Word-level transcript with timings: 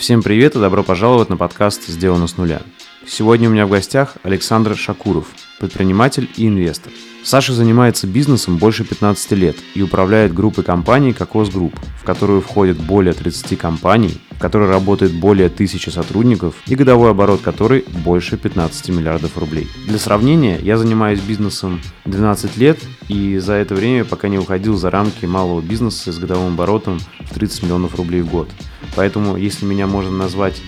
Всем 0.00 0.22
привет 0.22 0.56
и 0.56 0.58
добро 0.58 0.82
пожаловать 0.82 1.28
на 1.28 1.36
подкаст 1.36 1.86
«Сделано 1.86 2.26
с 2.26 2.38
нуля». 2.38 2.62
Сегодня 3.06 3.50
у 3.50 3.52
меня 3.52 3.66
в 3.66 3.70
гостях 3.70 4.14
Александр 4.22 4.74
Шокуров, 4.74 5.26
предприниматель 5.58 6.26
и 6.38 6.48
инвестор. 6.48 6.90
Саша 7.22 7.52
занимается 7.52 8.06
бизнесом 8.06 8.56
больше 8.56 8.82
15 8.82 9.32
лет 9.32 9.56
и 9.74 9.82
управляет 9.82 10.32
группой 10.32 10.64
компаний 10.64 11.12
Kokoc 11.12 11.50
Group, 11.50 11.78
в 12.00 12.04
которую 12.04 12.40
входит 12.40 12.78
более 12.78 13.12
30 13.12 13.58
компаний, 13.58 14.18
в 14.30 14.38
которой 14.38 14.70
работает 14.70 15.12
более 15.12 15.48
1000 15.48 15.90
сотрудников 15.90 16.54
и 16.66 16.76
годовой 16.76 17.10
оборот 17.10 17.42
которой 17.42 17.84
больше 18.02 18.38
15 18.38 18.88
миллиардов 18.88 19.36
рублей. 19.36 19.68
Для 19.86 19.98
сравнения, 19.98 20.58
я 20.62 20.78
занимаюсь 20.78 21.20
бизнесом 21.20 21.78
12 22.06 22.56
лет 22.56 22.78
и 23.08 23.36
за 23.36 23.52
это 23.52 23.74
время 23.74 24.06
пока 24.06 24.28
не 24.28 24.38
уходил 24.38 24.78
за 24.78 24.90
рамки 24.90 25.26
малого 25.26 25.60
бизнеса 25.60 26.10
с 26.10 26.18
годовым 26.18 26.54
оборотом 26.54 27.00
в 27.20 27.34
30 27.34 27.64
миллионов 27.64 27.96
рублей 27.96 28.22
в 28.22 28.30
год. 28.30 28.48
Поэтому, 28.96 29.36
если 29.36 29.64
меня 29.66 29.86
можно 29.86 30.10
назвать 30.10 30.60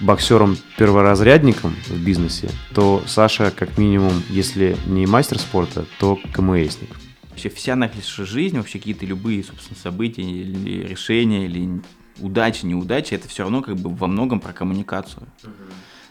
боксером-перворазрядником 0.00 1.74
в 1.86 2.04
бизнесе, 2.04 2.50
то 2.74 3.02
Саша, 3.06 3.50
как 3.50 3.78
минимум, 3.78 4.22
если 4.28 4.76
не 4.86 5.06
мастер 5.06 5.38
спорта, 5.38 5.86
то 5.98 6.18
КМСник. 6.32 6.90
Вообще 7.30 7.48
вся 7.48 7.76
наша 7.76 8.26
жизнь, 8.26 8.56
вообще 8.56 8.78
какие-то 8.78 9.06
любые, 9.06 9.44
собственно, 9.44 9.78
события 9.78 10.22
или 10.22 10.86
решения, 10.86 11.46
или 11.46 11.80
удачи, 12.18 12.66
неудачи, 12.66 13.14
это 13.14 13.28
все 13.28 13.44
равно 13.44 13.62
как 13.62 13.76
бы 13.76 13.94
во 13.94 14.06
многом 14.06 14.40
про 14.40 14.52
коммуникацию. 14.52 15.26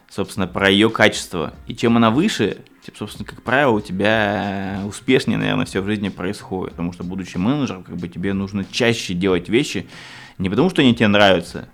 Собственно, 0.10 0.48
про 0.48 0.70
ее 0.70 0.90
качество. 0.90 1.54
И 1.68 1.76
чем 1.76 1.96
она 1.96 2.12
выше, 2.12 2.58
тем, 2.86 2.96
собственно, 2.96 3.26
как 3.26 3.44
правило, 3.44 3.72
у 3.72 3.80
тебя 3.80 4.82
успешнее, 4.86 5.38
наверное, 5.38 5.66
все 5.66 5.82
в 5.82 5.86
жизни 5.86 6.10
происходит. 6.10 6.72
Потому 6.72 6.92
что, 6.92 7.04
будучи 7.04 7.38
менеджером, 7.38 7.84
как 7.84 7.96
бы 7.96 8.10
тебе 8.10 8.34
нужно 8.34 8.66
чаще 8.70 9.14
делать 9.14 9.48
вещи, 9.48 9.88
не 10.42 10.50
потому 10.50 10.70
что 10.72 10.82
они 10.82 10.96
тебе 10.96 11.08
нравятся, 11.08 11.70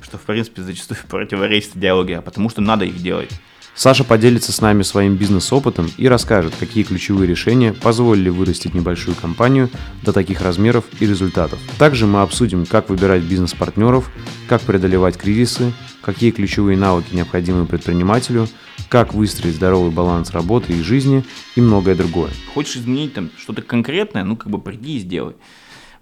что, 0.00 0.18
в 0.18 0.22
принципе, 0.22 0.62
зачастую 0.62 0.98
противоречит 1.08 1.76
идеологии, 1.76 2.14
а 2.14 2.22
потому 2.22 2.48
что 2.48 2.60
надо 2.60 2.84
их 2.84 3.02
делать. 3.02 3.30
Саша 3.74 4.02
поделится 4.02 4.50
с 4.50 4.60
нами 4.60 4.82
своим 4.82 5.14
бизнес-опытом 5.14 5.88
и 5.98 6.08
расскажет, 6.08 6.52
какие 6.58 6.82
ключевые 6.82 7.28
решения 7.28 7.72
позволили 7.72 8.28
вырастить 8.28 8.74
небольшую 8.74 9.14
компанию 9.14 9.70
до 10.02 10.12
таких 10.12 10.40
размеров 10.40 10.84
и 10.98 11.06
результатов. 11.06 11.60
Также 11.78 12.06
мы 12.06 12.22
обсудим, 12.22 12.66
как 12.66 12.88
выбирать 12.88 13.22
бизнес-партнеров, 13.22 14.10
как 14.48 14.62
преодолевать 14.62 15.16
кризисы, 15.16 15.72
какие 16.02 16.32
ключевые 16.32 16.76
навыки 16.76 17.14
необходимы 17.14 17.66
предпринимателю, 17.66 18.48
как 18.88 19.14
выстроить 19.14 19.54
здоровый 19.54 19.92
баланс 19.92 20.32
работы 20.32 20.72
и 20.72 20.82
жизни 20.82 21.24
и 21.54 21.60
многое 21.60 21.94
другое. 21.94 22.30
Хочешь 22.54 22.78
изменить 22.78 23.14
там 23.14 23.30
что-то 23.38 23.62
конкретное, 23.62 24.24
ну 24.24 24.36
как 24.36 24.50
бы 24.50 24.60
приди 24.60 24.96
и 24.96 25.00
сделай. 25.00 25.34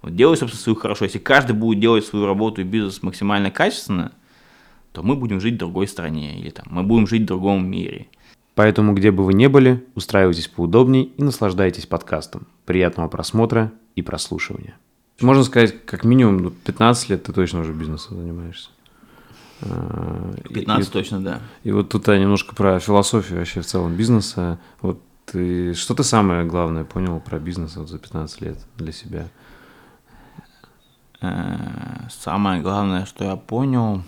Вот 0.07 0.15
делай, 0.15 0.37
собственно, 0.37 0.63
свою 0.63 0.77
хорошо. 0.77 1.03
Если 1.03 1.19
каждый 1.19 1.51
будет 1.51 1.81
делать 1.81 2.05
свою 2.05 2.25
работу 2.25 2.61
и 2.61 2.63
бизнес 2.63 3.03
максимально 3.03 3.51
качественно, 3.51 4.13
то 4.93 5.03
мы 5.03 5.17
будем 5.17 5.41
жить 5.41 5.55
в 5.55 5.57
другой 5.57 5.85
стране 5.85 6.39
или 6.39 6.49
там 6.49 6.65
мы 6.69 6.83
будем 6.83 7.07
жить 7.07 7.23
в 7.23 7.25
другом 7.25 7.69
мире. 7.69 8.07
Поэтому, 8.55 8.93
где 8.93 9.11
бы 9.11 9.25
вы 9.25 9.33
ни 9.33 9.47
были, 9.47 9.85
устраивайтесь 9.95 10.47
поудобнее 10.47 11.03
и 11.03 11.21
наслаждайтесь 11.21 11.85
подкастом. 11.85 12.47
Приятного 12.65 13.09
просмотра 13.09 13.73
и 13.97 14.01
прослушивания. 14.01 14.77
Можно 15.19 15.43
сказать, 15.43 15.75
как 15.85 16.05
минимум 16.05 16.51
15 16.51 17.09
ну, 17.09 17.13
лет 17.13 17.23
ты 17.23 17.33
точно 17.33 17.59
уже 17.59 17.73
бизнесом 17.73 18.17
занимаешься. 18.17 18.69
15 19.59 20.69
а, 20.69 20.79
и, 20.79 20.85
точно, 20.85 21.19
да. 21.19 21.41
И 21.65 21.71
вот 21.73 21.89
тут 21.89 22.07
немножко 22.07 22.55
про 22.55 22.79
философию 22.79 23.39
вообще 23.39 23.59
в 23.59 23.65
целом 23.65 23.93
бизнеса. 23.97 24.57
Вот 24.79 25.01
ты, 25.25 25.73
что 25.73 25.95
ты 25.95 26.05
самое 26.05 26.45
главное 26.45 26.85
понял 26.85 27.19
про 27.19 27.39
бизнес 27.39 27.75
вот 27.75 27.89
за 27.89 27.99
15 27.99 28.41
лет 28.41 28.57
для 28.77 28.93
себя? 28.93 29.27
Э, 31.21 32.07
самое 32.09 32.61
главное, 32.61 33.05
что 33.05 33.25
я 33.25 33.35
понял, 33.35 34.03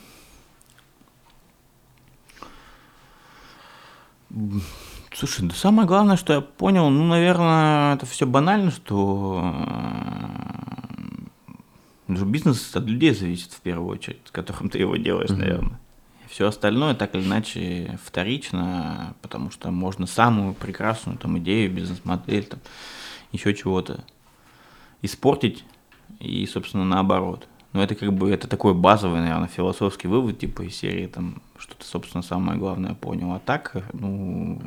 Слушай, 5.14 5.48
да 5.48 5.56
самое 5.56 5.88
главное, 5.88 6.18
что 6.18 6.34
я 6.34 6.42
понял, 6.42 6.90
ну, 6.90 7.04
наверное, 7.06 7.96
это 7.96 8.06
все 8.06 8.28
банально, 8.28 8.72
что 8.72 9.42
э, 12.08 12.24
бизнес 12.26 12.76
от 12.76 12.86
людей 12.86 13.14
зависит 13.14 13.52
в 13.52 13.60
первую 13.62 13.90
очередь, 13.90 14.22
с 14.26 14.32
которым 14.32 14.70
ты 14.70 14.78
его 14.78 14.96
делаешь, 14.98 15.32
mm-hmm. 15.32 15.38
наверное. 15.38 15.80
Все 16.30 16.48
остальное 16.48 16.94
так 16.94 17.16
или 17.16 17.24
иначе 17.24 18.00
вторично, 18.06 19.16
потому 19.24 19.50
что 19.50 19.72
можно 19.72 20.06
самую 20.06 20.54
прекрасную 20.54 21.18
там 21.18 21.40
идею, 21.40 21.74
бизнес-модель, 21.74 22.46
там, 22.46 22.60
еще 23.32 23.56
чего-то 23.56 24.06
испортить 25.02 25.66
и, 26.20 26.46
собственно, 26.46 26.86
наоборот. 26.86 27.48
Но 27.74 27.84
это 27.84 27.96
как 27.96 28.14
бы, 28.14 28.32
это 28.32 28.48
такой 28.48 28.74
базовый, 28.74 29.20
наверное, 29.20 29.48
философский 29.48 30.08
вывод, 30.08 30.40
типа 30.40 30.64
из 30.64 30.76
серии, 30.76 31.08
там, 31.08 31.42
что 31.58 31.76
ты, 31.76 31.86
собственно, 31.86 32.24
самое 32.24 32.58
главное 32.58 32.96
понял. 32.96 33.32
А 33.34 33.40
так, 33.40 33.86
ну, 33.94 34.60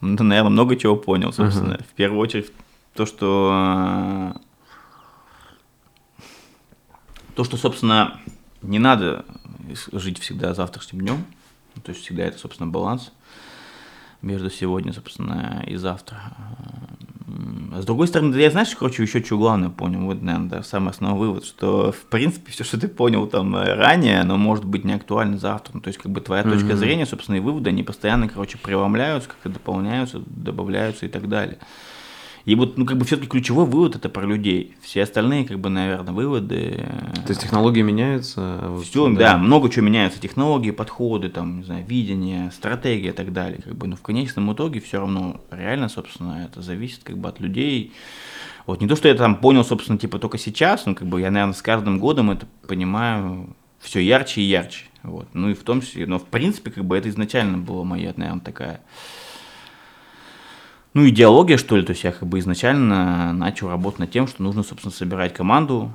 ну 0.00 0.22
наверное, 0.22 0.50
много 0.50 0.76
чего 0.76 0.96
понял, 0.96 1.32
собственно. 1.32 1.74
Uh-huh. 1.74 1.84
В 1.84 1.94
первую 1.94 2.20
очередь, 2.20 2.52
то, 2.94 3.06
что 3.06 4.36
то, 7.34 7.44
что, 7.44 7.56
собственно, 7.56 8.20
не 8.62 8.78
надо 8.78 9.24
жить 9.92 10.18
всегда 10.18 10.54
завтрашним 10.54 11.00
днем, 11.00 11.24
то 11.82 11.90
есть 11.90 12.04
всегда 12.04 12.24
это, 12.24 12.38
собственно, 12.38 12.70
баланс 12.70 13.10
между 14.22 14.50
сегодня, 14.50 14.92
собственно, 14.92 15.64
и 15.66 15.76
завтра. 15.76 16.20
С 17.80 17.84
другой 17.84 18.06
стороны, 18.08 18.36
я 18.36 18.50
знаешь, 18.50 18.74
короче, 18.76 19.02
еще 19.02 19.22
что 19.22 19.36
главное 19.36 19.68
понял, 19.68 20.00
вот, 20.00 20.22
наверное, 20.22 20.48
да, 20.48 20.62
самый 20.62 20.90
основной 20.90 21.18
вывод, 21.18 21.44
что, 21.44 21.92
в 21.92 22.02
принципе, 22.10 22.52
все, 22.52 22.62
что 22.62 22.78
ты 22.78 22.88
понял 22.88 23.26
там 23.26 23.56
ранее, 23.56 24.20
оно 24.20 24.36
может 24.36 24.64
быть 24.64 24.84
не 24.84 24.92
актуально 24.92 25.38
завтра. 25.38 25.72
Ну, 25.74 25.80
то 25.80 25.88
есть, 25.88 25.98
как 25.98 26.12
бы 26.12 26.20
твоя 26.20 26.42
mm-hmm. 26.42 26.52
точка 26.52 26.76
зрения, 26.76 27.06
собственно, 27.06 27.36
и 27.36 27.40
выводы, 27.40 27.70
они 27.70 27.82
постоянно, 27.82 28.28
короче, 28.28 28.58
преломляются, 28.58 29.28
как-то 29.28 29.48
дополняются, 29.48 30.22
добавляются 30.26 31.06
и 31.06 31.08
так 31.08 31.28
далее. 31.28 31.58
И 32.44 32.54
вот, 32.56 32.76
ну, 32.76 32.84
как 32.84 32.98
бы 32.98 33.06
все-таки 33.06 33.28
ключевой 33.28 33.64
вывод 33.64 33.96
это 33.96 34.10
про 34.10 34.26
людей. 34.26 34.74
Все 34.82 35.02
остальные, 35.02 35.46
как 35.46 35.58
бы, 35.58 35.70
наверное, 35.70 36.12
выводы. 36.12 36.86
То 37.24 37.30
есть 37.30 37.40
технологии 37.40 37.80
меняются? 37.80 38.40
А 38.40 38.80
Все, 38.82 39.08
да. 39.08 39.18
да, 39.18 39.38
много 39.38 39.70
чего 39.70 39.86
меняется. 39.86 40.20
Технологии, 40.20 40.70
подходы, 40.70 41.30
там, 41.30 41.58
не 41.58 41.64
знаю, 41.64 41.86
видение, 41.86 42.50
стратегия 42.50 43.10
и 43.10 43.12
так 43.12 43.32
далее. 43.32 43.62
Как 43.62 43.74
бы, 43.74 43.86
но 43.86 43.96
в 43.96 44.02
конечном 44.02 44.52
итоге 44.52 44.80
все 44.80 45.00
равно 45.00 45.40
реально, 45.50 45.88
собственно, 45.88 46.44
это 46.44 46.60
зависит 46.60 47.00
как 47.02 47.16
бы 47.16 47.30
от 47.30 47.40
людей. 47.40 47.92
Вот 48.66 48.80
не 48.82 48.88
то, 48.88 48.96
что 48.96 49.08
я 49.08 49.14
там 49.14 49.36
понял, 49.36 49.64
собственно, 49.64 49.98
типа 49.98 50.18
только 50.18 50.36
сейчас, 50.36 50.84
но 50.84 50.94
как 50.94 51.08
бы 51.08 51.20
я, 51.20 51.30
наверное, 51.30 51.54
с 51.54 51.62
каждым 51.62 51.98
годом 51.98 52.30
это 52.30 52.46
понимаю 52.66 53.56
все 53.78 54.00
ярче 54.00 54.42
и 54.42 54.44
ярче. 54.44 54.84
Вот. 55.02 55.28
Ну 55.32 55.50
и 55.50 55.54
в 55.54 55.62
том 55.62 55.80
числе, 55.80 56.06
но 56.06 56.18
в 56.18 56.24
принципе, 56.24 56.70
как 56.70 56.84
бы 56.84 56.96
это 56.96 57.08
изначально 57.08 57.58
была 57.58 57.84
моя, 57.84 58.12
наверное, 58.16 58.40
такая 58.40 58.80
ну, 60.94 61.08
идеология, 61.08 61.56
что 61.56 61.76
ли, 61.76 61.82
то 61.82 61.90
есть 61.90 62.04
я 62.04 62.12
как 62.12 62.28
бы 62.28 62.38
изначально 62.38 63.32
начал 63.32 63.68
работать 63.68 63.98
над 63.98 64.10
тем, 64.12 64.28
что 64.28 64.42
нужно, 64.42 64.62
собственно, 64.62 64.92
собирать 64.92 65.34
команду, 65.34 65.92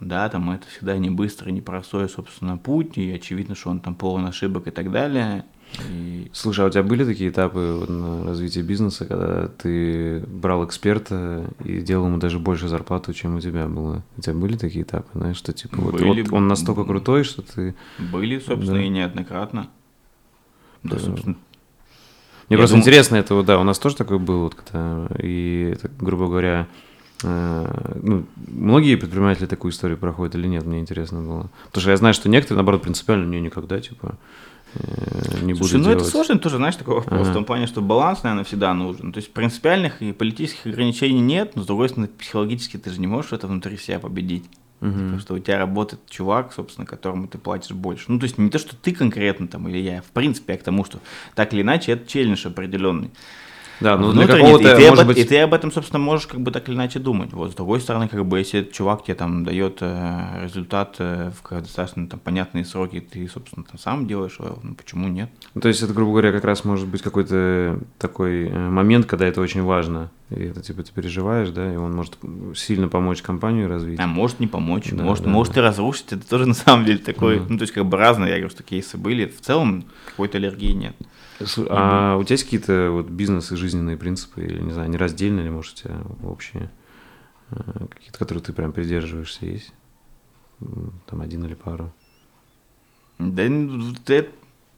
да, 0.00 0.28
там 0.28 0.50
это 0.50 0.66
всегда 0.68 0.96
не 0.96 1.10
быстро, 1.10 1.50
не 1.50 1.60
простой, 1.60 2.08
собственно, 2.08 2.56
путь, 2.56 2.96
и 2.96 3.12
очевидно, 3.12 3.54
что 3.54 3.70
он 3.70 3.80
там 3.80 3.94
полон 3.94 4.26
ошибок 4.26 4.66
и 4.66 4.70
так 4.70 4.90
далее. 4.90 5.44
И... 5.90 6.30
Слушай, 6.32 6.64
а 6.64 6.68
у 6.68 6.70
тебя 6.70 6.82
были 6.82 7.04
такие 7.04 7.28
этапы 7.28 7.84
на 7.86 8.24
развитие 8.24 8.64
бизнеса, 8.64 9.04
когда 9.04 9.48
ты 9.48 10.20
брал 10.20 10.64
эксперта 10.64 11.44
и 11.62 11.80
делал 11.80 12.06
ему 12.06 12.16
даже 12.16 12.38
больше 12.38 12.68
зарплату, 12.68 13.12
чем 13.12 13.36
у 13.36 13.40
тебя 13.40 13.66
было? 13.66 14.02
У 14.16 14.22
тебя 14.22 14.34
были 14.34 14.56
такие 14.56 14.84
этапы, 14.84 15.10
знаешь, 15.12 15.36
что 15.36 15.52
типа 15.52 15.76
были, 15.76 16.04
вот, 16.04 16.16
вот 16.16 16.32
он 16.32 16.48
настолько 16.48 16.84
крутой, 16.84 17.24
что 17.24 17.42
ты... 17.42 17.74
Были, 17.98 18.38
собственно, 18.38 18.78
да. 18.78 18.84
и 18.84 18.88
неоднократно. 18.88 19.68
Да, 20.82 20.96
да 20.96 20.98
собственно, 20.98 21.36
мне 22.48 22.56
Я 22.56 22.58
просто 22.58 22.76
думаю... 22.76 22.82
интересно, 22.82 23.16
это 23.16 23.42
да, 23.42 23.58
у 23.58 23.62
нас 23.62 23.78
тоже 23.78 23.96
такое 23.96 24.18
было, 24.18 24.44
вот, 24.44 24.54
когда, 24.54 25.06
и, 25.18 25.74
это, 25.74 25.90
грубо 25.98 26.28
говоря, 26.28 26.66
э, 27.22 27.98
ну, 28.02 28.24
многие 28.36 28.96
предприниматели 28.96 29.44
такую 29.44 29.72
историю 29.72 29.98
проходят 29.98 30.34
или 30.34 30.46
нет, 30.46 30.64
мне 30.64 30.80
интересно 30.80 31.20
было. 31.20 31.50
Потому 31.66 31.82
что 31.82 31.90
я 31.90 31.96
знаю, 31.98 32.14
что 32.14 32.30
некоторые, 32.30 32.56
наоборот, 32.56 32.82
принципиально 32.82 33.28
не 33.28 33.42
никогда, 33.42 33.80
типа, 33.80 34.14
э, 34.74 35.40
не 35.42 35.52
буду 35.52 35.64
Слушай, 35.64 35.78
ну 35.78 35.84
делать. 35.84 36.00
это 36.00 36.10
сложно 36.10 36.38
тоже, 36.38 36.56
знаешь, 36.56 36.76
такой 36.76 36.94
вопрос, 36.94 37.20
ага. 37.20 37.30
в 37.30 37.34
том 37.34 37.44
плане, 37.44 37.66
что 37.66 37.82
баланс, 37.82 38.22
наверное, 38.22 38.44
всегда 38.44 38.72
нужен. 38.72 39.12
То 39.12 39.18
есть 39.18 39.30
принципиальных 39.34 40.00
и 40.00 40.12
политических 40.12 40.68
ограничений 40.68 41.20
нет, 41.20 41.52
но 41.54 41.64
с 41.64 41.66
другой 41.66 41.90
стороны, 41.90 42.08
психологически 42.08 42.78
ты 42.78 42.88
же 42.88 42.98
не 42.98 43.06
можешь 43.06 43.32
это 43.32 43.46
внутри 43.46 43.76
себя 43.76 43.98
победить. 43.98 44.44
Угу. 44.80 44.90
Потому 44.90 45.18
что 45.18 45.34
у 45.34 45.38
тебя 45.38 45.58
работает 45.58 46.02
чувак, 46.08 46.52
собственно, 46.52 46.86
которому 46.86 47.26
ты 47.26 47.38
платишь 47.38 47.72
больше. 47.72 48.04
Ну, 48.08 48.18
то 48.18 48.24
есть 48.24 48.38
не 48.38 48.50
то, 48.50 48.58
что 48.58 48.76
ты 48.76 48.94
конкретно 48.94 49.48
там 49.48 49.68
или 49.68 49.78
я, 49.78 50.02
в 50.02 50.10
принципе, 50.12 50.54
а 50.54 50.58
к 50.58 50.62
тому, 50.62 50.84
что 50.84 51.00
так 51.34 51.52
или 51.52 51.62
иначе 51.62 51.92
это 51.92 52.06
челлендж 52.06 52.46
определенный. 52.46 53.10
Да, 53.80 53.96
ну 53.96 54.12
для 54.12 54.26
какого-то, 54.26 54.72
и 54.72 54.76
ты, 54.76 54.88
может 54.88 55.00
об, 55.00 55.06
быть... 55.06 55.18
и 55.18 55.24
ты 55.24 55.38
об 55.40 55.54
этом, 55.54 55.70
собственно, 55.70 56.00
можешь 56.00 56.26
как 56.26 56.40
бы 56.40 56.50
так 56.50 56.68
или 56.68 56.74
иначе 56.76 56.98
думать. 56.98 57.32
Вот, 57.32 57.52
с 57.52 57.54
другой 57.54 57.80
стороны, 57.80 58.08
как 58.08 58.24
бы, 58.26 58.38
если 58.38 58.60
этот 58.60 58.72
чувак 58.72 59.04
тебе 59.04 59.14
там 59.14 59.44
дает 59.44 59.78
э, 59.80 60.42
результат 60.42 60.96
э, 60.98 61.30
в 61.30 61.60
достаточно 61.60 62.08
там, 62.08 62.18
понятные 62.20 62.64
сроки, 62.64 63.00
ты, 63.00 63.28
собственно, 63.28 63.64
там 63.64 63.78
сам 63.78 64.06
делаешь, 64.06 64.36
его, 64.38 64.58
ну 64.62 64.74
почему 64.74 65.08
нет? 65.08 65.30
Ну, 65.54 65.60
то 65.60 65.68
есть 65.68 65.82
это, 65.82 65.92
грубо 65.92 66.12
говоря, 66.12 66.32
как 66.32 66.44
раз 66.44 66.64
может 66.64 66.88
быть 66.88 67.02
какой-то 67.02 67.78
такой 67.98 68.48
э, 68.48 68.68
момент, 68.70 69.06
когда 69.06 69.26
это 69.26 69.40
очень 69.40 69.62
важно. 69.62 70.10
И 70.30 70.42
это 70.42 70.60
типа 70.60 70.82
ты 70.82 70.92
переживаешь, 70.92 71.48
да, 71.50 71.72
и 71.72 71.76
он 71.76 71.94
может 71.94 72.18
сильно 72.54 72.88
помочь 72.88 73.22
компанию 73.22 73.66
развить. 73.66 73.98
А 73.98 74.06
может 74.06 74.40
не 74.40 74.46
помочь, 74.46 74.90
да, 74.92 75.02
может, 75.02 75.24
да, 75.24 75.30
может 75.30 75.54
да. 75.54 75.60
и 75.60 75.64
разрушить. 75.64 76.12
Это 76.12 76.28
тоже 76.28 76.44
на 76.46 76.54
самом 76.54 76.84
деле 76.84 76.98
такой, 76.98 77.38
mm 77.38 77.46
ну 77.48 77.56
то 77.56 77.62
есть 77.62 77.72
как 77.72 77.86
бы 77.86 77.96
разные, 77.96 78.30
я 78.30 78.36
говорю, 78.36 78.50
что 78.50 78.62
кейсы 78.62 78.98
были. 78.98 79.26
В 79.26 79.40
целом 79.40 79.84
какой-то 80.10 80.36
аллергии 80.36 80.72
нет. 80.72 80.94
А 81.68 82.16
у 82.16 82.24
тебя 82.24 82.34
есть 82.34 82.44
какие-то 82.44 82.90
вот 82.90 83.08
бизнес 83.08 83.52
и 83.52 83.56
жизненные 83.56 83.96
принципы, 83.96 84.42
или 84.42 84.60
не 84.60 84.72
знаю, 84.72 84.90
нераздельные, 84.90 85.44
или 85.44 85.50
может 85.50 85.74
у 85.74 85.76
тебя 85.76 86.00
общие, 86.24 86.70
э, 87.50 87.56
какие-то, 87.90 88.18
которые 88.18 88.42
ты 88.42 88.52
прям 88.52 88.72
придерживаешься, 88.72 89.46
есть? 89.46 89.72
Там 91.06 91.20
один 91.20 91.44
или 91.44 91.54
пару? 91.54 91.92
Да, 93.18 93.44
это 93.44 94.28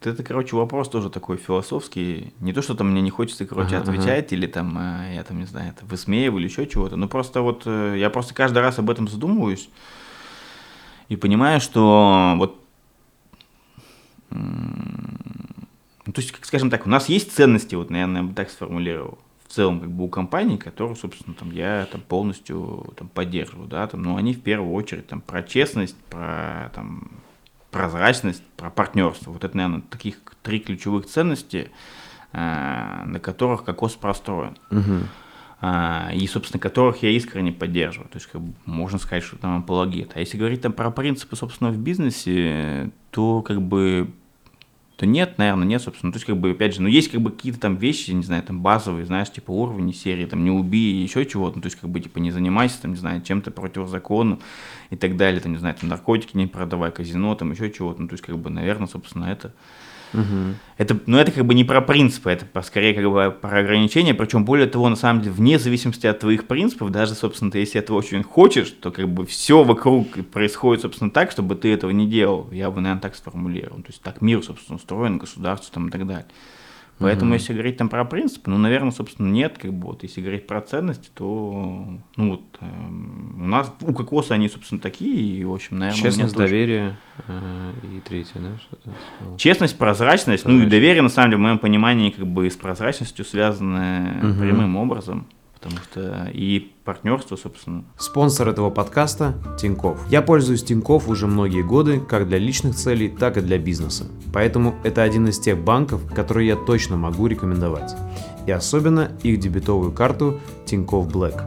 это, 0.03 0.23
короче, 0.23 0.57
вопрос 0.57 0.89
тоже 0.89 1.11
такой 1.11 1.37
философский. 1.37 2.33
Не 2.41 2.55
то, 2.55 2.63
что 2.63 2.75
там 2.75 2.91
мне 2.91 3.03
не 3.03 3.11
хочется, 3.11 3.45
короче, 3.45 3.77
ага, 3.77 3.91
отвечать, 3.91 4.27
ага. 4.27 4.35
или 4.35 4.47
там, 4.47 4.79
э, 4.79 5.15
я 5.15 5.25
там, 5.25 5.39
не 5.39 5.45
знаю, 5.45 5.75
это 5.77 5.85
высмеиваю 5.85 6.41
или 6.41 6.49
еще 6.49 6.67
чего-то. 6.67 6.97
Ну, 6.97 7.07
просто 7.07 7.43
вот 7.43 7.65
э, 7.67 7.97
я 7.99 8.09
просто 8.09 8.33
каждый 8.33 8.61
раз 8.61 8.79
об 8.79 8.89
этом 8.89 9.09
задумываюсь 9.09 9.69
и 11.09 11.17
понимаю, 11.17 11.61
что 11.61 12.35
вот 12.39 12.59
ну, 16.11 16.15
то 16.15 16.23
есть, 16.23 16.35
скажем 16.43 16.71
так, 16.71 16.87
у 16.87 16.91
нас 16.91 17.09
есть 17.09 17.31
ценности, 17.31 17.77
вот, 17.77 17.89
наверное, 17.89 18.23
я 18.23 18.27
бы 18.27 18.35
так 18.35 18.51
сформулировал, 18.51 19.21
в 19.47 19.53
целом, 19.53 19.79
как 19.79 19.93
бы 19.93 20.03
у 20.03 20.09
компаний, 20.09 20.59
которые, 20.59 20.97
собственно, 20.97 21.37
там, 21.37 21.53
я 21.53 21.87
там 21.93 22.01
полностью 22.01 22.93
там, 22.97 23.07
поддерживаю, 23.07 23.69
да, 23.69 23.87
там, 23.87 24.03
но 24.03 24.17
они 24.17 24.35
в 24.35 24.43
первую 24.43 24.73
очередь 24.73 25.07
там, 25.07 25.21
про 25.21 25.45
честность, 25.45 25.97
про 26.09 26.73
там, 26.75 27.13
прозрачность, 27.71 28.43
про 28.57 28.71
партнерство. 28.71 29.31
Вот 29.31 29.45
это, 29.45 29.57
наверное, 29.57 29.83
таких 29.83 30.17
три 30.43 30.59
ключевых 30.59 31.07
ценности, 31.07 31.71
э, 32.33 33.03
на 33.07 33.21
которых 33.21 33.63
кокос 33.63 33.95
простроен. 33.95 34.59
Угу. 34.73 35.07
И, 36.15 36.27
собственно, 36.27 36.59
которых 36.59 37.05
я 37.05 37.11
искренне 37.11 37.53
поддерживаю. 37.53 38.09
То 38.09 38.17
есть, 38.17 38.27
как 38.27 38.41
бы, 38.41 38.53
можно 38.65 38.99
сказать, 38.99 39.23
что 39.23 39.37
там 39.37 39.59
апологет. 39.59 40.11
А 40.17 40.19
если 40.19 40.39
говорить 40.39 40.63
там 40.63 40.73
про 40.73 40.91
принципы, 40.91 41.37
собственно, 41.37 41.71
в 41.71 41.79
бизнесе, 41.79 42.91
то 43.13 43.43
как 43.43 43.63
бы 43.63 44.11
то 45.01 45.07
нет, 45.07 45.39
наверное, 45.39 45.67
нет, 45.67 45.81
собственно. 45.81 46.13
То 46.13 46.17
есть, 46.17 46.27
как 46.27 46.37
бы, 46.37 46.51
опять 46.51 46.75
же, 46.75 46.83
ну, 46.83 46.89
есть 46.89 47.11
как 47.11 47.23
бы 47.23 47.31
какие-то 47.31 47.59
там 47.59 47.77
вещи, 47.77 48.11
не 48.11 48.23
знаю, 48.23 48.43
там 48.43 48.61
базовые, 48.61 49.07
знаешь, 49.07 49.33
типа 49.33 49.51
уровни 49.51 49.93
серии, 49.93 50.27
там, 50.27 50.45
не 50.45 50.51
убей, 50.51 51.03
еще 51.03 51.25
чего-то, 51.25 51.57
ну, 51.57 51.63
то 51.63 51.69
есть, 51.69 51.81
как 51.81 51.89
бы, 51.89 52.01
типа, 52.01 52.19
не 52.19 52.31
занимайся, 52.31 52.83
там, 52.83 52.91
не 52.91 52.99
знаю, 52.99 53.23
чем-то 53.23 53.51
противозаконным 53.51 54.41
и 54.91 54.97
так 54.97 55.17
далее, 55.17 55.41
там, 55.41 55.53
не 55.53 55.59
знаю, 55.59 55.75
там, 55.81 55.89
наркотики 55.89 56.37
не 56.37 56.47
продавай, 56.47 56.93
казино, 56.93 57.35
там, 57.35 57.51
еще 57.51 57.71
чего-то, 57.71 58.03
ну, 58.03 58.09
то 58.09 58.13
есть, 58.13 58.23
как 58.23 58.37
бы, 58.37 58.51
наверное, 58.51 58.89
собственно, 58.89 59.25
это 59.25 59.55
Угу. 60.13 60.55
Это, 60.79 60.99
ну, 61.07 61.19
это 61.19 61.31
как 61.31 61.45
бы 61.45 61.55
не 61.55 61.65
про 61.65 61.81
принципы, 61.81 62.31
это 62.31 62.63
скорее 62.63 62.95
как 62.95 63.05
бы 63.05 63.31
про 63.31 63.59
ограничения, 63.61 64.15
причем 64.15 64.45
более 64.45 64.67
того, 64.67 64.89
на 64.89 64.97
самом 64.97 65.23
деле, 65.23 65.35
вне 65.35 65.59
зависимости 65.59 66.07
от 66.07 66.21
твоих 66.21 66.47
принципов, 66.47 66.91
даже, 66.91 67.15
собственно, 67.15 67.51
ты 67.51 67.59
если 67.59 67.81
этого 67.81 67.99
очень 67.99 68.23
хочешь, 68.23 68.71
то 68.71 68.91
как 68.91 69.09
бы 69.09 69.27
все 69.27 69.63
вокруг 69.63 70.09
происходит, 70.31 70.83
собственно, 70.83 71.11
так, 71.11 71.31
чтобы 71.31 71.55
ты 71.55 71.73
этого 71.73 71.91
не 71.91 72.09
делал. 72.09 72.49
Я 72.51 72.71
бы, 72.71 72.81
наверное, 72.81 73.03
так 73.03 73.15
сформулировал. 73.15 73.79
То 73.83 73.89
есть 73.89 74.03
так 74.03 74.21
мир, 74.21 74.43
собственно, 74.43 74.77
устроен, 74.77 75.19
государство 75.19 75.73
там 75.75 75.89
и 75.89 75.91
так 75.91 76.07
далее. 76.07 76.27
Поэтому, 77.01 77.33
mm-hmm. 77.33 77.39
если 77.39 77.53
говорить 77.55 77.77
там 77.79 77.89
про 77.89 78.05
принципы, 78.05 78.51
ну, 78.51 78.59
наверное, 78.59 78.91
собственно, 78.91 79.29
нет, 79.29 79.57
как 79.59 79.73
бы 79.73 79.89
вот, 79.89 80.03
если 80.03 80.21
говорить 80.21 80.47
про 80.47 80.61
ценности, 80.61 81.09
то, 81.15 81.87
ну, 82.17 82.31
вот, 82.31 82.43
э, 82.61 82.67
у 82.67 83.47
нас, 83.47 83.73
у 83.81 83.93
кокоса 83.95 84.35
они, 84.35 84.49
собственно, 84.49 84.81
такие, 84.81 85.41
и, 85.41 85.45
в 85.45 85.53
общем, 85.53 85.79
наверное, 85.79 86.03
Честность, 86.03 86.37
доверие 86.37 86.99
э, 87.27 87.73
и 87.83 88.01
третье, 88.01 88.39
да? 88.39 88.59
Что-то? 88.59 89.39
Честность, 89.39 89.79
прозрачность, 89.79 90.45
прозрачность, 90.45 90.45
ну, 90.45 90.67
и 90.67 90.71
доверие, 90.71 91.03
на 91.03 91.09
самом 91.09 91.31
деле, 91.31 91.39
в 91.39 91.41
моем 91.41 91.59
понимании, 91.59 92.11
как 92.11 92.27
бы 92.27 92.51
с 92.51 92.57
прозрачностью 92.57 93.25
связаны 93.25 94.21
mm-hmm. 94.23 94.41
прямым 94.41 94.77
образом 94.77 95.27
потому 95.61 95.83
что 95.83 96.31
и 96.33 96.73
партнерство, 96.85 97.37
собственно. 97.37 97.85
Спонсор 97.99 98.49
этого 98.49 98.71
подкаста– 98.71 99.35
Тиньков. 99.61 100.01
Я 100.11 100.23
пользуюсь 100.23 100.65
Тиньков 100.65 101.09
уже 101.09 101.27
многие 101.27 101.63
годы, 101.63 102.01
как 102.01 102.29
для 102.29 102.39
личных 102.39 102.77
целей, 102.77 103.09
так 103.09 103.37
и 103.37 103.41
для 103.43 103.59
бизнеса. 103.59 104.07
Поэтому 104.33 104.75
это 104.85 105.03
один 105.03 105.29
из 105.29 105.39
тех 105.39 105.59
банков, 105.59 106.01
которые 106.15 106.49
я 106.49 106.57
точно 106.57 106.97
могу 106.97 107.27
рекомендовать. 107.27 107.95
И 108.47 108.51
особенно 108.51 109.13
их 109.23 109.39
дебетовую 109.39 109.93
карту 109.93 110.41
Тиньков 110.65 111.09
Black. 111.09 111.39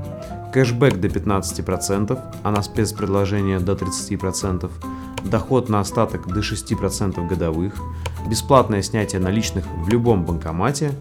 Кэшбэк 0.53 0.99
до 0.99 1.07
15%, 1.07 2.19
а 2.43 2.51
на 2.51 2.61
спецпредложение 2.61 3.59
до 3.59 3.73
30%, 3.73 4.69
доход 5.25 5.69
на 5.69 5.79
остаток 5.79 6.27
до 6.27 6.41
6% 6.41 7.27
годовых, 7.27 7.73
бесплатное 8.29 8.83
снятие 8.83 9.19
наличных 9.19 9.65
в 9.83 9.89
любом 9.89 10.23
банкомате, 10.23 10.91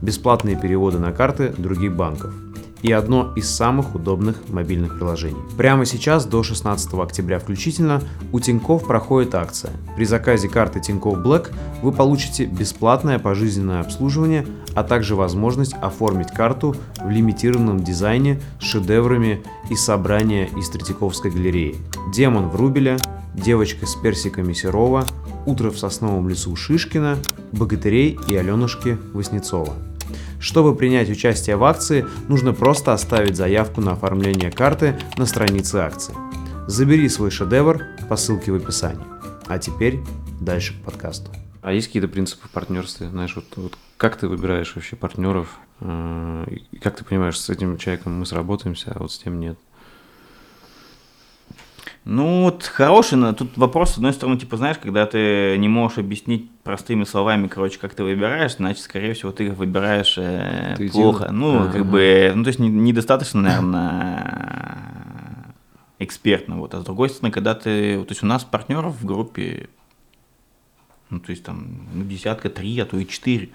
бесплатные 0.00 0.54
переводы 0.54 1.00
на 1.00 1.10
карты 1.10 1.52
других 1.58 1.96
банков– 1.96 2.32
и 2.82 2.92
одно 2.92 3.32
из 3.36 3.48
самых 3.50 3.94
удобных 3.94 4.36
мобильных 4.48 4.96
приложений. 4.96 5.40
Прямо 5.56 5.84
сейчас, 5.84 6.24
до 6.24 6.42
16 6.42 6.94
октября 6.94 7.38
включительно, 7.38 8.02
у 8.32 8.40
Тиньков 8.40 8.86
проходит 8.86 9.34
акция. 9.34 9.72
При 9.96 10.04
заказе 10.04 10.48
карты 10.48 10.80
Тиньков 10.80 11.18
Black 11.18 11.52
вы 11.82 11.92
получите 11.92 12.46
бесплатное 12.46 13.18
пожизненное 13.18 13.80
обслуживание, 13.80 14.46
а 14.74 14.82
также 14.82 15.14
возможность 15.14 15.74
оформить 15.74 16.30
карту 16.30 16.76
в 17.02 17.10
лимитированном 17.10 17.82
дизайне 17.82 18.40
с 18.60 18.64
шедеврами 18.64 19.42
из 19.68 19.84
собрания 19.84 20.48
из 20.56 20.68
Третьяковской 20.70 21.30
галереи. 21.30 21.76
«Демон 22.14 22.48
в 22.48 22.56
Рубеле», 22.56 22.98
«Девочка 23.34 23.86
с 23.86 23.94
персиками 23.94 24.52
Серова», 24.52 25.06
«Утро 25.46 25.70
в 25.70 25.78
сосновом 25.78 26.28
лесу 26.28 26.56
Шишкина», 26.56 27.16
«Богатырей» 27.52 28.18
и 28.28 28.36
Аленушки 28.36 28.98
Васнецова. 29.14 29.74
Чтобы 30.40 30.74
принять 30.74 31.10
участие 31.10 31.56
в 31.56 31.64
акции, 31.64 32.06
нужно 32.28 32.54
просто 32.54 32.94
оставить 32.94 33.36
заявку 33.36 33.82
на 33.82 33.92
оформление 33.92 34.50
карты 34.50 34.98
на 35.18 35.26
странице 35.26 35.76
акции. 35.76 36.14
Забери 36.66 37.08
свой 37.10 37.30
шедевр 37.30 37.82
по 38.08 38.16
ссылке 38.16 38.50
в 38.50 38.54
описании. 38.54 39.04
А 39.46 39.58
теперь 39.58 40.00
дальше 40.40 40.72
к 40.72 40.82
подкасту. 40.82 41.30
А 41.60 41.72
есть 41.72 41.88
какие-то 41.88 42.08
принципы 42.08 42.48
в 42.48 42.50
партнерстве? 42.50 43.10
Знаешь, 43.10 43.36
вот, 43.36 43.44
вот 43.56 43.76
как 43.98 44.16
ты 44.16 44.28
выбираешь 44.28 44.74
вообще 44.74 44.96
партнеров? 44.96 45.58
Э, 45.80 46.46
как 46.80 46.96
ты 46.96 47.04
понимаешь, 47.04 47.38
с 47.38 47.50
этим 47.50 47.76
человеком 47.76 48.18
мы 48.18 48.24
сработаемся, 48.24 48.92
а 48.94 48.98
вот 49.00 49.12
с 49.12 49.18
тем 49.18 49.40
нет? 49.40 49.58
Ну, 52.04 52.44
вот 52.44 52.64
хороший, 52.64 53.18
но 53.18 53.34
тут 53.34 53.58
вопрос, 53.58 53.92
с 53.92 53.96
одной 53.96 54.14
стороны, 54.14 54.38
типа, 54.38 54.56
знаешь, 54.56 54.78
когда 54.78 55.04
ты 55.04 55.56
не 55.58 55.68
можешь 55.68 55.98
объяснить 55.98 56.50
простыми 56.62 57.04
словами, 57.04 57.46
короче, 57.46 57.78
как 57.78 57.94
ты 57.94 58.02
выбираешь, 58.02 58.56
значит, 58.56 58.82
скорее 58.82 59.12
всего, 59.12 59.32
ты 59.32 59.50
выбираешь 59.50 60.16
э, 60.16 60.76
ты 60.78 60.88
плохо. 60.88 61.24
Идиот. 61.24 61.32
Ну, 61.32 61.58
А-а-а. 61.58 61.72
как 61.72 61.84
бы, 61.84 62.32
ну, 62.34 62.42
то 62.42 62.48
есть 62.48 62.58
не, 62.58 62.70
недостаточно, 62.70 63.42
наверное, 63.42 64.74
экспертно. 65.98 66.56
Вот. 66.56 66.74
А 66.74 66.80
с 66.80 66.84
другой 66.84 67.10
стороны, 67.10 67.32
когда 67.32 67.54
ты, 67.54 68.02
то 68.02 68.10
есть 68.10 68.22
у 68.22 68.26
нас 68.26 68.44
партнеров 68.44 68.96
в 68.98 69.04
группе, 69.04 69.68
ну, 71.10 71.20
то 71.20 71.30
есть 71.30 71.44
там, 71.44 71.86
ну, 71.92 72.04
десятка, 72.04 72.48
три, 72.48 72.78
а 72.80 72.86
то 72.86 72.96
и 72.96 73.06
четыре. 73.06 73.50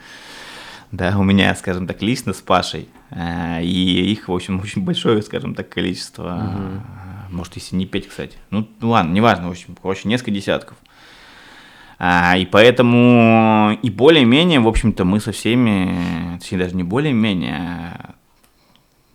Да, 0.91 1.17
у 1.17 1.23
меня, 1.23 1.55
скажем 1.55 1.87
так, 1.87 2.03
лично 2.03 2.31
с 2.31 2.41
Пашей. 2.41 2.89
Э, 3.09 3.63
и 3.63 4.11
их, 4.11 4.27
в 4.27 4.33
общем, 4.33 4.59
очень 4.63 4.83
большое, 4.83 5.23
скажем 5.23 5.55
так, 5.55 5.67
количество. 5.67 6.83
Угу 6.85 7.04
может, 7.29 7.55
если 7.55 7.75
не 7.75 7.85
пять, 7.85 8.07
кстати. 8.07 8.37
Ну, 8.49 8.67
ладно, 8.81 9.13
неважно, 9.13 9.47
в 9.47 9.51
общем, 9.51 9.75
короче, 9.81 10.07
несколько 10.07 10.31
десятков. 10.31 10.77
А, 11.97 12.37
и 12.37 12.45
поэтому, 12.45 13.77
и 13.81 13.89
более-менее, 13.89 14.59
в 14.59 14.67
общем-то, 14.67 15.05
мы 15.05 15.19
со 15.19 15.31
всеми, 15.31 16.37
точнее, 16.39 16.57
даже 16.57 16.75
не 16.75 16.83
более-менее, 16.83 17.55
а 17.55 18.15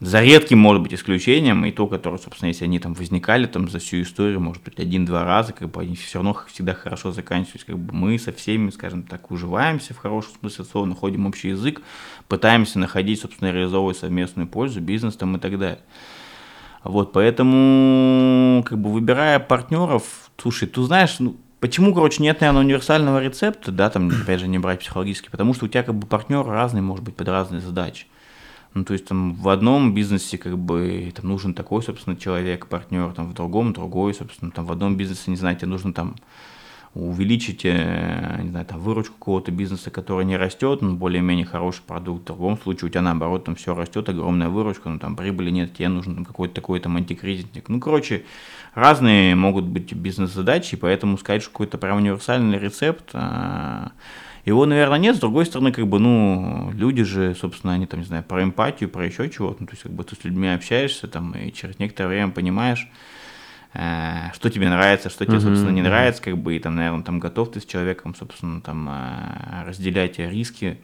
за 0.00 0.22
редким, 0.22 0.58
может 0.58 0.82
быть, 0.82 0.94
исключением, 0.94 1.62
и 1.66 1.72
то, 1.72 1.86
которое, 1.86 2.16
собственно, 2.16 2.48
если 2.48 2.64
они 2.64 2.78
там 2.78 2.94
возникали 2.94 3.44
там 3.44 3.68
за 3.68 3.80
всю 3.80 4.00
историю, 4.00 4.40
может 4.40 4.62
быть, 4.62 4.78
один-два 4.78 5.24
раза, 5.24 5.52
как 5.52 5.70
бы 5.70 5.82
они 5.82 5.94
все 5.94 6.18
равно 6.18 6.34
всегда 6.50 6.72
хорошо 6.72 7.12
заканчиваются, 7.12 7.66
как 7.66 7.78
бы 7.78 7.92
мы 7.92 8.18
со 8.18 8.32
всеми, 8.32 8.70
скажем 8.70 9.02
так, 9.02 9.30
уживаемся 9.30 9.92
в 9.92 9.98
хорошем 9.98 10.32
смысле 10.40 10.64
слова, 10.64 10.86
находим 10.86 11.26
общий 11.26 11.50
язык, 11.50 11.82
пытаемся 12.28 12.78
находить, 12.78 13.20
собственно, 13.20 13.52
реализовывать 13.52 13.98
совместную 13.98 14.48
пользу, 14.48 14.80
бизнес 14.80 15.16
там 15.16 15.36
и 15.36 15.38
так 15.38 15.58
далее. 15.58 15.80
Вот, 16.82 17.12
поэтому, 17.12 18.62
как 18.64 18.78
бы, 18.78 18.90
выбирая 18.90 19.38
партнеров, 19.38 20.30
слушай, 20.38 20.66
ты 20.66 20.82
знаешь, 20.82 21.16
ну, 21.18 21.36
почему, 21.60 21.92
короче, 21.94 22.22
нет, 22.22 22.40
наверное, 22.40 22.62
универсального 22.62 23.22
рецепта, 23.22 23.70
да, 23.70 23.90
там, 23.90 24.08
опять 24.08 24.40
же, 24.40 24.48
не 24.48 24.58
брать 24.58 24.80
психологически, 24.80 25.28
потому 25.30 25.52
что 25.52 25.66
у 25.66 25.68
тебя, 25.68 25.82
как 25.82 25.94
бы, 25.94 26.06
партнер 26.06 26.42
разный, 26.44 26.80
может 26.80 27.04
быть, 27.04 27.16
под 27.16 27.28
разные 27.28 27.60
задачи. 27.60 28.06
Ну, 28.72 28.84
то 28.84 28.94
есть, 28.94 29.04
там, 29.06 29.34
в 29.34 29.48
одном 29.50 29.94
бизнесе, 29.94 30.38
как 30.38 30.56
бы, 30.56 31.12
там, 31.14 31.28
нужен 31.28 31.52
такой, 31.52 31.82
собственно, 31.82 32.16
человек, 32.16 32.66
партнер, 32.66 33.12
там, 33.12 33.28
в 33.28 33.34
другом 33.34 33.74
другой, 33.74 34.14
собственно, 34.14 34.50
там, 34.50 34.64
в 34.64 34.72
одном 34.72 34.96
бизнесе, 34.96 35.30
не 35.30 35.36
знаю, 35.36 35.56
тебе 35.56 35.68
нужно, 35.68 35.92
там, 35.92 36.16
увеличить, 36.94 37.64
э, 37.64 38.40
не 38.42 38.50
знаю, 38.50 38.66
там, 38.66 38.80
выручку 38.80 39.14
какого-то 39.14 39.52
бизнеса, 39.52 39.90
который 39.90 40.24
не 40.24 40.36
растет, 40.36 40.82
но 40.82 40.94
более-менее 40.94 41.46
хороший 41.46 41.82
продукт. 41.82 42.24
В 42.24 42.26
другом 42.26 42.58
случае 42.58 42.86
у 42.86 42.90
тебя 42.90 43.02
наоборот 43.02 43.44
там 43.44 43.54
все 43.54 43.74
растет, 43.74 44.08
огромная 44.08 44.48
выручка, 44.48 44.88
но 44.88 44.98
там 44.98 45.14
прибыли 45.14 45.50
нет, 45.50 45.72
тебе 45.72 45.88
нужен 45.88 46.16
там, 46.16 46.24
какой-то 46.24 46.54
такой 46.54 46.80
там 46.80 46.96
антикризисник. 46.96 47.68
Ну, 47.68 47.78
короче, 47.78 48.24
разные 48.74 49.36
могут 49.36 49.66
быть 49.66 49.92
бизнес-задачи, 49.92 50.76
поэтому 50.76 51.16
сказать, 51.16 51.42
что 51.42 51.52
какой-то 51.52 51.78
прям 51.78 51.98
универсальный 51.98 52.58
рецепт, 52.58 53.10
а, 53.12 53.92
Его, 54.44 54.66
наверное, 54.66 54.98
нет. 54.98 55.16
С 55.16 55.20
другой 55.20 55.46
стороны, 55.46 55.70
как 55.70 55.86
бы, 55.86 55.98
ну, 55.98 56.72
люди 56.74 57.04
же, 57.04 57.34
собственно, 57.34 57.74
они 57.74 57.86
там, 57.86 58.00
не 58.00 58.06
знаю, 58.06 58.24
про 58.24 58.42
эмпатию, 58.42 58.88
про 58.88 59.04
еще 59.06 59.28
чего-то. 59.28 59.58
Ну, 59.60 59.66
то 59.66 59.72
есть, 59.74 59.82
как 59.82 59.92
бы 59.92 60.02
ты 60.02 60.16
с 60.16 60.24
людьми 60.24 60.48
общаешься, 60.48 61.08
там, 61.08 61.32
и 61.32 61.52
через 61.52 61.78
некоторое 61.78 62.08
время 62.08 62.32
понимаешь, 62.32 62.88
э, 63.74 64.32
что 64.34 64.50
тебе 64.50 64.68
нравится, 64.68 65.10
что 65.10 65.24
тебе, 65.24 65.40
собственно, 65.40 65.70
не 65.70 65.82
нравится, 65.82 66.22
как 66.22 66.38
бы, 66.38 66.56
и 66.56 66.58
там, 66.58 66.76
наверное, 66.76 67.02
там 67.02 67.18
готов 67.18 67.52
ты 67.52 67.60
с 67.60 67.64
человеком, 67.64 68.14
собственно, 68.14 68.60
там, 68.60 68.88
э, 68.88 69.64
разделять 69.66 70.18
риски, 70.18 70.78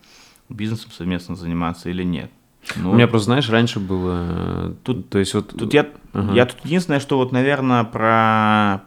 бизнесом 0.49 0.90
совместно 0.90 1.37
заниматься 1.37 1.90
или 1.90 2.02
нет. 2.02 2.31
Ну, 2.76 2.90
У 2.90 2.95
меня 2.95 3.07
просто, 3.07 3.26
знаешь, 3.26 3.49
раньше 3.49 3.78
было... 3.78 4.75
Тут, 4.83 5.09
то 5.09 5.19
есть 5.19 5.35
вот... 5.35 5.57
Тут 5.57 5.73
я, 5.73 5.87
ага. 6.12 6.33
я 6.35 6.47
тут 6.47 6.64
единственное, 6.64 7.00
что 7.00 7.16
вот, 7.16 7.31
наверное, 7.31 7.85
про 7.85 8.83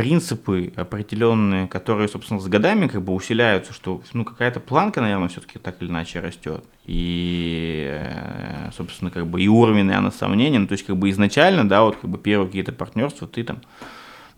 принципы 0.00 0.72
определенные, 0.76 1.68
которые, 1.68 2.08
собственно, 2.08 2.40
с 2.40 2.46
годами 2.46 2.86
как 2.86 3.02
бы 3.02 3.12
усиляются, 3.12 3.74
что 3.74 4.00
ну, 4.14 4.24
какая-то 4.24 4.58
планка, 4.58 5.02
наверное, 5.02 5.28
все-таки 5.28 5.58
так 5.58 5.82
или 5.82 5.90
иначе 5.90 6.20
растет. 6.20 6.64
И, 6.86 7.86
э, 7.86 8.70
собственно, 8.74 9.10
как 9.10 9.26
бы 9.26 9.42
и 9.42 9.48
уровень, 9.48 9.84
наверное, 9.84 10.10
сомнений. 10.10 10.56
Ну, 10.56 10.66
то 10.66 10.72
есть, 10.72 10.86
как 10.86 10.96
бы 10.96 11.10
изначально, 11.10 11.68
да, 11.68 11.82
вот 11.82 11.96
как 11.96 12.08
бы 12.08 12.16
первые 12.16 12.46
какие-то 12.46 12.72
партнерства, 12.72 13.28
ты 13.28 13.44
там, 13.44 13.60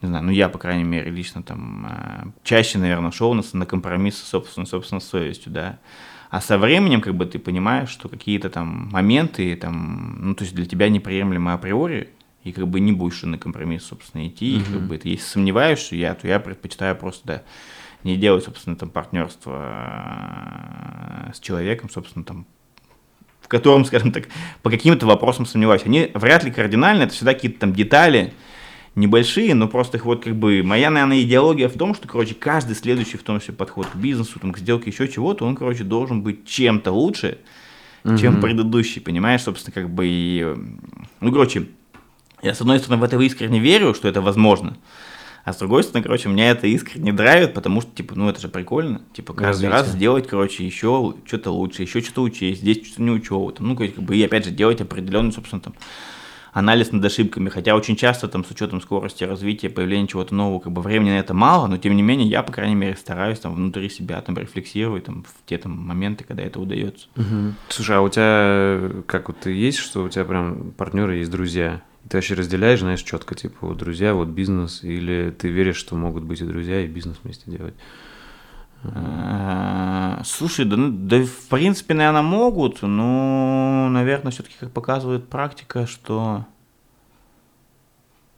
не 0.01 0.09
знаю, 0.09 0.25
ну 0.25 0.33
я, 0.33 0.49
по 0.49 0.59
крайней 0.59 0.83
мере, 0.83 1.13
лично 1.13 1.45
там 1.45 1.87
э, 1.89 2.27
чаще, 2.43 2.79
наверное, 2.79 3.13
шел 3.13 3.33
на, 3.33 3.45
на 3.53 3.65
компромиссы, 3.65 4.27
собственно, 4.27 4.67
собственно, 4.67 5.01
с 5.01 5.05
совестью, 5.05 5.53
да. 5.53 5.79
А 6.31 6.41
со 6.41 6.59
временем, 6.59 7.03
как 7.03 7.15
бы, 7.15 7.25
ты 7.25 7.39
понимаешь, 7.39 7.89
что 7.89 8.09
какие-то 8.09 8.51
там 8.51 8.89
моменты, 8.91 9.55
там, 9.55 10.17
ну, 10.19 10.35
то 10.35 10.43
есть 10.43 10.57
для 10.57 10.67
тебя 10.67 10.89
неприемлемы 10.89 11.53
априори, 11.53 12.09
и 12.45 12.53
как 12.53 12.69
бы 12.69 12.81
не 12.81 12.93
будешь 12.93 13.23
на 13.23 13.39
компромисс, 13.39 13.85
собственно, 13.85 14.27
идти. 14.27 14.57
Mm-hmm. 14.57 14.61
И 14.61 14.73
как 14.73 14.83
бы 14.83 14.99
ты, 14.99 15.09
если 15.11 15.25
сомневаешься, 15.25 15.97
я, 15.97 16.15
то 16.15 16.27
я 16.27 16.41
предпочитаю 16.41 16.97
просто, 16.97 17.27
да, 17.27 17.43
не 18.05 18.17
делать, 18.17 18.45
собственно, 18.45 18.77
там 18.77 18.91
партнерство 18.91 19.61
э, 21.29 21.33
с 21.35 21.41
человеком, 21.41 21.89
собственно, 21.89 22.25
там, 22.25 22.47
в 23.41 23.49
котором, 23.49 23.85
скажем 23.87 24.13
так, 24.13 24.29
по 24.63 24.71
каким-то 24.71 25.07
вопросам 25.07 25.47
сомневаюсь. 25.47 25.83
Они 25.85 26.11
вряд 26.15 26.45
ли 26.45 26.51
кардинально, 26.51 27.05
это 27.05 27.15
всегда 27.15 27.35
какие-то 27.35 27.61
там 27.61 27.73
детали, 27.73 28.33
небольшие, 28.95 29.55
но 29.55 29.69
просто 29.69 29.97
их 29.97 30.05
вот 30.05 30.25
как 30.25 30.37
бы... 30.37 30.63
Моя, 30.63 30.91
наверное, 30.91 31.23
идеология 31.23 31.69
в 31.69 31.79
том, 31.79 31.95
что, 31.95 32.09
короче, 32.09 32.35
каждый 32.35 32.75
следующий 32.75 33.17
в 33.17 33.23
том 33.23 33.41
числе 33.41 33.55
подход 33.55 33.87
к 33.87 33.97
бизнесу, 33.97 34.39
там, 34.39 34.53
к 34.53 34.59
сделке, 34.59 34.91
еще 34.91 35.09
чего-то, 35.09 35.47
он, 35.47 35.57
короче, 35.57 35.85
должен 35.85 36.23
быть 36.23 36.47
чем-то 36.47 36.93
лучше, 36.93 37.39
угу. 38.05 38.19
чем 38.19 38.41
предыдущий, 38.41 39.01
понимаешь, 39.01 39.43
собственно, 39.43 39.73
как 39.73 39.89
бы 39.89 40.05
и... 40.07 40.57
Ну, 41.21 41.33
короче, 41.33 41.69
я, 42.43 42.55
с 42.55 42.61
одной 42.61 42.79
стороны, 42.79 43.01
в 43.01 43.05
это 43.05 43.19
искренне 43.21 43.61
верю, 43.61 43.95
что 43.95 44.09
это 44.09 44.21
возможно, 44.21 44.77
а 45.45 45.53
с 45.53 45.57
другой 45.57 45.83
стороны, 45.83 46.05
короче, 46.05 46.29
меня 46.29 46.51
это 46.51 46.67
искренне 46.67 47.13
драйвит, 47.13 47.55
потому 47.55 47.81
что, 47.81 47.91
типа, 47.91 48.15
ну 48.15 48.29
это 48.29 48.41
же 48.41 48.49
прикольно. 48.49 49.03
Типа, 49.13 49.33
каждый 49.33 49.69
Развитие. 49.69 49.71
раз 49.71 49.89
сделать, 49.89 50.29
короче, 50.29 50.65
еще 50.65 51.15
что-то 51.25 51.51
лучше, 51.51 51.83
еще 51.83 52.01
что-то 52.01 52.23
учесть, 52.23 52.61
здесь 52.61 52.87
что-то 52.87 53.03
не 53.03 53.11
учел. 53.11 53.51
Там, 53.51 53.69
ну, 53.69 53.77
как 53.77 53.95
бы, 53.95 54.17
и 54.17 54.23
опять 54.23 54.45
же, 54.45 54.53
делать 54.53 54.81
определенный, 54.81 55.33
собственно, 55.33 55.61
там, 55.61 55.75
анализ 56.53 56.93
над 56.93 57.05
ошибками, 57.05 57.49
хотя 57.49 57.75
очень 57.75 57.97
часто 57.97 58.29
там 58.29 58.45
с 58.45 58.51
учетом 58.51 58.81
скорости 58.81 59.25
развития, 59.25 59.71
появления 59.71 60.07
чего-то 60.07 60.35
нового, 60.35 60.61
как 60.61 60.73
бы 60.73 60.83
времени 60.83 61.11
на 61.11 61.19
это 61.19 61.35
мало, 61.35 61.67
но 61.67 61.79
тем 61.79 61.97
не 61.97 62.03
менее 62.03 62.29
я, 62.29 62.43
по 62.43 62.53
крайней 62.53 62.75
мере, 62.75 62.95
стараюсь 62.95 63.41
там 63.41 63.55
внутри 63.55 63.89
себя 63.89 64.21
там 64.21 64.37
рефлексировать 64.37 65.05
там 65.05 65.25
в 65.25 65.49
те 65.49 65.57
там 65.57 65.73
моменты, 65.73 66.25
когда 66.25 66.43
это 66.43 66.61
удается. 66.61 67.09
Угу. 67.17 67.55
Слушай, 67.71 67.97
а 67.97 68.01
у 68.03 68.09
тебя 68.11 69.03
как 69.07 69.29
вот 69.29 69.47
есть, 69.47 69.79
что 69.79 70.05
у 70.05 70.09
тебя 70.11 70.25
прям 70.25 70.73
партнеры 70.73 71.17
есть 71.17 71.31
друзья? 71.31 71.81
Ты 72.09 72.17
вообще 72.17 72.35
разделяешь, 72.35 72.81
знаешь, 72.81 73.03
четко, 73.03 73.35
типа, 73.35 73.69
вот 73.69 73.79
друзья, 73.79 74.15
вот 74.15 74.29
бизнес, 74.29 74.83
или 74.83 75.31
ты 75.31 75.49
веришь, 75.49 75.77
что 75.77 75.95
могут 75.97 76.25
быть 76.25 76.41
и 76.41 76.45
друзья, 76.45 76.81
и 76.81 76.89
бизнес 76.89 77.17
вместе 77.23 77.51
делать? 77.51 77.75
А, 78.85 80.21
слушай, 80.25 80.65
да, 80.65 80.77
ну, 80.77 80.91
да 80.91 81.23
в 81.23 81.49
принципе, 81.49 81.95
наверное, 81.95 82.23
могут, 82.23 82.83
но, 82.83 83.89
наверное, 83.91 84.33
все-таки, 84.33 84.57
как 84.59 84.73
показывает 84.73 85.29
практика, 85.29 85.87
что 85.87 86.45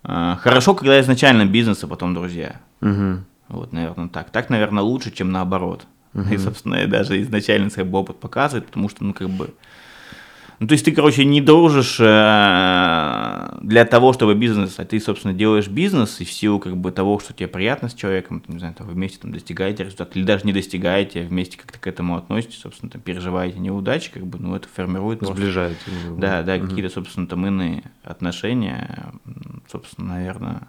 э, 0.02 0.36
хорошо, 0.38 0.74
когда 0.74 1.00
изначально 1.00 1.46
бизнес, 1.46 1.82
а 1.82 1.86
потом 1.86 2.12
друзья. 2.12 2.60
Угу. 2.82 3.24
Вот, 3.48 3.72
наверное, 3.72 4.08
так. 4.08 4.30
Так, 4.30 4.50
наверное, 4.50 4.82
лучше, 4.82 5.10
чем 5.10 5.32
наоборот. 5.32 5.86
Угу. 6.12 6.28
И, 6.28 6.36
собственно, 6.36 6.86
даже 6.86 7.20
изначально 7.22 7.70
как 7.70 7.86
бы 7.86 7.98
опыт 7.98 8.20
показывает, 8.20 8.66
потому 8.66 8.90
что, 8.90 9.02
ну, 9.04 9.14
как 9.14 9.30
бы, 9.30 9.54
ну, 10.60 10.68
то 10.68 10.72
есть 10.72 10.84
ты, 10.84 10.92
короче, 10.92 11.24
не 11.24 11.40
дружишь 11.40 11.96
э, 11.98 13.58
для 13.60 13.84
того, 13.84 14.12
чтобы 14.12 14.34
бизнес, 14.34 14.78
а 14.78 14.84
ты, 14.84 15.00
собственно, 15.00 15.34
делаешь 15.34 15.68
бизнес, 15.68 16.20
и 16.20 16.24
в 16.24 16.32
силу 16.32 16.60
как 16.60 16.76
бы 16.76 16.92
того, 16.92 17.18
что 17.18 17.32
тебе 17.32 17.48
приятно 17.48 17.88
с 17.88 17.94
человеком, 17.94 18.42
не 18.46 18.58
знаю, 18.58 18.74
там, 18.74 18.86
вы 18.86 18.92
вместе 18.92 19.18
там 19.18 19.32
достигаете 19.32 19.84
результат, 19.84 20.16
или 20.16 20.24
даже 20.24 20.46
не 20.46 20.52
достигаете, 20.52 21.22
а 21.22 21.24
вместе 21.24 21.58
как-то 21.58 21.78
к 21.78 21.86
этому 21.86 22.16
относитесь, 22.16 22.58
собственно, 22.58 22.90
там, 22.90 23.00
переживаете 23.00 23.58
неудачи, 23.58 24.10
как 24.12 24.26
бы, 24.26 24.38
ну, 24.38 24.54
это 24.54 24.68
формирует... 24.68 25.22
Сближает. 25.22 25.76
Да, 26.16 26.42
да, 26.42 26.54
угу. 26.54 26.68
какие-то, 26.68 26.92
собственно, 26.92 27.26
там 27.26 27.46
иные 27.46 27.82
отношения, 28.02 29.12
собственно, 29.70 30.14
наверное... 30.14 30.62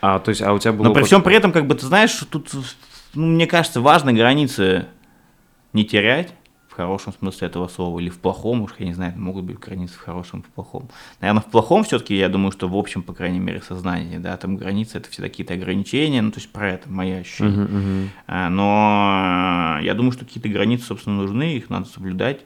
А, 0.00 0.18
то 0.18 0.28
есть, 0.28 0.42
а 0.42 0.52
у 0.52 0.58
тебя 0.58 0.72
было... 0.72 0.84
Но 0.84 0.92
при 0.92 1.02
всем 1.02 1.22
при 1.22 1.34
этом, 1.34 1.50
как 1.52 1.66
бы, 1.66 1.74
ты 1.74 1.86
знаешь, 1.86 2.12
тут, 2.30 2.50
ну, 3.14 3.26
мне 3.26 3.46
кажется, 3.46 3.80
важно 3.80 4.12
границы 4.12 4.86
не 5.72 5.84
терять, 5.84 6.32
хорошем 6.78 7.12
смысле 7.12 7.48
этого 7.48 7.66
слова 7.68 7.98
или 7.98 8.08
в 8.08 8.18
плохом, 8.18 8.62
уж 8.62 8.70
я 8.78 8.86
не 8.86 8.94
знаю, 8.94 9.14
могут 9.16 9.44
быть 9.44 9.58
границы 9.58 9.94
в 9.94 10.00
хорошем 10.00 10.40
и 10.40 10.42
в 10.44 10.46
плохом. 10.46 10.88
Наверное, 11.20 11.42
в 11.42 11.46
плохом 11.46 11.82
все-таки, 11.82 12.16
я 12.16 12.28
думаю, 12.28 12.52
что 12.52 12.68
в 12.68 12.76
общем, 12.76 13.02
по 13.02 13.12
крайней 13.12 13.40
мере, 13.40 13.60
сознании, 13.60 14.18
да, 14.18 14.36
там 14.36 14.56
границы 14.56 14.98
это 14.98 15.10
всегда 15.10 15.28
какие-то 15.28 15.54
ограничения, 15.54 16.22
ну, 16.22 16.30
то 16.30 16.38
есть 16.38 16.52
про 16.52 16.70
это 16.70 16.88
мои 16.88 17.12
ощущения. 17.12 17.50
Uh-huh, 17.50 18.08
uh-huh. 18.28 18.48
Но 18.50 19.78
я 19.82 19.94
думаю, 19.94 20.12
что 20.12 20.24
какие-то 20.24 20.48
границы, 20.48 20.84
собственно, 20.84 21.16
нужны, 21.16 21.56
их 21.56 21.68
надо 21.68 21.86
соблюдать, 21.86 22.42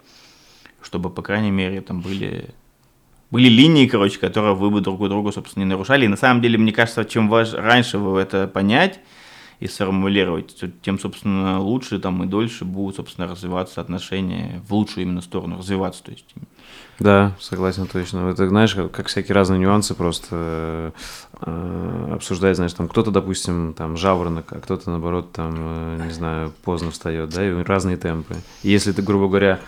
чтобы, 0.81 1.11
по 1.11 1.21
крайней 1.21 1.51
мере, 1.51 1.83
там 1.83 2.01
были 2.01 2.55
были 3.31 3.49
линии, 3.49 3.87
короче, 3.87 4.19
которые 4.19 4.55
вы 4.55 4.71
бы 4.71 4.83
друг 4.83 5.01
у 5.01 5.09
друга, 5.09 5.33
собственно, 5.33 5.65
не 5.65 5.71
нарушали. 5.71 6.05
И 6.05 6.09
на 6.09 6.19
самом 6.19 6.43
деле, 6.43 6.59
мне 6.59 6.71
кажется, 6.71 7.03
чем 7.07 7.31
важ... 7.31 7.55
раньше 7.55 7.97
вы 7.97 8.21
это 8.21 8.47
понять, 8.47 9.01
и 9.63 9.69
сформулировать, 9.69 10.61
тем, 10.83 10.99
собственно, 10.99 11.61
лучше 11.61 12.01
там 12.01 12.25
и 12.25 12.27
дольше 12.27 12.65
будут, 12.65 12.97
собственно, 12.97 13.29
развиваться 13.29 13.81
отношения 13.81 14.61
в 14.67 14.75
лучшую 14.75 15.05
именно 15.05 15.21
сторону, 15.21 15.59
развиваться, 15.59 16.03
то 16.03 16.11
есть. 16.11 16.35
Да, 16.99 17.37
согласен 17.39 17.87
точно. 17.87 18.29
Это, 18.29 18.49
знаешь, 18.49 18.75
как, 18.75 18.91
как 18.91 19.07
всякие 19.07 19.37
разные 19.37 19.61
нюансы 19.61 19.95
просто 19.95 20.93
э, 21.43 22.13
обсуждать, 22.13 22.57
знаешь, 22.57 22.73
там 22.73 22.89
кто-то, 22.89 23.13
допустим, 23.13 23.73
там 23.73 23.97
жаворонок, 23.97 24.53
а 24.53 24.59
кто-то, 24.59 24.91
наоборот, 24.91 25.31
там, 25.31 25.55
э, 25.57 26.03
не 26.07 26.13
знаю, 26.13 26.53
поздно 26.65 26.91
встает, 26.91 27.31
да, 27.31 27.47
и 27.47 27.63
разные 27.63 27.97
темпы. 27.97 28.35
И 28.65 28.71
если 28.71 28.91
ты, 28.91 29.01
грубо 29.01 29.29
говоря, 29.29 29.61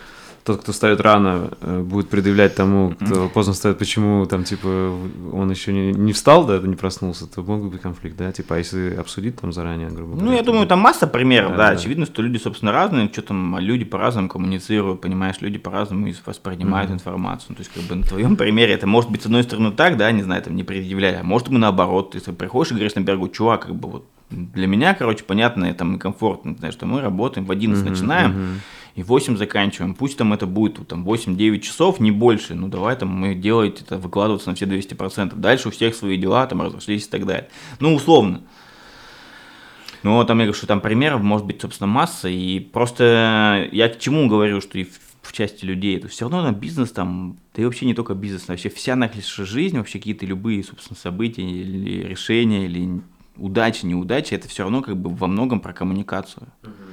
тот, 0.45 0.61
кто 0.61 0.73
встает 0.73 1.01
рано, 1.01 1.51
э, 1.63 1.81
будет 1.81 2.11
предъявлять 2.11 2.55
тому, 2.55 2.95
кто 3.01 3.31
поздно 3.31 3.55
встает, 3.55 3.79
почему 3.79 4.27
там, 4.27 4.45
типа, 4.45 4.95
он 5.33 5.51
еще 5.51 5.73
не, 5.73 5.93
не 5.93 6.13
встал, 6.13 6.45
да, 6.45 6.59
не 6.59 6.77
проснулся, 6.77 7.27
то 7.27 7.43
мог 7.43 7.71
быть 7.71 7.81
конфликт, 7.81 8.17
да, 8.19 8.31
типа, 8.31 8.57
а 8.57 8.59
если 8.59 8.95
обсудить 8.95 9.41
там 9.41 9.53
заранее, 9.53 9.89
грубо 9.89 10.13
говоря. 10.13 10.27
Ну, 10.27 10.37
я 10.37 10.43
думаю, 10.43 10.67
там 10.67 10.81
масса 10.81 11.07
примеров, 11.07 11.53
да, 11.53 11.57
да, 11.57 11.71
да, 11.71 11.79
очевидно, 11.79 12.05
что 12.05 12.21
люди, 12.21 12.37
собственно, 12.37 12.73
разные, 12.73 13.09
что 13.11 13.23
там, 13.23 13.59
люди 13.59 13.87
по-разному 13.87 14.29
коммуницируют, 14.29 15.01
понимаешь, 15.01 15.37
люди 15.41 15.57
по-разному 15.57 16.13
воспринимают 16.27 16.91
mm-hmm. 16.91 16.95
информацию, 16.95 17.57
то 17.57 17.61
есть, 17.63 17.73
как 17.73 17.83
бы, 17.85 17.95
на 17.95 18.03
твоем 18.03 18.37
примере 18.37 18.75
это 18.75 18.87
может 18.87 19.11
быть, 19.11 19.23
с 19.23 19.27
одной 19.27 19.45
стороны, 19.45 19.73
так, 19.73 19.97
да, 19.97 20.13
не 20.13 20.23
знаю, 20.23 20.43
там, 20.43 20.57
не 20.57 20.63
предъявляя, 20.63 21.21
а 21.21 21.25
может, 21.25 21.49
мы 21.49 21.59
наоборот, 21.59 22.11
ты 22.11 22.33
приходишь 22.33 22.71
и 22.71 22.75
говоришь 22.75 22.95
на 22.97 23.01
берегу, 23.01 23.29
чувак, 23.29 23.63
как 23.63 23.75
бы, 23.75 23.89
вот, 23.89 24.07
для 24.29 24.67
меня, 24.67 24.93
короче, 24.93 25.25
понятно, 25.25 25.73
там, 25.73 25.97
и 25.97 25.99
комфортно, 25.99 26.55
знаешь, 26.59 26.75
что 26.75 26.85
мы 26.85 27.01
работаем, 27.01 27.47
в 27.47 27.51
11 27.51 27.83
mm-hmm, 27.83 27.89
начинаем, 27.89 28.33
mm-hmm 28.33 28.59
и 28.95 29.03
8 29.03 29.37
заканчиваем. 29.37 29.95
Пусть 29.95 30.17
там 30.17 30.33
это 30.33 30.47
будет 30.47 30.87
там 30.87 31.07
8-9 31.09 31.59
часов, 31.61 32.01
не 32.01 32.11
больше, 32.11 32.55
ну 32.55 32.69
давай 32.69 32.97
там 32.97 33.09
мы 33.09 33.35
делать 33.35 33.81
это, 33.81 33.99
выкладываться 33.99 34.51
на 34.51 34.55
все 34.55 34.67
200%. 34.67 35.35
Дальше 35.35 35.69
у 35.69 35.71
всех 35.71 35.95
свои 35.95 36.17
дела, 36.17 36.47
там 36.47 36.63
разошлись 36.63 37.07
и 37.07 37.11
так 37.11 37.27
далее. 37.27 37.49
Ну, 37.81 37.95
условно. 37.95 38.43
Но 40.03 40.23
там 40.25 40.39
я 40.39 40.45
говорю, 40.45 40.57
что 40.57 40.67
там 40.67 40.81
примеров 40.81 41.23
может 41.23 41.47
быть, 41.47 41.61
собственно, 41.61 41.89
масса. 41.89 42.29
И 42.29 42.61
просто 42.61 43.69
я 43.73 43.89
к 43.89 43.99
чему 43.99 44.29
говорю, 44.29 44.61
что 44.61 44.79
и 44.79 44.85
в, 44.85 45.01
в 45.23 45.33
части 45.33 45.65
людей, 45.65 45.97
это 45.97 46.09
все 46.09 46.27
равно 46.27 46.43
на 46.43 46.53
бизнес 46.53 46.93
там, 46.93 47.39
да 47.57 47.63
и 47.63 47.65
вообще 47.65 47.87
не 47.87 47.95
только 47.95 48.15
бизнес, 48.15 48.47
вообще 48.47 48.69
вся 48.69 48.97
наша 48.97 49.45
жизнь, 49.45 49.79
вообще 49.79 49.99
какие-то 49.99 50.27
любые, 50.27 50.63
собственно, 50.63 50.97
события 50.97 51.43
или 51.43 52.05
решения, 52.05 52.67
или 52.67 53.01
удачи, 53.37 53.87
неудачи, 53.87 54.35
это 54.35 54.47
все 54.47 54.63
равно 54.63 54.83
как 54.83 54.97
бы 54.97 55.11
во 55.11 55.27
многом 55.27 55.61
про 55.61 55.73
коммуникацию. 55.73 56.49
Uh-huh 56.63 56.84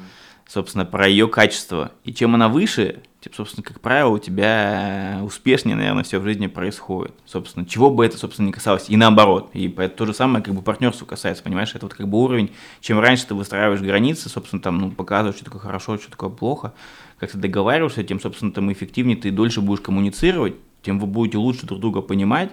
собственно, 0.51 0.83
про 0.83 1.07
ее 1.07 1.29
качество. 1.29 1.93
И 2.03 2.13
чем 2.13 2.35
она 2.35 2.49
выше, 2.49 3.03
тем, 3.21 3.33
собственно, 3.33 3.63
как 3.63 3.79
правило, 3.79 4.09
у 4.09 4.17
тебя 4.17 5.21
успешнее, 5.23 5.77
наверное, 5.77 6.03
все 6.03 6.19
в 6.19 6.23
жизни 6.23 6.47
происходит. 6.47 7.13
Собственно, 7.25 7.65
чего 7.65 7.89
бы 7.89 8.05
это, 8.05 8.17
собственно, 8.17 8.47
не 8.47 8.51
касалось. 8.51 8.89
И 8.89 8.97
наоборот. 8.97 9.51
И 9.53 9.69
то 9.69 10.05
же 10.05 10.13
самое, 10.13 10.43
как 10.43 10.53
бы 10.53 10.61
партнерство 10.61 11.05
касается, 11.05 11.41
понимаешь? 11.41 11.73
Это 11.73 11.85
вот 11.85 11.93
как 11.93 12.09
бы 12.09 12.21
уровень, 12.21 12.51
чем 12.81 12.99
раньше 12.99 13.27
ты 13.27 13.33
выстраиваешь 13.33 13.79
границы, 13.79 14.27
собственно, 14.27 14.61
там, 14.61 14.77
ну, 14.79 14.91
показываешь, 14.91 15.37
что 15.37 15.45
такое 15.45 15.61
хорошо, 15.61 15.97
что 15.97 16.11
такое 16.11 16.29
плохо, 16.29 16.73
как 17.17 17.31
ты 17.31 17.37
договариваешься, 17.37 18.03
тем, 18.03 18.19
собственно, 18.19 18.51
там 18.51 18.71
эффективнее 18.73 19.15
ты 19.15 19.31
дольше 19.31 19.61
будешь 19.61 19.81
коммуницировать, 19.81 20.55
тем 20.81 20.99
вы 20.99 21.07
будете 21.07 21.37
лучше 21.37 21.65
друг 21.65 21.79
друга 21.79 22.01
понимать, 22.01 22.51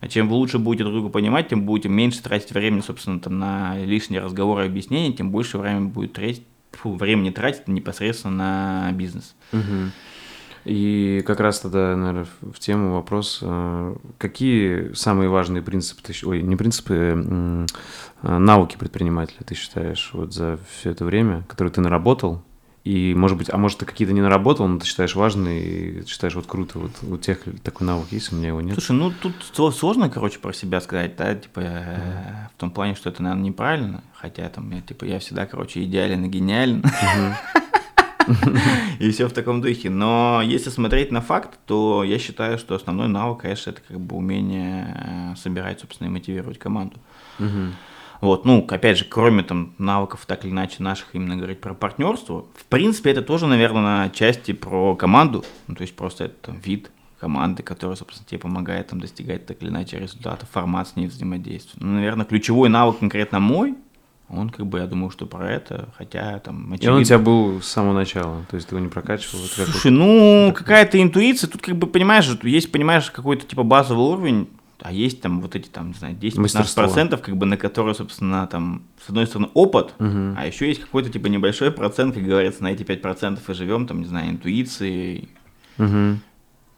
а 0.00 0.08
чем 0.08 0.28
вы 0.28 0.34
лучше 0.34 0.58
будете 0.58 0.84
друг 0.84 0.96
друга 0.96 1.08
понимать, 1.08 1.48
тем 1.48 1.62
будете 1.62 1.88
меньше 1.88 2.22
тратить 2.22 2.50
времени, 2.50 2.80
собственно, 2.80 3.20
там, 3.20 3.38
на 3.38 3.78
лишние 3.78 4.20
разговоры 4.20 4.64
и 4.64 4.66
объяснения, 4.66 5.12
тем 5.14 5.30
больше 5.30 5.56
времени 5.56 5.86
будет 5.86 6.12
тратить 6.12 6.42
времени 6.84 7.30
тратить 7.30 7.68
непосредственно 7.68 8.36
на 8.86 8.92
бизнес. 8.92 9.34
Угу. 9.52 9.90
И 10.64 11.24
как 11.26 11.40
раз 11.40 11.60
тогда, 11.60 11.96
наверное, 11.96 12.26
в 12.40 12.58
тему 12.60 12.94
вопрос, 12.94 13.40
э, 13.42 13.96
какие 14.18 14.92
самые 14.94 15.28
важные 15.28 15.62
принципы, 15.62 16.12
ой, 16.24 16.42
не 16.42 16.54
принципы, 16.54 17.66
а 18.22 18.38
навыки 18.38 18.76
предпринимателя 18.78 19.44
ты 19.44 19.56
считаешь 19.56 20.10
вот 20.12 20.32
за 20.32 20.60
все 20.70 20.90
это 20.90 21.04
время, 21.04 21.44
которые 21.48 21.72
ты 21.72 21.80
наработал, 21.80 22.44
и, 22.84 23.14
может 23.14 23.38
быть, 23.38 23.48
а 23.48 23.58
может, 23.58 23.78
ты 23.78 23.86
какие-то 23.86 24.12
не 24.12 24.20
наработал, 24.20 24.66
но 24.66 24.80
ты 24.80 24.86
считаешь 24.86 25.14
важные, 25.14 25.62
и 25.62 26.06
считаешь 26.06 26.34
вот 26.34 26.46
круто, 26.46 26.80
вот 26.80 26.90
у 27.02 27.16
тех 27.16 27.38
такой 27.62 27.86
навык 27.86 28.08
есть, 28.10 28.32
у 28.32 28.36
меня 28.36 28.48
его 28.48 28.60
нет. 28.60 28.74
Слушай, 28.74 28.96
ну 28.96 29.12
тут 29.12 29.74
сложно, 29.76 30.10
короче, 30.10 30.40
про 30.40 30.52
себя 30.52 30.80
сказать, 30.80 31.14
да, 31.16 31.34
типа, 31.34 31.60
mm-hmm. 31.60 32.48
в 32.56 32.60
том 32.60 32.70
плане, 32.72 32.96
что 32.96 33.10
это, 33.10 33.22
наверное, 33.22 33.44
неправильно, 33.44 34.02
хотя 34.14 34.48
там, 34.48 34.70
я, 34.72 34.80
типа, 34.80 35.04
я 35.04 35.20
всегда, 35.20 35.46
короче, 35.46 35.84
идеален 35.84 36.24
и 36.24 36.28
гениален. 36.28 36.84
И 39.00 39.10
все 39.10 39.28
в 39.28 39.32
таком 39.32 39.60
духе. 39.60 39.90
Но 39.90 40.42
если 40.44 40.70
смотреть 40.70 41.10
на 41.10 41.20
факт, 41.20 41.58
то 41.66 42.04
я 42.04 42.20
считаю, 42.20 42.56
что 42.56 42.76
основной 42.76 43.08
навык, 43.08 43.42
конечно, 43.42 43.70
это 43.70 43.80
как 43.80 44.00
бы 44.00 44.14
умение 44.14 45.32
э, 45.32 45.36
собирать, 45.36 45.80
собственно, 45.80 46.06
и 46.06 46.10
мотивировать 46.10 46.56
команду. 46.56 46.98
Вот, 48.22 48.44
ну, 48.44 48.64
опять 48.68 48.98
же, 48.98 49.04
кроме 49.04 49.42
там 49.42 49.74
навыков 49.78 50.24
так 50.28 50.44
или 50.44 50.52
иначе 50.52 50.76
наших, 50.78 51.08
именно 51.12 51.36
говорить 51.36 51.60
про 51.60 51.74
партнерство, 51.74 52.46
в 52.54 52.64
принципе, 52.66 53.10
это 53.10 53.20
тоже, 53.20 53.48
наверное, 53.48 53.82
на 53.82 54.10
части 54.10 54.52
про 54.52 54.94
команду, 54.94 55.44
ну, 55.66 55.74
то 55.74 55.82
есть 55.82 55.96
просто 55.96 56.26
это 56.26 56.34
там, 56.40 56.60
вид 56.60 56.92
команды, 57.18 57.64
которая, 57.64 57.96
собственно, 57.96 58.24
тебе 58.24 58.38
помогает 58.38 58.86
там 58.86 59.00
достигать 59.00 59.46
так 59.46 59.60
или 59.60 59.70
иначе 59.70 59.98
результатов, 59.98 60.48
формат 60.52 60.86
с 60.86 60.94
ней 60.94 61.08
взаимодействия. 61.08 61.80
Ну, 61.80 61.94
наверное, 61.94 62.24
ключевой 62.24 62.68
навык 62.68 63.00
конкретно 63.00 63.40
мой, 63.40 63.74
он 64.28 64.50
как 64.50 64.66
бы, 64.66 64.78
я 64.78 64.86
думаю, 64.86 65.10
что 65.10 65.26
про 65.26 65.50
это, 65.50 65.88
хотя 65.98 66.38
там... 66.38 66.72
Очевидно... 66.72 66.84
И 66.84 66.88
он 66.94 67.00
у 67.00 67.04
тебя 67.04 67.18
был 67.18 67.60
с 67.60 67.66
самого 67.66 67.92
начала, 67.92 68.46
то 68.48 68.54
есть 68.54 68.68
ты 68.68 68.76
его 68.76 68.84
не 68.84 68.88
прокачивал? 68.90 69.40
Слушай, 69.40 69.90
ну, 69.90 70.52
какая-то 70.54 71.02
интуиция, 71.02 71.50
тут 71.50 71.60
как 71.60 71.74
бы, 71.74 71.88
понимаешь, 71.88 72.30
есть, 72.44 72.70
понимаешь, 72.70 73.10
какой-то 73.10 73.46
типа 73.46 73.64
базовый 73.64 74.04
уровень, 74.04 74.48
а 74.82 74.92
есть 74.92 75.20
там 75.20 75.40
вот 75.40 75.54
эти 75.54 75.68
там, 75.68 75.88
не 75.88 75.94
знаю, 75.94 76.16
10-15%, 76.16 77.16
как 77.18 77.36
бы 77.36 77.46
на 77.46 77.56
которые, 77.56 77.94
собственно, 77.94 78.46
там, 78.46 78.82
с 79.04 79.08
одной 79.08 79.26
стороны, 79.26 79.48
опыт, 79.54 79.94
угу. 79.98 80.34
а 80.36 80.46
еще 80.46 80.68
есть 80.68 80.80
какой-то 80.80 81.10
типа 81.10 81.28
небольшой 81.28 81.70
процент, 81.70 82.14
как 82.14 82.24
говорится, 82.24 82.62
на 82.62 82.72
эти 82.72 82.82
5% 82.82 83.40
и 83.46 83.54
живем, 83.54 83.86
там, 83.86 84.00
не 84.00 84.06
знаю, 84.06 84.30
интуицией, 84.30 85.28
угу. 85.78 86.18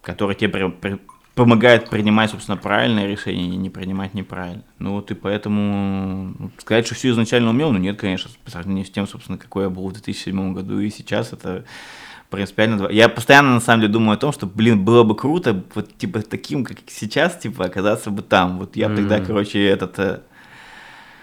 который 0.03 0.37
тебе 0.37 0.51
при, 0.51 0.71
при, 0.71 1.01
помогает 1.35 1.89
принимать, 1.89 2.31
собственно, 2.31 2.57
правильное 2.57 3.07
решение 3.07 3.47
и 3.47 3.57
не 3.57 3.71
принимать 3.71 4.15
неправильно. 4.15 4.65
Ну 4.79 4.93
вот 4.93 5.11
и 5.11 5.15
поэтому 5.15 6.35
ну, 6.39 6.51
сказать, 6.59 6.87
что 6.87 6.95
все 6.95 7.11
изначально 7.11 7.51
умел, 7.51 7.73
ну 7.73 7.79
нет, 7.79 7.99
конечно, 7.99 8.31
по 8.45 8.51
сравнению 8.51 8.85
с 8.85 8.91
тем, 8.91 9.07
собственно, 9.07 9.39
какой 9.39 9.65
я 9.65 9.71
был 9.71 9.89
в 9.89 9.93
2007 9.93 10.53
году 10.53 10.79
и 10.79 10.91
сейчас, 10.91 11.33
это 11.33 11.65
принципиально. 12.35 12.89
Я 12.91 13.09
постоянно, 13.09 13.55
на 13.55 13.61
самом 13.61 13.83
деле, 13.83 13.93
думаю 13.93 14.15
о 14.15 14.19
том, 14.19 14.33
что, 14.33 14.47
блин, 14.47 14.85
было 14.85 15.03
бы 15.03 15.17
круто, 15.17 15.63
вот, 15.75 15.97
типа, 15.97 16.23
таким, 16.23 16.65
как 16.65 16.79
сейчас, 16.87 17.37
типа, 17.39 17.65
оказаться 17.65 18.11
бы 18.11 18.23
там. 18.23 18.59
Вот 18.59 18.77
я 18.77 18.87
mm-hmm. 18.87 18.97
тогда, 18.97 19.21
короче, 19.21 19.65
этот... 19.65 19.99
Э, 19.99 20.21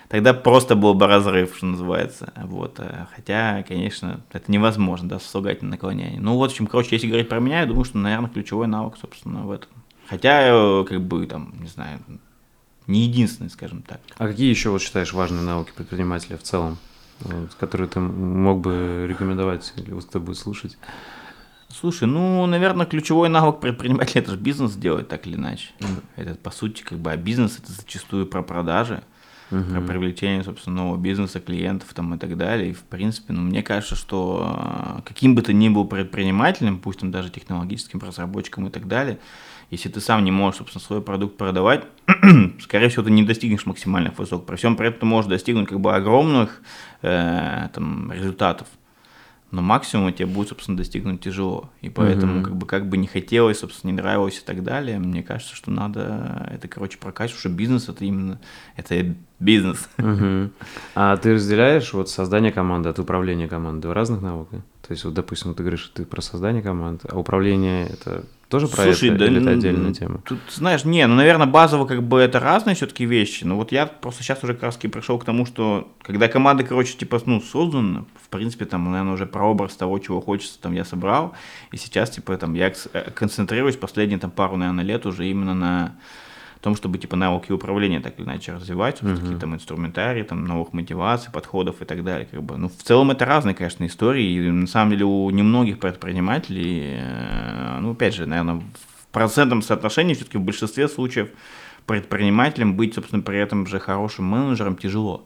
тогда 0.09 0.33
просто 0.33 0.75
был 0.75 0.93
бы 0.93 1.07
разрыв, 1.07 1.55
что 1.55 1.65
называется. 1.65 2.33
Вот. 2.35 2.79
Э, 2.79 3.05
хотя, 3.15 3.63
конечно, 3.67 4.21
это 4.31 4.51
невозможно, 4.51 5.09
да, 5.09 5.19
сослагательное 5.19 5.71
наклонение. 5.71 6.19
Ну, 6.19 6.35
вот, 6.35 6.49
в 6.49 6.53
общем, 6.53 6.67
короче, 6.67 6.95
если 6.95 7.07
говорить 7.07 7.29
про 7.29 7.39
меня, 7.39 7.61
я 7.61 7.65
думаю, 7.65 7.85
что, 7.85 7.97
наверное, 7.97 8.29
ключевой 8.29 8.67
навык, 8.67 8.95
собственно, 8.99 9.41
в 9.41 9.51
этом. 9.51 9.69
Хотя, 10.07 10.47
э, 10.47 10.85
как 10.87 11.01
бы, 11.01 11.25
там, 11.27 11.53
не 11.59 11.67
знаю, 11.67 11.99
не 12.87 13.01
единственный, 13.03 13.49
скажем 13.49 13.81
так. 13.81 14.01
А 14.17 14.27
какие 14.27 14.49
еще, 14.49 14.69
вот, 14.69 14.81
считаешь, 14.81 15.13
важные 15.13 15.43
навыки 15.43 15.71
предпринимателя 15.75 16.37
в 16.37 16.43
целом? 16.43 16.77
Который 17.59 17.87
ты 17.87 17.99
мог 17.99 18.61
бы 18.61 19.05
рекомендовать, 19.07 19.73
или 19.77 19.99
кто 19.99 20.19
будет 20.19 20.37
слушать? 20.37 20.77
Слушай, 21.69 22.07
ну, 22.07 22.45
наверное, 22.45 22.85
ключевой 22.85 23.29
навык 23.29 23.59
предпринимателя– 23.59 24.21
это 24.21 24.31
же 24.31 24.37
бизнес 24.37 24.73
делать 24.75 25.07
так 25.07 25.25
или 25.25 25.35
иначе. 25.35 25.69
Mm. 25.79 26.03
Это, 26.17 26.35
по 26.35 26.51
сути, 26.51 26.83
как 26.83 26.99
бы, 26.99 27.11
а 27.11 27.17
бизнес– 27.17 27.59
это 27.63 27.71
зачастую 27.71 28.27
про 28.27 28.43
продажи, 28.43 29.03
mm-hmm. 29.51 29.73
про 29.73 29.81
привлечение, 29.81 30.43
собственно, 30.43 30.75
нового 30.77 30.97
бизнеса, 30.97 31.39
клиентов 31.39 31.93
там 31.93 32.13
и 32.13 32.17
так 32.17 32.35
далее. 32.35 32.71
И, 32.71 32.73
в 32.73 32.83
принципе, 32.83 33.31
ну, 33.31 33.41
мне 33.41 33.63
кажется, 33.63 33.95
что 33.95 34.43
а, 34.45 35.01
каким 35.05 35.33
бы 35.33 35.41
ты 35.41 35.53
ни 35.53 35.69
был 35.69 35.85
предпринимателем, 35.85 36.77
пусть 36.77 36.99
там 36.99 37.09
даже 37.09 37.29
технологическим 37.29 37.99
разработчиком 37.99 38.67
и 38.67 38.69
так 38.69 38.87
далее– 38.87 39.17
если 39.71 39.87
ты 39.87 40.01
сам 40.01 40.23
не 40.25 40.31
можешь, 40.31 40.57
собственно, 40.57 40.83
свой 40.83 41.01
продукт 41.01 41.37
продавать, 41.37 41.85
скорее 42.59 42.89
всего, 42.89 43.03
ты 43.03 43.11
не 43.11 43.23
достигнешь 43.23 43.65
максимальных 43.65 44.19
высот. 44.19 44.45
При 44.45 44.57
всем 44.57 44.75
при 44.75 44.89
этом 44.89 44.99
ты 44.99 45.05
можешь 45.05 45.29
достигнуть 45.29 45.69
как 45.69 45.79
бы 45.79 45.95
огромных 45.95 46.61
э, 47.01 47.69
там, 47.73 48.11
результатов. 48.11 48.67
Но 49.49 49.61
максимум 49.61 50.13
тебе 50.13 50.27
будет, 50.27 50.49
собственно, 50.49 50.77
достигнуть 50.77 51.21
тяжело. 51.21 51.69
И 51.81 51.89
поэтому, 51.89 52.39
mm-hmm. 52.39 52.43
как 52.43 52.55
бы, 52.55 52.65
как 52.65 52.89
бы 52.89 52.97
не 52.97 53.07
хотелось, 53.07 53.59
собственно, 53.59 53.91
не 53.91 53.97
нравилось 53.97 54.39
и 54.39 54.45
так 54.45 54.63
далее, 54.63 54.97
мне 54.97 55.23
кажется, 55.23 55.55
что 55.55 55.71
надо 55.71 56.49
это, 56.51 56.67
короче, 56.69 56.97
прокачивать, 56.97 57.39
что 57.39 57.49
бизнес 57.49 57.89
это 57.89 58.03
именно, 58.03 58.39
это 58.75 59.15
бизнес. 59.39 59.89
Mm-hmm. 59.97 60.51
А 60.95 61.15
ты 61.17 61.33
разделяешь 61.33 61.93
вот 61.93 62.09
создание 62.09 62.51
команды 62.51 62.89
от 62.89 62.99
управления 62.99 63.47
командой? 63.47 63.83
Два 63.83 63.93
разных 63.93 64.21
навыка? 64.21 64.63
То 64.85 64.91
есть, 64.91 65.05
вот, 65.05 65.13
допустим, 65.13 65.53
ты 65.53 65.63
говоришь, 65.63 65.91
ты 65.93 66.05
про 66.05 66.21
создание 66.21 66.61
команд, 66.61 67.05
а 67.09 67.17
управление 67.17 67.87
это 67.87 68.25
тоже 68.51 68.67
про 68.67 68.83
Слушай, 68.83 69.09
это, 69.09 69.19
да, 69.19 69.25
или 69.25 69.41
это 69.41 69.51
отдельная 69.51 69.93
тема? 69.93 70.19
Тут, 70.25 70.39
знаешь, 70.49 70.83
не, 70.83 71.07
ну, 71.07 71.15
наверное, 71.15 71.47
базово 71.47 71.85
как 71.85 72.03
бы 72.03 72.19
это 72.19 72.39
разные 72.39 72.75
все-таки 72.75 73.05
вещи. 73.05 73.45
Но 73.45 73.55
вот 73.55 73.71
я 73.71 73.85
просто 73.87 74.23
сейчас 74.23 74.43
уже 74.43 74.53
как 74.53 74.63
раз 74.63 74.75
пришел 74.75 75.17
к 75.17 75.23
тому, 75.23 75.45
что 75.45 75.87
когда 76.01 76.27
команда, 76.27 76.65
короче, 76.65 76.97
типа, 76.97 77.21
ну, 77.25 77.39
создана, 77.39 78.03
в 78.21 78.27
принципе, 78.27 78.65
там, 78.65 78.91
наверное, 78.91 79.13
уже 79.13 79.25
прообраз 79.25 79.77
того, 79.77 79.97
чего 79.99 80.19
хочется, 80.19 80.59
там, 80.59 80.73
я 80.73 80.83
собрал. 80.83 81.33
И 81.71 81.77
сейчас, 81.77 82.09
типа, 82.09 82.35
там, 82.35 82.53
я 82.53 82.73
э, 82.93 83.11
концентрируюсь 83.11 83.77
последние, 83.77 84.19
там, 84.19 84.31
пару, 84.31 84.57
наверное, 84.57 84.83
лет 84.83 85.05
уже 85.05 85.27
именно 85.27 85.53
на 85.55 85.95
том, 86.61 86.75
чтобы 86.75 86.97
типа 86.99 87.15
навыки 87.15 87.51
управления 87.51 87.99
так 87.99 88.19
или 88.19 88.25
иначе 88.25 88.53
развивать, 88.53 89.01
uh-huh. 89.01 89.15
какие-то 89.15 89.39
там 89.39 89.55
инструментарии, 89.55 90.23
там 90.23 90.45
новых 90.45 90.73
мотиваций, 90.73 91.31
подходов 91.31 91.81
и 91.81 91.85
так 91.85 92.03
далее. 92.03 92.27
Как 92.29 92.41
бы. 92.43 92.57
Ну, 92.57 92.69
в 92.69 92.83
целом 92.83 93.11
это 93.11 93.25
разные, 93.25 93.55
конечно, 93.55 93.85
истории. 93.85 94.23
И 94.23 94.51
на 94.51 94.67
самом 94.67 94.91
деле 94.91 95.05
у 95.05 95.29
немногих 95.31 95.79
предпринимателей, 95.79 96.97
э, 96.99 97.79
ну, 97.81 97.91
опять 97.91 98.13
же, 98.13 98.25
наверное, 98.27 98.55
в 98.55 99.07
процентном 99.11 99.61
соотношении 99.61 100.13
все-таки 100.13 100.37
в 100.37 100.41
большинстве 100.41 100.87
случаев 100.87 101.29
предпринимателем 101.85 102.75
быть, 102.75 102.93
собственно, 102.93 103.23
при 103.23 103.39
этом 103.39 103.65
же 103.65 103.79
хорошим 103.79 104.25
менеджером 104.25 104.77
тяжело. 104.77 105.25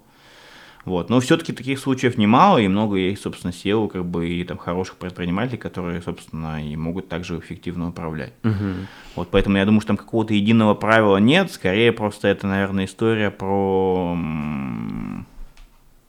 Вот. 0.86 1.10
Но 1.10 1.20
все-таки 1.20 1.52
таких 1.52 1.80
случаев 1.80 2.18
немало, 2.18 2.60
и 2.60 2.68
много 2.68 2.98
есть, 2.98 3.24
собственно, 3.24 3.52
SEO, 3.52 3.90
как 3.90 4.06
бы, 4.06 4.30
и 4.30 4.44
там 4.44 4.58
хороших 4.58 4.98
предпринимателей, 4.98 5.58
которые, 5.58 6.02
собственно, 6.02 6.64
и 6.64 6.76
могут 6.76 7.10
также 7.10 7.40
эффективно 7.40 7.90
управлять. 7.90 8.34
Угу. 8.44 8.88
Вот 9.16 9.30
поэтому 9.32 9.58
я 9.58 9.66
думаю, 9.66 9.82
что 9.82 9.90
там 9.90 9.98
какого-то 9.98 10.36
единого 10.36 10.76
правила 10.76 11.18
нет, 11.18 11.52
скорее 11.52 11.92
просто 11.92 12.28
это, 12.28 12.46
наверное, 12.46 12.86
история 12.86 13.32
про 13.32 14.16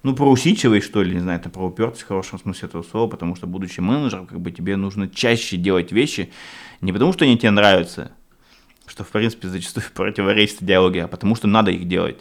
ну, 0.07 0.15
про 0.15 0.31
усидчивость, 0.31 0.87
что 0.87 1.03
ли, 1.03 1.15
не 1.15 1.21
знаю, 1.21 1.41
это 1.41 1.51
про 1.51 1.67
упертость 1.67 2.05
в 2.05 2.07
хорошем 2.07 2.39
смысле 2.39 2.69
этого 2.69 2.85
слова, 2.85 3.09
потому 3.11 3.35
что, 3.35 3.49
будучи 3.49 3.81
менеджером, 3.81 4.29
как 4.29 4.41
бы 4.41 4.53
тебе 4.53 4.77
нужно 4.77 5.09
чаще 5.09 5.57
делать 5.57 5.91
вещи, 5.91 6.31
не 6.81 6.93
потому 6.93 7.13
что 7.13 7.25
они 7.25 7.37
тебе 7.37 7.51
нравятся, 7.51 8.13
что, 8.87 9.03
в 9.03 9.09
принципе, 9.09 9.49
зачастую 9.49 9.87
противоречит 9.95 10.59
диалоге, 10.61 11.03
а 11.05 11.09
потому 11.09 11.35
что 11.35 11.49
надо 11.49 11.73
их 11.73 11.89
делать. 11.89 12.19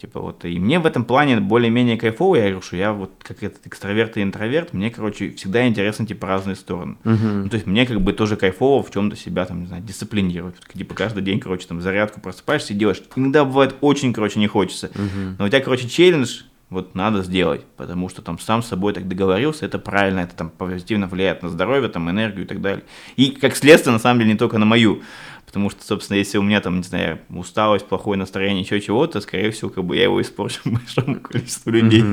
Типа 0.00 0.18
вот, 0.18 0.46
и 0.46 0.58
мне 0.58 0.78
в 0.78 0.86
этом 0.86 1.04
плане 1.04 1.40
более-менее 1.40 1.98
кайфово, 1.98 2.36
я 2.36 2.42
говорю, 2.44 2.62
что 2.62 2.74
я 2.74 2.94
вот 2.94 3.10
как 3.22 3.42
этот 3.42 3.66
экстраверт 3.66 4.16
и 4.16 4.22
интроверт, 4.22 4.72
мне, 4.72 4.90
короче, 4.90 5.32
всегда 5.32 5.68
интересно, 5.68 6.06
типа, 6.06 6.26
разные 6.26 6.56
стороны. 6.56 6.96
Uh-huh. 7.04 7.42
Ну, 7.42 7.48
то 7.50 7.56
есть 7.56 7.66
мне 7.66 7.84
как 7.84 8.00
бы 8.00 8.14
тоже 8.14 8.36
кайфово 8.36 8.82
в 8.82 8.90
чем-то 8.90 9.14
себя, 9.14 9.44
там, 9.44 9.60
не 9.60 9.66
знаю, 9.66 9.82
дисциплинировать. 9.82 10.54
Типа 10.72 10.94
каждый 10.94 11.22
день, 11.22 11.38
короче, 11.38 11.66
там, 11.66 11.82
зарядку 11.82 12.18
просыпаешься 12.18 12.72
и 12.72 12.76
делаешь. 12.76 13.02
Иногда 13.14 13.44
бывает 13.44 13.74
очень, 13.82 14.14
короче, 14.14 14.40
не 14.40 14.46
хочется. 14.46 14.86
Uh-huh. 14.86 15.34
Но 15.38 15.44
у 15.44 15.48
тебя, 15.48 15.60
короче, 15.60 15.86
челлендж, 15.86 16.44
вот 16.70 16.94
надо 16.94 17.22
сделать, 17.24 17.64
потому 17.76 18.08
что 18.08 18.22
там 18.22 18.38
сам 18.38 18.62
с 18.62 18.68
собой 18.68 18.92
так 18.92 19.08
договорился, 19.08 19.66
это 19.66 19.80
правильно, 19.80 20.20
это 20.20 20.36
там 20.36 20.50
позитивно 20.50 21.08
влияет 21.08 21.42
на 21.42 21.48
здоровье, 21.48 21.88
там, 21.88 22.08
энергию 22.08 22.44
и 22.44 22.48
так 22.48 22.60
далее. 22.60 22.84
И, 23.16 23.32
как 23.32 23.56
следствие, 23.56 23.92
на 23.92 23.98
самом 23.98 24.20
деле, 24.20 24.32
не 24.32 24.38
только 24.38 24.58
на 24.58 24.66
мою. 24.66 25.02
Потому 25.46 25.68
что, 25.68 25.84
собственно, 25.84 26.16
если 26.16 26.38
у 26.38 26.42
меня 26.42 26.60
там, 26.60 26.76
не 26.76 26.84
знаю, 26.84 27.18
усталость, 27.28 27.86
плохое 27.86 28.16
настроение, 28.16 28.62
еще 28.62 28.80
чего-то, 28.80 29.20
скорее 29.20 29.50
всего, 29.50 29.68
как 29.68 29.82
бы 29.82 29.96
я 29.96 30.04
его 30.04 30.22
испорчу 30.22 30.60
большому 30.64 31.18
количеству 31.18 31.72
людей. 31.72 32.04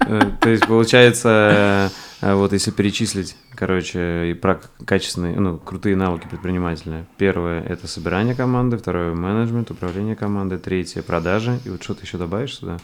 Э, 0.00 0.20
то 0.40 0.50
есть, 0.50 0.66
получается, 0.66 1.92
э, 2.20 2.34
вот 2.34 2.52
если 2.52 2.72
перечислить, 2.72 3.36
короче, 3.54 4.30
и 4.30 4.34
про 4.34 4.60
качественные, 4.84 5.38
ну, 5.38 5.56
крутые 5.56 5.94
навыки 5.94 6.26
предпринимателя. 6.28 7.06
Первое– 7.16 7.62
это 7.68 7.86
собирание 7.86 8.34
команды, 8.34 8.76
второе– 8.76 9.14
менеджмент, 9.14 9.70
управление 9.70 10.16
командой, 10.16 10.58
третье– 10.58 11.02
продажи. 11.02 11.60
И 11.64 11.70
вот 11.70 11.80
что 11.84 11.94
ты 11.94 12.04
еще 12.04 12.18
добавишь 12.18 12.56
сюда 12.56 12.78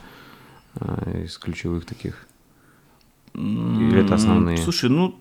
из 1.24 1.38
ключевых 1.38 1.85
таких? 1.85 2.26
Или 3.35 4.04
это 4.04 4.14
основные? 4.14 4.57
Слушай, 4.57 4.90
ну, 4.90 5.18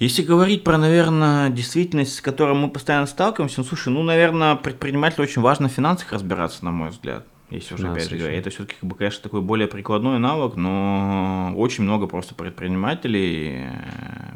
если 0.00 0.22
говорить 0.22 0.64
про, 0.64 0.78
наверное, 0.78 1.50
действительность, 1.50 2.14
с 2.14 2.20
которой 2.22 2.54
мы 2.54 2.70
постоянно 2.70 3.06
сталкиваемся, 3.06 3.60
ну, 3.60 3.66
слушай, 3.66 3.92
ну, 3.92 4.02
наверное, 4.02 4.54
предпринимателю 4.56 5.24
очень 5.24 5.42
важно 5.42 5.68
в 5.68 5.72
финансах 5.72 6.12
разбираться, 6.12 6.64
на 6.64 6.70
мой 6.70 6.88
взгляд. 6.88 7.26
если 7.50 7.74
уже 7.74 7.90
опять 7.90 8.08
же 8.08 8.16
говоря. 8.16 8.38
Это 8.38 8.48
все-таки, 8.48 8.76
как 8.80 8.88
бы, 8.88 8.96
конечно, 8.96 9.22
такой 9.22 9.42
более 9.42 9.68
прикладной 9.68 10.18
навык, 10.18 10.56
но 10.56 11.52
очень 11.54 11.84
много 11.84 12.06
просто 12.06 12.34
предпринимателей, 12.34 13.66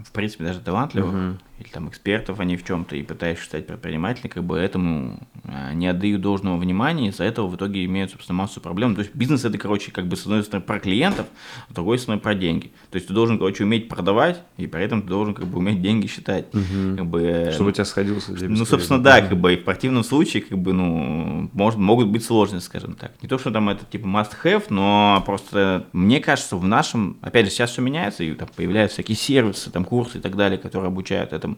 в 0.04 0.12
принципе, 0.12 0.44
даже 0.44 0.60
талантливых, 0.60 1.14
uh-huh. 1.14 1.36
Или 1.64 1.72
там 1.72 1.88
экспертов 1.88 2.40
они 2.40 2.56
в 2.56 2.64
чем-то, 2.64 2.96
и 2.96 3.02
пытающихся 3.02 3.48
стать 3.48 3.66
предпринимателем, 3.66 4.30
как 4.30 4.44
бы 4.44 4.58
этому 4.58 5.20
э, 5.44 5.74
не 5.74 5.86
отдают 5.86 6.20
должного 6.20 6.56
внимания, 6.56 7.08
из-за 7.08 7.24
этого 7.24 7.46
в 7.46 7.56
итоге 7.56 7.84
имеют, 7.84 8.10
собственно, 8.10 8.38
массу 8.38 8.60
проблем. 8.60 8.94
То 8.94 9.02
есть 9.02 9.14
бизнес 9.14 9.44
это, 9.44 9.56
короче, 9.56 9.92
как 9.92 10.06
бы 10.06 10.16
с 10.16 10.22
одной 10.22 10.42
стороны 10.42 10.64
про 10.64 10.80
клиентов, 10.80 11.26
а 11.68 11.72
с 11.72 11.74
другой 11.74 11.98
стороны 11.98 12.20
про 12.20 12.34
деньги. 12.34 12.72
То 12.90 12.96
есть 12.96 13.06
ты 13.06 13.14
должен, 13.14 13.38
короче, 13.38 13.64
уметь 13.64 13.88
продавать, 13.88 14.42
и 14.56 14.66
при 14.66 14.82
этом 14.82 15.02
ты 15.02 15.08
должен, 15.08 15.34
как 15.34 15.46
бы, 15.46 15.58
уметь 15.58 15.80
деньги 15.80 16.06
считать. 16.06 16.46
Uh-huh. 16.52 16.96
Как 16.96 17.06
бы, 17.06 17.22
э, 17.22 17.52
Чтобы 17.52 17.70
у 17.70 17.72
тебя 17.72 17.84
сходился 17.84 18.32
Ну, 18.32 18.64
собственно, 18.64 19.02
да, 19.02 19.20
как 19.20 19.38
бы, 19.38 19.54
и 19.54 19.56
в 19.56 19.64
противном 19.64 20.04
случае, 20.04 20.42
как 20.42 20.58
бы, 20.58 20.72
ну, 20.72 21.48
может, 21.52 21.78
могут 21.78 22.08
быть 22.08 22.24
сложности, 22.24 22.66
скажем 22.66 22.94
так 22.94 23.04
так. 23.04 23.22
Не 23.22 23.28
то, 23.28 23.38
что 23.38 23.50
там 23.50 23.68
это 23.68 23.84
типа 23.84 24.06
must-have, 24.06 24.64
но 24.70 25.22
просто 25.26 25.86
мне 25.92 26.20
кажется, 26.20 26.56
в 26.56 26.64
нашем, 26.64 27.18
опять 27.20 27.46
же, 27.46 27.50
сейчас 27.50 27.70
все 27.70 27.82
меняется, 27.82 28.24
и 28.24 28.32
там 28.32 28.48
появляются 28.54 28.96
всякие 28.96 29.16
сервисы, 29.16 29.70
там 29.70 29.84
курсы 29.84 30.18
и 30.18 30.20
так 30.20 30.36
далее, 30.36 30.58
которые 30.58 30.88
обучают 30.88 31.32
этому. 31.32 31.53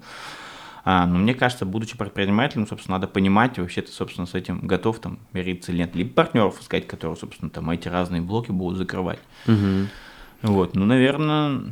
А, 0.84 1.04
но 1.04 1.18
мне 1.18 1.34
кажется, 1.34 1.66
будучи 1.66 1.96
предпринимателем, 1.96 2.66
собственно, 2.68 2.96
надо 2.96 3.08
понимать, 3.08 3.58
вообще 3.58 3.82
ты, 3.82 3.90
собственно, 3.90 4.26
с 4.26 4.34
этим 4.34 4.60
готов 4.60 5.00
там 5.00 5.18
мириться 5.32 5.72
или 5.72 5.78
нет. 5.78 5.96
Либо 5.96 6.10
партнеров 6.10 6.60
искать, 6.60 6.86
которые, 6.86 7.16
собственно, 7.16 7.50
там 7.50 7.68
эти 7.70 7.88
разные 7.88 8.22
блоки 8.22 8.52
будут 8.52 8.78
закрывать. 8.78 9.18
Угу. 9.48 9.88
Вот, 10.42 10.76
ну, 10.76 10.84
наверное, 10.84 11.62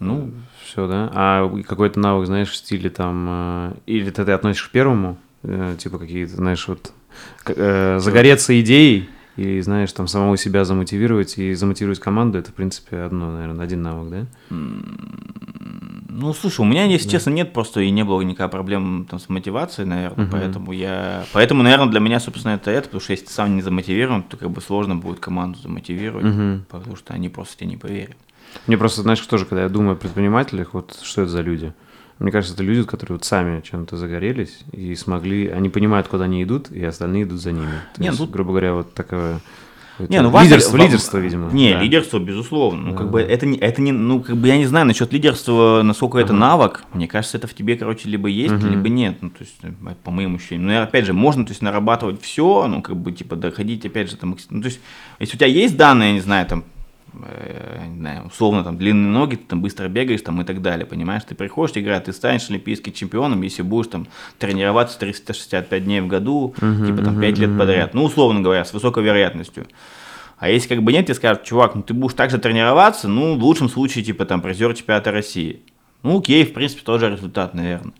ну, 0.00 0.30
все, 0.64 0.86
да. 0.86 1.10
А 1.12 1.62
какой-то 1.66 2.00
навык, 2.00 2.26
знаешь, 2.26 2.50
в 2.50 2.56
стиле 2.56 2.90
там, 2.90 3.26
э, 3.28 3.74
или 3.86 4.10
ты, 4.10 4.24
ты 4.24 4.32
относишь 4.32 4.68
к 4.68 4.70
первому, 4.70 5.18
э, 5.42 5.76
типа 5.78 5.98
какие-то, 5.98 6.36
знаешь, 6.36 6.66
вот 6.68 6.92
э, 7.46 7.98
загореться 7.98 8.58
идеей 8.60 9.10
и, 9.36 9.60
знаешь, 9.60 9.92
там 9.92 10.06
самого 10.06 10.36
себя 10.36 10.64
замотивировать 10.64 11.38
и 11.38 11.54
замотивировать 11.54 12.00
команду, 12.00 12.38
это, 12.38 12.50
в 12.50 12.54
принципе, 12.54 12.98
одно, 12.98 13.32
наверное, 13.32 13.64
один 13.64 13.82
навык, 13.82 14.10
да? 14.10 14.26
Ну, 16.12 16.34
слушай, 16.34 16.60
у 16.60 16.64
меня, 16.64 16.84
если 16.84 17.06
да. 17.06 17.12
честно, 17.12 17.30
нет 17.30 17.52
просто 17.52 17.80
и 17.80 17.90
не 17.90 18.04
было 18.04 18.20
никаких 18.22 18.50
проблем 18.50 19.06
там, 19.08 19.18
с 19.18 19.28
мотивацией, 19.28 19.88
наверное, 19.88 20.24
угу. 20.24 20.32
поэтому 20.32 20.72
я... 20.72 21.24
Поэтому, 21.32 21.62
наверное, 21.62 21.88
для 21.88 22.00
меня, 22.00 22.20
собственно, 22.20 22.52
это 22.52 22.70
это, 22.70 22.84
потому 22.84 23.00
что 23.00 23.12
если 23.12 23.26
ты 23.26 23.32
сам 23.32 23.54
не 23.54 23.62
замотивирован, 23.62 24.22
то 24.22 24.36
как 24.36 24.50
бы 24.50 24.60
сложно 24.60 24.96
будет 24.96 25.20
команду 25.20 25.58
замотивировать, 25.58 26.26
угу. 26.26 26.64
потому 26.68 26.96
что 26.96 27.14
они 27.14 27.28
просто 27.28 27.58
тебе 27.58 27.70
не 27.70 27.76
поверят. 27.76 28.16
Мне 28.66 28.76
просто, 28.76 29.02
знаешь, 29.02 29.20
тоже, 29.20 29.46
когда 29.46 29.62
я 29.62 29.68
думаю 29.68 29.92
о 29.92 29.96
предпринимателях, 29.96 30.74
вот 30.74 30.98
что 31.02 31.22
это 31.22 31.30
за 31.30 31.40
люди– 31.40 31.72
мне 32.20 32.30
кажется, 32.30 32.54
это 32.54 32.62
люди, 32.62 32.82
которые 32.84 33.16
вот 33.16 33.24
сами 33.24 33.62
чем-то 33.62 33.96
загорелись 33.96 34.60
и 34.72 34.94
смогли, 34.94 35.48
они 35.48 35.70
понимают, 35.70 36.06
куда 36.06 36.24
они 36.24 36.42
идут, 36.42 36.70
и 36.70 36.84
остальные 36.84 37.22
идут 37.22 37.40
за 37.40 37.52
ними. 37.52 37.72
То 37.94 38.02
не, 38.02 38.08
есть, 38.08 38.18
тут... 38.18 38.30
грубо 38.30 38.50
говоря, 38.50 38.74
вот 38.74 38.92
такое 38.92 39.40
не, 40.08 40.22
ну 40.22 40.40
лидерство, 40.40 40.72
важно, 40.72 40.84
лидерство, 40.84 41.18
видимо. 41.18 41.50
Не, 41.52 41.74
да. 41.74 41.80
лидерство, 41.80 42.18
безусловно. 42.18 42.82
Ну, 42.82 42.90
да. 42.92 42.98
как 42.98 43.10
бы 43.10 43.20
это 43.20 43.46
не, 43.46 43.58
это 43.58 43.82
не, 43.82 43.92
ну, 43.92 44.20
как 44.20 44.36
бы 44.36 44.48
я 44.48 44.56
не 44.56 44.66
знаю 44.66 44.86
насчет 44.86 45.12
лидерства, 45.12 45.82
насколько 45.82 46.18
это 46.18 46.32
навык. 46.32 46.84
Мне 46.92 47.06
кажется, 47.08 47.38
это 47.38 47.46
в 47.46 47.54
тебе, 47.54 47.76
короче, 47.76 48.08
либо 48.08 48.28
есть, 48.28 48.54
uh-huh. 48.54 48.70
либо 48.70 48.88
нет. 48.88 49.18
Ну, 49.20 49.30
то 49.30 49.40
есть, 49.40 49.56
э, 49.62 49.70
по 50.02 50.10
моему 50.10 50.36
ощущениям. 50.36 50.66
Но 50.66 50.82
опять 50.82 51.06
же, 51.06 51.12
можно, 51.12 51.44
то 51.44 51.50
есть, 51.50 51.62
нарабатывать 51.62 52.22
все, 52.22 52.66
ну, 52.66 52.82
как 52.82 52.96
бы, 52.96 53.12
типа, 53.12 53.36
доходить, 53.36 53.84
опять 53.84 54.10
же, 54.10 54.16
там, 54.16 54.36
ну, 54.50 54.60
то 54.60 54.68
есть, 54.68 54.80
если 55.18 55.36
у 55.36 55.38
тебя 55.38 55.48
есть 55.48 55.76
данные, 55.76 56.10
я 56.10 56.14
не 56.14 56.20
знаю, 56.20 56.46
там, 56.46 56.64
э, 57.26 57.86
не 57.88 57.98
знаю, 57.98 58.26
условно 58.26 58.64
там 58.64 58.76
длинные 58.76 59.10
ноги, 59.10 59.36
ты 59.36 59.44
там 59.46 59.62
быстро 59.62 59.88
бегаешь 59.88 60.22
там 60.22 60.40
и 60.40 60.44
так 60.44 60.62
далее, 60.62 60.86
понимаешь? 60.86 61.22
Ты 61.24 61.34
приходишь 61.34 61.76
играть, 61.76 62.04
ты 62.04 62.12
станешь 62.12 62.48
олимпийским 62.50 62.92
чемпионом, 62.92 63.42
если 63.42 63.62
будешь 63.62 63.88
там 63.88 64.06
тренироваться 64.38 64.98
365 64.98 65.84
дней 65.84 66.00
в 66.00 66.06
году, 66.06 66.54
uh-huh, 66.58 66.86
типа 66.86 67.02
там 67.02 67.20
5 67.20 67.34
uh-huh, 67.34 67.40
лет 67.40 67.58
подряд. 67.58 67.94
Ну, 67.94 68.04
условно 68.04 68.40
говоря, 68.40 68.64
с 68.64 68.72
высокой 68.72 69.02
вероятностью. 69.02 69.66
А 70.38 70.48
если 70.48 70.68
как 70.68 70.82
бы 70.82 70.92
нет, 70.92 71.04
тебе 71.04 71.14
скажут, 71.14 71.44
чувак, 71.44 71.74
ну 71.74 71.82
ты 71.82 71.92
будешь 71.92 72.14
так 72.14 72.30
же 72.30 72.38
тренироваться, 72.38 73.08
ну, 73.08 73.38
в 73.38 73.44
лучшем 73.44 73.68
случае, 73.68 74.04
типа 74.04 74.24
там 74.24 74.40
призер 74.40 74.74
чемпионата 74.74 75.12
России. 75.12 75.60
Ну, 76.02 76.18
окей, 76.18 76.44
в 76.44 76.54
принципе, 76.54 76.82
тоже 76.82 77.10
результат, 77.10 77.52
наверное. 77.52 77.92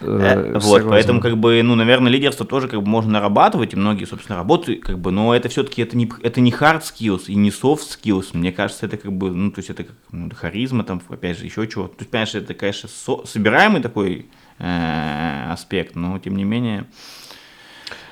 Э, 0.00 0.52
э, 0.54 0.58
вот, 0.58 0.88
поэтому, 0.88 1.20
как 1.20 1.36
бы, 1.38 1.62
ну, 1.62 1.74
наверное, 1.74 2.10
лидерство 2.10 2.44
тоже 2.44 2.68
как 2.68 2.82
бы 2.82 2.88
можно 2.88 3.12
нарабатывать, 3.12 3.72
и 3.72 3.76
многие, 3.76 4.04
собственно, 4.04 4.38
работают, 4.38 4.82
как 4.82 4.98
бы, 4.98 5.10
но 5.10 5.34
это 5.34 5.48
все-таки 5.48 5.82
это 5.82 5.96
не, 5.96 6.10
это 6.22 6.40
не 6.40 6.50
hard 6.50 6.82
skills 6.82 7.24
и 7.28 7.34
не 7.34 7.50
soft 7.50 7.82
skills, 7.98 8.30
мне 8.32 8.52
кажется, 8.52 8.86
это 8.86 8.96
как 8.96 9.12
бы, 9.12 9.30
ну, 9.30 9.50
то 9.50 9.60
есть 9.60 9.70
это 9.70 9.84
как 9.84 9.96
ну, 10.10 10.30
харизма, 10.34 10.84
там, 10.84 11.00
опять 11.08 11.38
же, 11.38 11.44
еще 11.44 11.66
чего-то. 11.66 11.96
То 11.96 12.02
есть, 12.02 12.10
понимаешь, 12.10 12.34
это, 12.34 12.54
конечно, 12.54 12.88
со, 12.88 13.24
собираемый 13.24 13.80
такой 13.80 14.26
э, 14.58 15.44
аспект, 15.50 15.94
но, 15.94 16.18
тем 16.18 16.36
не 16.36 16.44
менее, 16.44 16.86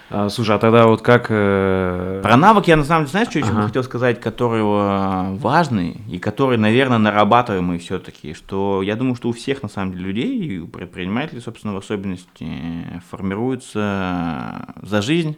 а, 0.09 0.29
слушай, 0.29 0.55
а 0.55 0.59
тогда 0.59 0.87
вот 0.87 1.03
как... 1.03 1.27
Э... 1.31 2.21
Про 2.23 2.37
навык 2.37 2.69
я 2.69 2.77
на 2.77 2.85
самом 2.85 3.05
деле, 3.05 3.11
знаешь, 3.11 3.29
что 3.29 3.41
ага. 3.41 3.49
еще 3.49 3.67
хотел 3.67 3.83
сказать, 3.83 4.21
который 4.21 4.61
э, 4.61 5.37
важный 5.37 6.01
и 6.09 6.19
который, 6.19 6.59
наверное, 6.59 6.99
нарабатываемый 6.99 7.79
все-таки, 7.79 8.33
что 8.33 8.83
я 8.83 8.95
думаю, 8.95 9.17
что 9.17 9.29
у 9.29 9.33
всех, 9.33 9.63
на 9.63 9.69
самом 9.69 9.93
деле, 9.93 10.05
людей, 10.05 10.39
и 10.39 10.59
у 10.59 10.69
предпринимателей, 10.69 11.41
собственно, 11.41 11.75
в 11.75 11.79
особенности, 11.79 13.03
формируется 13.11 14.75
за 14.81 15.03
жизнь, 15.03 15.37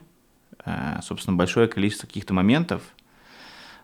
э, 0.66 1.00
собственно, 1.02 1.36
большое 1.36 1.66
количество 1.66 2.06
каких-то 2.06 2.34
моментов, 2.34 2.82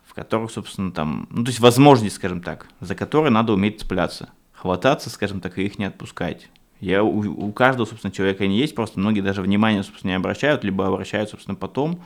в 0.04 0.12
которых, 0.12 0.50
собственно, 0.50 0.92
там, 0.92 1.26
ну, 1.30 1.44
то 1.44 1.48
есть 1.48 1.60
возможность, 1.60 2.16
скажем 2.16 2.42
так, 2.42 2.66
за 2.80 2.94
которые 2.94 3.30
надо 3.30 3.54
уметь 3.54 3.80
цепляться, 3.80 4.28
хвататься, 4.52 5.08
скажем 5.08 5.40
так, 5.40 5.58
и 5.58 5.64
их 5.64 5.78
не 5.78 5.86
отпускать. 5.86 6.50
Я, 6.80 7.02
у, 7.02 7.46
у 7.46 7.52
каждого, 7.52 7.86
собственно, 7.86 8.12
человека 8.12 8.44
они 8.44 8.58
есть, 8.58 8.74
просто 8.74 8.98
многие 8.98 9.20
даже 9.20 9.42
внимания, 9.42 9.82
собственно, 9.82 10.10
не 10.10 10.16
обращают, 10.16 10.64
либо 10.64 10.86
обращают, 10.86 11.30
собственно, 11.30 11.54
потом. 11.54 12.00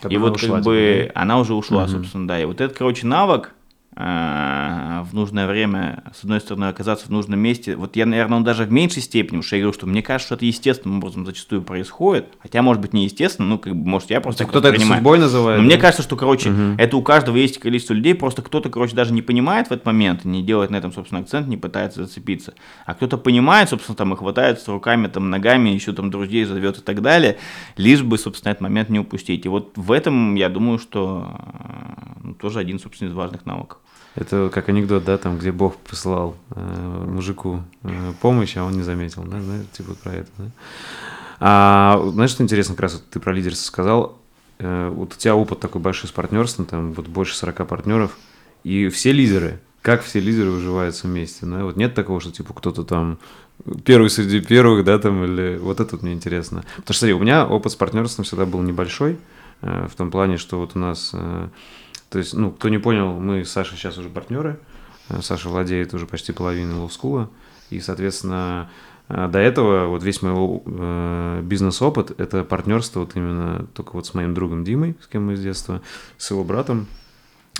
Так 0.00 0.12
и 0.12 0.16
вот 0.16 0.40
как 0.40 0.62
бы 0.62 1.10
она 1.14 1.38
уже 1.38 1.54
ушла, 1.54 1.84
угу. 1.84 1.92
собственно, 1.92 2.28
да. 2.28 2.40
И 2.40 2.44
вот 2.44 2.60
этот, 2.60 2.76
короче, 2.76 3.06
навык, 3.06 3.54
в 3.96 5.08
нужное 5.12 5.46
время, 5.46 6.04
с 6.14 6.22
одной 6.22 6.40
стороны, 6.40 6.66
оказаться 6.66 7.06
в 7.06 7.10
нужном 7.10 7.40
месте. 7.40 7.76
Вот 7.76 7.96
я, 7.96 8.04
наверное, 8.04 8.36
он 8.36 8.44
даже 8.44 8.64
в 8.64 8.72
меньшей 8.72 9.00
степени, 9.00 9.28
потому 9.28 9.42
что 9.42 9.56
я 9.56 9.62
говорю, 9.62 9.72
что 9.72 9.86
мне 9.86 10.02
кажется, 10.02 10.26
что 10.26 10.34
это 10.34 10.44
естественным 10.44 10.98
образом 10.98 11.24
зачастую 11.24 11.62
происходит, 11.62 12.26
хотя, 12.40 12.60
может 12.60 12.82
быть, 12.82 12.92
не 12.92 13.04
естественно, 13.04 13.48
ну, 13.48 13.58
как 13.58 13.74
бы, 13.74 13.88
может, 13.88 14.10
я 14.10 14.20
просто 14.20 14.44
Кто-то 14.44 14.68
это 14.68 14.80
судьбой 14.80 15.18
называет. 15.18 15.62
Но 15.62 15.62
да? 15.62 15.66
мне 15.66 15.78
кажется, 15.80 16.02
что, 16.02 16.14
короче, 16.16 16.50
угу. 16.50 16.74
это 16.76 16.94
у 16.94 17.02
каждого 17.02 17.36
есть 17.36 17.58
количество 17.58 17.94
людей, 17.94 18.14
просто 18.14 18.42
кто-то, 18.42 18.68
короче, 18.68 18.94
даже 18.94 19.14
не 19.14 19.22
понимает 19.22 19.68
в 19.68 19.72
этот 19.72 19.86
момент, 19.86 20.26
не 20.26 20.42
делает 20.42 20.70
на 20.70 20.76
этом, 20.76 20.92
собственно, 20.92 21.22
акцент, 21.22 21.48
не 21.48 21.56
пытается 21.56 22.04
зацепиться. 22.04 22.52
А 22.84 22.92
кто-то 22.92 23.16
понимает, 23.16 23.70
собственно, 23.70 23.96
там, 23.96 24.12
и 24.12 24.16
хватается 24.16 24.72
руками, 24.72 25.06
там, 25.06 25.30
ногами, 25.30 25.70
еще 25.70 25.94
там 25.94 26.10
друзей 26.10 26.44
зовет 26.44 26.78
и 26.78 26.82
так 26.82 27.00
далее, 27.00 27.38
лишь 27.78 28.02
бы, 28.02 28.18
собственно, 28.18 28.52
этот 28.52 28.60
момент 28.60 28.90
не 28.90 28.98
упустить. 28.98 29.46
И 29.46 29.48
вот 29.48 29.72
в 29.76 29.90
этом, 29.90 30.34
я 30.34 30.50
думаю, 30.50 30.78
что 30.78 31.40
ну, 32.22 32.34
тоже 32.34 32.58
один, 32.58 32.78
собственно, 32.78 33.08
из 33.08 33.14
важных 33.14 33.46
навыков. 33.46 33.78
Это 34.16 34.50
как 34.52 34.68
анекдот, 34.70 35.04
да, 35.04 35.18
там, 35.18 35.38
где 35.38 35.52
Бог 35.52 35.76
посылал 35.76 36.36
э, 36.50 37.04
мужику 37.06 37.62
э, 37.82 38.12
помощь, 38.20 38.56
а 38.56 38.64
он 38.64 38.72
не 38.72 38.82
заметил, 38.82 39.22
да, 39.24 39.40
знаешь, 39.40 39.66
типа 39.72 39.94
про 39.94 40.12
это, 40.14 40.30
да. 40.38 40.44
А 41.38 42.02
знаешь, 42.12 42.30
что 42.30 42.42
интересно, 42.42 42.74
как 42.74 42.84
раз 42.84 42.94
вот 42.94 43.04
ты 43.10 43.20
про 43.20 43.34
лидерство 43.34 43.66
сказал, 43.66 44.18
э, 44.58 44.88
вот 44.88 45.12
у 45.12 45.16
тебя 45.16 45.36
опыт 45.36 45.60
такой 45.60 45.82
большой 45.82 46.08
с 46.08 46.12
партнерством, 46.12 46.64
там 46.64 46.94
вот 46.94 47.08
больше 47.08 47.36
40 47.36 47.66
партнеров, 47.68 48.16
и 48.64 48.88
все 48.88 49.12
лидеры, 49.12 49.60
как 49.82 50.02
все 50.02 50.18
лидеры 50.18 50.50
уживаются 50.50 51.06
вместе, 51.06 51.44
да, 51.44 51.64
вот 51.64 51.76
нет 51.76 51.94
такого, 51.94 52.18
что 52.18 52.32
типа 52.32 52.54
кто-то 52.54 52.84
там 52.84 53.18
первый 53.84 54.08
среди 54.08 54.40
первых, 54.40 54.84
да, 54.84 54.98
там, 54.98 55.24
или 55.24 55.58
вот 55.58 55.80
это 55.80 55.94
вот 55.94 56.02
мне 56.02 56.14
интересно. 56.14 56.64
Потому 56.76 56.94
что, 56.94 57.00
смотри, 57.00 57.14
у 57.14 57.18
меня 57.18 57.46
опыт 57.46 57.72
с 57.72 57.76
партнерством 57.76 58.24
всегда 58.24 58.46
был 58.46 58.62
небольшой, 58.62 59.18
э, 59.60 59.88
в 59.90 59.94
том 59.94 60.10
плане, 60.10 60.38
что 60.38 60.58
вот 60.58 60.72
у 60.74 60.78
нас... 60.78 61.10
Э, 61.12 61.48
то 62.10 62.18
есть, 62.18 62.34
ну, 62.34 62.50
кто 62.50 62.68
не 62.68 62.78
понял, 62.78 63.18
мы 63.18 63.44
с 63.44 63.50
Сашей 63.50 63.76
сейчас 63.76 63.98
уже 63.98 64.08
партнеры. 64.08 64.58
Э, 65.08 65.20
Саша 65.22 65.48
владеет 65.48 65.94
уже 65.94 66.06
почти 66.06 66.32
половиной 66.32 66.74
лоу-скула. 66.74 67.28
И, 67.70 67.80
соответственно, 67.80 68.70
э, 69.08 69.28
до 69.28 69.38
этого 69.38 69.86
вот 69.86 70.02
весь 70.02 70.22
мой 70.22 70.62
э, 70.64 71.40
бизнес-опыт– 71.42 72.12
это 72.20 72.44
партнерство 72.44 73.00
вот 73.00 73.16
именно 73.16 73.66
только 73.74 73.92
вот 73.92 74.06
с 74.06 74.14
моим 74.14 74.34
другом 74.34 74.64
Димой, 74.64 74.96
с 75.02 75.06
кем 75.08 75.26
мы 75.26 75.36
с 75.36 75.40
детства, 75.40 75.82
с 76.16 76.30
его 76.30 76.44
братом 76.44 76.86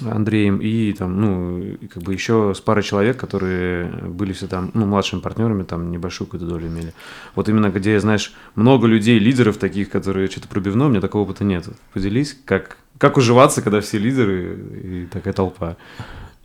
Андреем 0.05 0.59
и 0.59 0.93
там, 0.93 1.21
ну, 1.21 1.79
как 1.93 2.03
бы 2.03 2.13
еще 2.13 2.53
с 2.55 2.61
парой 2.61 2.83
человек, 2.83 3.17
которые 3.17 3.89
были 3.89 4.33
все 4.33 4.47
там, 4.47 4.71
ну, 4.75 4.85
младшими 4.85 5.21
партнерами, 5.21 5.63
там 5.63 5.91
небольшую 5.91 6.29
какую-то 6.29 6.47
долю 6.47 6.69
имели. 6.69 6.93
Вот 7.35 7.49
именно 7.49 7.71
где, 7.71 7.99
знаешь, 7.99 8.35
много 8.55 8.87
людей, 8.87 9.19
лидеров 9.19 9.57
таких, 9.57 9.89
которые 9.89 10.29
что-то 10.29 10.49
пробивно, 10.49 10.87
у 10.87 10.89
меня 10.91 11.01
такого 11.01 11.23
опыта 11.23 11.45
нет. 11.45 11.67
Поделись, 11.95 12.37
как, 12.45 12.77
как 12.99 13.17
уживаться, 13.17 13.63
когда 13.63 13.81
все 13.81 13.99
лидеры 13.99 14.59
и 14.83 15.07
такая 15.07 15.35
толпа? 15.35 15.77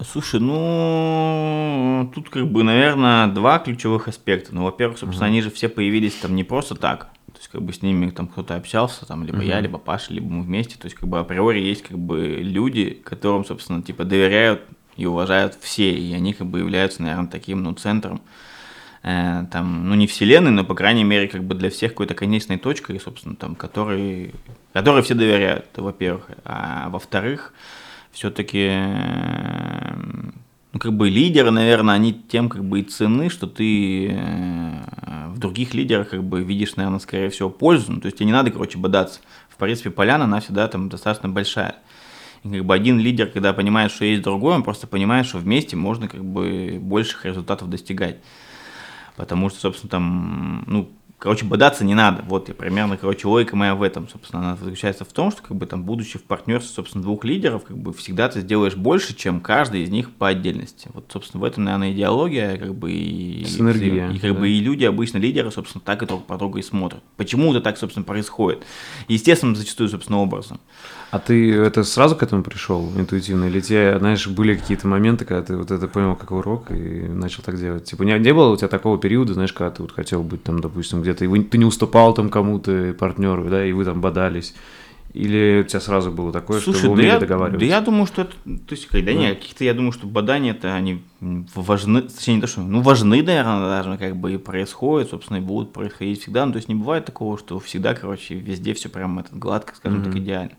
Слушай, 0.04 0.40
ну, 0.40 2.12
тут 2.16 2.30
как 2.30 2.48
бы, 2.48 2.64
наверное, 2.64 3.28
два 3.28 3.60
ключевых 3.60 4.08
аспекта. 4.08 4.54
Ну, 4.54 4.64
во-первых, 4.64 4.98
собственно, 4.98 5.26
uh-huh. 5.26 5.30
они 5.30 5.42
же 5.42 5.52
все 5.52 5.70
появились 5.70 6.16
там 6.16 6.36
не 6.36 6.44
просто 6.44 6.76
так. 6.76 7.10
То 7.28 7.38
есть, 7.38 7.50
как 7.50 7.62
бы 7.62 7.72
с 7.72 7.84
ними 7.84 8.10
там 8.10 8.28
кто-то 8.28 8.56
общался, 8.56 9.06
там, 9.06 9.24
либо 9.24 9.40
uh-huh. 9.40 9.48
я, 9.48 9.60
либо 9.60 9.78
Паша, 9.78 10.12
либо 10.14 10.28
мы 10.28 10.42
вместе. 10.42 10.78
То 10.78 10.86
есть, 10.86 10.96
как 10.98 11.08
бы 11.08 11.20
априори 11.20 11.60
есть 11.60 11.84
как 11.84 12.00
бы 12.00 12.40
люди, 12.42 13.00
которым, 13.04 13.46
собственно, 13.46 13.84
типа 13.84 14.04
доверяют 14.04 14.64
и 14.98 15.06
уважают 15.06 15.56
все, 15.62 15.92
и 15.94 16.14
они 16.14 16.34
как 16.34 16.48
бы 16.48 16.60
являются, 16.60 17.04
наверное, 17.04 17.28
таким, 17.28 17.62
ну, 17.62 17.74
центром 17.74 18.22
э, 19.04 19.46
там, 19.52 19.90
ну 19.90 19.96
не 19.96 20.08
вселенной, 20.08 20.52
но, 20.52 20.64
по 20.64 20.76
крайней 20.76 21.04
мере, 21.04 21.28
как 21.28 21.44
бы 21.44 21.56
для 21.56 21.70
всех 21.70 21.92
какой-то 21.92 22.14
конечной 22.14 22.58
точкой, 22.58 23.00
собственно, 23.00 23.36
там, 23.36 23.56
которой, 23.56 24.34
которой 24.74 25.02
все 25.04 25.16
доверяют, 25.16 25.68
во-первых. 25.76 26.30
А 26.46 26.90
во-вторых, 26.90 27.54
все-таки 28.12 28.70
э, 28.72 29.94
ну, 30.74 30.80
как 30.80 30.94
бы 30.94 31.10
лидеры, 31.10 31.52
наверное, 31.52 31.96
они 31.96 32.14
тем 32.14 32.48
как 32.48 32.64
бы 32.64 32.80
и 32.80 32.84
цены, 32.84 33.30
что 33.30 33.46
ты 33.46 34.08
э, 34.08 35.28
в 35.28 35.38
других 35.38 35.74
лидерах 35.74 36.10
как 36.10 36.24
бы 36.24 36.44
видишь, 36.44 36.78
наверное, 36.78 37.00
скорее 37.00 37.30
всего, 37.30 37.50
пользу. 37.50 37.92
Ну, 37.92 38.00
то 38.00 38.06
есть 38.06 38.18
тебе 38.18 38.28
не 38.28 38.32
надо, 38.32 38.52
короче, 38.52 38.78
бодаться. 38.78 39.20
В 39.50 39.58
принципе, 39.58 39.90
поляна, 39.90 40.24
она 40.24 40.40
всегда 40.40 40.68
там 40.68 40.88
достаточно 40.88 41.28
большая. 41.28 41.76
И 42.44 42.50
как 42.50 42.66
бы 42.66 42.74
один 42.74 43.00
лидер, 43.00 43.28
когда 43.28 43.52
понимает, 43.54 43.92
что 43.92 44.06
есть 44.06 44.24
другой, 44.24 44.56
он 44.56 44.64
просто 44.64 44.88
понимает, 44.88 45.26
что 45.26 45.40
вместе 45.40 45.76
можно 45.76 46.08
как 46.08 46.24
бы 46.24 46.80
больших 46.82 47.26
результатов 47.26 47.70
достигать. 47.70 48.18
Потому 49.16 49.50
что, 49.50 49.60
собственно, 49.60 49.90
там, 49.90 50.64
ну, 50.68 50.90
Короче, 51.22 51.46
бодаться 51.46 51.86
не 51.86 51.94
надо. 51.94 52.24
Вот 52.24 52.48
я 52.48 52.56
примерно, 52.56 52.98
короче, 52.98 53.28
логика 53.28 53.56
моя 53.56 53.76
в 53.76 53.84
этом, 53.84 54.10
собственно, 54.10 54.42
она 54.42 54.56
заключается 54.56 55.06
в 55.06 55.14
том, 55.14 55.30
что, 55.30 55.44
как 55.44 55.56
бы, 55.56 55.68
там, 55.68 55.84
будучи 55.84 56.18
в 56.18 56.24
партнерстве, 56.24 56.74
собственно, 56.74 57.04
двух 57.04 57.24
лидеров, 57.24 57.64
как 57.64 57.78
бы, 57.78 57.94
всегда 57.94 58.28
ты 58.28 58.42
сделаешь 58.42 58.76
больше, 58.76 59.16
чем 59.16 59.40
каждый 59.40 59.84
из 59.84 59.92
них 59.92 60.10
по 60.16 60.30
отдельности. 60.30 60.90
Вот, 60.96 61.12
собственно, 61.14 61.42
в 61.42 61.44
этом, 61.44 61.66
наверное, 61.66 61.92
идеология, 61.92 62.58
как 62.58 62.74
бы, 62.74 62.92
и, 62.92 63.46
Синергия, 63.46 64.10
и, 64.10 64.16
и 64.16 64.20
как 64.20 64.34
да. 64.34 64.40
бы, 64.40 64.50
и 64.50 64.60
люди, 64.60 64.84
обычно 64.84 65.20
лидеры, 65.20 65.52
собственно, 65.52 65.84
так 65.86 66.02
и 66.02 66.08
друг 66.08 66.26
по 66.26 66.40
другу 66.40 66.58
и 66.58 66.64
смотрят. 66.64 67.04
Почему 67.18 67.52
это 67.52 67.62
так, 67.62 67.78
собственно, 67.78 68.04
происходит? 68.04 68.64
Естественно, 69.08 69.54
зачастую, 69.54 69.90
собственно, 69.90 70.18
образом. 70.18 70.60
А 71.12 71.20
ты 71.20 71.54
это 71.54 71.84
сразу 71.84 72.16
к 72.16 72.24
этому 72.24 72.42
пришел 72.42 72.90
интуитивно? 72.96 73.46
Или 73.46 73.60
тебе, 73.60 74.00
знаешь, 74.00 74.28
были 74.28 74.56
какие-то 74.56 74.88
моменты, 74.88 75.26
когда 75.26 75.44
ты 75.44 75.58
вот 75.58 75.70
это 75.70 75.88
понял 75.90 76.16
как 76.16 76.32
урок 76.32 76.72
и 76.72 77.02
начал 77.08 77.44
так 77.44 77.60
делать? 77.60 77.84
Типа, 77.84 78.04
не, 78.04 78.18
не 78.18 78.34
было 78.34 78.50
у 78.50 78.56
тебя 78.56 78.70
такого 78.70 78.98
периода, 78.98 79.34
знаешь, 79.34 79.52
когда 79.52 79.72
ты 79.72 79.82
вот 79.82 79.92
хотел 79.92 80.24
быть 80.24 80.42
там, 80.44 80.62
допустим, 80.62 81.02
где-то, 81.02 81.26
и 81.26 81.28
вы- 81.28 81.44
ты 81.44 81.58
не 81.58 81.66
уступал 81.66 82.14
там 82.14 82.30
кому-то, 82.30 82.96
партнеру, 82.98 83.50
да, 83.50 83.66
и 83.66 83.74
вы 83.74 83.84
там 83.84 84.00
бодались? 84.00 84.56
Или 85.14 85.64
у 85.66 85.68
тебя 85.68 85.82
сразу 85.82 86.10
было 86.10 86.32
такое, 86.32 86.62
что 86.62 86.72
вы 86.72 86.82
да 86.82 86.90
умели 86.90 87.08
я, 87.08 87.20
договариваться? 87.20 87.60
да 87.60 87.66
я 87.66 87.82
думаю, 87.82 88.06
что 88.06 88.22
это, 88.22 88.32
то 88.46 88.74
есть, 88.74 88.88
когда 88.88 89.12
нет, 89.12 89.40
каких-то, 89.40 89.66
я 89.66 89.74
думаю, 89.74 89.92
что 89.92 90.08
бадания 90.08 90.52
это 90.52 90.74
они 90.74 91.04
важны, 91.20 92.04
точнее, 92.04 92.36
не 92.36 92.42
то, 92.42 92.48
что, 92.48 92.62
ну, 92.62 92.82
важны, 92.82 93.22
наверное, 93.22 93.60
даже 93.60 93.98
как 93.98 94.16
бы 94.16 94.32
и 94.32 94.38
происходят, 94.38 95.10
собственно, 95.10 95.38
и 95.38 95.42
будут 95.42 95.74
происходить 95.74 96.22
всегда, 96.22 96.46
ну, 96.46 96.54
то 96.54 96.58
есть 96.58 96.70
не 96.70 96.76
бывает 96.76 97.04
такого, 97.04 97.38
что 97.38 97.60
всегда, 97.60 97.94
короче, 97.94 98.36
везде 98.36 98.74
все 98.74 98.88
прям 98.88 99.20
это 99.20 99.36
гладко, 99.36 99.76
скажем 99.76 100.02
так, 100.06 100.16
идеально. 100.16 100.54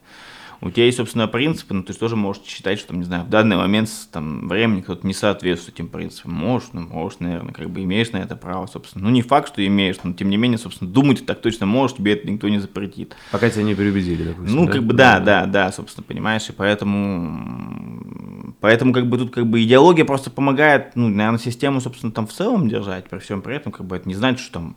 У 0.65 0.71
тебя 0.71 0.87
есть, 0.87 0.99
собственно, 0.99 1.27
принципы, 1.27 1.75
но 1.75 1.83
ты 1.83 1.93
же 1.93 1.99
тоже 1.99 2.15
можешь 2.15 2.45
считать, 2.45 2.79
что, 2.79 2.89
там, 2.89 3.01
не 3.01 3.05
знаю, 3.05 3.25
в 3.25 3.29
данный 3.29 3.57
момент 3.57 3.91
там, 4.13 4.49
времени 4.49 4.81
кто-то 4.81 5.05
не 5.05 5.13
соответствует 5.13 5.75
этим 5.75 5.89
принципам. 5.89 6.35
Можешь, 6.35 6.69
ну, 6.73 6.83
можешь, 6.83 7.19
наверное, 7.19 7.53
как 7.53 7.69
бы 7.69 7.83
имеешь 7.83 8.13
на 8.13 8.19
это 8.19 8.37
право, 8.37 8.67
собственно. 8.67 9.07
Ну, 9.07 9.11
не 9.11 9.23
факт, 9.23 9.49
что 9.49 9.67
имеешь, 9.67 9.97
но, 10.05 10.13
тем 10.13 10.31
не 10.31 10.37
менее, 10.37 10.59
собственно, 10.59 10.89
думать 10.89 11.19
ты 11.19 11.25
так 11.25 11.41
точно 11.41 11.67
можешь, 11.67 11.97
тебе 11.97 12.13
это 12.13 12.31
никто 12.31 12.49
не 12.49 12.61
запретит. 12.61 13.17
Пока 13.33 13.51
тебя 13.51 13.65
не 13.65 13.75
переубедили, 13.75 14.23
допустим, 14.23 14.55
Ну, 14.55 14.67
да? 14.67 14.73
как 14.73 14.85
бы 14.85 14.95
да, 14.95 15.19
да, 15.19 15.47
да, 15.47 15.73
собственно, 15.73 16.05
понимаешь, 16.05 16.49
и 16.49 16.53
поэтому, 16.53 18.55
поэтому 18.61 18.93
как 18.93 19.09
бы 19.09 19.19
тут 19.19 19.35
как 19.35 19.49
бы 19.49 19.65
идеология 19.65 20.05
просто 20.05 20.31
помогает, 20.31 20.95
ну, 20.95 21.09
наверное, 21.09 21.41
систему, 21.41 21.81
собственно, 21.81 22.13
там 22.13 22.29
в 22.29 22.33
целом 22.33 22.69
держать, 22.69 23.11
при 23.11 23.19
всем 23.19 23.43
при 23.43 23.57
этом, 23.57 23.73
как 23.73 23.85
бы 23.85 23.97
это 23.97 24.09
не 24.09 24.15
значит, 24.15 24.39
что 24.39 24.53
там 24.53 24.77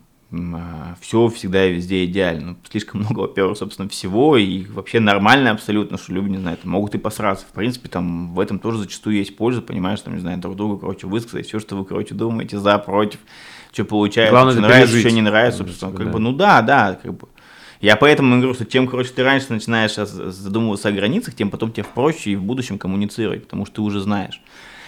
все 1.00 1.28
всегда 1.30 1.66
и 1.66 1.74
везде 1.74 2.06
идеально. 2.06 2.46
Ну, 2.52 2.56
слишком 2.70 3.02
много, 3.02 3.22
во-первых, 3.22 3.58
собственно, 3.58 3.88
всего, 3.90 4.38
и 4.38 4.66
вообще 4.66 5.00
нормально 5.00 5.52
абсолютно, 5.52 5.98
что 5.98 6.14
люди, 6.14 6.30
не 6.30 6.38
знаю, 6.38 6.58
там, 6.58 6.72
могут 6.72 6.96
и 6.96 6.98
посраться. 6.98 7.46
В 7.46 7.54
принципе, 7.54 7.90
там 7.90 8.34
в 8.34 8.40
этом 8.40 8.60
тоже 8.60 8.80
зачастую 8.80 9.18
есть 9.18 9.36
польза, 9.38 9.62
понимаешь, 9.62 10.02
там, 10.02 10.16
не 10.16 10.22
знаю, 10.22 10.40
друг 10.40 10.56
другу, 10.56 10.78
короче, 10.78 11.08
высказать 11.08 11.48
все, 11.48 11.60
что 11.60 11.76
вы, 11.76 11.86
короче, 11.86 12.16
думаете, 12.16 12.60
за, 12.60 12.78
против, 12.80 13.20
что 13.72 13.86
получается, 13.86 14.32
Главное, 14.32 14.54
что 14.54 14.62
нравится, 14.62 14.88
пережить. 14.94 15.08
что 15.08 15.16
не 15.16 15.22
нравится, 15.22 15.60
собственно, 15.60 15.92
как 15.92 16.06
да. 16.06 16.12
бы, 16.12 16.20
ну 16.20 16.34
да, 16.34 16.62
да, 16.62 17.00
как 17.02 17.14
бы. 17.14 17.28
Я 17.82 17.96
поэтому 17.96 18.38
говорю, 18.38 18.54
что 18.54 18.66
чем, 18.66 18.88
короче, 18.88 19.12
ты 19.12 19.24
раньше 19.24 19.48
начинаешь 19.50 19.94
задумываться 19.94 20.90
о 20.90 20.92
границах, 20.92 21.36
тем 21.36 21.52
потом 21.52 21.72
тебе 21.72 21.84
проще 21.84 22.32
и 22.32 22.36
в 22.36 22.44
будущем 22.44 22.80
коммуницировать, 22.80 23.44
потому 23.44 23.66
что 23.66 23.76
ты 23.76 23.82
уже 23.82 24.00
знаешь. 24.00 24.42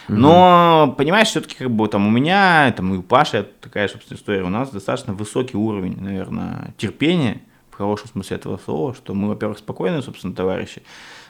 Но, 0.07 0.95
понимаешь, 0.97 1.27
все-таки 1.27 1.55
как 1.55 1.69
бы 1.69 1.87
там 1.87 2.07
у 2.07 2.09
меня, 2.09 2.73
там 2.75 2.93
и 2.93 2.97
у 2.97 3.01
Паши 3.01 3.47
такая, 3.61 3.87
собственно, 3.87 4.17
история, 4.17 4.43
у 4.43 4.49
нас 4.49 4.69
достаточно 4.69 5.13
высокий 5.13 5.57
уровень, 5.57 5.97
наверное, 5.99 6.73
терпения, 6.77 7.41
в 7.71 7.75
хорошем 7.75 8.07
смысле 8.07 8.37
этого 8.37 8.57
слова, 8.63 8.95
что 8.95 9.13
мы, 9.13 9.27
во-первых, 9.27 9.57
спокойные, 9.59 10.01
собственно, 10.01 10.33
товарищи, 10.33 10.81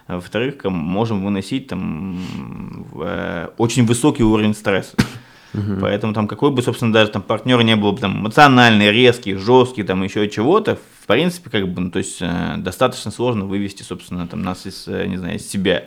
а 0.06 0.16
во-вторых, 0.16 0.63
можем 0.63 1.26
выносить 1.26 1.68
там 1.68 2.20
э, 3.02 3.50
очень 3.58 3.86
высокий 3.86 4.24
уровень 4.24 4.54
стресса. 4.54 4.96
Поэтому 5.82 6.13
там 6.13 6.28
какой 6.28 6.52
бы, 6.52 6.62
собственно, 6.62 6.94
даже 6.94 7.12
там 7.12 7.22
партнер 7.22 7.62
не 7.63 7.76
был 7.76 7.92
бы 7.92 8.00
там 8.00 8.20
эмоциональный, 8.20 8.92
резкий, 8.92 9.36
жесткий, 9.36 9.84
там 9.84 10.04
еще 10.04 10.30
чего-то, 10.30 10.78
в 11.02 11.08
принципе, 11.08 11.50
как 11.50 11.68
бы, 11.68 11.82
ну, 11.82 11.92
то 11.92 12.00
есть 12.00 12.18
э, 12.22 12.56
достаточно 12.58 13.12
сложно 13.12 13.46
вывести, 13.46 13.82
собственно, 13.82 14.28
там 14.28 14.42
нас 14.44 14.66
из, 14.66 14.88
э, 14.88 15.08
не 15.08 15.18
знаю, 15.18 15.38
из 15.38 15.50
себя. 15.50 15.86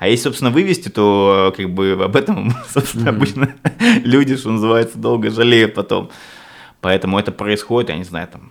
А 0.00 0.08
если, 0.08 0.24
собственно, 0.24 0.50
вывести, 0.50 0.88
то 0.88 1.52
э, 1.52 1.56
как 1.56 1.72
бы 1.74 1.92
об 2.02 2.16
этом, 2.16 2.52
собственно, 2.68 3.10
обычно 3.10 3.54
люди, 4.02 4.34
что 4.36 4.50
называется, 4.50 4.98
долго 4.98 5.30
жалеют 5.30 5.74
потом. 5.74 6.08
Поэтому 6.80 7.18
это 7.18 7.32
происходит, 7.32 7.90
я 7.90 7.98
не 7.98 8.04
знаю, 8.04 8.26
там, 8.32 8.50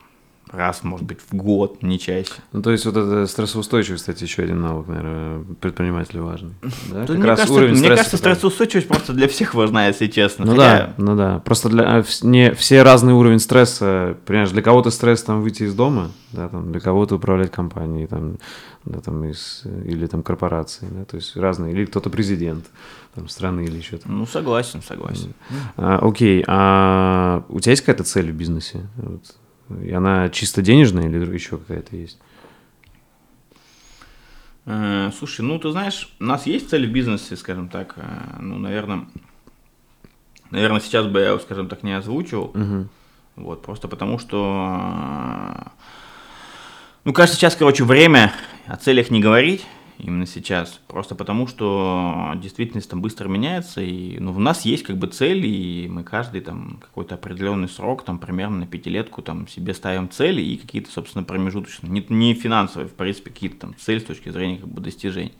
раз, 0.51 0.83
может 0.83 1.05
быть, 1.07 1.17
в 1.27 1.35
год, 1.35 1.81
не 1.81 1.97
чаще. 1.97 2.31
Ну, 2.51 2.61
то 2.61 2.69
есть 2.71 2.85
вот 2.85 2.95
это 2.97 3.25
стрессоустойчивость, 3.25 4.03
кстати, 4.03 4.23
еще 4.23 4.43
один 4.43 4.61
навык, 4.61 4.87
наверное, 4.87 5.43
предпринимателю 5.59 6.23
важен. 6.25 6.53
Да? 6.91 7.07
Как 7.07 7.15
мне, 7.17 7.25
раз 7.25 7.39
кажется, 7.39 7.53
уровень 7.59 7.77
мне 7.79 7.87
кажется, 7.89 8.17
стрессоустойчивость 8.17 8.87
просто 8.87 9.13
для 9.13 9.27
всех 9.27 9.55
важна, 9.55 9.87
если 9.87 10.05
честно. 10.05 10.45
Ну 10.45 10.51
Хотя- 10.51 10.61
да, 10.61 10.93
ну 10.97 11.15
да. 11.15 11.39
Просто 11.39 11.69
для 11.69 11.99
вс- 12.01 12.23
не 12.25 12.53
все 12.53 12.83
разный 12.83 13.13
уровень 13.13 13.39
стресса. 13.39 14.17
Понимаешь, 14.27 14.51
для 14.51 14.61
кого-то 14.61 14.91
стресс 14.91 15.23
там 15.23 15.41
выйти 15.41 15.63
из 15.63 15.73
дома, 15.73 16.11
да, 16.31 16.47
там, 16.47 16.71
для 16.71 16.79
кого-то 16.79 17.15
управлять 17.15 17.51
компанией, 17.51 18.05
там, 18.05 18.37
да, 18.85 18.99
там, 19.01 19.23
из, 19.25 19.63
или 19.85 20.07
там 20.07 20.23
корпорацией, 20.23 20.91
да, 20.91 21.05
то 21.05 21.15
есть 21.17 21.35
разные, 21.35 21.73
или 21.73 21.85
кто-то 21.85 22.09
президент 22.09 22.65
там, 23.15 23.27
страны 23.29 23.61
или 23.65 23.77
еще 23.77 23.97
там. 23.97 24.17
Ну, 24.17 24.25
согласен, 24.25 24.81
согласен. 24.81 25.33
А, 25.77 25.99
окей, 26.01 26.43
а 26.47 27.43
у 27.49 27.59
тебя 27.59 27.71
есть 27.71 27.81
какая-то 27.83 28.03
цель 28.03 28.31
в 28.31 28.35
бизнесе? 28.35 28.87
Вот. 28.97 29.35
И 29.83 29.91
она 29.91 30.29
чисто 30.29 30.61
денежная 30.61 31.07
или 31.07 31.33
еще 31.33 31.57
какая-то 31.57 31.95
есть? 31.95 32.19
Э, 34.65 35.11
Слушай, 35.17 35.41
ну 35.41 35.59
ты 35.59 35.71
знаешь, 35.71 36.13
у 36.19 36.23
нас 36.23 36.45
есть 36.45 36.69
цель 36.69 36.87
в 36.87 36.91
бизнесе, 36.91 37.35
скажем 37.35 37.69
так, 37.69 37.93
э, 37.97 38.37
ну, 38.39 38.57
наверное, 38.57 39.07
наверное, 40.51 40.79
сейчас 40.79 41.07
бы 41.07 41.19
я, 41.19 41.37
скажем 41.39 41.67
так, 41.67 41.83
не 41.83 41.93
озвучивал, 41.97 42.51
Мгм. 42.53 42.89
вот, 43.35 43.61
просто 43.61 43.87
потому 43.87 44.19
что, 44.19 45.71
ну, 47.09 47.13
кажется, 47.13 47.39
сейчас, 47.39 47.55
короче, 47.55 47.83
время 47.83 48.31
о 48.67 48.75
целях 48.77 49.09
не 49.09 49.19
говорить, 49.19 49.65
именно 49.97 50.27
сейчас, 50.27 50.79
просто 50.87 51.15
потому 51.15 51.47
что 51.47 52.33
действительность 52.35 52.87
там 52.87 53.01
быстро 53.01 53.27
меняется, 53.27 53.81
и, 53.81 54.19
ну, 54.19 54.31
у 54.31 54.37
нас 54.37 54.63
есть 54.63 54.83
как 54.83 54.99
бы 54.99 55.07
цель, 55.07 55.43
и 55.43 55.87
мы 55.89 56.03
каждый 56.03 56.41
там 56.41 56.77
какой-то 56.79 57.15
определенный 57.15 57.67
срок, 57.67 58.05
там, 58.05 58.19
примерно 58.19 58.59
на 58.59 58.67
пятилетку 58.67 59.23
там 59.23 59.47
себе 59.47 59.73
ставим 59.73 60.07
цели 60.07 60.39
и 60.39 60.57
какие-то, 60.57 60.91
собственно, 60.91 61.23
промежуточные, 61.23 61.89
не, 61.91 62.05
не 62.09 62.35
финансовые, 62.35 62.87
в 62.87 62.93
принципе, 62.93 63.31
какие-то 63.31 63.61
там 63.61 63.75
цели 63.75 63.97
с 63.97 64.03
точки 64.03 64.29
зрения 64.29 64.57
как 64.57 64.67
бы 64.67 64.79
достижений. 64.79 65.33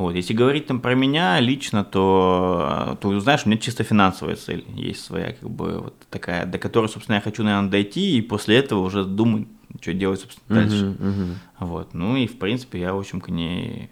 Вот, 0.00 0.14
если 0.14 0.32
говорить 0.32 0.66
там 0.66 0.80
про 0.80 0.94
меня 0.94 1.38
лично, 1.40 1.84
то, 1.84 2.96
то, 3.02 3.20
знаешь, 3.20 3.42
у 3.44 3.50
меня 3.50 3.60
чисто 3.60 3.84
финансовая 3.84 4.34
цель 4.36 4.64
есть 4.74 5.04
своя, 5.04 5.34
как 5.34 5.50
бы, 5.50 5.78
вот 5.78 5.94
такая, 6.08 6.46
до 6.46 6.56
которой, 6.58 6.88
собственно, 6.88 7.16
я 7.16 7.20
хочу, 7.20 7.42
наверное, 7.42 7.70
дойти, 7.70 8.16
и 8.16 8.22
после 8.22 8.56
этого 8.56 8.80
уже 8.80 9.04
думать, 9.04 9.46
что 9.78 9.92
делать, 9.92 10.20
собственно, 10.20 10.60
дальше. 10.60 10.84
Мгм, 10.86 11.08
мгм. 11.10 11.38
Вот, 11.58 11.92
ну 11.92 12.16
и, 12.16 12.26
в 12.26 12.38
принципе, 12.38 12.80
я, 12.80 12.94
в 12.94 12.98
общем, 12.98 13.20
к 13.20 13.28
ней 13.28 13.90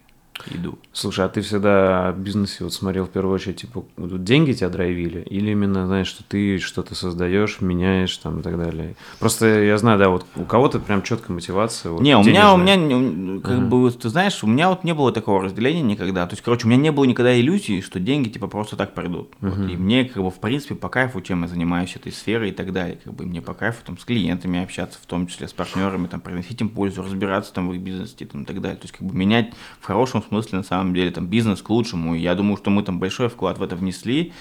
иду. 0.50 0.78
Слушай, 0.92 1.26
а 1.26 1.28
ты 1.28 1.40
всегда 1.40 2.12
в 2.12 2.18
бизнесе 2.18 2.64
вот 2.64 2.72
смотрел 2.72 3.04
в 3.06 3.10
первую 3.10 3.34
очередь, 3.34 3.56
типа, 3.60 3.84
деньги 3.96 4.52
тебя 4.52 4.68
драйвили? 4.68 5.20
Или 5.22 5.50
именно, 5.52 5.86
знаешь, 5.86 6.06
что 6.08 6.22
ты 6.24 6.58
что-то 6.58 6.94
создаешь, 6.94 7.60
меняешь 7.60 8.16
там 8.18 8.40
и 8.40 8.42
так 8.42 8.58
далее? 8.58 8.96
Просто 9.18 9.46
я 9.46 9.76
знаю, 9.78 9.98
да, 9.98 10.08
вот 10.08 10.26
у 10.36 10.44
кого-то 10.44 10.78
прям 10.80 11.02
четкая 11.02 11.34
мотивация. 11.34 11.92
вот 11.92 12.02
не, 12.02 12.16
у 12.16 12.22
меня, 12.22 12.52
у 12.54 12.56
меня, 12.56 13.40
как 13.40 13.52
Ага. 13.58 13.66
бы, 13.66 13.90
ты 13.90 14.08
знаешь, 14.08 14.42
у 14.42 14.46
меня 14.46 14.68
вот 14.68 14.84
не 14.84 14.94
было 14.94 15.12
такого 15.12 15.42
разделения 15.42 15.82
никогда. 15.82 16.26
То 16.26 16.34
есть, 16.34 16.42
короче, 16.42 16.66
у 16.66 16.70
меня 16.70 16.80
не 16.80 16.92
было 16.92 17.04
никогда 17.04 17.38
иллюзии, 17.38 17.80
что 17.80 18.00
деньги, 18.00 18.28
типа, 18.28 18.46
просто 18.46 18.76
так 18.76 18.94
придут. 18.94 19.30
Вот, 19.40 19.58
и 19.68 19.76
мне, 19.76 20.04
как 20.04 20.22
бы, 20.22 20.30
в 20.30 20.40
принципе, 20.40 20.74
по 20.74 20.88
кайфу, 20.88 21.20
чем 21.20 21.42
я 21.42 21.48
занимаюсь 21.48 21.96
этой 21.96 22.12
сферой 22.12 22.50
и 22.50 22.52
так 22.52 22.72
далее. 22.72 22.98
Как 23.02 23.12
бы, 23.14 23.26
мне 23.26 23.40
по 23.42 23.54
кайфу, 23.54 23.82
там, 23.84 23.98
с 23.98 24.04
клиентами 24.04 24.62
общаться, 24.62 24.98
в 25.02 25.06
том 25.06 25.26
числе 25.26 25.48
с 25.48 25.52
партнерами, 25.52 26.06
там, 26.06 26.20
приносить 26.20 26.60
им 26.60 26.68
пользу, 26.68 27.02
разбираться 27.02 27.52
там 27.52 27.68
в 27.68 27.74
их 27.74 27.80
бизнесе, 27.80 28.26
там, 28.26 28.42
и 28.42 28.44
так 28.44 28.60
далее. 28.60 28.76
То 28.78 28.84
есть, 28.84 28.96
как 28.96 29.06
бы, 29.06 29.14
менять 29.14 29.52
в 29.80 29.84
хорошем 29.86 30.22
смысле, 30.28 30.58
на 30.58 30.64
самом 30.64 30.94
деле, 30.94 31.10
там, 31.10 31.26
бизнес 31.26 31.60
к 31.60 31.68
лучшему. 31.70 32.14
И 32.14 32.20
я 32.20 32.34
думаю, 32.34 32.56
что 32.56 32.70
мы 32.70 32.82
там 32.82 32.98
большой 32.98 33.28
вклад 33.28 33.58
в 33.58 33.62
это 33.62 33.76
внесли 33.76 34.32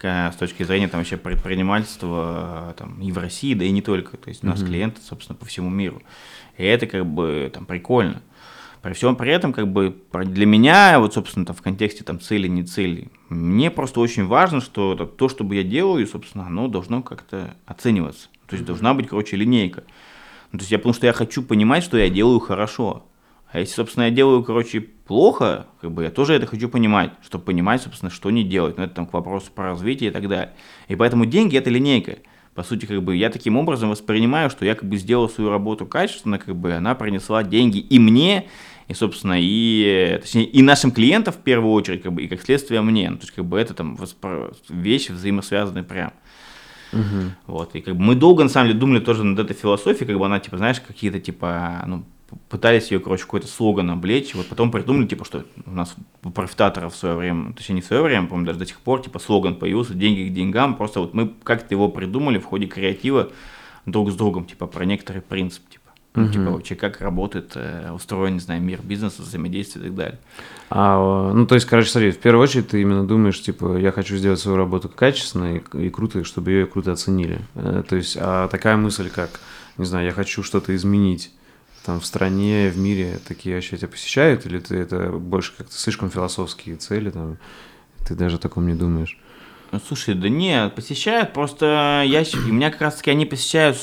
с 0.00 0.34
точки 0.36 0.64
зрения 0.64 0.88
там 0.88 0.98
вообще 0.98 1.16
предпринимательства 1.16 2.74
там, 2.76 3.00
и 3.00 3.12
в 3.12 3.18
России, 3.18 3.54
да 3.54 3.64
и 3.64 3.70
не 3.70 3.82
только. 3.82 4.16
То 4.16 4.30
есть 4.30 4.42
у 4.42 4.48
нас 4.48 4.60
клиенты, 4.60 5.00
собственно, 5.00 5.36
по 5.36 5.46
всему 5.46 5.70
миру. 5.70 6.02
И 6.58 6.64
это 6.64 6.86
как 6.88 7.06
бы 7.06 7.48
там 7.54 7.66
прикольно. 7.66 8.20
При 8.80 8.94
всем 8.94 9.14
при 9.14 9.30
этом, 9.30 9.52
как 9.52 9.68
бы, 9.68 9.96
для 10.12 10.44
меня, 10.44 10.98
вот, 10.98 11.14
собственно, 11.14 11.46
там, 11.46 11.54
в 11.54 11.62
контексте 11.62 12.02
там 12.02 12.18
цели, 12.18 12.48
не 12.48 12.64
цели, 12.64 13.12
мне 13.28 13.70
просто 13.70 14.00
очень 14.00 14.26
важно, 14.26 14.60
что 14.60 14.96
то, 14.96 15.28
что 15.28 15.44
я 15.52 15.62
делаю, 15.62 16.04
собственно, 16.08 16.48
оно 16.48 16.66
должно 16.66 17.00
как-то 17.00 17.54
оцениваться. 17.64 18.26
То 18.48 18.56
есть 18.56 18.66
должна 18.66 18.94
быть, 18.94 19.06
короче, 19.06 19.36
линейка. 19.36 19.84
Ну, 20.50 20.58
то 20.58 20.62
есть 20.64 20.72
я, 20.72 20.78
потому 20.78 20.94
что 20.94 21.06
я 21.06 21.12
хочу 21.12 21.44
понимать, 21.44 21.84
что 21.84 21.96
я 21.96 22.08
делаю 22.10 22.40
хорошо. 22.40 23.06
А 23.52 23.58
если, 23.58 23.74
собственно, 23.74 24.04
я 24.04 24.10
делаю, 24.10 24.42
короче, 24.42 24.80
плохо, 24.80 25.66
как 25.80 25.92
бы 25.92 26.04
я 26.04 26.10
тоже 26.10 26.32
это 26.32 26.46
хочу 26.46 26.70
понимать, 26.70 27.12
чтобы 27.22 27.44
понимать, 27.44 27.82
собственно, 27.82 28.10
что 28.10 28.30
не 28.30 28.44
делать. 28.44 28.78
Но 28.78 28.84
это 28.84 28.94
там 28.94 29.06
к 29.06 29.12
вопросу 29.12 29.50
про 29.54 29.70
развитие 29.70 30.08
и 30.10 30.12
так 30.12 30.26
далее. 30.26 30.54
И 30.88 30.96
поэтому 30.96 31.26
деньги– 31.26 31.56
это 31.58 31.68
линейка. 31.68 32.16
По 32.54 32.62
сути, 32.62 32.86
как 32.86 33.02
бы 33.02 33.14
я 33.14 33.28
таким 33.30 33.56
образом 33.56 33.90
воспринимаю, 33.90 34.48
что 34.48 34.64
я 34.64 34.74
как 34.74 34.88
бы 34.88 34.96
сделал 34.96 35.28
свою 35.28 35.50
работу 35.50 35.86
качественно, 35.86 36.38
как 36.38 36.56
бы 36.56 36.72
она 36.72 36.94
принесла 36.94 37.42
деньги 37.42 37.78
и 37.78 37.98
мне, 37.98 38.48
и, 38.88 38.94
собственно, 38.94 39.36
и, 39.38 40.18
точнее, 40.20 40.44
и 40.44 40.62
нашим 40.62 40.90
клиентам 40.90 41.34
в 41.34 41.38
первую 41.38 41.72
очередь, 41.72 42.02
как 42.02 42.12
бы, 42.12 42.22
и 42.22 42.28
как 42.28 42.42
следствие 42.42 42.80
мне. 42.80 43.10
Ну, 43.10 43.16
то 43.16 43.22
есть, 43.22 43.34
как 43.34 43.44
бы 43.44 43.58
это 43.58 43.74
там 43.74 43.96
воспро... 43.96 44.52
вещи 44.68 45.12
взаимосвязаны 45.12 45.82
прям. 45.82 46.12
Угу. 46.92 47.32
Вот, 47.46 47.74
и 47.74 47.80
как 47.80 47.96
бы 47.96 48.02
мы 48.02 48.14
долго, 48.14 48.42
на 48.42 48.50
самом 48.50 48.68
деле, 48.68 48.80
думали 48.80 49.00
тоже 49.00 49.24
над 49.24 49.38
этой 49.38 49.54
философией, 49.54 50.06
как 50.06 50.18
бы 50.18 50.26
она, 50.26 50.40
типа, 50.40 50.58
знаешь, 50.58 50.80
какие-то, 50.80 51.20
типа, 51.20 51.84
ну, 51.86 52.04
пытались 52.48 52.90
ее, 52.90 53.00
короче, 53.00 53.24
какой-то 53.24 53.46
слоган 53.46 53.90
облечь, 53.90 54.34
вот 54.34 54.46
потом 54.46 54.70
придумали, 54.70 55.06
типа, 55.06 55.24
что 55.24 55.44
у 55.66 55.70
нас 55.70 55.94
у 56.22 56.30
профитатора 56.30 56.88
в 56.88 56.96
свое 56.96 57.14
время, 57.14 57.52
точнее, 57.52 57.76
не 57.76 57.80
в 57.80 57.86
свое 57.86 58.02
время, 58.02 58.26
по-моему, 58.26 58.46
даже 58.46 58.58
до 58.58 58.66
сих 58.66 58.78
пор, 58.78 59.02
типа, 59.02 59.18
слоган 59.18 59.54
появился, 59.56 59.94
деньги 59.94 60.28
к 60.28 60.32
деньгам, 60.32 60.76
просто 60.76 61.00
вот 61.00 61.14
мы 61.14 61.32
как-то 61.42 61.74
его 61.74 61.88
придумали 61.88 62.38
в 62.38 62.44
ходе 62.44 62.66
креатива 62.66 63.30
друг 63.86 64.10
с 64.10 64.14
другом, 64.14 64.44
типа, 64.44 64.66
про 64.66 64.84
некоторый 64.84 65.22
принцип, 65.22 65.68
типа, 65.68 65.82
ну, 66.14 66.28
типа, 66.28 66.50
вообще, 66.50 66.74
как 66.74 67.00
работает, 67.00 67.52
э, 67.54 67.90
устроен, 67.90 68.34
не 68.34 68.40
знаю, 68.40 68.60
мир 68.60 68.80
бизнеса, 68.82 69.22
взаимодействие 69.22 69.86
и 69.86 69.88
так 69.88 69.96
далее. 69.96 70.18
А, 70.68 71.32
ну, 71.32 71.46
то 71.46 71.54
есть, 71.54 71.66
короче, 71.66 71.88
смотри, 71.88 72.10
в 72.10 72.18
первую 72.18 72.42
очередь 72.42 72.68
ты 72.68 72.82
именно 72.82 73.06
думаешь, 73.06 73.40
типа, 73.40 73.78
я 73.78 73.92
хочу 73.92 74.16
сделать 74.16 74.38
свою 74.38 74.58
работу 74.58 74.90
качественно 74.90 75.56
и, 75.56 75.86
и 75.86 75.88
круто, 75.88 76.22
чтобы 76.24 76.50
ее 76.50 76.66
круто 76.66 76.92
оценили. 76.92 77.38
Э, 77.54 77.82
то 77.88 77.96
есть, 77.96 78.18
а 78.20 78.48
такая 78.48 78.76
мысль, 78.76 79.08
как, 79.08 79.40
не 79.78 79.86
знаю, 79.86 80.04
я 80.04 80.12
хочу 80.12 80.42
что-то 80.42 80.76
изменить, 80.76 81.30
там 81.84 82.00
в 82.00 82.06
стране, 82.06 82.68
в 82.68 82.78
мире 82.78 83.18
такие 83.26 83.54
вообще 83.54 83.76
тебя 83.76 83.88
посещают, 83.88 84.46
или 84.46 84.58
ты 84.58 84.76
это 84.76 85.10
больше 85.10 85.52
как-то 85.56 85.74
слишком 85.74 86.10
философские 86.10 86.76
цели, 86.76 87.10
там, 87.10 87.38
ты 88.06 88.14
даже 88.14 88.36
о 88.36 88.38
таком 88.38 88.66
не 88.66 88.74
думаешь? 88.74 89.18
Ну, 89.72 89.80
слушай, 89.86 90.14
да 90.14 90.28
нет, 90.28 90.74
посещают, 90.74 91.32
просто 91.32 92.02
я, 92.04 92.24
у 92.34 92.52
меня 92.52 92.70
как 92.70 92.82
раз 92.82 92.96
таки 92.96 93.10
они 93.10 93.24
посещают, 93.24 93.78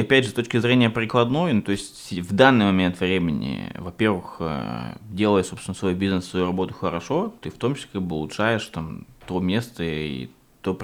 опять 0.00 0.24
же, 0.24 0.30
с 0.30 0.34
точки 0.34 0.58
зрения 0.58 0.90
прикладной, 0.90 1.52
ну, 1.52 1.62
то 1.62 1.70
есть 1.70 2.12
в 2.12 2.34
данный 2.34 2.64
момент 2.64 2.98
времени, 2.98 3.72
во-первых, 3.76 4.38
э, 4.40 4.96
делая, 5.08 5.44
собственно, 5.44 5.76
свой 5.76 5.94
бизнес, 5.94 6.26
свою 6.26 6.46
работу 6.46 6.74
хорошо, 6.74 7.32
ты 7.42 7.50
в 7.50 7.54
том 7.54 7.76
числе 7.76 7.90
как 7.92 8.02
бы 8.02 8.16
улучшаешь 8.16 8.66
там 8.66 9.06
то 9.28 9.38
место 9.38 9.84
и 9.84 10.30
то, 10.62 10.76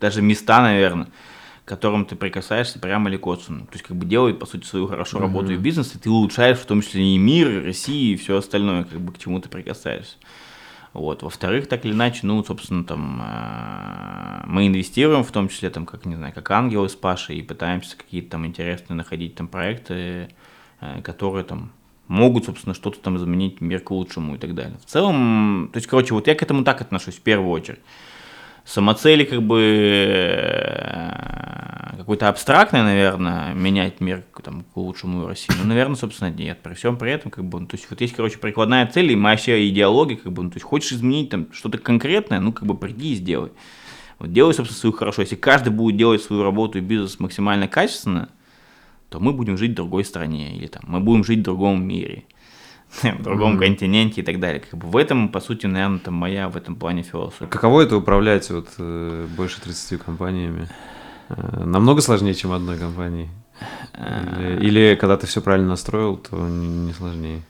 даже 0.00 0.20
места, 0.20 0.60
наверное, 0.60 1.08
к 1.68 1.70
которым 1.70 2.06
ты 2.06 2.16
прикасаешься 2.16 2.78
прямо 2.78 3.10
или 3.10 3.18
косвенно. 3.18 3.66
То 3.66 3.74
есть 3.74 3.84
как 3.84 3.94
бы 3.94 4.06
делает, 4.06 4.38
по 4.38 4.46
сути, 4.46 4.64
свою 4.64 4.86
хорошо 4.86 5.18
работу 5.18 5.52
mm-hmm. 5.52 5.56
и 5.56 5.58
бизнес, 5.58 5.94
и 5.94 5.98
ты 5.98 6.08
улучшаешь 6.08 6.56
в 6.56 6.64
том 6.64 6.80
числе 6.80 7.02
и 7.14 7.18
мир, 7.18 7.50
и 7.50 7.66
Россию, 7.66 8.14
и 8.14 8.16
все 8.16 8.38
остальное, 8.38 8.84
как 8.84 8.98
бы 8.98 9.12
к 9.12 9.18
чему 9.18 9.38
ты 9.38 9.50
прикасаешься. 9.50 10.16
Вот. 10.94 11.22
Во-вторых, 11.22 11.68
так 11.68 11.84
или 11.84 11.92
иначе, 11.92 12.20
ну, 12.22 12.42
собственно, 12.42 12.84
там 12.84 13.20
э, 13.22 14.44
мы 14.46 14.66
инвестируем, 14.66 15.24
в 15.24 15.30
том 15.30 15.50
числе, 15.50 15.68
там, 15.68 15.84
как, 15.84 16.06
не 16.06 16.16
знаю, 16.16 16.32
как 16.32 16.50
ангелы 16.50 16.88
с 16.88 16.96
Пашей, 16.96 17.36
и 17.36 17.42
пытаемся 17.42 17.98
какие-то 17.98 18.30
там 18.30 18.46
интересные 18.46 18.96
находить 18.96 19.34
там 19.34 19.46
проекты, 19.46 20.30
э, 20.80 21.02
которые 21.02 21.44
там 21.44 21.70
могут, 22.06 22.46
собственно, 22.46 22.74
что-то 22.74 22.98
там 23.00 23.18
изменить 23.18 23.60
мир 23.60 23.80
к 23.80 23.90
лучшему 23.90 24.36
и 24.36 24.38
так 24.38 24.54
далее. 24.54 24.78
В 24.82 24.86
целом, 24.86 25.68
то 25.70 25.76
есть, 25.76 25.86
короче, 25.86 26.14
вот 26.14 26.28
я 26.28 26.34
к 26.34 26.42
этому 26.42 26.64
так 26.64 26.80
отношусь 26.80 27.16
в 27.16 27.20
первую 27.20 27.50
очередь 27.50 27.80
самоцели 28.68 29.24
как 29.24 29.42
бы 29.42 29.60
э, 30.10 31.08
какой-то 31.96 32.28
абстрактный, 32.28 32.82
наверное, 32.82 33.54
менять 33.54 34.00
мир 34.00 34.24
там, 34.42 34.62
к 34.62 34.76
лучшему 34.76 35.26
России. 35.26 35.52
Ну, 35.58 35.66
наверное, 35.66 35.96
собственно, 35.96 36.30
нет. 36.30 36.58
При 36.62 36.74
всем 36.74 36.98
при 36.98 37.12
этом, 37.12 37.30
как 37.30 37.44
бы, 37.44 37.60
ну, 37.60 37.66
то 37.66 37.76
есть, 37.76 37.88
вот 37.88 38.00
есть, 38.02 38.14
короче, 38.14 38.38
прикладная 38.38 38.86
цель, 38.86 39.10
и 39.10 39.16
вообще 39.16 39.66
идеология, 39.68 40.16
как 40.16 40.32
бы, 40.32 40.42
ну, 40.42 40.50
то 40.50 40.56
есть, 40.56 40.66
хочешь 40.66 40.92
изменить 40.92 41.30
там 41.30 41.50
что-то 41.52 41.78
конкретное, 41.78 42.40
ну, 42.40 42.52
как 42.52 42.66
бы, 42.66 42.76
приди 42.76 43.12
и 43.12 43.16
сделай. 43.16 43.50
Вот 44.18 44.32
делай, 44.32 44.52
собственно, 44.52 44.78
свою 44.78 44.92
хорошо. 44.92 45.22
Если 45.22 45.36
каждый 45.36 45.70
будет 45.70 45.96
делать 45.96 46.22
свою 46.22 46.42
работу 46.42 46.76
и 46.78 46.82
бизнес 46.82 47.20
максимально 47.20 47.68
качественно, 47.68 48.28
то 49.08 49.18
мы 49.18 49.32
будем 49.32 49.56
жить 49.56 49.72
в 49.72 49.76
другой 49.76 50.04
стране, 50.04 50.54
или 50.54 50.66
там, 50.66 50.82
мы 50.86 51.00
будем 51.00 51.24
жить 51.24 51.38
в 51.38 51.44
другом 51.44 51.86
мире. 51.86 52.24
в 53.02 53.22
другом 53.22 53.56
mm-hmm. 53.56 53.58
континенте 53.58 54.20
и 54.20 54.24
так 54.24 54.40
далее. 54.40 54.60
Как 54.60 54.78
бы 54.78 54.88
в 54.88 54.96
этом, 54.96 55.28
по 55.28 55.40
сути, 55.40 55.66
наверное, 55.66 55.98
там 55.98 56.14
моя 56.14 56.48
в 56.48 56.56
этом 56.56 56.76
плане 56.76 57.02
философия. 57.02 57.46
Каково 57.46 57.82
это 57.82 57.96
управлять 57.96 58.50
вот 58.50 58.68
э, 58.78 59.26
больше 59.36 59.60
30 59.60 60.00
компаниями? 60.02 60.68
Э, 61.28 61.64
намного 61.64 62.00
сложнее, 62.00 62.34
чем 62.34 62.52
одной 62.52 62.78
компанией? 62.78 63.28
Или, 63.94 64.66
или 64.66 64.94
когда 64.94 65.16
ты 65.16 65.26
все 65.26 65.40
правильно 65.40 65.68
настроил, 65.70 66.16
то 66.16 66.36
не, 66.36 66.68
не 66.68 66.92
сложнее? 66.92 67.42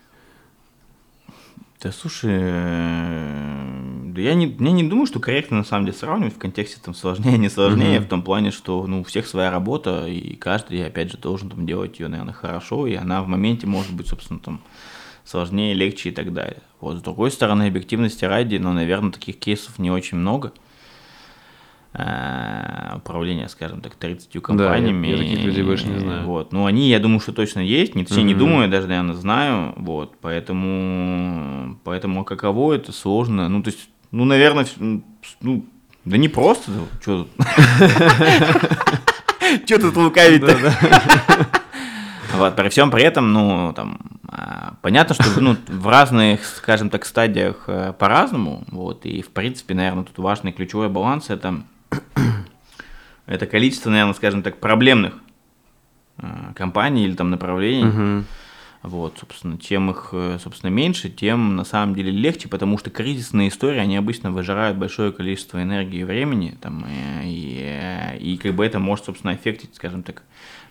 Да 1.82 1.92
слушай, 1.92 2.32
э, 2.32 3.78
да 4.06 4.20
я 4.20 4.34
не, 4.34 4.46
я 4.46 4.72
не 4.72 4.82
думаю, 4.82 5.06
что 5.06 5.20
корректно 5.20 5.58
на 5.58 5.64
самом 5.64 5.84
деле 5.84 5.96
сравнивать 5.96 6.34
в 6.34 6.38
контексте 6.38 6.80
там 6.82 6.92
сложнее, 6.92 7.38
не 7.38 7.48
сложнее, 7.48 7.98
mm-hmm. 7.98 8.04
в 8.04 8.08
том 8.08 8.22
плане, 8.22 8.50
что 8.50 8.84
ну, 8.86 9.02
у 9.02 9.04
всех 9.04 9.28
своя 9.28 9.52
работа, 9.52 10.08
и 10.08 10.34
каждый, 10.34 10.84
опять 10.84 11.12
же, 11.12 11.18
должен 11.18 11.50
там 11.50 11.66
делать 11.66 12.00
ее, 12.00 12.08
наверное, 12.08 12.34
хорошо, 12.34 12.88
и 12.88 12.94
она 12.94 13.22
в 13.22 13.28
моменте 13.28 13.68
может 13.68 13.92
быть, 13.94 14.08
собственно, 14.08 14.40
там 14.40 14.60
сложнее, 15.28 15.74
легче 15.74 16.08
и 16.08 16.12
так 16.12 16.32
далее. 16.32 16.62
Вот, 16.80 16.98
с 16.98 17.02
другой 17.02 17.30
стороны, 17.30 17.66
объективности 17.66 18.24
ради, 18.24 18.56
ну, 18.56 18.72
наверное, 18.72 19.12
таких 19.12 19.38
кейсов 19.38 19.78
не 19.78 19.90
очень 19.90 20.16
много. 20.16 20.52
А, 21.92 22.94
управление, 22.96 23.48
скажем 23.48 23.80
так, 23.80 23.94
30 23.94 24.42
компаниями. 24.42 25.06
Да, 25.06 25.16
я, 25.16 25.16
я 25.16 25.22
таких 25.22 25.44
людей 25.44 25.64
больше 25.64 25.86
не 25.86 25.98
знаю. 25.98 26.24
Вот. 26.24 26.52
Ну, 26.52 26.64
они, 26.64 26.88
я 26.88 26.98
думаю, 26.98 27.20
что 27.20 27.32
точно 27.32 27.60
есть. 27.60 27.94
Не, 27.94 28.04
mm-hmm. 28.04 28.22
не 28.22 28.34
думаю, 28.34 28.62
я 28.62 28.68
даже, 28.68 28.88
наверное, 28.88 29.14
знаю. 29.14 29.74
Вот. 29.76 30.14
Поэтому, 30.20 31.78
поэтому 31.84 32.24
каково 32.24 32.74
это 32.74 32.92
сложно. 32.92 33.48
Ну, 33.48 33.62
то 33.62 33.70
есть, 33.70 33.90
ну, 34.10 34.24
наверное, 34.24 34.66
ну, 35.40 35.64
да 36.04 36.16
не 36.16 36.28
просто. 36.28 36.70
Что 37.00 37.24
тут? 37.24 37.46
Что 39.66 39.78
тут 39.78 39.96
лукавить-то? 39.96 40.56
Вот, 42.34 42.54
при 42.54 42.68
всем 42.68 42.90
при 42.90 43.02
этом, 43.02 43.32
ну, 43.32 43.72
там, 43.74 43.98
а, 43.98 44.17
понятно, 44.82 45.14
что 45.14 45.40
ну, 45.40 45.56
в 45.66 45.88
разных, 45.88 46.44
скажем 46.44 46.90
так, 46.90 47.04
стадиях 47.04 47.64
э, 47.66 47.92
по-разному, 47.98 48.64
вот, 48.68 49.06
и, 49.06 49.22
в 49.22 49.30
принципе, 49.30 49.74
наверное, 49.74 50.04
тут 50.04 50.18
важный 50.18 50.52
ключевой 50.52 50.88
баланс– 50.88 51.26
это, 51.30 51.62
это 53.26 53.46
количество, 53.46 53.90
наверное, 53.90 54.14
скажем 54.14 54.42
так, 54.42 54.58
проблемных 54.58 55.14
э, 56.18 56.52
компаний 56.54 57.04
или 57.04 57.14
там 57.14 57.30
направлений, 57.30 57.84
uh-huh. 57.84 58.24
Вот, 58.82 59.18
собственно, 59.18 59.58
чем 59.58 59.90
их, 59.90 60.10
э, 60.12 60.38
собственно, 60.40 60.70
меньше, 60.70 61.08
тем 61.08 61.56
на 61.56 61.64
самом 61.64 61.96
деле 61.96 62.12
легче, 62.12 62.48
потому 62.48 62.78
что 62.78 62.90
кризисные 62.90 63.48
истории, 63.48 63.78
они 63.78 63.96
обычно 63.96 64.30
выжирают 64.30 64.78
большое 64.78 65.10
количество 65.10 65.60
энергии 65.60 66.00
и 66.00 66.04
времени, 66.04 66.56
там, 66.60 66.86
и, 66.86 68.16
и, 68.20 68.34
и 68.34 68.36
как 68.36 68.54
бы 68.54 68.64
это 68.64 68.78
может, 68.78 69.06
собственно, 69.06 69.34
эффектить, 69.34 69.74
скажем 69.74 70.04
так, 70.04 70.22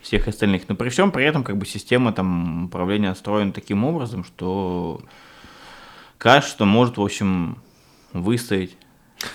всех 0.01 0.27
остальных. 0.27 0.67
Но 0.69 0.75
при 0.75 0.89
всем 0.89 1.11
при 1.11 1.25
этом 1.25 1.43
как 1.43 1.57
бы 1.57 1.65
система 1.65 2.13
там 2.13 2.65
управления 2.65 3.11
устроена 3.11 3.51
таким 3.51 3.83
образом, 3.83 4.23
что 4.23 5.01
кажется, 6.17 6.51
что 6.51 6.65
может, 6.65 6.97
в 6.97 7.01
общем, 7.01 7.57
выстоять 8.13 8.71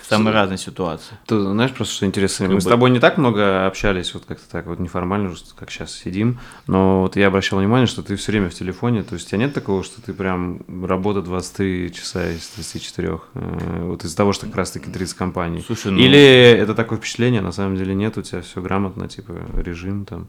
в 0.01 0.05
самой 0.05 0.31
С... 0.31 0.35
разной 0.35 0.57
ситуации. 0.57 1.17
Ты 1.25 1.39
знаешь, 1.39 1.71
просто 1.71 1.93
что 1.93 2.05
интересно, 2.05 2.45
как 2.45 2.51
мы 2.51 2.55
бы... 2.55 2.61
с 2.61 2.65
тобой 2.65 2.89
не 2.89 2.99
так 2.99 3.17
много 3.17 3.65
общались, 3.65 4.13
вот 4.13 4.23
как-то 4.25 4.49
так 4.49 4.65
вот 4.65 4.79
неформально, 4.79 5.33
как 5.55 5.71
сейчас 5.71 5.93
сидим, 5.93 6.39
но 6.67 7.01
вот 7.01 7.15
я 7.15 7.27
обращал 7.27 7.59
внимание, 7.59 7.87
что 7.87 8.01
ты 8.01 8.15
все 8.15 8.31
время 8.31 8.49
в 8.49 8.53
телефоне, 8.53 9.03
то 9.03 9.15
есть 9.15 9.27
у 9.27 9.29
тебя 9.29 9.39
нет 9.39 9.53
такого, 9.53 9.83
что 9.83 10.01
ты 10.01 10.13
прям 10.13 10.61
работа 10.83 11.21
23 11.21 11.93
часа 11.93 12.31
из 12.31 12.47
34, 12.49 13.19
э, 13.33 13.83
вот 13.83 14.05
из-за 14.05 14.15
того, 14.15 14.31
что 14.33 14.45
как 14.45 14.55
раз-таки 14.55 14.89
30 14.89 15.17
компаний. 15.17 15.63
Слушай, 15.65 15.91
ну... 15.91 15.99
Или 15.99 16.19
это 16.19 16.73
такое 16.73 16.97
впечатление, 16.97 17.41
на 17.41 17.51
самом 17.51 17.75
деле 17.75 17.93
нет, 17.93 18.17
у 18.17 18.21
тебя 18.21 18.41
все 18.41 18.61
грамотно, 18.61 19.07
типа 19.07 19.33
режим 19.55 20.05
там. 20.05 20.27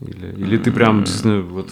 Или, 0.00 0.32
или 0.32 0.58
ты 0.58 0.72
прям 0.72 1.04
действительно 1.04 1.40
вот 1.40 1.70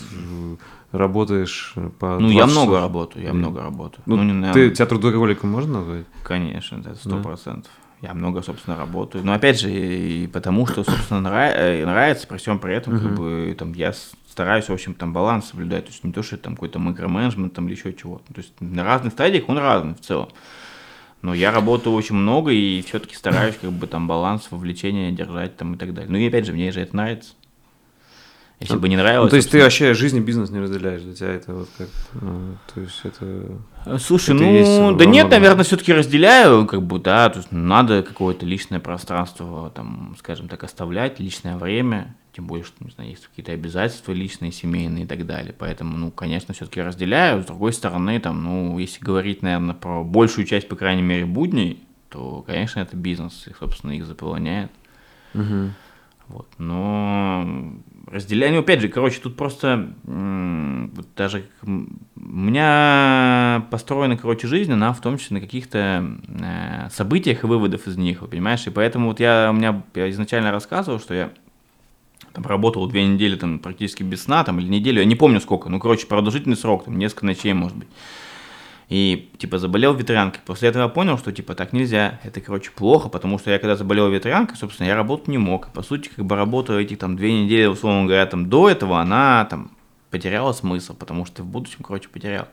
работаешь 0.98 1.74
по 1.98 2.18
Ну, 2.18 2.30
я 2.30 2.46
много 2.46 2.80
работаю, 2.80 3.24
я 3.24 3.32
много 3.32 3.62
работаю. 3.62 4.02
Ну, 4.06 4.16
ну, 4.16 4.22
не, 4.22 4.32
наверное... 4.32 4.70
ты, 4.70 4.74
тебя 4.74 4.86
трудоголиком 4.86 5.50
можно 5.50 5.80
назвать? 5.80 6.06
Конечно, 6.22 6.78
это 6.78 6.94
сто 6.94 7.20
процентов. 7.20 7.70
Да. 8.00 8.08
Я 8.08 8.12
много, 8.12 8.42
собственно, 8.42 8.76
работаю. 8.76 9.24
Но 9.24 9.32
опять 9.32 9.58
же, 9.58 9.72
и 9.72 10.26
потому 10.26 10.66
что, 10.66 10.84
собственно, 10.84 11.20
нрав... 11.20 11.52
Э, 11.54 11.86
нравится, 11.86 12.26
при 12.26 12.36
всем 12.36 12.58
при 12.58 12.74
этом, 12.74 12.94
uh-huh. 12.94 13.02
как 13.02 13.14
бы, 13.14 13.56
там, 13.58 13.72
я 13.72 13.94
стараюсь, 14.28 14.68
в 14.68 14.72
общем, 14.72 14.92
там, 14.92 15.14
баланс 15.14 15.46
соблюдать. 15.46 15.86
То 15.86 15.90
есть 15.90 16.04
не 16.04 16.12
то, 16.12 16.22
что 16.22 16.34
это 16.34 16.44
там 16.44 16.54
какой-то 16.54 16.78
микроменеджмент 16.78 17.54
там, 17.54 17.66
или 17.66 17.74
еще 17.74 17.94
чего-то. 17.94 18.34
То 18.34 18.40
есть 18.40 18.52
на 18.60 18.84
разных 18.84 19.14
стадиях 19.14 19.48
он 19.48 19.56
разный 19.56 19.94
в 19.94 20.00
целом. 20.00 20.28
Но 21.22 21.32
я 21.32 21.50
работаю 21.50 21.96
очень 21.96 22.16
много 22.16 22.50
и 22.50 22.82
все-таки 22.82 23.16
стараюсь 23.16 23.56
как 23.58 23.72
бы 23.72 23.86
там 23.86 24.06
баланс 24.06 24.48
вовлечения 24.50 25.10
держать 25.10 25.56
там 25.56 25.72
и 25.72 25.78
так 25.78 25.94
далее. 25.94 26.10
Ну 26.10 26.18
и 26.18 26.28
опять 26.28 26.44
же, 26.44 26.52
мне 26.52 26.70
же 26.70 26.80
это 26.80 26.94
нравится. 26.94 27.32
Если 28.60 28.76
бы 28.76 28.88
не 28.88 28.96
нравилось. 28.96 29.26
Ну, 29.26 29.30
то 29.30 29.36
есть 29.36 29.50
ты 29.50 29.60
вообще 29.60 29.94
жизнь 29.94 30.16
и 30.16 30.20
бизнес 30.20 30.50
не 30.50 30.60
разделяешь, 30.60 31.02
для 31.02 31.14
тебя 31.14 31.34
это 31.34 31.52
вот 31.52 31.68
как, 31.76 31.88
ну, 32.14 32.56
то 32.72 32.80
есть 32.80 33.00
это... 33.02 33.98
Слушай, 33.98 34.34
Это 34.34 34.44
ну, 34.44 34.52
есть 34.52 34.96
да 34.96 35.04
нет, 35.04 35.28
наверное, 35.28 35.64
все-таки 35.64 35.92
разделяю, 35.92 36.64
как 36.66 36.82
бы, 36.82 36.98
да, 36.98 37.28
то 37.28 37.38
есть 37.38 37.50
надо 37.50 38.02
какое-то 38.02 38.46
личное 38.46 38.80
пространство, 38.80 39.70
там, 39.70 40.14
скажем 40.18 40.48
так, 40.48 40.62
оставлять, 40.62 41.18
личное 41.18 41.56
время, 41.56 42.14
тем 42.32 42.46
более, 42.46 42.64
что, 42.64 42.82
не 42.84 42.90
знаю, 42.90 43.10
есть 43.10 43.26
какие-то 43.26 43.52
обязательства 43.52 44.12
личные, 44.12 44.52
семейные 44.52 45.04
и 45.04 45.06
так 45.06 45.26
далее, 45.26 45.54
поэтому, 45.56 45.98
ну, 45.98 46.10
конечно, 46.10 46.54
все-таки 46.54 46.80
разделяю, 46.80 47.42
с 47.42 47.46
другой 47.46 47.72
стороны, 47.72 48.18
там, 48.20 48.42
ну, 48.42 48.78
если 48.78 49.04
говорить, 49.04 49.42
наверное, 49.42 49.74
про 49.74 50.04
большую 50.04 50.46
часть, 50.46 50.68
по 50.68 50.76
крайней 50.76 51.02
мере, 51.02 51.26
будней, 51.26 51.82
то, 52.08 52.42
конечно, 52.46 52.78
это 52.78 52.96
бизнес, 52.96 53.46
и, 53.48 53.52
собственно, 53.58 53.90
их 53.90 54.06
заполоняет. 54.06 54.70
Мгм. 55.34 55.74
Вот. 56.28 56.48
Но 56.58 57.46
разделяю, 58.06 58.54
ну, 58.54 58.60
опять 58.60 58.80
же, 58.80 58.88
короче, 58.88 59.20
тут 59.20 59.36
просто 59.36 59.94
вот 60.04 61.06
даже 61.16 61.46
у 61.64 61.70
меня 62.20 63.66
построена, 63.70 64.16
короче, 64.16 64.46
жизнь, 64.46 64.72
она 64.72 64.92
в 64.92 65.00
том 65.00 65.18
числе 65.18 65.34
на 65.34 65.40
каких-то 65.40 66.18
э, 66.28 66.88
событиях 66.90 67.44
и 67.44 67.46
выводах 67.46 67.86
из 67.86 67.96
них, 67.96 68.28
понимаешь, 68.28 68.66
и 68.66 68.70
поэтому 68.70 69.08
вот 69.08 69.20
я, 69.20 69.48
у 69.50 69.54
меня, 69.54 69.82
я 69.94 70.10
изначально 70.10 70.50
рассказывал, 70.50 71.00
что 71.00 71.14
я 71.14 71.30
там 72.32 72.44
работал 72.44 72.86
две 72.86 73.06
недели 73.06 73.36
там 73.36 73.58
практически 73.58 74.02
без 74.02 74.22
сна, 74.22 74.44
там, 74.44 74.60
или 74.60 74.68
неделю, 74.68 75.00
я 75.00 75.06
не 75.06 75.16
помню 75.16 75.40
сколько, 75.40 75.68
ну, 75.68 75.78
короче, 75.78 76.06
продолжительный 76.06 76.56
срок, 76.56 76.84
там, 76.84 76.98
несколько 76.98 77.26
ночей, 77.26 77.52
может 77.52 77.76
быть. 77.76 77.88
И, 78.88 79.30
типа, 79.38 79.58
заболел 79.58 79.94
ветрянкой. 79.94 80.42
После 80.44 80.68
этого 80.68 80.82
я 80.82 80.88
понял, 80.88 81.16
что, 81.16 81.32
типа, 81.32 81.54
так 81.54 81.72
нельзя. 81.72 82.20
Это, 82.22 82.40
короче, 82.40 82.70
плохо, 82.70 83.08
потому 83.08 83.38
что 83.38 83.50
я, 83.50 83.58
когда 83.58 83.76
заболел 83.76 84.10
ветрянкой, 84.10 84.56
собственно, 84.56 84.86
я 84.86 84.94
работать 84.94 85.28
не 85.28 85.38
мог. 85.38 85.68
По 85.72 85.82
сути, 85.82 86.10
как 86.14 86.24
бы 86.24 86.36
работа 86.36 86.78
эти, 86.78 86.94
там, 86.94 87.16
две 87.16 87.32
недели, 87.32 87.66
условно 87.66 88.06
говоря, 88.06 88.26
там, 88.26 88.50
до 88.50 88.68
этого, 88.68 89.00
она, 89.00 89.46
там, 89.46 89.70
потеряла 90.10 90.52
смысл, 90.52 90.94
потому 90.94 91.24
что 91.24 91.42
в 91.42 91.46
будущем, 91.46 91.78
короче, 91.82 92.08
потерял. 92.08 92.46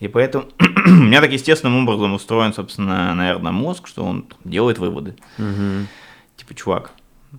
И 0.00 0.08
поэтому 0.08 0.46
у 0.86 0.90
меня 0.90 1.20
так 1.20 1.32
естественным 1.32 1.82
образом 1.82 2.12
устроен, 2.12 2.52
собственно, 2.52 3.14
наверное, 3.14 3.52
мозг, 3.52 3.86
что 3.86 4.04
он 4.04 4.26
делает 4.44 4.78
выводы. 4.78 5.16
Мгм. 5.38 5.88
Типа, 6.36 6.54
чувак, 6.54 6.92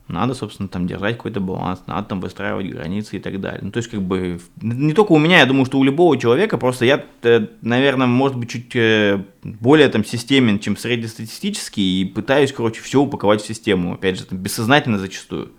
надо, 0.07 0.33
собственно, 0.33 0.69
там 0.69 0.87
держать 0.87 1.17
какой-то 1.17 1.39
баланс, 1.39 1.81
надо 1.87 2.07
там 2.07 2.21
выстраивать 2.21 2.67
границы 2.67 3.17
и 3.17 3.19
так 3.19 3.39
далее. 3.39 3.61
Ну, 3.63 3.71
то 3.71 3.77
есть, 3.77 3.89
как 3.89 4.01
бы, 4.01 4.39
не 4.61 4.93
только 4.93 5.11
у 5.11 5.17
меня, 5.17 5.39
я 5.39 5.45
думаю, 5.45 5.65
что 5.65 5.79
у 5.79 5.83
любого 5.83 6.17
человека, 6.17 6.57
просто 6.57 6.85
я, 6.85 7.05
э, 7.23 7.47
наверное, 7.61 8.07
может 8.07 8.37
быть, 8.37 8.49
чуть 8.49 8.75
э, 8.75 9.23
более 9.43 9.89
там 9.89 10.03
системен, 10.05 10.59
чем 10.59 10.77
среднестатистический, 10.77 12.01
и 12.01 12.05
пытаюсь, 12.05 12.51
короче, 12.51 12.81
все 12.81 13.01
упаковать 13.01 13.41
в 13.41 13.47
систему, 13.47 13.93
опять 13.93 14.17
же, 14.17 14.25
там, 14.25 14.39
бессознательно 14.39 14.97
зачастую. 14.97 15.51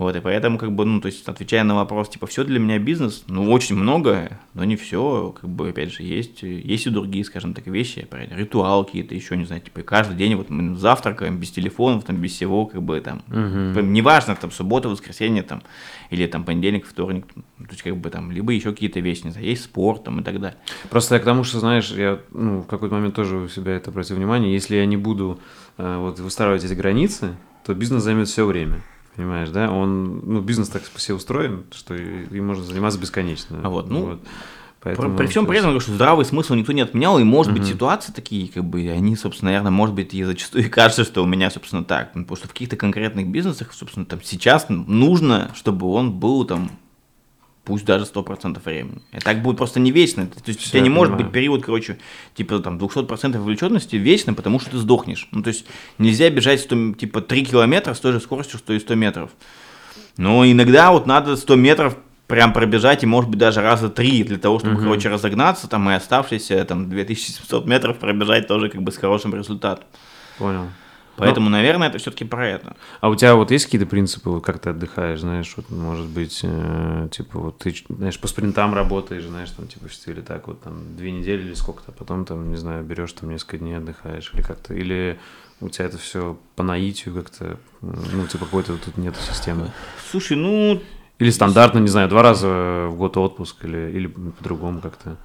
Вот, 0.00 0.16
и 0.16 0.20
поэтому, 0.20 0.56
как 0.56 0.72
бы, 0.72 0.86
ну, 0.86 0.98
то 0.98 1.08
есть, 1.08 1.28
отвечая 1.28 1.62
на 1.62 1.74
вопрос, 1.74 2.08
типа, 2.08 2.26
все 2.26 2.42
для 2.42 2.58
меня 2.58 2.78
бизнес, 2.78 3.24
ну, 3.26 3.52
очень 3.52 3.76
много, 3.76 4.40
но 4.54 4.64
не 4.64 4.76
все, 4.76 5.34
как 5.38 5.50
бы, 5.50 5.68
опять 5.68 5.92
же, 5.92 6.02
есть, 6.02 6.42
есть 6.42 6.86
и 6.86 6.88
другие, 6.90 7.22
скажем 7.22 7.52
так, 7.52 7.66
вещи, 7.66 8.08
ритуал 8.30 8.86
какие-то 8.86 9.14
еще, 9.14 9.36
не 9.36 9.44
знаю, 9.44 9.60
типа, 9.60 9.82
каждый 9.82 10.16
день 10.16 10.36
вот 10.36 10.48
мы 10.48 10.74
завтракаем 10.74 11.36
без 11.36 11.50
телефонов, 11.50 12.04
там, 12.04 12.16
без 12.16 12.32
всего, 12.32 12.64
как 12.64 12.82
бы, 12.82 12.98
там. 13.02 13.20
Прям 13.74 13.92
неважно, 13.92 14.34
там, 14.36 14.50
суббота, 14.50 14.88
воскресенье, 14.88 15.42
там, 15.42 15.62
или 16.08 16.26
там 16.26 16.44
понедельник, 16.44 16.86
вторник, 16.86 17.26
ну, 17.34 17.66
то 17.66 17.72
есть, 17.72 17.82
как 17.82 17.94
бы, 17.98 18.08
там, 18.08 18.32
либо 18.32 18.52
еще 18.52 18.70
какие-то 18.70 19.00
вещи, 19.00 19.24
не 19.24 19.32
знаю, 19.32 19.48
есть 19.48 19.64
спорт, 19.64 20.04
там, 20.04 20.20
и 20.20 20.22
так 20.22 20.40
далее. 20.40 20.56
Просто 20.88 21.16
я 21.16 21.20
к 21.20 21.24
тому, 21.24 21.44
что, 21.44 21.60
знаешь, 21.60 21.90
я 21.90 22.20
ну, 22.30 22.62
в 22.62 22.66
какой-то 22.66 22.94
момент 22.94 23.14
тоже 23.14 23.36
у 23.36 23.48
себя 23.48 23.72
это 23.72 23.90
обратил 23.90 24.16
внимание, 24.16 24.50
если 24.50 24.76
я 24.76 24.86
не 24.86 24.96
буду 24.96 25.38
э, 25.76 25.96
вот, 25.98 26.18
выстраивать 26.20 26.64
эти 26.64 26.72
границы, 26.72 27.36
то 27.66 27.74
бизнес 27.74 28.02
займет 28.02 28.28
все 28.28 28.46
время. 28.46 28.80
Понимаешь, 29.16 29.50
да? 29.50 29.70
Он, 29.70 30.20
ну, 30.24 30.40
бизнес 30.40 30.68
так 30.68 30.82
по 30.88 31.00
себе 31.00 31.16
устроен, 31.16 31.64
что 31.72 31.94
им 31.94 32.46
можно 32.46 32.64
заниматься 32.64 32.98
бесконечно. 32.98 33.60
А 33.62 33.68
вот, 33.68 33.90
ну, 33.90 34.20
Поэтому, 34.82 35.14
при 35.14 35.26
всем 35.26 35.46
при 35.46 35.58
этом, 35.58 35.78
что 35.78 35.92
здравый 35.92 36.24
смысл 36.24 36.54
никто 36.54 36.72
не 36.72 36.80
отменял, 36.80 37.18
и, 37.18 37.24
может 37.24 37.52
быть, 37.52 37.66
ситуации 37.66 38.12
такие, 38.12 38.48
как 38.48 38.64
бы, 38.64 38.88
они, 38.88 39.14
собственно, 39.14 39.50
наверное, 39.50 39.70
может 39.70 39.94
быть, 39.94 40.14
и 40.14 40.24
зачастую 40.24 40.64
и 40.64 40.68
кажется, 40.70 41.04
что 41.04 41.22
у 41.22 41.26
меня, 41.26 41.50
собственно, 41.50 41.84
так. 41.84 42.12
Ну, 42.14 42.22
Потому 42.22 42.36
что 42.36 42.48
в 42.48 42.52
каких-то 42.52 42.76
конкретных 42.76 43.28
бизнесах, 43.28 43.74
собственно, 43.74 44.06
там 44.06 44.22
сейчас 44.22 44.66
нужно, 44.70 45.50
чтобы 45.54 45.86
он 45.92 46.12
был 46.12 46.44
там 46.44 46.70
пусть 47.64 47.84
даже 47.84 48.04
100% 48.04 48.60
времени. 48.64 49.02
И 49.12 49.18
так 49.18 49.42
будет 49.42 49.56
просто 49.58 49.80
не 49.80 49.90
вечно. 49.90 50.26
То 50.26 50.42
есть 50.46 50.60
у 50.60 50.62
Всё, 50.62 50.70
тебя 50.72 50.80
не 50.82 50.88
может 50.88 51.12
понимаю. 51.12 51.24
быть 51.26 51.34
период, 51.34 51.64
короче, 51.64 51.98
типа 52.34 52.58
там 52.60 52.78
200% 52.78 53.38
вовлеченности 53.38 53.96
вечным, 53.96 54.34
потому 54.34 54.58
что 54.60 54.70
ты 54.70 54.78
сдохнешь. 54.78 55.28
Ну, 55.32 55.42
то 55.42 55.48
есть 55.48 55.66
нельзя 55.98 56.30
бежать 56.30 56.60
100, 56.60 56.94
типа 56.94 57.20
3 57.20 57.44
километра 57.44 57.94
с 57.94 58.00
той 58.00 58.12
же 58.12 58.20
скоростью, 58.20 58.58
что 58.58 58.72
и 58.72 58.78
100 58.80 58.94
метров. 58.94 59.30
Но 60.16 60.44
иногда 60.50 60.90
вот 60.90 61.06
надо 61.06 61.36
100 61.36 61.56
метров 61.56 61.96
прям 62.26 62.52
пробежать, 62.52 63.02
и 63.02 63.06
может 63.06 63.28
быть 63.28 63.38
даже 63.40 63.60
раза 63.60 63.88
три 63.88 64.22
для 64.22 64.38
того, 64.38 64.58
чтобы, 64.60 64.74
Мгм. 64.74 64.82
короче, 64.84 65.08
разогнаться, 65.08 65.66
там, 65.68 65.90
и 65.90 65.94
оставшиеся 65.94 66.64
там 66.64 66.88
2700 66.88 67.66
метров 67.66 67.98
пробежать 67.98 68.46
тоже 68.46 68.68
как 68.68 68.82
бы 68.82 68.92
с 68.92 68.96
хорошим 68.98 69.34
результатом. 69.34 69.84
Понял. 70.38 70.68
Поэтому, 71.20 71.50
наверное, 71.50 71.88
это 71.88 71.98
все-таки 71.98 72.24
про 72.24 72.46
это. 72.48 72.76
А 73.00 73.08
у 73.08 73.14
тебя 73.14 73.34
вот 73.34 73.50
есть 73.50 73.66
какие-то 73.66 73.86
принципы, 73.86 74.30
вот 74.30 74.44
как 74.44 74.58
ты 74.58 74.70
отдыхаешь, 74.70 75.20
знаешь, 75.20 75.52
вот, 75.56 75.70
может 75.70 76.06
быть, 76.06 76.40
э, 76.42 77.08
типа, 77.10 77.38
вот 77.38 77.58
ты, 77.58 77.74
знаешь, 77.88 78.18
по 78.18 78.28
спринтам 78.28 78.74
работаешь, 78.74 79.24
знаешь, 79.24 79.50
там, 79.50 79.68
типа, 79.68 79.88
в 79.88 79.94
стиле 79.94 80.22
так, 80.22 80.48
вот, 80.48 80.60
там, 80.62 80.96
две 80.96 81.12
недели 81.12 81.42
или 81.42 81.54
сколько-то, 81.54 81.92
а 81.92 81.94
потом, 81.98 82.24
там, 82.24 82.50
не 82.50 82.56
знаю, 82.56 82.84
берешь, 82.84 83.12
там, 83.12 83.30
несколько 83.30 83.58
дней 83.58 83.76
отдыхаешь, 83.76 84.30
или 84.34 84.42
как-то, 84.42 84.74
или 84.74 85.18
у 85.60 85.68
тебя 85.68 85.84
это 85.84 85.98
все 85.98 86.38
по 86.56 86.62
наитию 86.62 87.14
как-то, 87.14 87.58
ну, 87.82 88.26
типа, 88.26 88.46
какой-то 88.46 88.76
тут 88.78 88.96
нет 88.96 89.14
системы. 89.16 89.70
Слушай, 90.10 90.36
ну, 90.36 90.82
Или 91.18 91.30
стандартно, 91.30 91.80
не 91.80 91.88
знаю, 91.88 92.08
два 92.08 92.22
раза 92.22 92.86
в 92.88 92.96
год 92.96 93.18
отпуск, 93.18 93.64
или, 93.64 93.90
или 93.90 94.06
по-другому 94.06 94.80
как-то. 94.80 95.18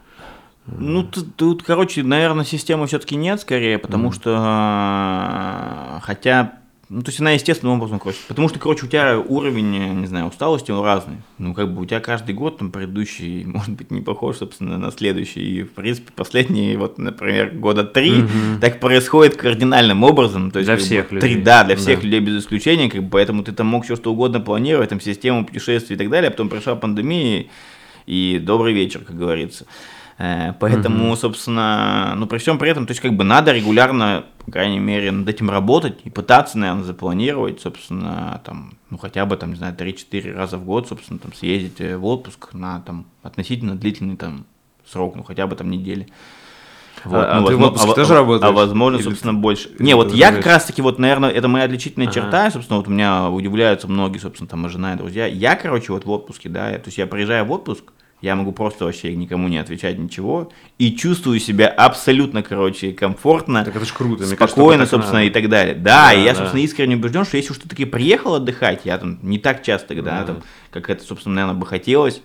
Ну, 0.67 1.03
тут, 1.03 1.35
тут, 1.35 1.63
короче, 1.63 2.01
наверное, 2.03 2.43
системы 2.45 2.87
все-таки 2.87 3.15
нет, 3.15 3.39
скорее, 3.41 3.77
потому 3.77 4.11
что, 4.11 4.31
э, 4.35 5.99
хотя, 6.01 6.53
ну, 6.89 7.01
то 7.03 7.09
есть 7.09 7.19
она 7.19 7.31
естественным 7.31 7.77
образом, 7.77 7.99
короче, 7.99 8.19
потому 8.27 8.49
что, 8.49 8.57
короче, 8.59 8.85
у 8.85 8.89
тебя 8.89 9.19
уровень, 9.19 9.75
э, 9.75 9.93
не 9.93 10.07
знаю, 10.07 10.25
усталости, 10.27 10.71
он 10.71 10.83
разный. 10.83 11.17
Ну, 11.37 11.53
как 11.53 11.71
бы 11.71 11.81
у 11.81 11.85
тебя 11.85 11.99
каждый 11.99 12.33
год, 12.33 12.57
там, 12.57 12.71
предыдущий, 12.71 13.43
может 13.45 13.71
быть, 13.71 13.91
не 13.91 14.01
похож, 14.01 14.37
собственно, 14.37 14.77
на 14.79 14.91
следующий. 14.91 15.41
И, 15.41 15.63
в 15.63 15.71
принципе, 15.71 16.11
последние, 16.15 16.77
вот, 16.77 16.97
например, 16.97 17.51
года 17.51 17.83
три, 17.83 18.11
Мгм. 18.23 18.59
так 18.59 18.79
происходит 18.79 19.35
кардинальным 19.35 20.03
образом. 20.03 20.49
То 20.51 20.59
есть, 20.59 20.67
Для 20.67 20.75
как 20.77 20.81
бы, 20.81 20.85
всех 20.85 21.09
три- 21.09 21.19
людей. 21.19 21.43
да, 21.43 21.63
для 21.63 21.75
всех 21.75 21.99
Да. 21.99 22.05
людей 22.05 22.19
без 22.21 22.43
исключения, 22.43 22.89
как 22.89 23.03
бы, 23.03 23.09
поэтому 23.11 23.43
ты 23.43 23.51
там 23.51 23.67
мог 23.67 23.85
все 23.85 23.95
что 23.95 24.11
угодно 24.11 24.39
планировать, 24.39 24.89
там, 24.89 24.99
систему 24.99 25.45
путешествий 25.45 25.95
и 25.95 25.97
так 25.99 26.09
далее, 26.09 26.29
а 26.29 26.31
потом 26.31 26.49
пришла 26.49 26.75
пандемия, 26.75 27.45
и 28.07 28.39
добрый 28.43 28.73
вечер, 28.73 29.01
как 29.01 29.15
говорится. 29.17 29.65
Э, 30.17 30.53
Поэтому, 30.59 31.13
собственно, 31.17 32.13
ну, 32.15 32.25
при 32.25 32.37
всем 32.37 32.57
при 32.57 32.69
этом, 32.69 32.85
то 32.85 32.91
есть, 32.91 33.01
как 33.01 33.13
бы 33.13 33.23
надо 33.25 33.51
регулярно, 33.51 34.23
по 34.45 34.51
крайней 34.51 34.79
мере, 34.79 35.11
над 35.11 35.27
этим 35.27 35.49
работать 35.49 35.99
и 36.05 36.09
пытаться, 36.09 36.57
наверное, 36.57 36.83
запланировать, 36.83 37.59
собственно, 37.59 38.39
там, 38.45 38.75
ну, 38.89 38.97
хотя 38.97 39.25
бы, 39.25 39.35
там, 39.35 39.49
не 39.49 39.55
знаю, 39.57 39.75
3-4 39.75 40.31
раза 40.33 40.57
в 40.57 40.63
год, 40.63 40.87
собственно, 40.87 41.19
там, 41.19 41.33
съездить 41.33 41.81
э, 41.81 41.97
в 41.97 42.05
отпуск 42.05 42.53
на, 42.53 42.79
там, 42.81 43.05
относительно 43.23 43.75
длительный, 43.75 44.15
там, 44.15 44.45
срок, 44.85 45.15
ну, 45.17 45.23
хотя 45.23 45.47
бы, 45.47 45.55
там, 45.57 45.69
недели. 45.69 46.07
А- 47.03 47.39
а 47.39 47.45
ты 47.45 47.55
в 47.57 47.61
отпуске 47.61 47.87
во- 47.89 47.93
тоже 47.93 48.13
работаешь? 48.13 48.49
А 48.49 48.51
возможно, 48.55 48.95
Или 48.97 49.03
собственно, 49.03 49.33
ты- 49.33 49.39
больше. 49.39 49.67
или 49.69 49.83
Не, 49.83 49.95
вот 49.95 50.13
я 50.13 50.27
как 50.27 50.37
разгуляешь? 50.37 50.45
раз 50.45 50.65
таки, 50.65 50.81
вот, 50.81 50.97
наверное, 50.97 51.29
это 51.29 51.47
моя 51.49 51.65
отличительная 51.65 52.07
Ага. 52.07 52.13
черта, 52.15 52.51
собственно, 52.51 52.77
вот 52.79 52.87
у 52.87 52.91
меня 52.91 53.29
удивляются 53.29 53.87
многие, 53.89 54.19
собственно, 54.19 54.47
там, 54.47 54.67
жена, 54.69 54.93
и 54.93 54.97
друзья. 54.97 55.25
Я, 55.27 55.55
короче, 55.55 55.91
вот 55.91 56.05
в 56.05 56.09
отпуске, 56.09 56.47
да, 56.47 56.71
то 56.71 56.83
есть 56.85 56.97
я 56.97 57.05
приезжаю 57.05 57.43
в 57.45 57.51
отпуск, 57.51 57.83
я 58.25 58.35
могу 58.35 58.51
просто 58.51 58.85
вообще 58.85 59.15
никому 59.15 59.47
не 59.47 59.59
отвечать 59.59 59.99
ничего, 59.99 60.51
и 60.79 60.91
чувствую 60.95 61.39
себя 61.39 61.67
абсолютно, 61.67 62.41
короче, 62.41 62.91
комфортно, 62.91 63.63
Так 63.63 63.75
это 63.75 63.85
ж 63.85 63.93
круто, 63.93 64.23
кажется, 64.23 64.47
спокойно, 64.47 64.83
так 64.83 64.89
собственно, 64.89 65.19
надо. 65.19 65.27
и 65.27 65.29
так 65.29 65.47
далее. 65.47 65.75
Да, 65.75 66.05
Да, 66.07 66.13
и 66.13 66.23
я, 66.23 66.33
да. 66.33 66.39
собственно, 66.39 66.61
искренне 66.61 66.95
убежден, 66.95 67.23
что 67.23 67.37
если 67.37 67.51
уж 67.51 67.59
ты 67.59 67.69
таки 67.69 67.85
приехал 67.85 68.33
отдыхать, 68.35 68.81
я 68.83 68.97
там 68.97 69.19
не 69.21 69.37
так 69.37 69.61
часто, 69.63 69.93
да, 69.95 70.01
Да. 70.01 70.23
там, 70.25 70.43
как 70.71 70.89
это, 70.89 71.03
собственно, 71.03 71.35
наверное, 71.35 71.59
бы 71.59 71.67
хотелось, 71.67 72.21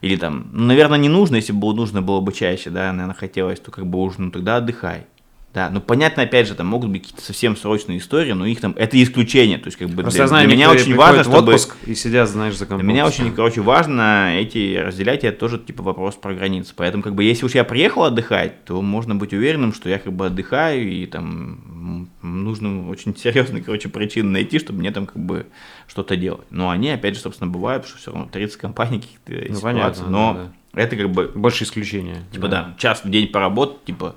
или 0.00 0.16
там, 0.16 0.48
ну, 0.52 0.64
наверное, 0.64 0.98
не 0.98 1.08
нужно, 1.10 1.36
если 1.36 1.52
бы 1.52 1.60
было 1.60 1.74
нужно 1.74 2.00
было 2.02 2.20
бы 2.20 2.32
чаще, 2.32 2.70
да, 2.70 2.90
наверное, 2.92 3.14
хотелось, 3.14 3.60
то 3.60 3.70
как 3.70 3.86
бы 3.86 3.98
уже, 3.98 4.20
ну, 4.22 4.30
тогда 4.30 4.56
отдыхай. 4.56 5.06
Да, 5.54 5.70
ну 5.70 5.80
понятно, 5.80 6.24
опять 6.24 6.48
же, 6.48 6.56
там 6.56 6.66
могут 6.66 6.90
быть 6.90 7.02
какие-то 7.02 7.22
совсем 7.22 7.56
срочные 7.56 7.98
истории, 7.98 8.32
но 8.32 8.44
их 8.44 8.60
там, 8.60 8.74
это 8.76 9.00
исключение, 9.00 9.56
то 9.58 9.68
есть 9.68 9.78
как 9.78 9.88
бы 9.88 10.02
Просто 10.02 10.18
для, 10.18 10.26
знаю, 10.26 10.48
для 10.48 10.56
меня 10.56 10.68
очень 10.68 10.96
важно, 10.96 11.22
в 11.22 11.26
чтобы... 11.26 11.52
отпуск 11.54 11.76
и 11.86 11.94
сидят, 11.94 12.28
знаешь, 12.28 12.54
за 12.54 12.66
Для 12.66 12.70
компом. 12.70 12.88
меня 12.88 13.06
очень, 13.06 13.32
короче, 13.32 13.60
важно 13.60 14.36
эти 14.36 14.76
разделять, 14.76 15.22
это 15.22 15.38
тоже, 15.38 15.60
типа, 15.60 15.84
вопрос 15.84 16.16
про 16.16 16.34
границы. 16.34 16.72
Поэтому, 16.74 17.04
как 17.04 17.14
бы, 17.14 17.22
если 17.22 17.46
уж 17.46 17.54
я 17.54 17.62
приехал 17.62 18.02
отдыхать, 18.02 18.64
то 18.64 18.82
можно 18.82 19.14
быть 19.14 19.32
уверенным, 19.32 19.72
что 19.72 19.88
я, 19.88 20.00
как 20.00 20.12
бы, 20.12 20.26
отдыхаю, 20.26 20.90
и 20.90 21.06
там 21.06 22.08
нужно 22.20 22.88
очень 22.88 23.16
серьезные, 23.16 23.62
короче, 23.62 23.88
причины 23.88 24.30
найти, 24.30 24.58
чтобы 24.58 24.80
мне 24.80 24.90
там, 24.90 25.06
как 25.06 25.24
бы, 25.24 25.46
что-то 25.86 26.16
делать. 26.16 26.48
Но 26.50 26.70
они, 26.70 26.90
опять 26.90 27.14
же, 27.14 27.20
собственно, 27.20 27.48
бывают, 27.48 27.86
что 27.86 27.98
все 27.98 28.10
равно 28.10 28.28
30 28.28 28.56
компаний, 28.56 29.00
каких-то 29.00 29.30
Ну, 29.32 29.56
ситуаций, 29.56 29.62
понятно, 29.62 30.08
но 30.08 30.50
да, 30.72 30.82
это, 30.82 30.96
как 30.96 31.10
бы, 31.10 31.30
Больше 31.32 31.62
исключения. 31.62 32.24
Типа, 32.32 32.48
да, 32.48 32.74
час 32.76 33.04
в 33.04 33.08
день 33.08 33.28
поработать, 33.28 33.84
типа, 33.84 34.16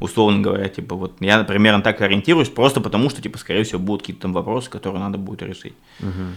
условно 0.00 0.40
говоря, 0.40 0.68
типа, 0.68 0.94
вот 0.94 1.14
я 1.20 1.44
примерно 1.44 1.82
так 1.82 2.00
ориентируюсь, 2.00 2.48
просто 2.48 2.80
потому 2.80 3.10
что, 3.10 3.22
типа, 3.22 3.38
скорее 3.38 3.64
всего, 3.64 3.78
будут 3.78 4.02
какие-то 4.02 4.22
там 4.22 4.32
вопросы, 4.32 4.70
которые 4.70 5.00
надо 5.00 5.18
будет 5.18 5.42
решить. 5.42 5.74
Мгм. 6.00 6.36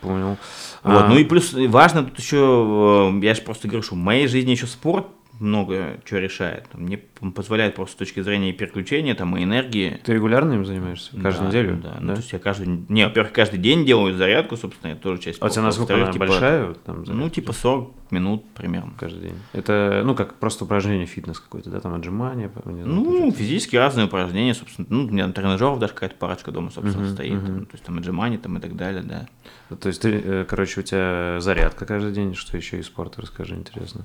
Понял. 0.00 0.36
Вот, 0.84 1.04
А, 1.04 1.08
ну 1.08 1.16
и 1.16 1.24
плюс 1.24 1.52
важно 1.52 2.04
тут 2.04 2.18
еще, 2.18 3.10
э, 3.20 3.24
я 3.24 3.34
же 3.34 3.42
просто 3.42 3.66
говорю, 3.66 3.82
что 3.82 3.94
в 3.94 3.98
моей 3.98 4.28
жизни 4.28 4.52
еще 4.52 4.66
спорт 4.66 5.06
много 5.40 6.00
чего 6.04 6.20
решает. 6.20 6.66
Мне 6.74 6.98
позволяет 6.98 7.74
просто 7.74 7.94
с 7.94 7.98
точки 7.98 8.20
зрения 8.20 8.52
переключения, 8.52 9.14
там, 9.14 9.36
и 9.36 9.44
энергии. 9.44 10.00
Ты 10.04 10.14
регулярно 10.14 10.54
им 10.54 10.64
занимаешься? 10.64 11.10
Каждую 11.20 11.50
Да, 11.50 11.58
неделю? 11.58 11.76
Да, 11.82 11.96
ну, 12.00 12.12
то 12.14 12.20
есть 12.20 12.32
я 12.32 12.38
каждый, 12.38 12.66
не, 12.88 13.04
во-первых, 13.06 13.32
каждый 13.32 13.58
день 13.58 13.84
делаю 13.84 14.16
зарядку, 14.16 14.56
собственно, 14.56 14.92
это 14.92 15.02
тоже 15.02 15.20
часть 15.22 15.42
А 15.42 15.46
у 15.46 15.48
тебя 15.48 15.62
насколько 15.62 15.94
она 15.94 16.12
типа, 16.12 16.26
большая? 16.26 16.74
там, 16.74 17.04
Ну, 17.06 17.30
типа 17.30 17.52
40 17.52 17.92
минут 18.10 18.44
примерно. 18.54 18.92
каждый 18.98 19.20
день. 19.28 19.38
Это, 19.52 20.02
ну, 20.04 20.14
как 20.14 20.34
просто 20.34 20.64
упражнение 20.64 21.06
фитнес 21.06 21.38
какой-то, 21.38 21.70
да, 21.70 21.80
там 21.80 21.94
отжимания, 21.94 22.50
знаю, 22.64 22.86
Ну, 22.86 23.32
физически 23.32 23.76
разные 23.76 24.06
упражнения, 24.06 24.54
собственно. 24.54 24.86
Ну, 24.90 25.04
у 25.06 25.10
меня 25.10 25.28
тренажеров 25.28 25.78
даже 25.78 25.92
какая-то 25.92 26.16
парочка 26.16 26.50
дома, 26.50 26.70
собственно, 26.70 27.04
Мгм, 27.04 27.14
стоит. 27.14 27.32
мгм. 27.34 27.46
там, 27.46 27.66
то 27.66 27.72
есть 27.74 27.84
там 27.84 27.98
отжимания 27.98 28.38
там 28.38 28.56
и 28.56 28.60
так 28.60 28.76
далее, 28.76 29.02
да. 29.02 29.28
То 29.76 29.88
есть 29.88 30.00
ты, 30.02 30.20
э, 30.24 30.44
короче, 30.48 30.80
у 30.80 30.82
тебя 30.82 31.36
зарядка 31.40 31.84
каждый 31.86 32.12
день, 32.12 32.34
что 32.34 32.56
еще 32.56 32.78
из 32.78 32.86
спорта, 32.86 33.20
расскажи, 33.22 33.54
интересно. 33.54 34.04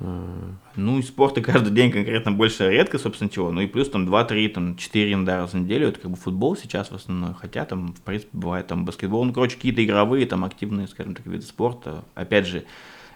А, 0.00 0.54
Ну, 0.76 0.98
и 0.98 1.02
спорта 1.02 1.40
каждый 1.40 1.72
день 1.72 1.92
конкретно 1.92 2.32
больше 2.32 2.68
редко, 2.70 2.98
собственно, 2.98 3.30
чего. 3.30 3.50
Ну, 3.50 3.60
и 3.60 3.66
плюс 3.66 3.90
там 3.90 4.06
2-3, 4.08 4.48
там 4.48 4.76
4 4.76 5.12
иногда 5.12 5.38
раза 5.38 5.56
в 5.56 5.60
неделю. 5.60 5.88
Это 5.88 6.00
как 6.00 6.10
бы 6.10 6.16
футбол 6.16 6.56
сейчас 6.56 6.90
в 6.90 6.94
основном. 6.94 7.34
Хотя 7.34 7.64
там, 7.64 7.92
в 7.92 8.00
принципе, 8.00 8.30
бывает 8.32 8.66
там 8.66 8.84
баскетбол. 8.84 9.24
Ну, 9.24 9.32
короче, 9.32 9.56
какие-то 9.56 9.84
игровые, 9.84 10.26
там, 10.26 10.44
активные, 10.44 10.88
скажем 10.88 11.14
так, 11.14 11.26
виды 11.26 11.44
спорта. 11.44 12.04
Опять 12.14 12.46
же, 12.46 12.64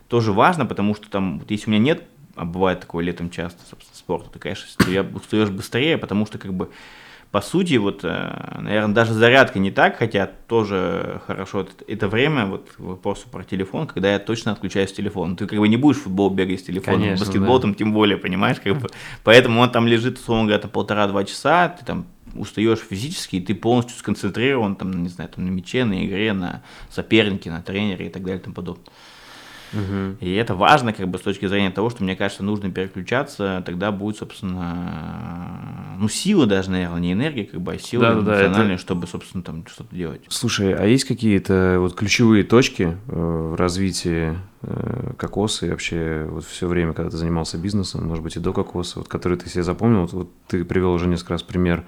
тоже 0.09 0.32
важно, 0.32 0.66
потому 0.66 0.95
что 0.95 1.09
там, 1.09 1.39
вот 1.39 1.51
если 1.51 1.68
у 1.68 1.72
меня 1.72 1.82
нет, 1.82 2.05
а 2.37 2.45
бывает 2.45 2.80
такое 2.80 3.05
летом 3.05 3.30
часто, 3.30 3.61
собственно, 3.68 3.97
спорта, 3.97 4.30
ты, 4.30 4.39
конечно, 4.39 4.66
я 4.91 5.03
устаешь 5.03 5.51
быстрее, 5.51 5.99
потому 5.99 6.26
что, 6.26 6.39
как 6.39 6.53
бы, 6.53 6.70
по 7.35 7.41
сути, 7.41 7.74
вот, 7.78 8.05
наверное, 8.05 8.95
даже 8.95 9.12
зарядка 9.12 9.59
не 9.59 9.72
так, 9.72 9.99
хотя 9.99 10.30
тоже 10.47 11.20
хорошо. 11.26 11.62
Это, 11.62 11.72
это 11.89 12.07
время, 12.07 12.47
вот 12.47 12.70
к 12.70 12.78
вопросу 12.78 13.26
про 13.28 13.43
телефон, 13.43 13.89
когда 13.89 14.12
я 14.12 14.20
точно 14.20 14.53
отключаюсь 14.53 14.93
телефон. 14.93 15.35
Ты 15.35 15.49
как 15.49 15.59
бы 15.59 15.66
не 15.66 15.76
будешь 15.76 15.97
в 15.97 16.03
футбол 16.03 16.30
бегать 16.30 16.61
с 16.61 16.62
телефоном, 16.62 17.01
Конечно, 17.01 17.26
баскетбол 17.26 17.57
да. 17.57 17.62
там 17.62 17.74
тем 17.74 17.93
более, 17.93 18.18
понимаешь, 18.18 18.59
как 18.62 18.78
бы. 18.78 18.89
Поэтому 19.24 19.61
он 19.61 19.68
там 19.68 19.89
лежит, 19.89 20.18
условно 20.18 20.47
говоря, 20.47 20.68
полтора-два 20.68 21.24
часа, 21.24 21.70
ты 21.70 21.85
там 21.85 22.07
устаешь 22.37 22.78
физически, 22.78 23.35
и 23.37 23.41
ты 23.41 23.57
полностью 23.57 23.97
сконцентрирован, 23.97 24.76
там, 24.76 25.03
не 25.03 25.09
знаю, 25.09 25.28
там, 25.28 25.45
на 25.45 25.51
мяче, 25.51 25.85
на 25.85 26.07
игре, 26.07 26.35
на 26.35 26.62
сопернике, 26.89 27.51
на 27.51 27.62
тренере 27.62 28.07
и 28.07 28.11
так 28.11 28.22
далее 28.22 28.39
и 28.39 28.45
тому 28.45 28.55
подобное. 28.55 28.87
Мгм. 29.73 30.17
И 30.21 30.33
это 30.35 30.55
важно, 30.55 30.93
как 30.93 31.09
бы, 31.09 31.19
с 31.19 31.23
точки 31.23 31.47
зрения 31.47 31.71
того, 31.71 31.91
что, 31.91 32.03
мне 32.05 32.17
кажется, 32.17 32.45
нужно 32.45 32.71
переключаться, 32.71 33.62
тогда 33.65 33.91
будет, 33.93 34.19
собственно, 34.19 35.97
ну, 35.99 36.09
сила 36.09 36.47
даже, 36.47 36.71
наверное, 36.71 37.01
не 37.01 37.12
энергия, 37.12 37.45
как 37.45 37.61
бы, 37.61 37.73
а 37.73 37.79
сила 37.79 38.03
Да-да-да, 38.03 38.33
это- 38.35 38.45
эмоциональная, 38.47 38.79
чтобы, 38.79 39.07
собственно, 39.07 39.43
там 39.43 39.65
что-то 39.67 39.95
делать. 39.95 40.23
Слушай, 40.29 40.75
а 40.75 40.85
есть 40.87 41.05
какие-то 41.05 41.77
вот 41.81 41.95
ключевые 41.95 42.45
точки 42.45 42.97
э, 43.09 43.49
в 43.53 43.55
развитии 43.57 44.37
э, 44.62 45.12
кокоса 45.17 45.67
и 45.67 45.71
вообще 45.71 46.27
вот 46.31 46.45
все 46.45 46.67
время, 46.69 46.93
когда 46.93 47.11
ты 47.11 47.17
занимался 47.17 47.59
бизнесом, 47.59 48.07
может 48.07 48.23
быть, 48.25 48.37
и 48.37 48.41
до 48.41 48.53
кокоса, 48.53 48.99
вот, 48.99 49.09
которые 49.09 49.39
ты 49.39 49.49
себе 49.49 49.62
запомнил? 49.62 50.03
Вот, 50.03 50.12
вот 50.12 50.31
ты 50.49 50.65
привел 50.65 50.93
уже 50.93 51.07
несколько 51.07 51.33
раз 51.35 51.43
пример 51.43 51.81
э, 51.81 51.85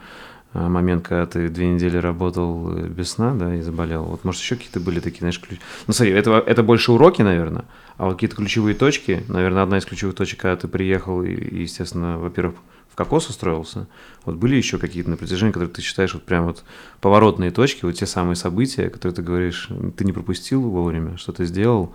момент, 0.56 1.06
когда 1.06 1.26
ты 1.26 1.48
две 1.48 1.68
недели 1.68 1.96
работал 1.96 2.72
э, 2.76 2.88
без 2.88 3.10
сна, 3.10 3.34
да, 3.34 3.54
и 3.54 3.60
заболел. 3.60 4.04
Вот, 4.04 4.24
может, 4.24 4.40
еще 4.40 4.56
какие-то 4.56 4.80
были 4.80 5.00
такие, 5.00 5.20
знаешь, 5.20 5.40
ключ... 5.40 5.58
Ну, 5.86 5.92
смотри, 5.92 6.12
это, 6.14 6.42
это 6.46 6.62
больше 6.62 6.92
уроки, 6.92 7.22
наверное, 7.22 7.64
а 7.96 8.06
вот 8.06 8.14
какие-то 8.14 8.36
ключевые 8.36 8.74
точки, 8.74 9.24
наверное, 9.28 9.62
одна 9.62 9.78
из 9.78 9.84
ключевых 9.84 10.14
точек, 10.14 10.40
когда 10.40 10.56
ты 10.56 10.68
приехал 10.68 11.22
и, 11.22 11.32
и, 11.32 11.62
естественно, 11.62 12.18
во-первых, 12.18 12.56
в 12.90 12.96
кокос 12.96 13.28
устроился, 13.28 13.86
вот 14.24 14.36
были 14.36 14.56
еще 14.56 14.78
какие-то 14.78 15.10
на 15.10 15.16
протяжении, 15.16 15.52
которые 15.52 15.72
ты 15.72 15.82
считаешь 15.82 16.14
вот 16.14 16.22
прям 16.22 16.46
вот 16.46 16.64
поворотные 17.00 17.50
точки, 17.50 17.84
вот 17.84 17.92
те 17.92 18.06
самые 18.06 18.36
события, 18.36 18.88
которые 18.88 19.14
ты 19.14 19.22
говоришь, 19.22 19.68
ты 19.96 20.04
не 20.04 20.12
пропустил 20.12 20.62
вовремя, 20.62 21.18
что 21.18 21.32
ты 21.32 21.44
сделал, 21.44 21.94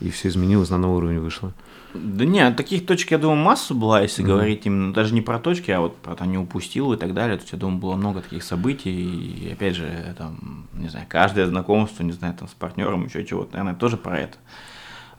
и 0.00 0.10
все 0.10 0.28
изменилось, 0.28 0.70
на 0.70 0.78
новый 0.78 0.98
уровень 0.98 1.20
вышло. 1.20 1.52
Да 1.94 2.24
нет, 2.24 2.56
таких 2.56 2.86
точек, 2.86 3.10
я 3.10 3.18
думаю, 3.18 3.38
массу 3.38 3.74
была, 3.74 4.00
если 4.02 4.22
Мгм. 4.22 4.30
говорить 4.30 4.66
именно 4.66 4.92
даже 4.92 5.12
не 5.14 5.20
про 5.22 5.38
точки, 5.38 5.70
а 5.70 5.80
вот 5.80 5.96
про 5.96 6.14
там 6.14 6.30
не 6.30 6.38
упустил 6.38 6.92
и 6.92 6.96
так 6.96 7.14
далее. 7.14 7.36
То 7.36 7.42
есть, 7.42 7.52
я 7.52 7.58
думаю, 7.58 7.78
было 7.78 7.96
много 7.96 8.20
таких 8.20 8.42
событий. 8.44 8.90
И 8.90 9.52
опять 9.52 9.74
же, 9.74 10.14
там, 10.16 10.66
не 10.72 10.88
знаю, 10.88 11.06
каждое 11.08 11.46
знакомство, 11.46 12.02
не 12.02 12.12
знаю, 12.12 12.34
там 12.34 12.48
с 12.48 12.52
партнером, 12.52 13.06
еще 13.06 13.24
чего-то, 13.24 13.52
наверное, 13.52 13.78
тоже 13.78 13.96
про 13.96 14.18
это. 14.18 14.38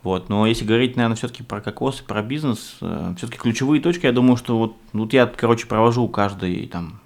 Вот, 0.04 0.30
но 0.30 0.48
если 0.48 0.66
говорить, 0.66 0.96
наверное, 0.96 1.16
все-таки 1.16 1.44
про 1.44 1.62
кокос 1.62 2.02
и 2.02 2.04
про 2.04 2.24
бизнес, 2.24 2.78
все-таки 2.80 3.38
ключевые 3.38 3.82
точки, 3.82 4.08
я 4.08 4.12
думаю, 4.12 4.36
что 4.36 4.58
вот, 4.58 4.76
вот 4.94 5.14
я, 5.14 5.28
короче, 5.28 5.68
провожу 5.68 6.08
каждый 6.08 6.66
там 6.68 7.00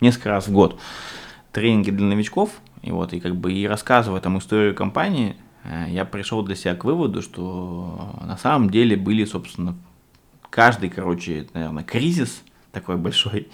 несколько 0.00 0.30
раз 0.30 0.48
в 0.48 0.52
год 0.52 0.80
тренинги 1.52 1.90
для 1.90 2.06
новичков, 2.06 2.50
и 2.82 2.90
вот, 2.90 3.12
и 3.12 3.20
как 3.20 3.36
бы 3.36 3.52
и 3.52 3.66
рассказывая 3.68 4.20
там 4.20 4.38
историю 4.38 4.74
компании, 4.74 5.30
э, 5.30 5.53
я 5.88 6.04
пришел 6.04 6.42
для 6.42 6.56
себя 6.56 6.74
к 6.74 6.84
выводу, 6.84 7.22
что 7.22 8.18
на 8.22 8.36
самом 8.36 8.70
деле 8.70 8.96
были, 8.96 9.24
собственно, 9.24 9.74
каждый, 10.50 10.90
короче, 10.90 11.46
наверное, 11.54 11.82
кризис 11.82 12.42
такой 12.72 12.96
большой, 12.96 13.48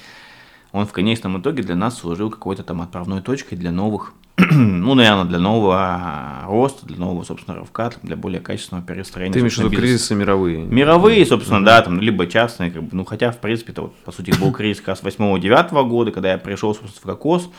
он 0.73 0.87
в 0.87 0.93
конечном 0.93 1.41
итоге 1.41 1.63
для 1.63 1.75
нас 1.75 1.99
служил 1.99 2.31
какой-то 2.31 2.63
там 2.63 2.81
отправной 2.81 3.23
точкой 3.23 3.57
для 3.57 3.73
новых, 3.73 4.15
ну, 4.37 4.95
наверное, 4.95 5.25
для 5.25 5.39
нового 5.39 6.43
роста, 6.47 6.87
для 6.87 6.97
нового, 6.97 7.25
собственно, 7.25 7.57
рывка, 7.57 7.91
для 8.03 8.17
более 8.17 8.41
качественного 8.41 8.87
перестроения. 8.87 9.33
Ты 9.33 9.41
имеешь 9.41 9.57
в 9.57 9.59
виду 9.59 9.71
кризисы 9.71 10.15
мировые? 10.15 10.65
Мировые, 10.65 11.27
собственно, 11.27 11.65
да, 11.65 11.83
там, 11.83 12.01
либо 12.01 12.27
частные, 12.27 12.71
как 12.71 12.85
бы, 12.85 12.89
ну, 12.93 13.05
хотя, 13.05 13.33
в 13.33 13.39
принципе, 13.39 13.73
это 13.73 13.83
вот, 13.83 13.97
по 13.97 14.13
сути, 14.13 14.33
был 14.39 14.53
кризис 14.53 14.81
как 14.81 14.89
раз 14.89 15.03
8-9 15.03 15.89
года, 15.89 16.13
когда 16.13 16.33
я 16.33 16.39
пришел, 16.39 16.75
собственно, 16.75 17.15
в 17.15 17.17
Кокос, 17.17 17.51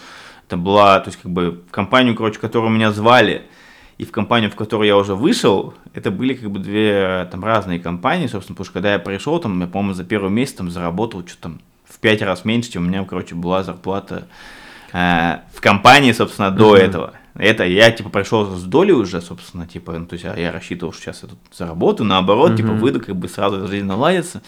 это 0.48 0.58
была, 0.58 1.00
то 1.00 1.10
есть, 1.10 1.22
как 1.22 1.32
бы, 1.32 1.64
компанию, 1.72 2.16
короче, 2.16 2.40
которую 2.40 2.72
меня 2.72 2.92
звали, 2.92 3.44
и 4.02 4.04
в 4.04 4.12
компанию, 4.12 4.50
в 4.50 4.56
которую 4.56 4.88
я 4.88 4.98
уже 4.98 5.14
вышел, 5.14 5.76
это 5.94 6.10
были, 6.10 6.34
как 6.34 6.50
бы, 6.50 6.58
две, 6.58 7.28
там, 7.32 7.46
разные 7.46 7.80
компании, 7.80 8.26
собственно, 8.26 8.56
потому 8.56 8.66
что, 8.66 8.74
когда 8.74 8.94
я 8.94 8.98
пришел, 8.98 9.38
там, 9.38 9.62
я, 9.62 9.68
по-моему, 9.68 9.94
за 9.94 10.04
первый 10.04 10.32
месяц, 10.32 10.54
там, 10.54 10.72
заработал 10.72 11.22
что-то 11.28 11.42
там 11.44 11.62
в 11.86 12.00
пять 12.00 12.24
раз 12.24 12.44
меньше, 12.44 12.72
чем 12.72 12.86
у 12.86 12.88
меня, 12.88 13.06
короче, 13.06 13.36
была 13.36 13.62
зарплата 13.62 14.28
э, 14.92 15.36
в 15.54 15.62
компании, 15.62 16.14
собственно, 16.14 16.50
до 16.50 16.70
Мгм. 16.70 16.82
этого. 16.82 17.14
Это 17.36 17.64
я, 17.64 17.92
типа, 17.92 18.10
пришел 18.10 18.48
с 18.56 18.64
долей 18.64 18.94
уже, 18.94 19.22
собственно, 19.22 19.68
типа, 19.68 19.92
ну, 19.92 20.08
то 20.08 20.14
есть 20.14 20.26
я, 20.26 20.34
я 20.36 20.52
рассчитывал, 20.52 20.94
что 20.94 21.04
сейчас 21.04 21.22
я 21.22 21.30
тут 21.30 21.38
заработаю, 21.54 22.08
наоборот, 22.08 22.56
типа, 22.56 22.70
Мгм. 22.70 22.80
выйду, 22.80 23.02
как 23.02 23.16
бы 23.16 23.28
сразу 23.30 23.68
жизнь 23.68 23.86
наладится, 23.86 24.42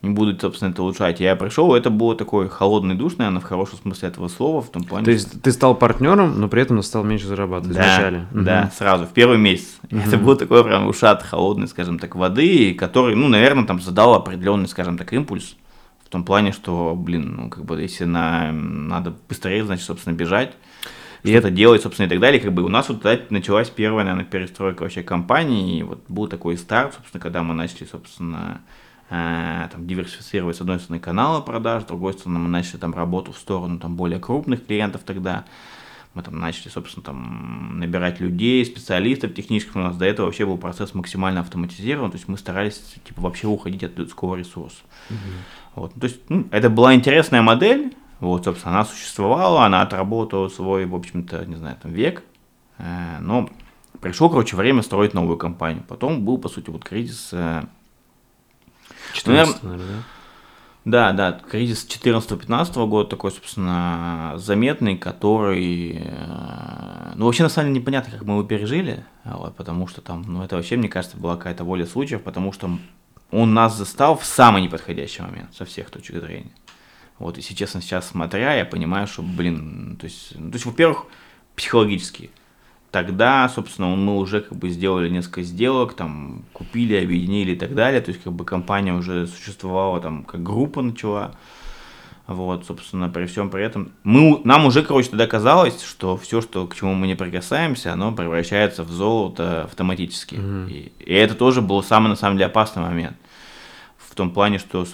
не 0.00 0.10
буду, 0.10 0.38
собственно, 0.38 0.70
это 0.70 0.82
улучшать. 0.82 1.18
Я 1.18 1.34
пришел, 1.34 1.74
это 1.74 1.90
было 1.90 2.14
такой 2.14 2.48
холодный 2.48 2.94
душ, 2.94 3.16
наверное, 3.16 3.40
в 3.40 3.44
хорошем 3.44 3.78
смысле 3.78 4.08
этого 4.08 4.28
слова, 4.28 4.62
в 4.62 4.70
том 4.70 4.84
плане, 4.84 5.04
То 5.04 5.10
есть 5.10 5.42
ты 5.42 5.50
стал 5.50 5.74
партнером, 5.74 6.38
но 6.38 6.48
при 6.48 6.62
этом 6.62 6.80
стал 6.82 7.02
меньше 7.02 7.26
зарабатывать 7.26 7.76
да, 7.76 7.82
вначале? 7.82 8.26
Да, 8.30 8.70
сразу, 8.76 9.06
в 9.06 9.12
первый 9.12 9.38
месяц. 9.38 9.78
Это 9.90 10.16
Мгм. 10.16 10.24
был 10.24 10.36
такой 10.36 10.62
прям 10.62 10.86
ушат 10.86 11.24
холодной, 11.24 11.66
скажем 11.66 11.98
так, 11.98 12.14
воды, 12.14 12.74
который, 12.74 13.16
ну, 13.16 13.26
наверное, 13.26 13.64
там 13.64 13.80
задал 13.80 14.14
определенный, 14.14 14.68
скажем 14.68 14.98
так, 14.98 15.12
импульс. 15.12 15.56
В 16.04 16.10
том 16.10 16.24
плане, 16.24 16.52
что, 16.52 16.94
блин, 16.96 17.34
ну, 17.36 17.50
как 17.50 17.64
бы, 17.64 17.82
если 17.82 18.04
на, 18.04 18.52
надо 18.52 19.14
быстрее, 19.28 19.64
значит, 19.64 19.84
собственно, 19.84 20.14
бежать, 20.14 20.54
и 21.24 21.32
это 21.32 21.50
делать, 21.50 21.82
собственно, 21.82 22.06
и 22.06 22.08
так 22.08 22.20
далее. 22.20 22.40
Как 22.40 22.52
бы 22.52 22.62
у 22.62 22.68
нас 22.68 22.88
вот 22.88 23.02
тогда 23.02 23.24
началась 23.30 23.68
первая, 23.68 24.04
наверное, 24.04 24.24
перестройка 24.24 24.82
вообще 24.82 25.02
компании, 25.02 25.80
и 25.80 25.82
вот 25.82 26.04
был 26.08 26.28
такой 26.28 26.56
старт, 26.56 26.94
собственно, 26.94 27.20
когда 27.20 27.42
мы 27.42 27.52
начали, 27.54 27.84
собственно, 27.84 28.60
там, 29.08 29.86
диверсифицировать, 29.86 30.56
с 30.56 30.60
одной 30.60 30.78
стороны, 30.80 31.00
каналы 31.00 31.42
продаж, 31.42 31.84
с 31.84 31.86
другой 31.86 32.12
стороны, 32.12 32.38
мы 32.40 32.48
начали 32.48 32.76
там 32.76 32.92
работу 32.92 33.32
в 33.32 33.38
сторону 33.38 33.78
там 33.78 33.96
более 33.96 34.20
крупных 34.20 34.66
клиентов 34.66 35.02
тогда, 35.04 35.44
мы 36.14 36.22
там 36.22 36.38
начали, 36.38 36.68
собственно, 36.68 37.04
там 37.04 37.78
набирать 37.78 38.18
людей, 38.18 38.64
специалистов 38.64 39.34
технических. 39.34 39.76
У 39.76 39.78
нас 39.78 39.96
до 39.96 40.04
этого 40.04 40.26
вообще 40.26 40.46
был 40.46 40.58
процесс 40.58 40.92
максимально 40.92 41.40
автоматизирован. 41.40 42.10
То 42.10 42.16
есть 42.16 42.26
мы 42.26 42.36
старались 42.38 42.82
типа 43.04 43.22
вообще 43.22 43.46
уходить 43.46 43.84
от 43.84 43.96
людского 43.98 44.34
ресурса. 44.34 44.78
Вот. 45.74 45.94
То 45.94 46.06
есть 46.06 46.18
ну, 46.28 46.46
это 46.50 46.70
была 46.70 46.94
интересная 46.94 47.42
модель. 47.42 47.94
Вот, 48.18 48.44
собственно, 48.46 48.74
она 48.74 48.84
существовала, 48.84 49.64
она 49.64 49.82
отработала 49.82 50.48
свой, 50.48 50.86
в 50.86 50.94
общем-то, 50.96 51.44
не 51.46 51.54
знаю, 51.54 51.76
там 51.80 51.92
век. 51.92 52.24
Э, 52.78 53.18
Но 53.20 53.48
пришло, 54.00 54.28
короче, 54.28 54.56
время 54.56 54.82
строить 54.82 55.14
новую 55.14 55.36
компанию. 55.36 55.84
Потом 55.86 56.24
был, 56.24 56.38
по 56.38 56.48
сути, 56.48 56.68
вот 56.70 56.84
кризис 56.84 57.28
э, 57.30 57.62
14, 59.18 59.62
наверное, 59.62 59.86
да? 60.84 61.12
да, 61.12 61.30
да, 61.32 61.40
кризис 61.50 61.86
14-15 61.86 62.86
года 62.86 63.10
такой, 63.10 63.30
собственно, 63.30 64.34
заметный, 64.36 64.96
который, 64.96 66.02
э, 66.04 67.12
ну, 67.14 67.26
вообще, 67.26 67.42
на 67.42 67.48
самом 67.48 67.70
деле, 67.70 67.80
непонятно, 67.80 68.12
как 68.12 68.22
мы 68.22 68.34
его 68.34 68.42
пережили, 68.44 69.04
вот, 69.24 69.56
потому 69.56 69.86
что 69.86 70.00
там, 70.00 70.22
ну, 70.26 70.42
это 70.42 70.56
вообще, 70.56 70.76
мне 70.76 70.88
кажется, 70.88 71.16
была 71.16 71.36
какая-то 71.36 71.64
воля 71.64 71.86
случаев, 71.86 72.22
потому 72.22 72.52
что 72.52 72.78
он 73.30 73.54
нас 73.54 73.76
застал 73.76 74.16
в 74.16 74.24
самый 74.24 74.62
неподходящий 74.62 75.22
момент 75.22 75.54
со 75.54 75.64
всех 75.64 75.90
точек 75.90 76.22
зрения. 76.22 76.52
Вот, 77.18 77.36
если 77.36 77.54
честно, 77.54 77.82
сейчас 77.82 78.08
смотря, 78.08 78.54
я 78.54 78.64
понимаю, 78.64 79.06
что, 79.06 79.22
блин, 79.22 79.96
то 80.00 80.04
есть, 80.04 80.32
ну, 80.36 80.50
то 80.50 80.54
есть, 80.54 80.66
во-первых, 80.66 81.06
психологически. 81.56 82.30
Тогда, 82.90 83.48
собственно, 83.50 83.88
мы 83.88 84.16
уже 84.16 84.40
как 84.40 84.56
бы 84.56 84.70
сделали 84.70 85.10
несколько 85.10 85.42
сделок, 85.42 85.92
там, 85.92 86.44
купили, 86.54 86.96
объединили 86.96 87.52
и 87.52 87.56
так 87.56 87.74
далее. 87.74 88.00
То 88.00 88.10
есть, 88.10 88.22
как 88.22 88.32
бы 88.32 88.44
компания 88.46 88.94
уже 88.94 89.26
существовала, 89.26 90.00
там, 90.00 90.24
как 90.24 90.42
группа 90.42 90.80
начала. 90.80 91.34
Вот, 92.26 92.66
собственно, 92.66 93.08
при 93.08 93.24
всем 93.24 93.48
при 93.48 93.64
этом. 93.64 93.92
Мы, 94.04 94.40
нам 94.44 94.66
уже, 94.66 94.82
короче, 94.82 95.08
тогда 95.08 95.26
казалось, 95.26 95.82
что 95.82 96.16
все, 96.18 96.42
что, 96.42 96.66
к 96.66 96.76
чему 96.76 96.92
мы 96.92 97.06
не 97.06 97.14
прикасаемся, 97.14 97.92
оно 97.92 98.12
превращается 98.12 98.84
в 98.84 98.90
золото 98.90 99.64
автоматически. 99.64 100.34
Mm-hmm. 100.34 100.70
И, 100.70 100.92
и 100.98 101.14
это 101.14 101.34
тоже 101.34 101.62
был 101.62 101.82
самый, 101.82 102.08
на 102.08 102.16
самом 102.16 102.36
деле, 102.36 102.46
опасный 102.46 102.82
момент. 102.82 103.16
В 104.18 104.20
том 104.20 104.32
плане, 104.32 104.58
что 104.58 104.84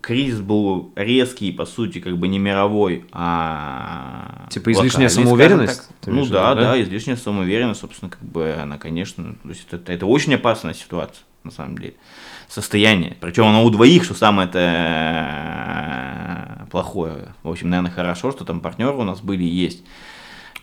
кризис 0.00 0.40
был 0.40 0.92
резкий, 0.94 1.50
по 1.50 1.66
сути, 1.66 1.98
как 1.98 2.16
бы 2.16 2.28
не 2.28 2.38
мировой, 2.38 3.04
а... 3.10 4.46
Типа 4.50 4.70
излишняя 4.70 5.08
самоуверенность? 5.08 5.88
Так, 6.00 6.14
ну 6.14 6.24
да, 6.26 6.54
да, 6.54 6.60
да, 6.60 6.80
излишняя 6.80 7.16
самоуверенность, 7.16 7.80
собственно, 7.80 8.08
как 8.08 8.22
бы 8.22 8.54
она, 8.54 8.78
конечно, 8.78 9.34
то 9.42 9.48
есть 9.48 9.66
это, 9.68 9.92
это 9.92 10.06
очень 10.06 10.32
опасная 10.36 10.74
ситуация, 10.74 11.24
на 11.42 11.50
самом 11.50 11.76
деле 11.76 11.94
состояние. 12.48 13.16
Причем 13.20 13.46
оно 13.46 13.64
у 13.64 13.70
двоих, 13.70 14.04
что 14.04 14.14
самое 14.14 14.48
это 14.48 14.68
плохое. 16.70 17.34
В 17.42 17.50
общем, 17.50 17.68
наверное, 17.68 17.90
хорошо, 17.90 18.30
что 18.30 18.44
там 18.44 18.60
партнеры 18.60 18.92
у 18.92 19.02
нас 19.02 19.20
были 19.22 19.42
и 19.42 19.48
есть. 19.48 19.82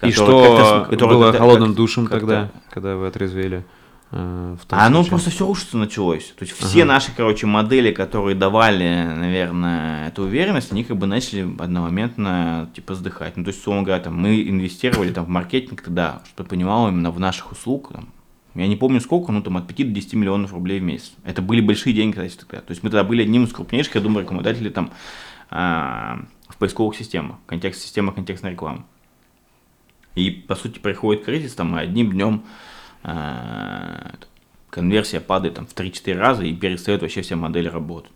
И 0.04 0.12
что 0.14 0.88
было 0.90 1.34
холодным 1.34 1.74
душем 1.74 2.08
тогда, 2.08 2.50
когда 2.70 2.96
вы 2.96 3.08
отрезвели? 3.08 3.66
Э, 4.12 4.56
а 4.70 4.88
оно 4.88 5.04
просто 5.04 5.30
все 5.30 5.46
рушиться 5.46 5.78
началось. 5.78 6.34
То 6.38 6.46
есть 6.46 6.58
все 6.58 6.84
ага. 6.84 6.94
наши, 6.94 7.12
короче, 7.16 7.46
модели, 7.46 7.92
которые 7.92 8.36
давали, 8.36 9.06
наверное, 9.16 10.08
эту 10.08 10.24
уверенность, 10.24 10.72
они 10.72 10.84
как 10.84 10.98
бы 10.98 11.06
начали 11.06 11.42
одномоментно 11.60 12.70
типа 12.76 12.96
сдыхать. 12.96 13.38
Ну, 13.38 13.44
то 13.44 13.50
есть, 13.50 13.60
условно 13.60 13.84
говоря, 13.84 14.02
там, 14.02 14.20
мы 14.20 14.42
инвестировали 14.42 15.12
там, 15.12 15.26
в 15.26 15.30
маркетинг 15.30 15.82
тогда, 15.82 16.22
чтобы 16.34 16.50
понимал 16.50 16.88
именно 16.90 17.12
в 17.12 17.20
наших 17.20 17.52
услуг, 17.52 17.92
там, 17.94 18.10
я 18.56 18.68
не 18.68 18.76
помню 18.76 19.00
сколько, 19.00 19.32
ну 19.32 19.42
там 19.42 19.58
от 19.58 19.68
5 19.68 19.78
до 19.78 19.94
10 19.94 20.14
миллионов 20.14 20.54
рублей 20.54 20.80
в 20.80 20.84
месяц. 20.84 21.14
Это 21.24 21.42
были 21.42 21.62
большие 21.62 21.94
деньги, 21.94 22.14
кстати, 22.14 22.36
тогда. 22.36 22.62
То 22.62 22.72
есть 22.72 22.82
мы 22.82 22.90
тогда 22.90 23.04
были 23.04 23.22
одним 23.22 23.44
из 23.44 23.54
крупнейших, 23.54 23.96
я 23.96 24.02
думаю, 24.02 24.24
рекламодателей 24.24 24.72
там 24.72 24.92
а, 25.52 26.22
в 26.48 26.58
поисковых 26.58 26.96
системах, 26.96 27.38
контекст 27.46 27.82
системах 27.82 28.16
контекстной 28.16 28.52
рекламы. 28.52 28.84
И 30.16 30.32
по 30.32 30.56
сути 30.56 30.80
приходит 30.80 31.24
кризис, 31.24 31.54
там 31.54 31.78
и 31.78 31.82
одним 31.82 32.12
днем 32.12 32.44
конверсия 34.70 35.20
падает 35.20 35.56
там 35.56 35.66
в 35.66 35.74
3-4 35.74 36.18
раза 36.18 36.44
и 36.44 36.54
перестает 36.54 37.02
вообще 37.02 37.22
вся 37.22 37.36
модель 37.36 37.70
работать 37.70 38.12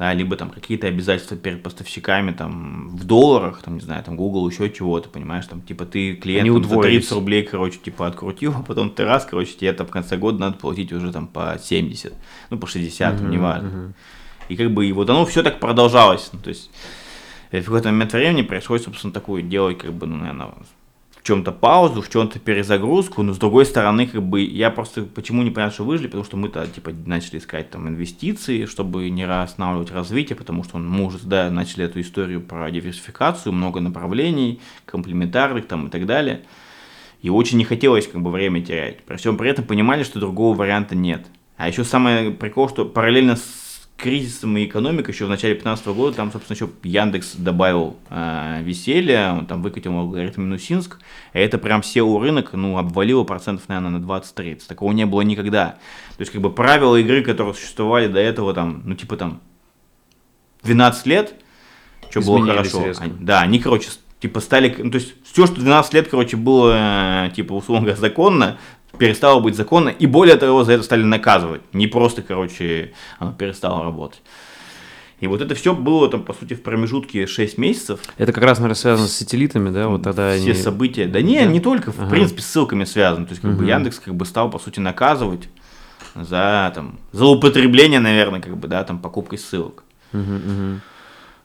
да, 0.00 0.14
либо 0.14 0.34
там 0.34 0.48
какие-то 0.48 0.86
обязательства 0.86 1.36
перед 1.36 1.62
поставщиками 1.62 2.32
там 2.32 2.88
в 2.96 3.04
долларах, 3.04 3.60
там, 3.62 3.74
не 3.74 3.82
знаю, 3.82 4.02
там 4.02 4.16
Google, 4.16 4.48
еще 4.48 4.70
чего-то, 4.70 5.10
понимаешь, 5.10 5.46
там, 5.46 5.60
типа 5.60 5.84
ты 5.84 6.14
клиентам 6.14 6.64
за 6.64 6.80
30 6.80 7.12
рублей, 7.12 7.42
короче, 7.42 7.78
типа 7.78 8.06
открутил, 8.06 8.54
а 8.56 8.62
потом 8.62 8.88
ты 8.88 9.04
раз, 9.04 9.26
короче, 9.26 9.52
тебе 9.52 9.74
там 9.74 9.86
в 9.86 9.90
конце 9.90 10.16
года 10.16 10.38
надо 10.38 10.56
платить 10.56 10.90
уже 10.90 11.12
там 11.12 11.26
по 11.26 11.60
70, 11.62 12.14
ну, 12.48 12.58
по 12.58 12.66
60, 12.66 13.14
uh-huh, 13.14 13.28
неважно. 13.28 13.66
Uh-huh. 13.68 13.92
И 14.48 14.56
как 14.56 14.72
бы, 14.72 14.86
и 14.86 14.92
вот 14.92 15.10
оно 15.10 15.26
все 15.26 15.42
так 15.42 15.60
продолжалось, 15.60 16.30
ну, 16.32 16.38
то 16.38 16.48
есть 16.48 16.70
в 17.52 17.62
какой-то 17.62 17.90
момент 17.90 18.14
времени 18.14 18.40
происходит, 18.40 18.86
собственно, 18.86 19.12
такое 19.12 19.42
делать, 19.42 19.76
как 19.76 19.92
бы, 19.92 20.06
ну, 20.06 20.16
наверное, 20.16 20.54
в 21.20 21.26
чем-то 21.26 21.52
паузу, 21.52 22.00
в 22.00 22.08
чем-то 22.08 22.38
перезагрузку, 22.38 23.22
но 23.22 23.34
с 23.34 23.38
другой 23.38 23.66
стороны, 23.66 24.06
как 24.06 24.22
бы, 24.22 24.40
я 24.40 24.70
просто 24.70 25.02
почему 25.02 25.42
не 25.42 25.50
понял, 25.50 25.70
что 25.70 25.84
выжили, 25.84 26.06
потому 26.06 26.24
что 26.24 26.38
мы-то, 26.38 26.66
типа, 26.66 26.92
начали 27.04 27.36
искать 27.36 27.68
там 27.68 27.88
инвестиции, 27.88 28.64
чтобы 28.64 29.10
не 29.10 29.24
останавливать 29.24 29.92
развитие, 29.92 30.34
потому 30.34 30.64
что 30.64 30.78
мы 30.78 31.04
уже, 31.04 31.18
да, 31.18 31.50
начали 31.50 31.84
эту 31.84 32.00
историю 32.00 32.40
про 32.40 32.70
диверсификацию, 32.70 33.52
много 33.52 33.80
направлений, 33.80 34.60
комплементарных 34.86 35.66
там 35.66 35.88
и 35.88 35.90
так 35.90 36.06
далее. 36.06 36.40
И 37.20 37.28
очень 37.28 37.58
не 37.58 37.64
хотелось 37.64 38.06
как 38.06 38.22
бы 38.22 38.30
время 38.30 38.62
терять. 38.62 39.02
При 39.04 39.16
всем 39.16 39.36
при 39.36 39.50
этом 39.50 39.66
понимали, 39.66 40.04
что 40.04 40.20
другого 40.20 40.56
варианта 40.56 40.96
нет. 40.96 41.26
А 41.58 41.68
еще 41.68 41.84
самое 41.84 42.30
прикол, 42.30 42.70
что 42.70 42.86
параллельно 42.86 43.36
с 43.36 43.59
кризисом 44.00 44.56
и 44.56 44.64
экономикой 44.64 45.10
еще 45.10 45.26
в 45.26 45.28
начале 45.28 45.54
2015 45.54 45.86
года 45.88 46.16
там, 46.16 46.32
собственно, 46.32 46.56
еще 46.56 46.70
Яндекс 46.82 47.34
добавил 47.36 47.96
э, 48.08 48.62
веселье, 48.62 49.32
он 49.32 49.46
там 49.46 49.62
выкатил 49.62 49.96
алгоритм 49.96 50.42
Минусинск, 50.42 50.98
и 51.32 51.38
это 51.38 51.58
прям 51.58 51.80
SEO 51.80 52.20
рынок, 52.20 52.52
ну, 52.54 52.78
обвалило 52.78 53.24
процентов, 53.24 53.68
наверное, 53.68 53.98
на 53.98 54.04
20-30. 54.04 54.62
Такого 54.66 54.92
не 54.92 55.06
было 55.06 55.20
никогда. 55.20 55.78
То 56.16 56.20
есть, 56.20 56.32
как 56.32 56.40
бы 56.40 56.50
правила 56.50 56.96
игры, 56.96 57.22
которые 57.22 57.54
существовали 57.54 58.08
до 58.08 58.18
этого, 58.18 58.54
там, 58.54 58.82
ну, 58.84 58.94
типа 58.94 59.16
там 59.16 59.40
12 60.62 61.06
лет, 61.06 61.34
что 62.10 62.20
было 62.22 62.44
хорошо. 62.46 62.92
Они, 62.98 63.12
да, 63.20 63.40
они, 63.40 63.58
короче, 63.58 63.90
типа 64.20 64.40
стали, 64.40 64.74
ну, 64.78 64.90
то 64.90 64.98
есть 64.98 65.14
все, 65.24 65.46
что 65.46 65.56
12 65.56 65.94
лет, 65.94 66.08
короче, 66.08 66.36
было, 66.36 67.26
э, 67.26 67.30
типа, 67.34 67.52
условно 67.54 67.94
законно, 67.96 68.58
перестало 68.98 69.40
быть 69.40 69.56
законно, 69.56 69.88
и 69.88 70.06
более 70.06 70.36
того, 70.36 70.64
за 70.64 70.72
это 70.72 70.82
стали 70.82 71.02
наказывать. 71.02 71.62
Не 71.72 71.86
просто, 71.86 72.22
короче, 72.22 72.92
оно 73.18 73.32
перестало 73.32 73.84
работать. 73.84 74.22
И 75.20 75.26
вот 75.26 75.42
это 75.42 75.54
все 75.54 75.74
было 75.74 76.08
там, 76.08 76.22
по 76.22 76.32
сути, 76.32 76.54
в 76.54 76.62
промежутке 76.62 77.26
6 77.26 77.58
месяцев. 77.58 78.00
Это 78.16 78.32
как 78.32 78.42
раз, 78.42 78.58
наверное, 78.58 78.74
связано 78.76 79.06
с 79.06 79.12
сателлитами, 79.12 79.68
да? 79.68 79.88
Вот 79.88 80.02
тогда 80.02 80.34
Все 80.34 80.52
они... 80.52 80.54
события. 80.54 81.06
Да 81.06 81.20
не, 81.20 81.40
да? 81.40 81.44
не 81.44 81.60
только, 81.60 81.92
в 81.92 82.00
ага. 82.00 82.10
принципе, 82.10 82.40
с 82.40 82.46
ссылками 82.46 82.84
связано. 82.84 83.26
То 83.26 83.32
есть, 83.32 83.42
как 83.42 83.50
угу. 83.50 83.60
бы 83.60 83.66
Яндекс 83.66 84.00
как 84.00 84.14
бы 84.14 84.24
стал, 84.24 84.50
по 84.50 84.58
сути, 84.58 84.80
наказывать 84.80 85.48
за 86.14 86.72
там 86.74 86.98
за 87.12 87.26
употребление, 87.26 88.00
наверное, 88.00 88.40
как 88.40 88.56
бы, 88.56 88.66
да, 88.66 88.82
там 88.82 88.98
покупкой 88.98 89.38
ссылок. 89.38 89.84
Угу, 90.14 90.22
угу. 90.22 90.80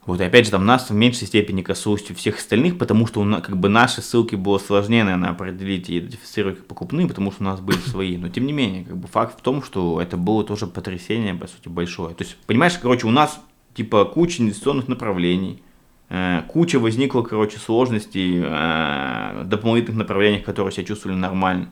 Вот, 0.06 0.22
и 0.22 0.24
опять 0.24 0.45
же, 0.45 0.51
там 0.51 0.66
нас 0.66 0.89
в 0.89 0.93
меньшей 0.93 1.26
степени 1.26 1.64
коснулось 1.64 2.03
всех 2.03 2.38
остальных, 2.38 2.78
потому 2.78 3.08
что 3.08 3.22
у 3.22 3.24
нас, 3.24 3.41
как 3.41 3.58
бы 3.58 3.70
наши 3.70 4.01
ссылки 4.01 4.36
было 4.36 4.60
сложнее, 4.60 5.03
наверное, 5.03 5.32
определить 5.32 5.89
и 5.89 5.97
идентифицировать 5.97 6.58
как 6.58 6.68
покупные, 6.68 7.08
потому 7.08 7.32
что 7.32 7.41
у 7.41 7.45
нас 7.45 7.60
были 7.60 7.78
свои. 7.78 8.16
Но 8.18 8.30
тем 8.30 8.45
не 8.45 8.53
менее, 8.53 8.86
как 8.86 8.97
бы 8.97 9.08
факт 9.08 9.39
в 9.39 9.41
том, 9.41 9.64
что 9.64 9.99
это 9.99 10.16
было 10.16 10.43
тоже 10.43 10.68
потрясение, 10.68 11.34
по 11.34 11.47
сути, 11.47 11.70
большое. 11.70 12.14
То 12.14 12.24
есть, 12.24 12.38
понимаешь, 12.45 12.78
короче, 12.80 13.08
у 13.08 13.12
нас 13.12 13.41
типа 13.74 14.06
куча 14.06 14.43
инвестиционных 14.43 14.88
направлений, 14.88 15.64
э, 16.10 16.43
куча 16.49 16.78
возникла, 16.78 17.24
короче, 17.24 17.58
сложностей 17.58 18.43
э, 18.45 19.43
дополнительных 19.45 19.97
направлениях, 19.97 20.43
которые 20.43 20.72
себя 20.72 20.86
чувствовали 20.86 21.18
нормально. 21.18 21.70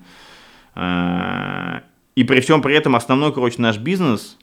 Э, 0.74 1.82
и 2.16 2.24
при 2.24 2.40
всем 2.40 2.64
при 2.64 2.76
этом 2.76 2.96
основной, 2.96 3.32
короче, 3.32 3.62
наш 3.62 3.78
бизнес– 3.78 4.40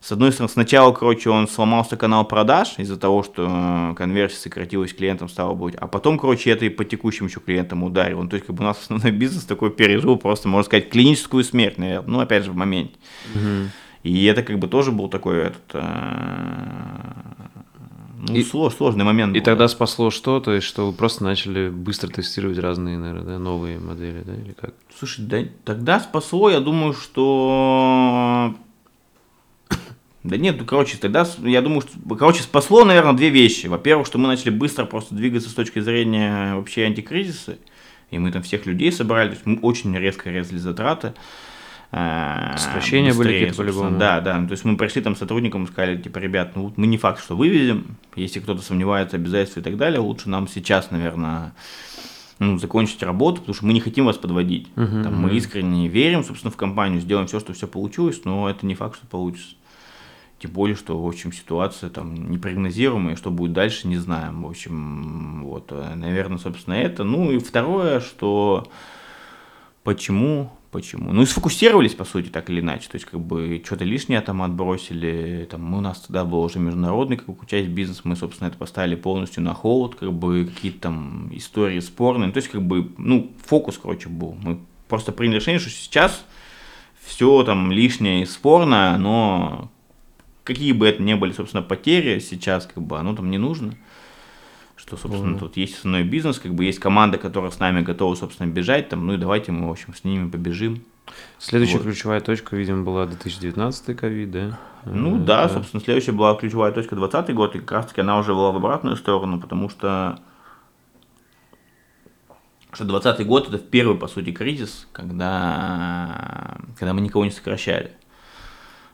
с 0.00 0.12
одной 0.12 0.32
стороны, 0.32 0.52
сначала, 0.52 0.92
короче, 0.92 1.30
он 1.30 1.48
сломался 1.48 1.96
канал 1.96 2.26
продаж 2.26 2.74
из-за 2.78 2.96
того, 2.96 3.22
что 3.22 3.46
э, 3.48 3.94
конверсия 3.96 4.36
сократилась, 4.36 4.94
клиентам 4.94 5.28
стало 5.28 5.54
быть, 5.54 5.74
а 5.74 5.86
потом, 5.86 6.18
короче, 6.18 6.50
это 6.50 6.64
и 6.64 6.68
по 6.68 6.84
текущим 6.84 7.26
еще 7.26 7.40
клиентам 7.40 7.82
ударило. 7.82 8.22
Ну, 8.22 8.28
то 8.28 8.36
есть, 8.36 8.46
как 8.46 8.54
бы 8.54 8.62
у 8.62 8.66
нас 8.66 8.78
основной 8.80 9.10
бизнес 9.12 9.44
такой 9.44 9.70
пережил 9.70 10.16
просто, 10.16 10.48
можно 10.48 10.64
сказать, 10.66 10.90
клиническую 10.90 11.44
смерть, 11.44 11.78
наверное, 11.78 12.08
ну, 12.08 12.20
опять 12.20 12.44
же, 12.44 12.52
в 12.52 12.56
моменте. 12.56 12.94
Угу. 13.34 13.70
И 14.04 14.24
это 14.26 14.42
как 14.42 14.58
бы 14.58 14.68
тоже 14.68 14.92
был 14.92 15.08
такой 15.08 15.38
этот, 15.38 15.64
э, 15.72 15.80
ну, 18.28 18.34
и, 18.34 18.42
слож, 18.42 18.74
сложный 18.74 19.04
момент. 19.04 19.34
И 19.34 19.40
был, 19.40 19.44
тогда 19.44 19.64
да. 19.64 19.68
спасло 19.68 20.10
что? 20.10 20.40
То 20.40 20.52
есть, 20.52 20.66
что 20.66 20.86
вы 20.86 20.92
просто 20.92 21.24
начали 21.24 21.68
быстро 21.68 22.08
тестировать 22.08 22.58
разные, 22.58 22.98
наверное, 22.98 23.24
да, 23.24 23.38
новые 23.38 23.78
модели, 23.78 24.22
да, 24.24 24.34
или 24.34 24.52
как? 24.52 24.74
Слушай, 24.96 25.24
да, 25.26 25.38
тогда 25.64 26.00
спасло, 26.00 26.50
я 26.50 26.60
думаю, 26.60 26.92
что 26.92 28.54
да 30.28 30.36
нет, 30.36 30.56
ну, 30.58 30.64
короче, 30.64 30.96
тогда, 30.96 31.26
я 31.42 31.62
думаю, 31.62 31.82
что, 31.82 32.14
короче, 32.16 32.42
спасло, 32.42 32.84
наверное, 32.84 33.12
две 33.12 33.30
вещи. 33.30 33.66
Во-первых, 33.66 34.06
что 34.06 34.18
мы 34.18 34.28
начали 34.28 34.50
быстро 34.50 34.84
просто 34.84 35.14
двигаться 35.14 35.48
с 35.48 35.54
точки 35.54 35.80
зрения 35.80 36.54
вообще 36.54 36.84
антикризиса, 36.84 37.58
и 38.10 38.18
мы 38.18 38.32
там 38.32 38.42
всех 38.42 38.66
людей 38.66 38.92
собрали, 38.92 39.28
то 39.28 39.34
есть 39.34 39.46
мы 39.46 39.58
очень 39.60 39.96
резко 39.96 40.30
резали 40.30 40.58
затраты. 40.58 41.14
Э, 41.92 42.54
Сокращения 42.56 43.14
были 43.14 43.32
какие-то 43.32 43.56
по-любому. 43.56 43.98
Да, 43.98 44.20
да, 44.20 44.44
то 44.44 44.52
есть 44.52 44.64
мы 44.64 44.76
пришли 44.76 45.02
там 45.02 45.16
сотрудникам 45.16 45.64
и 45.64 45.66
сказали, 45.66 45.96
типа, 45.96 46.18
ребят, 46.18 46.56
ну 46.56 46.72
мы 46.76 46.86
не 46.86 46.98
факт, 46.98 47.22
что 47.22 47.36
вывезем, 47.36 47.96
если 48.16 48.40
кто-то 48.40 48.62
сомневается, 48.62 49.16
обязательства 49.16 49.60
и 49.60 49.62
так 49.62 49.76
далее, 49.76 50.00
лучше 50.00 50.28
нам 50.28 50.48
сейчас, 50.48 50.90
наверное, 50.90 51.52
ну, 52.38 52.58
закончить 52.58 53.02
работу, 53.02 53.40
потому 53.40 53.54
что 53.54 53.66
мы 53.66 53.72
не 53.72 53.80
хотим 53.80 54.04
вас 54.04 54.16
подводить. 54.16 54.68
Uh-huh, 54.76 55.02
там, 55.02 55.14
uh-huh. 55.14 55.30
Мы 55.30 55.36
искренне 55.36 55.88
верим, 55.88 56.22
собственно, 56.22 56.50
в 56.50 56.56
компанию, 56.56 57.00
сделаем 57.00 57.26
все, 57.26 57.40
что 57.40 57.52
все 57.54 57.66
получилось, 57.66 58.22
но 58.24 58.48
это 58.50 58.66
не 58.66 58.74
факт, 58.74 58.96
что 58.96 59.06
получится. 59.06 59.54
Тем 60.46 60.54
более, 60.54 60.76
что, 60.76 61.02
в 61.02 61.06
общем, 61.06 61.32
ситуация 61.32 61.90
там 61.90 62.30
непрогнозируемая, 62.30 63.16
что 63.16 63.32
будет 63.32 63.52
дальше, 63.52 63.88
не 63.88 63.96
знаем. 63.96 64.44
В 64.44 64.48
общем, 64.48 65.44
вот, 65.44 65.72
э, 65.72 65.94
наверное, 65.96 66.38
собственно, 66.38 66.74
это. 66.74 67.02
Ну 67.02 67.32
и 67.32 67.38
второе, 67.38 67.98
что 67.98 68.70
почему, 69.82 70.52
почему. 70.70 71.12
Ну 71.12 71.22
и 71.22 71.26
сфокусировались, 71.26 71.94
по 71.94 72.04
сути, 72.04 72.28
так 72.28 72.48
или 72.48 72.60
иначе. 72.60 72.88
То 72.88 72.94
есть, 72.94 73.06
как 73.06 73.18
бы, 73.18 73.60
что-то 73.64 73.84
лишнее 73.84 74.20
там 74.20 74.40
отбросили. 74.40 75.48
Там, 75.50 75.74
у 75.74 75.80
нас 75.80 76.02
тогда 76.02 76.24
был 76.24 76.40
уже 76.42 76.60
международный, 76.60 77.16
как 77.16 77.26
бы, 77.26 77.34
часть 77.48 77.68
бизнеса. 77.68 78.02
Мы, 78.04 78.14
собственно, 78.14 78.46
это 78.46 78.56
поставили 78.56 78.94
полностью 78.94 79.42
на 79.42 79.52
холод, 79.52 79.96
как 79.96 80.12
бы, 80.12 80.44
какие-то 80.44 80.78
там 80.82 81.28
истории 81.32 81.80
спорные. 81.80 82.30
То 82.30 82.36
есть, 82.36 82.50
как 82.50 82.62
бы, 82.62 82.92
ну, 82.98 83.32
фокус, 83.44 83.78
короче, 83.82 84.08
был. 84.08 84.36
Мы 84.40 84.60
просто 84.86 85.10
приняли 85.10 85.40
решение, 85.40 85.58
что 85.58 85.70
сейчас 85.70 86.24
все 87.04 87.42
там 87.42 87.72
лишнее 87.72 88.22
и 88.22 88.26
спорное, 88.26 88.96
но 88.96 89.70
какие 90.46 90.72
бы 90.72 90.86
это 90.86 91.02
ни 91.02 91.12
были, 91.14 91.32
собственно, 91.32 91.62
потери 91.62 92.20
сейчас, 92.20 92.66
как 92.66 92.82
бы, 92.82 92.98
оно 92.98 93.14
там 93.14 93.30
не 93.30 93.38
нужно. 93.38 93.74
Что, 94.76 94.96
собственно, 94.96 95.36
mm-hmm. 95.36 95.40
тут 95.40 95.56
есть 95.56 95.78
основной 95.78 96.04
бизнес, 96.04 96.38
как 96.38 96.54
бы 96.54 96.64
есть 96.64 96.78
команда, 96.78 97.18
которая 97.18 97.50
с 97.50 97.58
нами 97.58 97.80
готова, 97.80 98.14
собственно, 98.14 98.46
бежать, 98.46 98.88
там, 98.88 99.06
ну 99.06 99.14
и 99.14 99.16
давайте 99.16 99.50
мы, 99.50 99.68
в 99.68 99.70
общем, 99.72 99.94
с 99.94 100.04
ними 100.04 100.30
побежим. 100.30 100.82
Следующая 101.38 101.78
Вот. 101.78 101.84
ключевая 101.84 102.20
точка, 102.20 102.56
видимо, 102.56 102.84
была 102.84 103.06
2019 103.06 103.96
ковид, 103.96 104.30
да? 104.30 104.58
Ну 104.84 105.16
Э, 105.16 105.24
да, 105.24 105.48
собственно, 105.48 105.82
следующая 105.82 106.12
была 106.12 106.34
ключевая 106.34 106.72
точка 106.72 106.94
20 106.94 107.34
год, 107.34 107.56
и 107.56 107.58
как 107.60 107.72
раз 107.72 107.86
таки 107.86 108.02
она 108.02 108.18
уже 108.18 108.34
была 108.34 108.52
в 108.52 108.56
обратную 108.56 108.96
сторону, 108.96 109.40
потому 109.40 109.68
что 109.68 110.18
что 112.72 112.84
20 112.84 113.26
год 113.26 113.48
это 113.48 113.58
первый, 113.58 113.96
по 113.96 114.06
сути, 114.06 114.32
кризис, 114.32 114.86
когда, 114.92 116.58
когда 116.78 116.92
мы 116.92 117.00
никого 117.00 117.24
не 117.24 117.30
сокращали. 117.30 117.92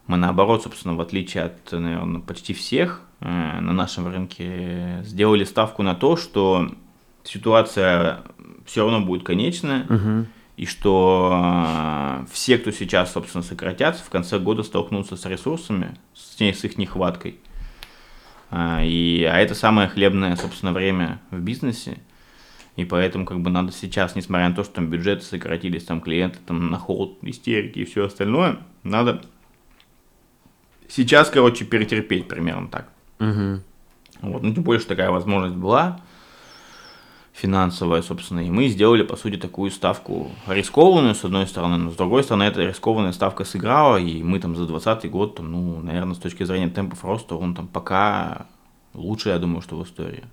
Мы 0.07 0.17
наоборот, 0.17 0.63
собственно, 0.63 0.95
в 0.95 1.01
отличие 1.01 1.45
от, 1.45 1.73
наверное, 1.73 2.21
почти 2.21 2.55
всех 2.55 3.01
э, 3.21 3.27
на 3.61 3.73
нашем 3.73 4.07
рынке, 4.09 5.01
сделали 5.05 5.45
ставку 5.45 5.83
на 5.83 5.95
то, 5.95 6.17
что 6.17 6.71
ситуация 7.25 8.23
все 8.67 8.83
равно 8.83 9.01
будет 9.01 9.23
конечная, 9.25 9.87
Мгм. 9.89 10.27
и 10.57 10.67
что 10.67 11.31
э, 12.23 12.27
все, 12.33 12.59
кто 12.59 12.71
сейчас, 12.73 13.13
собственно, 13.13 13.43
сократятся, 13.45 14.03
в 14.05 14.11
конце 14.11 14.39
года 14.39 14.63
столкнутся 14.63 15.17
с 15.17 15.25
ресурсами, 15.27 15.97
с, 16.15 16.37
с 16.41 16.65
их 16.65 16.79
нехваткой. 16.79 17.37
А, 18.51 18.83
и, 18.85 19.23
а 19.25 19.39
это 19.39 19.55
самое 19.55 19.89
хлебное, 19.89 20.37
собственно, 20.37 20.73
время 20.73 21.21
в 21.31 21.39
бизнесе. 21.41 21.99
И 22.77 22.85
поэтому 22.85 23.25
как 23.25 23.41
бы 23.41 23.51
надо 23.51 23.71
сейчас, 23.73 24.15
несмотря 24.17 24.49
на 24.49 24.55
то, 24.55 24.65
что 24.65 24.75
там 24.75 24.89
бюджеты 24.89 25.23
сократились, 25.25 25.85
там 25.85 26.01
клиенты 26.01 26.39
там 26.47 26.71
на 26.71 26.79
холод, 26.79 27.13
истерики 27.23 27.81
и 27.81 27.85
все 27.85 28.07
остальное, 28.07 28.59
надо 28.83 29.23
сейчас, 30.93 31.31
короче, 31.31 31.65
перетерпеть 31.65 32.29
примерно 32.29 32.69
так. 32.69 32.89
Мгм. 33.19 33.63
Вот, 34.21 34.43
ну, 34.43 34.55
тем 34.55 34.63
более, 34.63 34.81
что 34.81 34.91
такая 34.91 35.11
возможность 35.11 35.57
была 35.57 36.01
финансовая, 37.33 38.03
собственно, 38.03 38.41
и 38.41 38.51
мы 38.51 38.69
сделали, 38.69 39.03
по 39.03 39.17
сути, 39.17 39.37
такую 39.37 39.71
ставку 39.71 40.31
рискованную, 40.47 41.15
с 41.15 41.25
одной 41.25 41.47
стороны, 41.47 41.79
но 41.79 41.91
с 41.91 41.97
другой 41.97 42.23
стороны, 42.23 42.45
эта 42.45 42.63
рискованная 42.63 43.13
ставка 43.13 43.45
сыграла, 43.45 43.97
и 43.97 44.23
мы 44.23 44.39
там 44.39 44.55
за 44.55 44.67
20 44.67 45.11
год, 45.11 45.37
там, 45.37 45.51
ну, 45.51 45.81
наверное, 45.81 46.15
с 46.15 46.19
точки 46.19 46.45
зрения 46.45 46.69
темпов 46.69 47.05
роста, 47.05 47.37
он 47.37 47.55
там 47.55 47.69
пока 47.69 48.47
лучше, 48.95 49.31
я 49.31 49.39
думаю, 49.39 49.63
что 49.63 49.77
в 49.77 49.85
истории. 49.85 50.25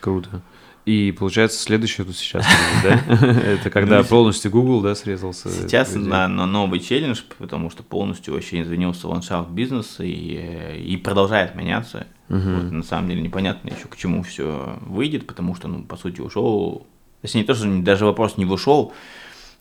Круто. 0.00 0.40
И 0.86 1.10
получается, 1.10 1.60
следующее 1.60 2.06
тут 2.06 2.16
сейчас, 2.16 2.46
да? 2.84 3.00
Это 3.08 3.70
когда 3.70 3.98
Ну, 3.98 4.04
полностью 4.04 4.52
Google, 4.52 4.80
да, 4.82 4.94
срезался. 4.94 5.50
Сейчас 5.50 5.94
на, 5.96 6.28
на 6.28 6.46
новый 6.46 6.78
челлендж, 6.78 7.22
потому 7.38 7.70
что 7.70 7.82
полностью 7.82 8.34
вообще 8.34 8.62
изменился 8.62 9.08
ландшафт 9.08 9.50
бизнеса 9.50 10.04
и, 10.04 10.36
э, 10.36 10.78
и 10.78 10.96
продолжает 10.96 11.56
меняться. 11.56 12.06
Вот, 12.28 12.72
на 12.72 12.82
самом 12.82 13.08
деле 13.08 13.20
непонятно 13.20 13.68
еще, 13.68 13.86
к 13.88 13.96
чему 13.96 14.22
все 14.22 14.78
выйдет, 14.82 15.26
потому 15.26 15.54
что, 15.54 15.68
ну, 15.68 15.82
по 15.82 15.96
сути, 15.96 16.20
ушел. 16.20 16.86
Точнее, 17.22 17.42
не 17.42 17.46
то, 17.46 17.54
что 17.54 17.66
даже 17.82 18.04
вопрос 18.04 18.36
не 18.36 18.44
вышел, 18.44 18.92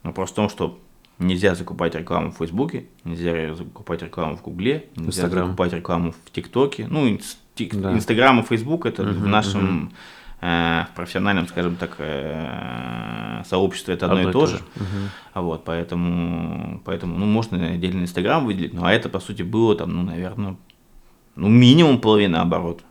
вопрос 0.03 0.32
в 0.32 0.36
том, 0.36 0.49
что 0.49 0.80
нельзя 1.17 1.55
закупать 1.55 1.95
рекламу 1.95 2.32
в 2.32 2.38
Фейсбуке, 2.38 2.86
нельзя 3.03 3.55
закупать 3.55 4.01
рекламу 4.03 4.38
в 4.38 4.43
Гугле, 4.43 4.89
нельзя 4.95 5.28
закупать 5.30 5.73
рекламу 5.73 6.11
в 6.11 6.32
ТикТоке. 6.32 6.88
Ну, 6.88 7.17
Да. 7.57 7.93
Инстаграм 7.93 8.39
и 8.39 8.43
Фейсбук 8.43 8.86
это 8.86 9.03
в 9.03 9.28
нашем 9.28 9.91
в 10.91 10.95
профессиональном, 10.95 11.47
скажем 11.47 11.75
так, 11.75 11.95
э, 11.99 13.41
сообществе 13.45 13.93
это 13.95 14.05
одно, 14.07 14.29
и 14.29 14.31
то 14.31 14.45
же. 14.47 14.57
Мгм. 14.75 15.09
А 15.33 15.41
Вот, 15.41 15.63
поэтому, 15.65 16.81
поэтому, 16.85 17.17
ну, 17.17 17.25
можно 17.25 17.67
отдельно 17.67 18.01
Инстаграм 18.03 18.45
выделить, 18.45 18.73
ну, 18.73 18.85
а 18.85 18.91
это, 18.93 19.09
по 19.09 19.19
сути, 19.19 19.43
было 19.43 19.75
там, 19.75 19.91
ну, 19.93 20.03
наверное, 20.03 20.55
ну, 21.35 21.47
минимум 21.49 21.99
половина 21.99 22.41
оборота. 22.41 22.83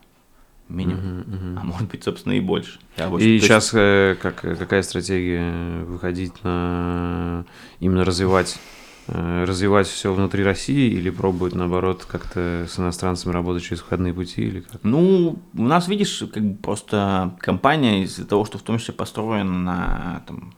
Минимум. 0.69 1.19
Мгм, 1.21 1.35
мгм. 1.51 1.59
А 1.59 1.65
может 1.65 1.89
быть, 1.91 2.03
собственно, 2.05 2.33
и 2.33 2.41
больше. 2.41 2.79
Я 2.97 3.09
больше- 3.09 3.27
И 3.27 3.29
то 3.29 3.33
есть- 3.35 3.47
сейчас 3.47 3.71
э, 3.75 4.17
как, 4.21 4.37
какая 4.41 4.83
стратегия 4.83 5.85
выходить 5.85 6.33
на 6.43 7.45
именно 7.81 8.05
развивать 8.05 8.57
э, 8.57 8.59
развивать 9.07 9.87
все 9.87 10.13
внутри 10.13 10.43
России 10.45 10.91
или 10.91 11.11
пробовать 11.11 11.55
наоборот 11.55 12.05
как-то 12.11 12.67
с 12.69 12.79
иностранцами 12.79 13.33
работать 13.33 13.63
через 13.63 13.81
входные 13.83 14.15
пути 14.15 14.43
или 14.43 14.61
как? 14.61 14.81
Ну, 14.83 15.39
у 15.57 15.63
нас, 15.63 15.89
видишь, 15.89 16.23
как 16.33 16.43
бы 16.43 16.57
просто 16.57 17.37
компания 17.41 18.03
из-за 18.05 18.27
того, 18.27 18.45
что 18.45 18.59
в 18.59 18.63
том 18.63 18.79
числе 18.79 18.95
построена 18.95 19.59
на 19.59 20.23
там, 20.27 20.55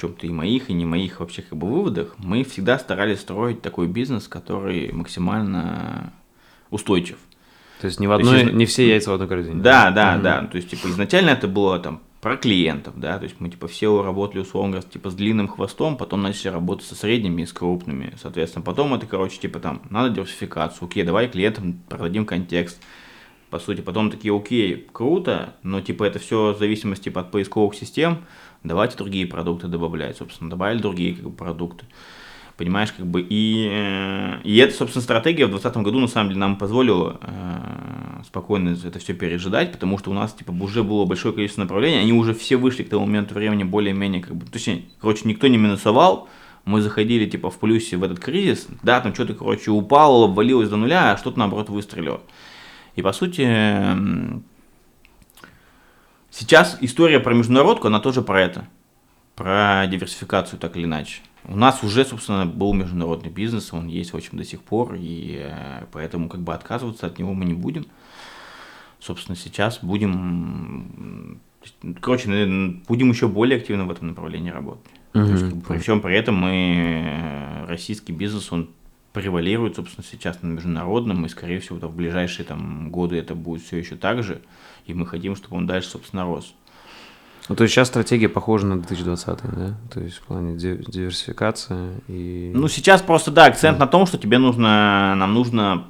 чем-то 0.00 0.26
и 0.26 0.30
моих, 0.30 0.70
и 0.70 0.72
не 0.72 0.86
моих 0.86 1.20
вообще 1.20 1.42
как 1.42 1.58
бы 1.58 1.66
выводах, 1.66 2.14
мы 2.18 2.42
всегда 2.44 2.78
старались 2.78 3.20
строить 3.20 3.60
такой 3.60 3.86
бизнес, 3.86 4.28
который 4.28 4.90
максимально 4.92 6.12
устойчив. 6.70 7.18
То 7.80 7.86
есть 7.86 8.00
не 8.00 8.06
в 8.06 8.12
есть 8.12 8.22
одной, 8.30 8.44
из- 8.44 8.52
не 8.54 8.66
все 8.66 8.88
яйца 8.88 9.10
в 9.10 9.14
одной 9.14 9.28
корзине. 9.28 9.62
Да, 9.62 9.90
да, 9.90 10.14
Мгм. 10.14 10.22
да. 10.22 10.42
То 10.46 10.56
есть, 10.56 10.70
типа, 10.70 10.88
изначально 10.88 11.30
это 11.30 11.48
было 11.48 11.78
там 11.78 12.00
про 12.20 12.36
клиентов, 12.36 12.98
да, 12.98 13.18
то 13.18 13.24
есть 13.24 13.36
мы 13.38 13.48
типа 13.48 13.66
все 13.66 14.02
работали 14.02 14.40
условно 14.40 14.72
говоря, 14.72 14.88
типа 14.88 15.10
с 15.10 15.14
длинным 15.14 15.48
хвостом, 15.48 15.96
потом 15.96 16.20
начали 16.20 16.48
работать 16.48 16.86
со 16.86 16.94
средними 16.94 17.42
и 17.42 17.46
с 17.46 17.52
крупными, 17.52 18.14
соответственно, 18.20 18.62
потом 18.62 18.92
это, 18.92 19.06
короче, 19.06 19.38
типа 19.40 19.58
там, 19.58 19.82
надо 19.88 20.10
диверсификацию, 20.10 20.86
окей, 20.86 21.02
давай 21.02 21.28
клиентам 21.28 21.80
продадим 21.88 22.26
контекст, 22.26 22.82
по 23.48 23.58
сути, 23.58 23.80
потом 23.80 24.10
такие, 24.10 24.36
окей, 24.36 24.86
круто, 24.92 25.56
но 25.62 25.80
типа 25.80 26.04
это 26.04 26.18
все 26.18 26.52
в 26.52 26.58
зависимости 26.58 27.04
типа, 27.04 27.22
от 27.22 27.30
поисковых 27.30 27.74
систем, 27.74 28.24
давайте 28.64 28.98
другие 28.98 29.26
продукты 29.26 29.68
добавлять, 29.68 30.18
собственно, 30.18 30.50
добавили 30.50 30.80
другие 30.82 31.14
как 31.14 31.24
бы, 31.24 31.32
продукты. 31.32 31.86
Понимаешь, 32.60 32.92
как 32.92 33.06
бы 33.06 33.26
и, 33.26 33.70
э, 33.72 34.40
и 34.44 34.58
эта, 34.58 34.74
собственно, 34.74 35.02
стратегия 35.02 35.46
в 35.46 35.48
2020 35.48 35.82
году 35.82 35.98
на 35.98 36.08
самом 36.08 36.28
деле 36.28 36.40
нам 36.40 36.56
позволила 36.56 37.18
э, 37.22 38.22
спокойно 38.26 38.76
это 38.84 38.98
все 38.98 39.14
пережидать, 39.14 39.72
потому 39.72 39.96
что 39.96 40.10
у 40.10 40.12
нас 40.12 40.34
типа 40.34 40.50
уже 40.50 40.82
было 40.82 41.06
большое 41.06 41.32
количество 41.32 41.62
направлений, 41.62 41.96
они 41.96 42.12
уже 42.12 42.34
все 42.34 42.58
вышли 42.58 42.82
к 42.82 42.90
тому 42.90 43.06
моменту 43.06 43.34
времени 43.34 43.62
более-менее 43.62 44.20
как 44.20 44.34
бы, 44.36 44.44
точнее, 44.44 44.82
короче, 45.00 45.22
никто 45.24 45.46
не 45.46 45.56
минусовал, 45.56 46.28
мы 46.66 46.82
заходили 46.82 47.24
типа 47.24 47.48
в 47.50 47.58
плюсе 47.58 47.96
в 47.96 48.04
этот 48.04 48.18
кризис, 48.18 48.68
да, 48.82 49.00
там 49.00 49.14
что-то, 49.14 49.32
короче, 49.32 49.70
упало, 49.70 50.26
обвалилось 50.26 50.68
до 50.68 50.76
нуля, 50.76 51.12
а 51.12 51.16
что-то 51.16 51.38
наоборот 51.38 51.70
выстрелило. 51.70 52.20
И 52.94 53.00
по 53.00 53.14
сути, 53.14 53.40
м, 53.40 54.44
сейчас 56.30 56.76
история 56.82 57.20
про 57.20 57.32
международку, 57.32 57.86
она 57.86 58.00
тоже 58.00 58.20
про 58.20 58.42
это, 58.42 58.68
про 59.34 59.86
диверсификацию 59.86 60.58
так 60.58 60.76
или 60.76 60.84
иначе. 60.84 61.22
У 61.44 61.56
нас 61.56 61.82
уже, 61.82 62.04
собственно, 62.04 62.46
был 62.46 62.72
международный 62.74 63.30
бизнес, 63.30 63.72
он 63.72 63.88
есть, 63.88 64.12
в 64.12 64.16
общем, 64.16 64.36
до 64.38 64.44
сих 64.44 64.62
пор, 64.62 64.94
и 64.94 65.38
э, 65.40 65.86
поэтому 65.92 66.28
как 66.28 66.40
бы 66.40 66.54
отказываться 66.54 67.06
от 67.06 67.18
него 67.18 67.32
мы 67.32 67.44
не 67.44 67.54
будем. 67.54 67.86
Собственно, 68.98 69.36
сейчас 69.36 69.78
будем, 69.82 71.40
короче, 72.00 72.28
будем 72.86 73.10
еще 73.10 73.28
более 73.28 73.58
активно 73.58 73.86
в 73.86 73.90
этом 73.90 74.08
направлении 74.08 74.50
работать. 74.50 74.92
Есть, 75.14 75.48
как 75.48 75.54
бы, 75.56 76.00
при 76.00 76.16
этом 76.16 76.36
мы, 76.36 76.50
э, 76.52 77.64
российский 77.66 78.12
бизнес, 78.12 78.52
он 78.52 78.68
превалирует, 79.12 79.76
собственно, 79.76 80.06
сейчас 80.08 80.42
на 80.42 80.48
международном, 80.48 81.24
и, 81.26 81.28
скорее 81.28 81.58
всего, 81.60 81.78
в 81.78 81.96
ближайшие 81.96 82.46
там, 82.46 82.90
годы 82.90 83.16
это 83.16 83.34
будет 83.34 83.62
все 83.62 83.78
еще 83.78 83.96
так 83.96 84.22
же, 84.22 84.40
и 84.86 84.94
мы 84.94 85.06
хотим, 85.06 85.34
чтобы 85.34 85.56
он 85.56 85.66
дальше, 85.66 85.88
собственно, 85.88 86.24
рос. 86.24 86.54
Ну, 87.48 87.56
то 87.56 87.64
есть 87.64 87.74
сейчас 87.74 87.88
стратегия 87.88 88.28
похожа 88.28 88.66
на 88.66 88.78
2020, 88.80 89.38
да? 89.42 89.74
То 89.92 90.00
есть 90.00 90.18
в 90.18 90.22
плане 90.22 90.56
ди- 90.56 90.84
диверсификации 90.86 92.00
и... 92.06 92.52
Ну, 92.54 92.68
сейчас 92.68 93.02
просто, 93.02 93.30
да, 93.30 93.46
акцент 93.46 93.78
на 93.78 93.86
том, 93.86 94.06
что 94.06 94.18
тебе 94.18 94.38
нужно, 94.38 95.14
нам 95.16 95.34
нужно, 95.34 95.86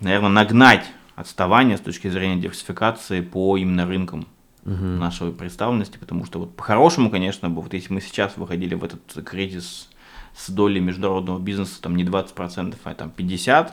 наверное, 0.00 0.30
нагнать 0.30 0.86
отставание 1.16 1.76
с 1.76 1.80
точки 1.80 2.08
зрения 2.08 2.40
диверсификации 2.40 3.20
по 3.20 3.56
именно 3.56 3.86
рынкам 3.86 4.26
Мгм. 4.64 4.98
нашей 4.98 5.30
представленности, 5.30 5.98
потому 5.98 6.24
что 6.24 6.38
вот 6.38 6.56
по-хорошему, 6.56 7.10
конечно, 7.10 7.50
бы, 7.50 7.60
вот 7.60 7.74
если 7.74 7.92
мы 7.92 8.00
сейчас 8.00 8.38
выходили 8.38 8.74
в 8.74 8.82
этот 8.82 9.22
кризис 9.22 9.90
с 10.34 10.48
долей 10.48 10.80
международного 10.80 11.38
бизнеса 11.38 11.82
там 11.82 11.94
не 11.96 12.04
20%, 12.04 12.74
а 12.84 12.94
там 12.94 13.12
50%, 13.14 13.72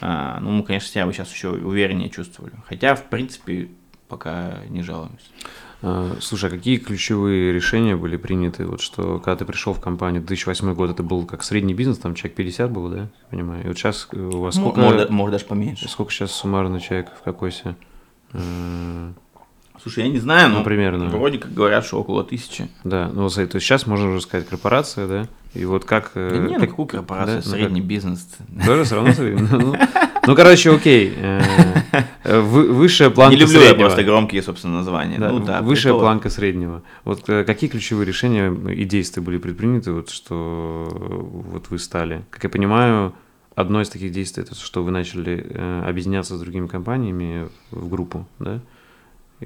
а, 0.00 0.38
ну, 0.40 0.50
мы, 0.50 0.62
конечно, 0.62 0.88
себя 0.88 1.04
бы 1.04 1.12
сейчас 1.12 1.32
еще 1.32 1.50
увереннее 1.50 2.10
чувствовали. 2.10 2.52
Хотя, 2.68 2.94
в 2.94 3.06
принципе, 3.06 3.70
пока 4.08 4.58
не 4.68 4.82
жалуемся. 4.82 5.26
А, 5.80 6.16
Слушай, 6.20 6.48
а 6.48 6.50
какие 6.50 6.76
ключевые 6.78 7.52
решения 7.52 7.94
были 7.96 8.16
приняты? 8.16 8.66
Вот 8.66 8.80
что, 8.80 9.18
когда 9.20 9.36
ты 9.36 9.44
пришел 9.44 9.74
в 9.74 9.80
компанию, 9.80 10.20
2008 10.22 10.74
год, 10.74 10.90
это 10.90 11.02
был 11.02 11.24
как 11.24 11.42
средний 11.44 11.74
бизнес, 11.74 11.98
там 11.98 12.14
человек 12.14 12.36
50 12.36 12.70
был, 12.70 12.88
да? 12.88 13.08
Понимаю. 13.30 13.64
И 13.64 13.68
вот 13.68 13.76
сейчас 13.78 14.08
у 14.12 14.40
вас 14.40 14.56
сколько, 14.56 14.80
Может, 14.80 15.10
может, 15.10 15.32
даже 15.32 15.44
поменьше. 15.44 15.88
сколько 15.88 16.10
сейчас 16.12 16.32
суммарно 16.32 16.80
человек 16.80 17.10
в 17.18 17.22
Кокосе? 17.22 17.76
Э, 18.32 19.12
Слушай, 19.80 20.04
я 20.06 20.10
не 20.10 20.18
знаю, 20.18 20.50
но 20.50 20.58
Ну, 20.58 20.64
примерно. 20.64 21.06
вроде 21.06 21.38
как 21.38 21.54
говорят, 21.54 21.84
что 21.86 22.00
около 22.00 22.24
тысячи. 22.24 22.68
Да, 22.82 23.08
ну, 23.14 23.28
то 23.28 23.40
есть 23.40 23.52
сейчас 23.60 23.86
можно 23.86 24.08
уже 24.10 24.20
сказать 24.20 24.48
корпорация, 24.48 25.06
да? 25.06 25.28
И 25.54 25.64
вот 25.64 25.84
как... 25.84 26.10
э, 26.14 26.30
Да 26.32 26.38
не, 26.38 26.54
ну 26.54 26.60
как- 26.60 26.70
какую 26.70 26.86
корпорацию, 26.88 27.40
да? 27.42 27.48
Ну, 27.50 27.52
средний 27.54 27.80
бизнес. 27.80 28.28
как- 28.56 28.66
Тоже 28.66 28.82
все 28.84 28.96
равно 28.96 29.12
средний. 29.12 29.46
Ну, 30.28 30.36
короче, 30.36 30.70
окей. 30.70 31.14
э, 31.16 31.40
вы- 32.42 32.70
Высшая 32.70 33.08
планка 33.08 33.34
Не 33.34 33.40
люблю 33.40 33.60
я 33.60 33.66
среднего. 33.68 33.86
просто 33.86 34.04
громкие, 34.04 34.42
собственно, 34.42 34.76
названия. 34.76 35.18
Да, 35.18 35.30
ну, 35.30 35.38
да, 35.40 35.62
высшая 35.62 35.94
планка 35.94 36.28
среднего. 36.28 36.82
Вот 37.04 37.26
э, 37.30 37.44
какие 37.44 37.70
ключевые 37.70 38.06
решения 38.06 38.52
и 38.70 38.84
действия 38.84 39.22
были 39.22 39.38
предприняты, 39.38 39.92
вот 39.92 40.10
что 40.10 40.86
вот 41.50 41.70
вы 41.70 41.78
стали? 41.78 42.24
Как 42.28 42.44
я 42.44 42.50
понимаю, 42.50 43.14
одно 43.54 43.80
из 43.80 43.88
таких 43.88 44.12
действий 44.12 44.42
это 44.42 44.54
что 44.54 44.84
вы 44.84 44.90
начали 44.90 45.46
э, 45.48 45.84
объединяться 45.88 46.36
с 46.36 46.40
другими 46.40 46.66
компаниями 46.66 47.48
в 47.70 47.88
группу, 47.88 48.26
да? 48.38 48.60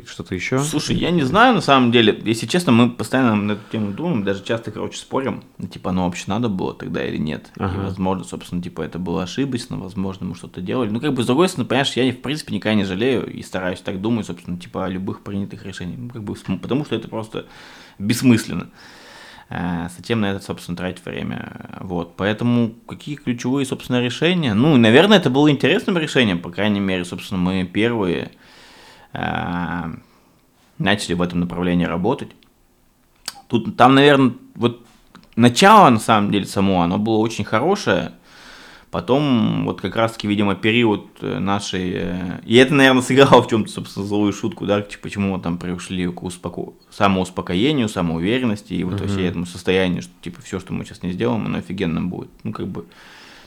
Что-то 0.07 0.35
еще? 0.35 0.59
Слушай, 0.61 0.97
я 0.97 1.11
не 1.11 1.23
знаю, 1.23 1.55
на 1.55 1.61
самом 1.61 1.93
деле. 1.93 2.19
Если 2.25 2.47
честно, 2.47 2.73
мы 2.73 2.91
постоянно 2.91 3.37
на 3.37 3.53
эту 3.53 3.61
тему 3.71 3.93
думаем, 3.93 4.25
даже 4.25 4.43
часто, 4.43 4.71
короче, 4.71 4.97
спорим, 4.97 5.45
ну, 5.59 5.69
типа, 5.69 5.91
оно 5.91 6.07
вообще 6.07 6.25
надо 6.29 6.49
было 6.49 6.73
тогда 6.73 7.05
или 7.05 7.19
нет. 7.19 7.51
Ага. 7.59 7.75
И, 7.75 7.85
возможно, 7.85 8.25
собственно, 8.25 8.63
типа, 8.63 8.81
это 8.81 8.99
было 8.99 9.23
ошибочно, 9.23 9.77
возможно, 9.77 10.27
мы 10.27 10.35
что-то 10.35 10.63
делали. 10.63 10.89
Ну, 10.89 10.99
как 10.99 11.13
бы, 11.13 11.23
с 11.23 11.27
другой 11.27 11.49
стороны, 11.49 11.69
понимаешь, 11.69 11.93
я, 11.93 12.11
в 12.11 12.17
принципе, 12.23 12.55
никогда 12.55 12.75
не 12.75 12.85
жалею 12.85 13.31
и 13.31 13.43
стараюсь 13.43 13.81
так 13.81 14.01
думать, 14.01 14.27
собственно, 14.27 14.59
типа, 14.59 14.87
о 14.87 14.89
любых 14.89 15.23
принятых 15.23 15.67
решениях. 15.67 15.99
Ну, 15.99 16.09
как 16.09 16.25
бы, 16.25 16.35
потому 16.35 16.87
что 16.87 16.97
это 16.97 17.09
просто 17.09 17.45
бессмысленно. 17.99 18.71
Э, 19.51 19.89
Затем 19.95 20.23
на 20.23 20.31
это, 20.33 20.43
собственно, 20.43 20.77
тратить 20.77 21.05
время. 21.05 21.79
Вот. 21.81 22.17
Поэтому 22.17 22.75
какие 22.89 23.17
ключевые, 23.17 23.67
собственно, 23.67 24.01
решения? 24.01 24.55
Ну, 24.55 24.77
наверное, 24.79 25.19
это 25.19 25.29
было 25.29 25.51
интересным 25.51 25.99
решением. 25.99 26.39
По 26.39 26.51
крайней 26.51 26.81
мере, 26.81 27.05
собственно, 27.05 27.39
мы 27.39 27.65
первые 27.65 28.31
начали 29.13 31.15
в 31.15 31.23
этом 31.23 31.41
направлении 31.41 31.85
работать. 31.85 32.31
Тут, 33.49 33.77
там, 33.77 33.95
наверное, 33.95 34.33
вот 34.55 34.85
начало, 35.37 35.91
на 35.91 35.99
самом 35.99 36.31
деле, 36.31 36.47
само, 36.47 36.83
оно 36.83 36.99
было 36.99 37.19
очень 37.19 37.45
хорошее. 37.45 38.13
Потом, 38.91 39.65
вот 39.65 39.81
как 39.81 39.97
раз-таки, 39.97 40.29
видимо, 40.29 40.55
период 40.55 41.07
э, 41.23 41.39
нашей... 41.39 41.93
э, 41.95 42.41
И 42.45 42.57
это, 42.57 42.75
наверное, 42.75 43.01
сыграло 43.01 43.43
в 43.43 43.49
чем-то, 43.49 43.71
собственно, 43.71 44.05
злую 44.05 44.35
шутку, 44.35 44.67
да, 44.67 44.83
типа, 44.83 45.05
почему 45.05 45.35
мы 45.35 45.43
там 45.43 45.57
пришли 45.57 46.07
к 46.09 46.23
успоко... 46.23 46.75
самоуспокоению, 46.91 47.89
самоуверенности 47.89 48.75
и 48.75 48.85
вот 48.85 48.95
Мгм. 48.95 49.07
вообще 49.07 49.27
этому 49.27 49.47
состоянию, 49.47 50.03
что, 50.03 50.13
типа, 50.21 50.43
все, 50.43 50.61
что 50.61 50.75
мы 50.75 50.85
сейчас 50.85 51.03
не 51.03 51.13
сделаем, 51.13 51.47
оно 51.47 51.59
офигенно 51.59 52.03
будет. 52.03 52.29
Ну, 52.45 52.53
как 52.53 52.69
бы, 52.69 52.85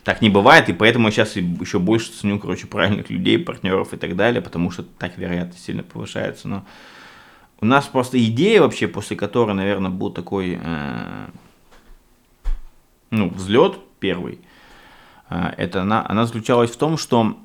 так 0.06 0.22
не 0.22 0.30
бывает, 0.30 0.70
и 0.70 0.74
поэтому 0.74 1.08
я 1.08 1.12
сейчас 1.12 1.36
еще 1.36 1.80
больше 1.80 2.12
ценю, 2.12 2.38
короче, 2.38 2.68
правильных 2.68 3.10
людей, 3.10 3.40
партнеров 3.40 3.92
и 3.92 3.98
так 3.98 4.16
далее, 4.16 4.40
потому 4.40 4.70
что 4.70 4.84
так 4.84 5.18
вероятность 5.18 5.66
сильно 5.66 5.82
повышается. 5.82 6.48
Но 6.48 6.64
у 7.60 7.66
нас 7.66 7.88
просто 7.88 8.24
идея 8.24 8.62
вообще, 8.62 8.88
после 8.88 9.18
которой, 9.18 9.56
наверное, 9.56 9.90
был 9.90 10.12
такой, 10.12 10.60
э, 10.62 11.28
ну, 13.10 13.30
взлет 13.32 13.80
первый, 14.00 14.40
э, 15.32 15.54
это 15.58 15.82
она, 15.82 16.06
она 16.08 16.28
заключалась 16.28 16.70
в 16.70 16.78
том, 16.78 17.00
что 17.00 17.36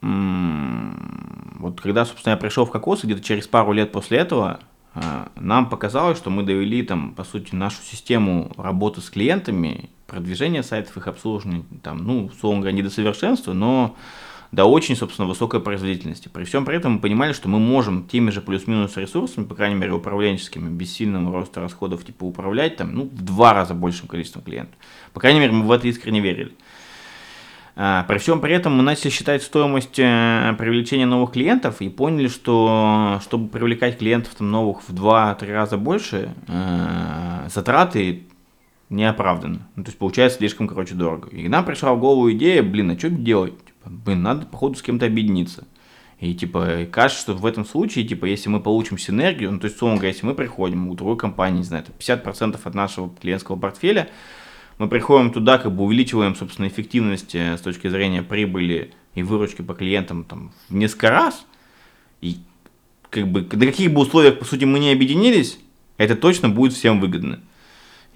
вот 0.00 1.80
когда, 1.80 2.04
собственно, 2.04 2.34
я 2.34 2.36
пришел 2.36 2.66
в 2.66 2.70
Кокос, 2.70 3.02
где-то 3.02 3.22
через 3.22 3.48
пару 3.48 3.72
лет 3.72 3.92
после 3.92 4.18
этого, 4.18 4.60
э, 4.94 5.28
нам 5.36 5.70
показалось, 5.70 6.18
что 6.18 6.28
мы 6.28 6.42
довели 6.42 6.82
там, 6.82 7.14
по 7.14 7.24
сути, 7.24 7.54
нашу 7.54 7.80
систему 7.82 8.52
работы 8.58 9.00
с 9.00 9.08
клиентами, 9.08 9.88
продвижения 10.08 10.62
сайтов, 10.62 10.96
их 10.96 11.06
обслуживания, 11.06 11.62
там, 11.82 11.98
ну, 11.98 12.26
условно 12.26 12.62
говоря, 12.62 12.74
не 12.74 12.82
до 12.82 12.90
совершенства, 12.90 13.52
но 13.52 13.94
до 14.50 14.64
очень, 14.64 14.96
собственно, 14.96 15.28
высокой 15.28 15.60
производительности. 15.60 16.28
При 16.28 16.44
всем 16.44 16.64
при 16.64 16.76
этом 16.76 16.94
мы 16.94 17.00
понимали, 17.00 17.34
что 17.34 17.48
мы 17.48 17.58
можем 17.58 18.08
теми 18.08 18.30
же 18.30 18.40
плюс-минус 18.40 18.96
ресурсами, 18.96 19.44
по 19.44 19.54
крайней 19.54 19.76
мере, 19.76 19.92
управленческими, 19.92 20.70
без 20.70 20.92
сильного 20.94 21.30
роста 21.32 21.60
расходов, 21.60 22.04
типа, 22.04 22.24
управлять 22.24 22.76
там, 22.76 22.94
ну, 22.94 23.04
в 23.04 23.22
два 23.22 23.52
раза 23.52 23.74
большим 23.74 24.08
количеством 24.08 24.42
клиентов. 24.42 24.74
По 25.12 25.20
крайней 25.20 25.40
мере, 25.40 25.52
мы 25.52 25.66
в 25.66 25.70
это 25.70 25.86
искренне 25.86 26.20
верили. 26.20 26.52
А, 27.76 28.04
При 28.08 28.16
всем 28.16 28.40
при 28.40 28.54
этом 28.54 28.74
мы 28.76 28.82
начали 28.82 29.10
считать 29.10 29.42
стоимость 29.42 29.98
э, 29.98 30.54
привлечения 30.58 31.06
новых 31.06 31.32
клиентов 31.32 31.80
и 31.80 31.90
поняли, 31.90 32.28
что 32.28 33.20
чтобы 33.22 33.48
привлекать 33.48 33.98
клиентов 33.98 34.34
там, 34.34 34.50
новых 34.50 34.82
в 34.88 34.92
2-3 34.92 35.52
раза 35.52 35.76
больше, 35.76 36.34
э, 36.48 37.48
затраты 37.54 38.24
не 38.90 39.04
оправданы. 39.04 39.60
Ну, 39.76 39.84
то 39.84 39.88
есть 39.88 39.98
получается 39.98 40.38
слишком, 40.38 40.66
короче, 40.66 40.94
дорого. 40.94 41.28
И 41.30 41.48
нам 41.48 41.64
пришла 41.64 41.92
в 41.94 42.00
голову 42.00 42.30
идея, 42.32 42.62
блин, 42.62 42.90
а 42.90 42.98
что 42.98 43.10
делать? 43.10 43.54
Типа, 43.64 43.90
блин, 43.90 44.22
надо, 44.22 44.46
походу, 44.46 44.76
с 44.76 44.82
кем-то 44.82 45.06
объединиться. 45.06 45.66
И, 46.20 46.34
типа, 46.34 46.86
кажется, 46.90 47.22
что 47.22 47.34
в 47.34 47.46
этом 47.46 47.64
случае, 47.64 48.04
типа, 48.04 48.24
если 48.24 48.48
мы 48.48 48.60
получим 48.60 48.98
синергию, 48.98 49.52
ну, 49.52 49.60
то 49.60 49.66
есть, 49.66 49.76
условно 49.76 49.96
говоря, 49.96 50.12
если 50.12 50.26
мы 50.26 50.34
приходим 50.34 50.88
у 50.88 50.94
другой 50.94 51.16
компании, 51.16 51.58
не 51.58 51.64
знаю, 51.64 51.84
там 51.84 51.94
50% 51.98 52.58
от 52.62 52.74
нашего 52.74 53.10
клиентского 53.10 53.56
портфеля, 53.56 54.08
мы 54.78 54.88
приходим 54.88 55.32
туда, 55.32 55.58
как 55.58 55.74
бы 55.74 55.84
увеличиваем, 55.84 56.34
собственно, 56.34 56.66
эффективность 56.66 57.34
э, 57.34 57.56
с 57.56 57.60
точки 57.60 57.88
зрения 57.88 58.22
прибыли 58.22 58.92
и 59.14 59.22
выручки 59.22 59.62
по 59.62 59.74
клиентам 59.74 60.24
там, 60.24 60.52
в 60.68 60.74
несколько 60.74 61.10
раз, 61.10 61.46
и 62.20 62.38
как 63.10 63.28
бы 63.28 63.42
на 63.42 63.66
каких 63.66 63.92
бы 63.92 64.00
условиях, 64.00 64.38
по 64.38 64.44
сути, 64.44 64.64
мы 64.64 64.78
не 64.78 64.92
объединились, 64.92 65.58
это 65.98 66.16
точно 66.16 66.48
будет 66.48 66.72
всем 66.72 67.00
выгодно. 67.00 67.40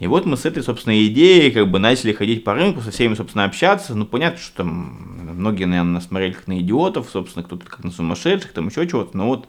И 0.03 0.09
вот 0.09 0.27
мы 0.27 0.37
с 0.37 0.45
этой, 0.45 0.65
собственно, 0.65 1.01
идеей 1.07 1.53
как 1.53 1.71
бы 1.71 1.79
начали 1.79 2.13
ходить 2.13 2.43
по 2.43 2.55
рынку, 2.55 2.81
со 2.81 2.91
всеми, 2.91 3.15
собственно, 3.15 3.45
общаться. 3.45 3.95
Ну, 3.95 4.05
понятно, 4.05 4.41
что 4.41 4.57
там 4.57 5.37
многие, 5.37 5.65
наверное, 5.65 5.93
нас 5.93 6.07
смотрели 6.07 6.33
как 6.33 6.49
на 6.49 6.59
идиотов, 6.59 7.09
собственно, 7.09 7.45
кто-то 7.45 7.67
как 7.67 7.85
на 7.85 7.93
сумасшедших, 7.93 8.53
там 8.53 8.67
еще 8.67 8.85
чего-то. 8.89 9.17
Но 9.17 9.29
вот 9.29 9.47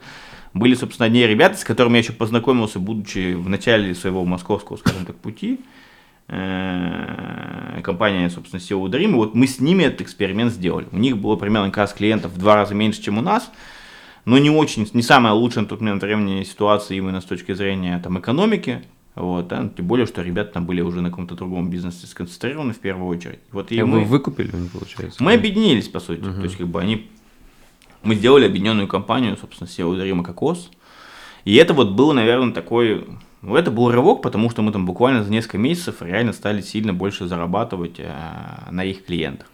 были, 0.52 0.74
собственно, 0.74 1.06
одни 1.06 1.26
ребята, 1.26 1.58
с 1.58 1.64
которыми 1.64 1.94
я 1.94 2.04
еще 2.04 2.12
познакомился, 2.12 2.78
будучи 2.78 3.34
в 3.34 3.48
начале 3.48 3.96
своего 3.96 4.24
московского, 4.24 4.76
скажем 4.76 5.06
так, 5.06 5.16
пути. 5.16 5.58
Компания, 6.28 8.30
собственно, 8.30 8.60
SEO 8.60 8.86
Dream. 8.86 9.10
И 9.10 9.14
вот 9.14 9.34
мы 9.34 9.48
с 9.48 9.58
ними 9.58 9.82
этот 9.82 10.02
эксперимент 10.02 10.52
сделали. 10.52 10.86
У 10.92 10.98
них 10.98 11.18
было 11.18 11.34
примерно 11.34 11.72
касс 11.72 11.92
клиентов 11.92 12.30
в 12.30 12.38
два 12.38 12.54
раза 12.54 12.76
меньше, 12.76 13.02
чем 13.02 13.18
у 13.18 13.22
нас. 13.22 13.50
Но 14.24 14.38
не 14.38 14.50
очень, 14.50 14.88
не 14.92 15.02
самая 15.02 15.32
лучшая 15.32 15.64
на 15.64 15.68
тот 15.68 15.80
момент 15.80 16.04
времени 16.04 16.44
ситуация 16.44 16.96
именно 16.96 17.20
с 17.20 17.24
точки 17.24 17.54
зрения 17.54 17.98
там, 17.98 18.20
экономики. 18.20 18.84
Вот, 19.14 19.46
да, 19.46 19.70
тем 19.76 19.86
более, 19.86 20.06
что 20.06 20.22
ребята 20.22 20.54
там 20.54 20.66
были 20.66 20.80
уже 20.80 21.00
на 21.00 21.10
каком-то 21.10 21.36
другом 21.36 21.70
бизнесе 21.70 22.06
сконцентрированы 22.06 22.72
в 22.72 22.80
первую 22.80 23.06
очередь. 23.06 23.38
Вот 23.52 23.70
и 23.70 23.76
И 23.76 23.82
мы, 23.82 24.00
вы 24.00 24.04
выкупили, 24.06 24.50
получается? 24.72 25.22
мы 25.22 25.34
объединились, 25.34 25.88
по 25.88 26.00
сути. 26.00 26.20
Мгм. 26.20 26.36
То 26.36 26.42
есть, 26.42 26.56
как 26.56 26.66
бы 26.66 26.80
они... 26.80 27.08
Мы 28.02 28.16
сделали 28.16 28.44
объединенную 28.44 28.88
компанию, 28.88 29.36
собственно, 29.36 29.68
SEO 29.68 29.96
Дарима 29.96 30.24
Кокос. 30.24 30.70
И 31.44 31.54
это 31.54 31.74
вот 31.74 31.92
был, 31.92 32.12
наверное, 32.12 32.52
такой... 32.52 33.06
Ну, 33.40 33.56
это 33.56 33.70
был 33.70 33.90
рывок, 33.92 34.22
потому 34.22 34.50
что 34.50 34.62
мы 34.62 34.72
там 34.72 34.84
буквально 34.86 35.22
за 35.22 35.30
несколько 35.30 35.58
месяцев 35.58 36.00
реально 36.00 36.32
стали 36.32 36.60
сильно 36.60 36.92
больше 36.92 37.26
зарабатывать 37.26 37.96
э, 37.98 38.10
на 38.70 38.84
их 38.84 39.04
клиентах. 39.04 39.46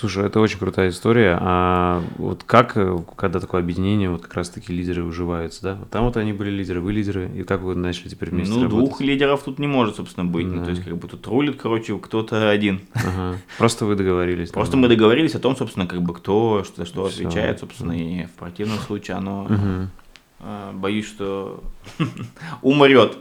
Слушай, 0.00 0.24
это 0.24 0.40
очень 0.40 0.58
крутая 0.58 0.88
история. 0.88 1.36
А 1.38 2.02
вот 2.16 2.42
как, 2.44 2.74
э, 2.74 2.98
когда 3.16 3.38
такое 3.38 3.60
объединение, 3.60 4.08
вот 4.08 4.22
как 4.22 4.32
раз-таки 4.32 4.72
лидеры 4.72 5.04
уживаются, 5.04 5.62
да? 5.62 5.74
Вот 5.74 5.90
там 5.90 6.06
вот 6.06 6.16
они 6.16 6.32
были 6.32 6.48
лидеры, 6.48 6.80
вы 6.80 6.94
лидеры, 6.94 7.30
и 7.34 7.42
так 7.42 7.60
вы 7.60 7.74
начали 7.74 8.08
теперь 8.08 8.30
вместе 8.30 8.54
ну, 8.54 8.62
работать. 8.62 8.86
двух 8.86 9.00
лидеров 9.02 9.42
тут 9.42 9.58
не 9.58 9.66
может, 9.66 9.96
собственно, 9.96 10.24
быть. 10.24 10.46
Ну, 10.46 10.60
Да. 10.60 10.64
то 10.64 10.70
есть, 10.70 10.82
как 10.82 10.96
бы 10.96 11.06
тут 11.06 11.26
рулит, 11.26 11.60
короче, 11.60 11.98
кто-то 11.98 12.48
один. 12.48 12.80
Ага. 12.94 13.36
Просто 13.58 13.84
вы 13.84 13.94
договорились. 13.94 14.48
Просто 14.48 14.78
мы 14.78 14.88
договорились 14.88 15.34
о 15.34 15.38
том, 15.38 15.54
собственно, 15.54 15.86
как 15.86 16.00
бы 16.00 16.14
кто 16.14 16.64
что, 16.64 16.86
что 16.86 17.06
Всё. 17.08 17.26
отвечает, 17.26 17.60
собственно, 17.60 17.92
и 17.92 18.24
в 18.24 18.30
противном 18.30 18.78
случае 18.78 19.18
оно, 19.18 19.48
э, 20.40 20.72
боюсь, 20.72 21.06
что 21.06 21.62
умрет. 22.62 23.18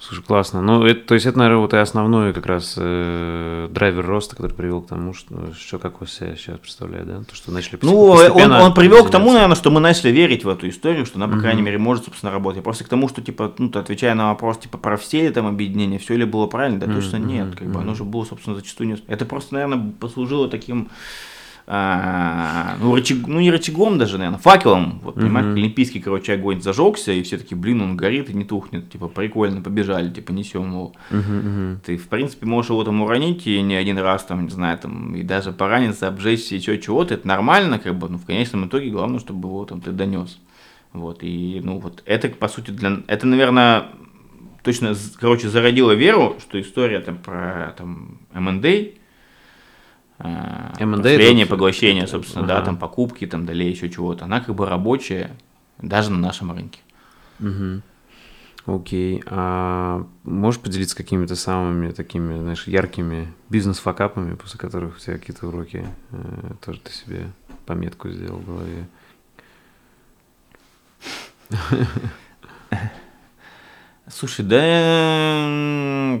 Слушай, 0.00 0.22
классно. 0.22 0.62
Ну, 0.62 0.84
это, 0.84 1.08
то 1.08 1.14
есть 1.14 1.26
это, 1.26 1.38
наверное, 1.38 1.60
вот 1.60 1.74
и 1.74 1.76
основной 1.76 2.32
как 2.32 2.46
раз 2.46 2.74
э, 2.76 3.68
драйвер 3.68 4.06
роста, 4.06 4.36
который 4.36 4.52
привел 4.52 4.80
к 4.80 4.86
тому, 4.86 5.12
что, 5.12 5.52
что 5.58 5.80
как 5.80 6.00
вы 6.00 6.06
себя 6.06 6.36
сейчас 6.36 6.60
представляете, 6.60 7.06
да? 7.10 7.22
То, 7.24 7.34
что 7.34 7.50
начали 7.50 7.80
Ну, 7.82 8.02
он, 8.02 8.52
он 8.52 8.74
привел 8.74 9.04
к 9.04 9.10
тому, 9.10 9.32
наверное, 9.32 9.56
что 9.56 9.72
мы 9.72 9.80
начали 9.80 10.10
верить 10.10 10.44
в 10.44 10.48
эту 10.48 10.68
историю, 10.68 11.04
что 11.04 11.16
она, 11.16 11.26
по 11.26 11.32
Мгм. 11.32 11.40
крайней 11.40 11.62
мере, 11.62 11.78
может, 11.78 12.04
собственно, 12.04 12.30
работать. 12.30 12.62
Просто 12.62 12.84
к 12.84 12.88
тому, 12.88 13.08
что, 13.08 13.22
типа, 13.22 13.52
ну, 13.58 13.70
ты 13.70 13.80
отвечая 13.80 14.14
на 14.14 14.28
вопрос, 14.28 14.58
типа, 14.58 14.78
про 14.78 14.96
все 14.96 15.22
ли 15.22 15.30
там 15.30 15.48
объединения, 15.48 15.98
все 15.98 16.14
ли 16.16 16.24
было 16.24 16.46
правильно, 16.46 16.78
да 16.78 16.86
Мгм, 16.86 16.94
точно 16.94 17.16
нет. 17.16 17.56
Как 17.56 17.66
бы 17.66 17.80
мгм. 17.80 17.80
оно 17.80 17.94
же 17.94 18.04
было, 18.04 18.24
собственно, 18.24 18.54
зачастую 18.54 18.88
не... 18.90 18.98
Это 19.08 19.24
просто, 19.24 19.54
наверное, 19.54 19.92
послужило 19.98 20.48
таким, 20.48 20.90
а, 21.70 22.78
ну, 22.80 22.94
рычаг, 22.94 23.26
ну, 23.26 23.40
не 23.40 23.50
рычагом 23.50 23.98
даже, 23.98 24.16
наверное, 24.16 24.38
факелом. 24.38 25.00
Вот, 25.02 25.16
понимаешь, 25.16 25.48
как 25.48 25.56
олимпийский, 25.58 26.00
короче, 26.00 26.32
огонь 26.32 26.62
зажегся, 26.62 27.12
и 27.12 27.22
все 27.22 27.36
таки 27.36 27.54
блин, 27.54 27.82
он 27.82 27.94
горит 27.94 28.30
и 28.30 28.32
не 28.32 28.44
тухнет. 28.44 28.90
Типа, 28.90 29.08
прикольно, 29.08 29.60
побежали, 29.60 30.08
типа, 30.08 30.32
несем 30.32 30.70
его. 30.70 30.94
Мгм. 31.10 31.82
Ты, 31.84 31.98
в 31.98 32.08
принципе, 32.08 32.46
можешь 32.46 32.70
его 32.70 32.82
там 32.84 33.02
уронить 33.02 33.46
и 33.46 33.60
не 33.60 33.74
один 33.74 33.98
раз, 33.98 34.24
там, 34.24 34.44
не 34.44 34.50
знаю, 34.50 34.78
там, 34.78 35.14
и 35.14 35.22
даже 35.22 35.52
пораниться, 35.52 36.08
обжечься, 36.08 36.56
и 36.56 36.60
чего 36.60 36.76
чего-то, 36.76 37.12
это 37.12 37.28
нормально, 37.28 37.78
как 37.78 37.98
бы, 37.98 38.08
но 38.08 38.16
в 38.16 38.24
конечном 38.24 38.66
итоге 38.66 38.88
главное, 38.88 39.20
чтобы 39.20 39.48
его 39.48 39.66
там 39.66 39.82
ты 39.82 39.92
донес. 39.92 40.40
Вот, 40.94 41.18
и, 41.20 41.60
ну, 41.62 41.80
вот, 41.80 42.02
это, 42.06 42.30
по 42.30 42.48
сути, 42.48 42.70
для, 42.70 43.02
это, 43.08 43.26
наверное, 43.26 43.88
точно, 44.62 44.94
короче, 45.20 45.50
зародило 45.50 45.92
веру, 45.92 46.36
что 46.40 46.58
история 46.58 47.00
там 47.00 47.18
про, 47.18 47.74
там, 47.76 48.20
M&A, 48.32 48.98
а, 50.18 50.72
M&A 50.78 51.46
поглощение, 51.46 52.04
это- 52.04 52.12
собственно, 52.12 52.46
да, 52.46 52.56
ага. 52.56 52.66
там, 52.66 52.76
покупки, 52.76 53.26
там, 53.26 53.46
далее 53.46 53.70
еще 53.70 53.88
чего-то, 53.88 54.24
она 54.24 54.40
как 54.40 54.54
бы 54.54 54.66
рабочая 54.66 55.30
даже 55.80 56.10
на 56.10 56.18
нашем 56.18 56.52
рынке. 56.52 56.80
Мгм. 57.38 57.82
Окей. 58.66 59.22
А 59.26 60.06
можешь 60.24 60.60
поделиться 60.60 60.94
какими-то 60.96 61.36
самыми 61.36 61.90
такими, 61.92 62.38
знаешь, 62.38 62.66
яркими 62.66 63.32
бизнес-факапами, 63.48 64.34
после 64.34 64.58
которых 64.58 64.96
у 64.96 65.00
тебя 65.00 65.16
какие-то 65.18 65.46
уроки 65.46 65.86
э, 66.10 66.52
тоже 66.64 66.80
ты 66.80 66.92
себе 66.92 67.32
пометку 67.64 68.10
сделал 68.10 68.40
в 68.40 68.46
голове? 68.46 68.86
Слушай, 74.10 74.44
да... 74.44 76.20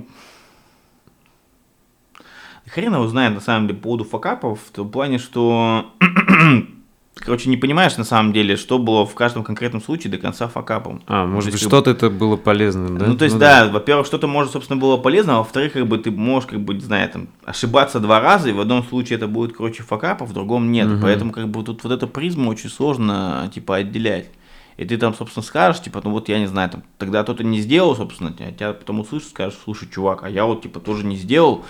Хрен 2.78 2.94
его 2.94 3.08
знает, 3.08 3.34
на 3.34 3.40
самом 3.40 3.66
деле, 3.66 3.78
по 3.78 3.84
поводу 3.84 4.04
факапов, 4.04 4.60
в 4.68 4.70
том 4.70 4.88
плане, 4.88 5.18
что... 5.18 5.86
короче, 7.16 7.50
не 7.50 7.56
понимаешь 7.56 7.96
на 7.96 8.04
самом 8.04 8.32
деле, 8.32 8.54
что 8.54 8.78
было 8.78 9.04
в 9.04 9.16
каждом 9.16 9.42
конкретном 9.42 9.82
случае 9.82 10.12
до 10.12 10.18
конца 10.18 10.46
факапом. 10.46 11.02
А, 11.08 11.26
может 11.26 11.50
быть, 11.50 11.60
что-то 11.60 11.90
это 11.90 12.08
было 12.08 12.36
полезным, 12.36 12.96
да? 12.96 13.06
Ну, 13.06 13.16
то 13.16 13.24
есть, 13.24 13.36
да, 13.36 13.68
во-первых, 13.68 14.06
что-то 14.06 14.28
может, 14.28 14.52
собственно, 14.52 14.80
было 14.80 14.96
полезно, 14.96 15.34
а 15.34 15.38
во-вторых, 15.38 15.72
как 15.72 15.88
бы 15.88 15.98
ты 15.98 16.12
можешь, 16.12 16.50
как 16.50 16.60
бы, 16.60 16.74
не 16.74 16.80
знаю, 16.80 17.10
там, 17.10 17.28
ошибаться 17.44 17.98
два 17.98 18.20
раза, 18.20 18.50
и 18.50 18.52
в 18.52 18.60
одном 18.60 18.84
случае 18.84 19.16
это 19.16 19.26
будет, 19.26 19.56
короче, 19.56 19.82
факап, 19.82 20.22
а 20.22 20.24
в 20.24 20.32
другом 20.32 20.70
нет. 20.70 20.86
Мгм. 20.86 21.02
Поэтому, 21.02 21.32
как 21.32 21.48
бы, 21.48 21.64
тут 21.64 21.82
вот 21.82 21.92
эту 21.92 22.06
призму 22.06 22.48
очень 22.48 22.70
сложно, 22.70 23.50
типа, 23.52 23.74
отделять. 23.74 24.30
И 24.76 24.84
ты 24.84 24.96
там, 24.98 25.14
собственно, 25.14 25.42
скажешь, 25.42 25.82
типа, 25.82 26.00
ну 26.04 26.12
вот 26.12 26.28
я 26.28 26.38
не 26.38 26.46
знаю, 26.46 26.70
там, 26.70 26.84
тогда 26.98 27.24
кто-то 27.24 27.42
не 27.42 27.58
сделал, 27.58 27.96
собственно, 27.96 28.32
а 28.38 28.52
тебя 28.52 28.72
потом 28.72 29.00
услышишь, 29.00 29.30
скажешь, 29.30 29.58
слушай, 29.64 29.88
чувак, 29.92 30.22
а 30.22 30.30
я 30.30 30.44
вот, 30.44 30.62
типа, 30.62 30.78
тоже 30.78 31.04
не 31.04 31.16
сделал 31.16 31.64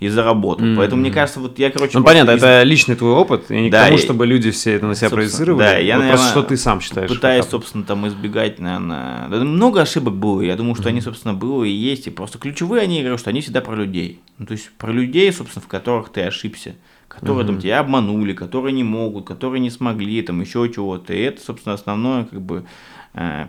и 0.00 0.08
заработал. 0.08 0.64
Мгм. 0.64 0.76
Поэтому, 0.78 1.02
мне 1.02 1.10
кажется, 1.10 1.40
вот 1.40 1.58
я, 1.58 1.70
короче... 1.70 1.96
Ну, 1.98 2.02
просто 2.02 2.24
понятно, 2.24 2.30
из- 2.38 2.42
это 2.42 2.62
личный 2.62 2.96
твой 2.96 3.12
опыт, 3.12 3.50
и 3.50 3.60
не 3.60 3.70
Да, 3.70 3.82
к 3.82 3.86
тому, 3.86 3.98
чтобы 3.98 4.26
люди 4.26 4.50
все 4.50 4.72
это 4.72 4.86
на 4.86 4.94
себя 4.94 5.10
проецировали. 5.10 5.62
да, 5.62 5.76
я, 5.78 5.96
вот 5.96 6.06
просто 6.06 6.16
наверное, 6.24 6.30
что 6.30 6.42
ты 6.42 6.56
сам 6.56 6.80
считаешь. 6.80 7.10
Пытаюсь, 7.10 7.44
факапом. 7.44 7.60
собственно, 7.60 7.84
там 7.84 8.08
избегать, 8.08 8.58
наверное. 8.58 9.28
да, 9.28 9.36
много 9.44 9.82
ошибок 9.82 10.16
было. 10.16 10.40
Я 10.40 10.56
думаю, 10.56 10.74
что 10.74 10.88
они, 10.88 11.00
собственно, 11.02 11.34
было 11.34 11.64
и 11.64 11.70
есть. 11.70 12.06
И 12.06 12.10
просто 12.10 12.38
ключевые 12.38 12.82
они, 12.82 12.96
я 12.96 13.02
говорю, 13.02 13.18
что 13.18 13.30
они 13.30 13.42
всегда 13.42 13.60
про 13.60 13.76
людей. 13.76 14.20
Ну, 14.38 14.46
то 14.46 14.52
есть 14.52 14.70
про 14.78 14.90
людей, 14.90 15.30
собственно, 15.32 15.62
в 15.62 15.68
которых 15.68 16.08
ты 16.08 16.22
ошибся. 16.22 16.74
Которые 17.08 17.44
там 17.44 17.60
тебя 17.60 17.80
обманули, 17.80 18.32
которые 18.34 18.72
не 18.72 18.84
могут, 18.84 19.26
которые 19.26 19.60
не 19.60 19.70
смогли, 19.70 20.22
там 20.22 20.40
еще 20.40 20.70
чего-то. 20.72 21.12
И 21.12 21.18
это, 21.20 21.42
собственно, 21.42 21.74
основное, 21.74 22.24
как 22.24 22.40
бы, 22.40 22.64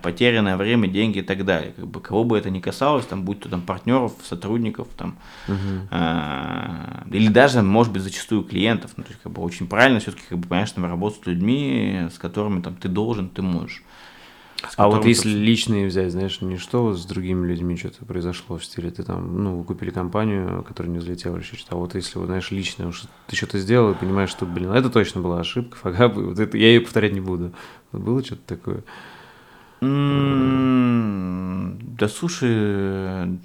потерянное 0.01 0.57
время, 0.57 0.87
деньги 0.87 1.19
и 1.19 1.21
так 1.21 1.45
далее. 1.45 1.73
Как 1.75 1.87
бы, 1.87 1.99
кого 2.01 2.23
бы 2.23 2.37
это 2.37 2.49
ни 2.49 2.59
касалось, 2.59 3.05
там, 3.05 3.23
будь 3.23 3.41
то 3.41 3.49
там 3.49 3.61
партнеров, 3.61 4.13
сотрудников, 4.23 4.87
там, 4.97 5.17
а, 5.91 7.03
или 7.11 7.27
даже, 7.27 7.61
может 7.61 7.93
быть, 7.93 8.01
зачастую 8.01 8.43
клиентов. 8.43 8.93
Ну, 8.97 9.03
то 9.03 9.09
есть, 9.09 9.21
как 9.21 9.31
бы, 9.31 9.41
очень 9.43 9.67
правильно 9.67 9.99
все-таки, 9.99 10.23
как 10.29 10.39
бы, 10.39 10.47
конечно, 10.47 10.87
работать 10.87 11.23
с 11.23 11.27
людьми, 11.27 12.07
с 12.11 12.17
которыми 12.17 12.61
там 12.61 12.75
ты 12.75 12.87
должен, 12.87 13.29
ты 13.29 13.41
можешь. 13.41 13.83
А 14.77 14.87
вот 14.87 15.05
если 15.05 15.23
собственно, 15.29 15.43
личные 15.43 15.87
взять, 15.87 16.11
знаешь, 16.11 16.41
не 16.41 16.57
что 16.57 16.93
с 16.93 17.05
другими 17.05 17.47
людьми 17.47 17.75
что-то 17.77 18.05
произошло 18.05 18.57
в 18.57 18.65
стиле, 18.65 18.91
ты 18.91 19.03
там, 19.03 19.43
ну, 19.43 19.57
вы 19.57 19.63
купили 19.63 19.89
компанию, 19.89 20.63
которая 20.63 20.91
не 20.91 20.99
взлетела 20.99 21.37
или 21.37 21.43
что-то, 21.43 21.63
а 21.69 21.75
вот 21.75 21.95
если 21.95 22.19
вот, 22.19 22.27
знаешь, 22.27 22.51
личное, 22.51 22.87
уж 22.87 23.03
ты 23.27 23.35
что-то 23.35 23.57
сделал 23.57 23.91
и 23.91 23.95
понимаешь, 23.95 24.29
что, 24.29 24.45
блин, 24.45 24.71
это 24.71 24.89
точно 24.89 25.21
была 25.21 25.39
ошибка, 25.39 25.77
факап, 25.81 26.15
вот 26.15 26.39
это, 26.39 26.57
я 26.57 26.67
ее 26.67 26.81
повторять 26.81 27.13
не 27.13 27.21
буду. 27.21 27.53
Вот 27.91 28.01
было 28.03 28.23
что-то 28.23 28.41
такое? 28.45 28.83
М, 29.81 31.77
Да 31.97 32.07
слушай, 32.07 33.39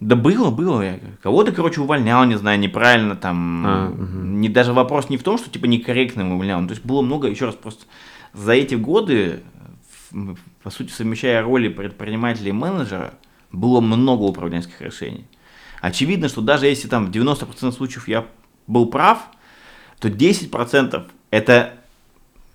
да 0.00 0.16
было, 0.16 0.50
было. 0.50 0.82
Я 0.82 1.00
кого-то, 1.22 1.52
короче, 1.52 1.80
увольнял, 1.80 2.24
не 2.24 2.36
знаю, 2.36 2.58
неправильно 2.58 3.16
там. 3.16 3.66
А, 3.66 3.88
мгм. 3.90 4.40
Не 4.40 4.48
даже 4.48 4.72
вопрос 4.72 5.08
не 5.08 5.16
в 5.16 5.22
том, 5.22 5.38
что 5.38 5.50
типа 5.50 5.66
некорректно 5.66 6.34
увольнял. 6.34 6.60
Ну, 6.60 6.68
То 6.68 6.74
есть 6.74 6.84
было 6.84 7.02
много, 7.02 7.28
еще 7.28 7.46
раз 7.46 7.54
просто 7.54 7.84
за 8.34 8.52
эти 8.52 8.74
годы, 8.74 9.42
по 10.62 10.70
сути, 10.70 10.90
совмещая 10.90 11.42
роли 11.42 11.68
предпринимателя 11.68 12.50
и 12.50 12.52
менеджера, 12.52 13.14
было 13.52 13.80
много 13.80 14.22
управленческих 14.22 14.80
решений. 14.82 15.24
Очевидно, 15.80 16.28
что 16.28 16.40
даже 16.42 16.66
если 16.66 16.88
там 16.88 17.06
в 17.06 17.10
90% 17.10 17.72
случаев 17.72 18.08
я 18.08 18.26
был 18.66 18.86
прав, 18.86 19.18
то 19.98 20.08
10% 20.08 21.04
это, 21.30 21.74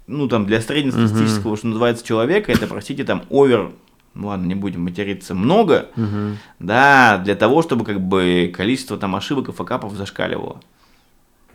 ну 0.08 0.28
там 0.28 0.46
для 0.46 0.62
среднестатистического, 0.62 1.58
что 1.58 1.68
называется, 1.68 2.06
человека, 2.06 2.52
это, 2.52 2.68
простите, 2.68 3.04
там 3.04 3.24
овер, 3.30 3.72
ну 4.14 4.28
ладно, 4.28 4.46
не 4.46 4.56
будем 4.56 4.84
материться, 4.84 5.34
много, 5.36 5.88
Мгм. 5.96 6.38
да, 6.60 7.18
для 7.24 7.36
того, 7.36 7.62
чтобы 7.62 7.86
как 7.86 8.02
бы 8.02 8.52
количество 8.56 8.98
там 8.98 9.16
ошибок 9.16 9.50
и 9.50 9.52
факапов 9.52 9.94
зашкаливало. 9.94 10.62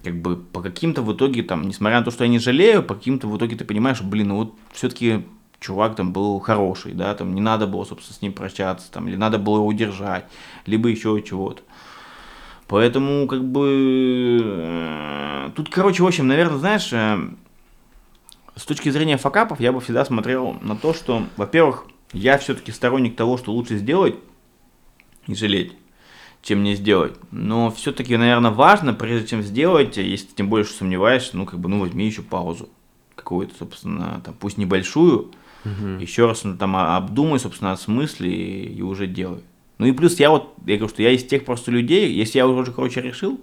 Как 0.02 0.14
бы 0.20 0.36
по 0.36 0.60
каким-то 0.62 1.02
в 1.02 1.12
итоге 1.12 1.42
там, 1.42 1.66
несмотря 1.66 1.98
на 1.98 2.04
то, 2.04 2.10
что 2.10 2.24
я 2.24 2.30
не 2.30 2.38
жалею, 2.38 2.82
по 2.82 2.94
каким-то 2.94 3.26
в 3.26 3.36
итоге 3.36 3.56
ты 3.56 3.64
понимаешь, 3.64 4.00
блин, 4.02 4.28
ну 4.28 4.36
вот 4.36 4.54
все-таки 4.72 5.24
чувак 5.58 5.96
там 5.96 6.12
был 6.12 6.38
хороший, 6.38 6.92
да, 6.92 7.14
там 7.14 7.34
не 7.34 7.40
надо 7.40 7.66
было, 7.66 7.84
собственно, 7.84 8.16
с 8.16 8.22
ним 8.22 8.32
прощаться, 8.32 8.90
там, 8.92 9.08
или 9.08 9.16
надо 9.16 9.38
было 9.38 9.56
его 9.56 9.66
удержать, 9.66 10.26
либо 10.64 10.88
еще 10.88 11.20
чего-то. 11.22 11.62
Поэтому, 12.68 13.26
как 13.26 13.44
бы, 13.44 14.40
э, 14.44 15.50
тут, 15.54 15.70
короче, 15.70 16.02
в 16.02 16.06
общем, 16.06 16.26
наверное, 16.26 16.58
знаешь, 16.58 16.92
э, 16.92 17.18
с 18.56 18.64
точки 18.64 18.88
зрения 18.88 19.16
факапов 19.18 19.60
я 19.60 19.70
бы 19.72 19.80
всегда 19.80 20.04
смотрел 20.04 20.56
на 20.62 20.76
то, 20.76 20.94
что, 20.94 21.26
во-первых, 21.36 21.84
я 22.12 22.38
все-таки 22.38 22.72
сторонник 22.72 23.14
того, 23.16 23.36
что 23.36 23.52
лучше 23.52 23.76
сделать 23.76 24.16
и 25.26 25.34
жалеть, 25.34 25.72
чем 26.42 26.62
не 26.62 26.74
сделать. 26.74 27.14
Но 27.30 27.70
все-таки, 27.70 28.16
наверное, 28.16 28.50
важно, 28.50 28.94
прежде 28.94 29.28
чем 29.28 29.42
сделать, 29.42 29.96
если 29.98 30.26
ты 30.28 30.34
тем 30.36 30.48
более 30.48 30.64
что 30.64 30.78
сомневаешься, 30.78 31.36
ну, 31.36 31.44
как 31.44 31.60
бы, 31.60 31.68
ну, 31.68 31.80
возьми 31.80 32.06
еще 32.06 32.22
паузу 32.22 32.68
какую-то, 33.14 33.54
собственно, 33.58 34.20
там, 34.24 34.34
пусть 34.38 34.56
небольшую, 34.58 35.32
Мгм. 35.64 35.98
еще 35.98 36.26
раз 36.26 36.44
ну, 36.44 36.56
там 36.56 36.76
а- 36.76 36.96
обдумай, 36.96 37.40
собственно, 37.40 37.72
осмысли 37.72 38.28
и, 38.28 38.74
и 38.78 38.82
уже 38.82 39.06
делай. 39.06 39.40
Ну 39.78 39.86
и 39.86 39.92
плюс 39.92 40.18
я 40.20 40.30
вот, 40.30 40.54
я 40.64 40.76
говорю, 40.76 40.88
что 40.92 41.02
я 41.02 41.10
из 41.10 41.24
тех 41.24 41.44
просто 41.44 41.70
людей, 41.70 42.10
если 42.12 42.38
я 42.38 42.46
уже, 42.46 42.72
короче, 42.72 43.02
решил, 43.02 43.40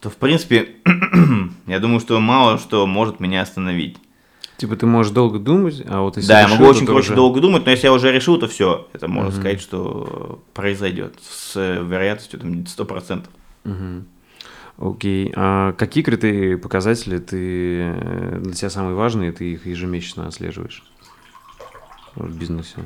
то, 0.00 0.10
в 0.10 0.16
принципе, 0.16 0.76
я 1.66 1.78
думаю, 1.80 2.00
что 2.00 2.20
мало 2.20 2.58
что 2.58 2.86
может 2.86 3.18
меня 3.18 3.40
остановить. 3.42 3.96
Типа 4.62 4.76
ты 4.76 4.86
можешь 4.86 5.10
долго 5.12 5.40
думать, 5.40 5.82
а 5.88 6.02
вот 6.02 6.16
если 6.18 6.28
да, 6.28 6.38
я 6.38 6.44
решил, 6.46 6.54
могу 6.56 6.64
то 6.66 6.76
очень, 6.76 6.86
короче, 6.86 7.06
уже- 7.08 7.14
долго 7.16 7.40
думать, 7.40 7.64
но 7.64 7.72
если 7.72 7.86
я 7.88 7.92
уже 7.92 8.12
решил, 8.12 8.38
то 8.38 8.46
все, 8.46 8.86
это 8.92 9.08
можно 9.08 9.30
Мгм. 9.32 9.40
сказать, 9.40 9.60
что 9.60 10.40
произойдет 10.54 11.16
с 11.20 11.56
э, 11.56 11.82
вероятностью 11.84 12.38
там 12.38 12.64
100%. 12.64 13.24
Мгм. 13.64 14.06
Окей. 14.78 15.32
А 15.34 15.72
какие 15.72 16.04
критерии, 16.04 16.54
показатели 16.54 17.18
ты 17.18 17.80
э, 17.80 18.38
для 18.44 18.52
тебя 18.54 18.70
самые 18.70 18.94
важные, 18.94 19.32
ты 19.32 19.52
их 19.52 19.66
ежемесячно 19.66 20.28
отслеживаешь 20.28 20.84
в 22.14 22.38
бизнесе? 22.38 22.76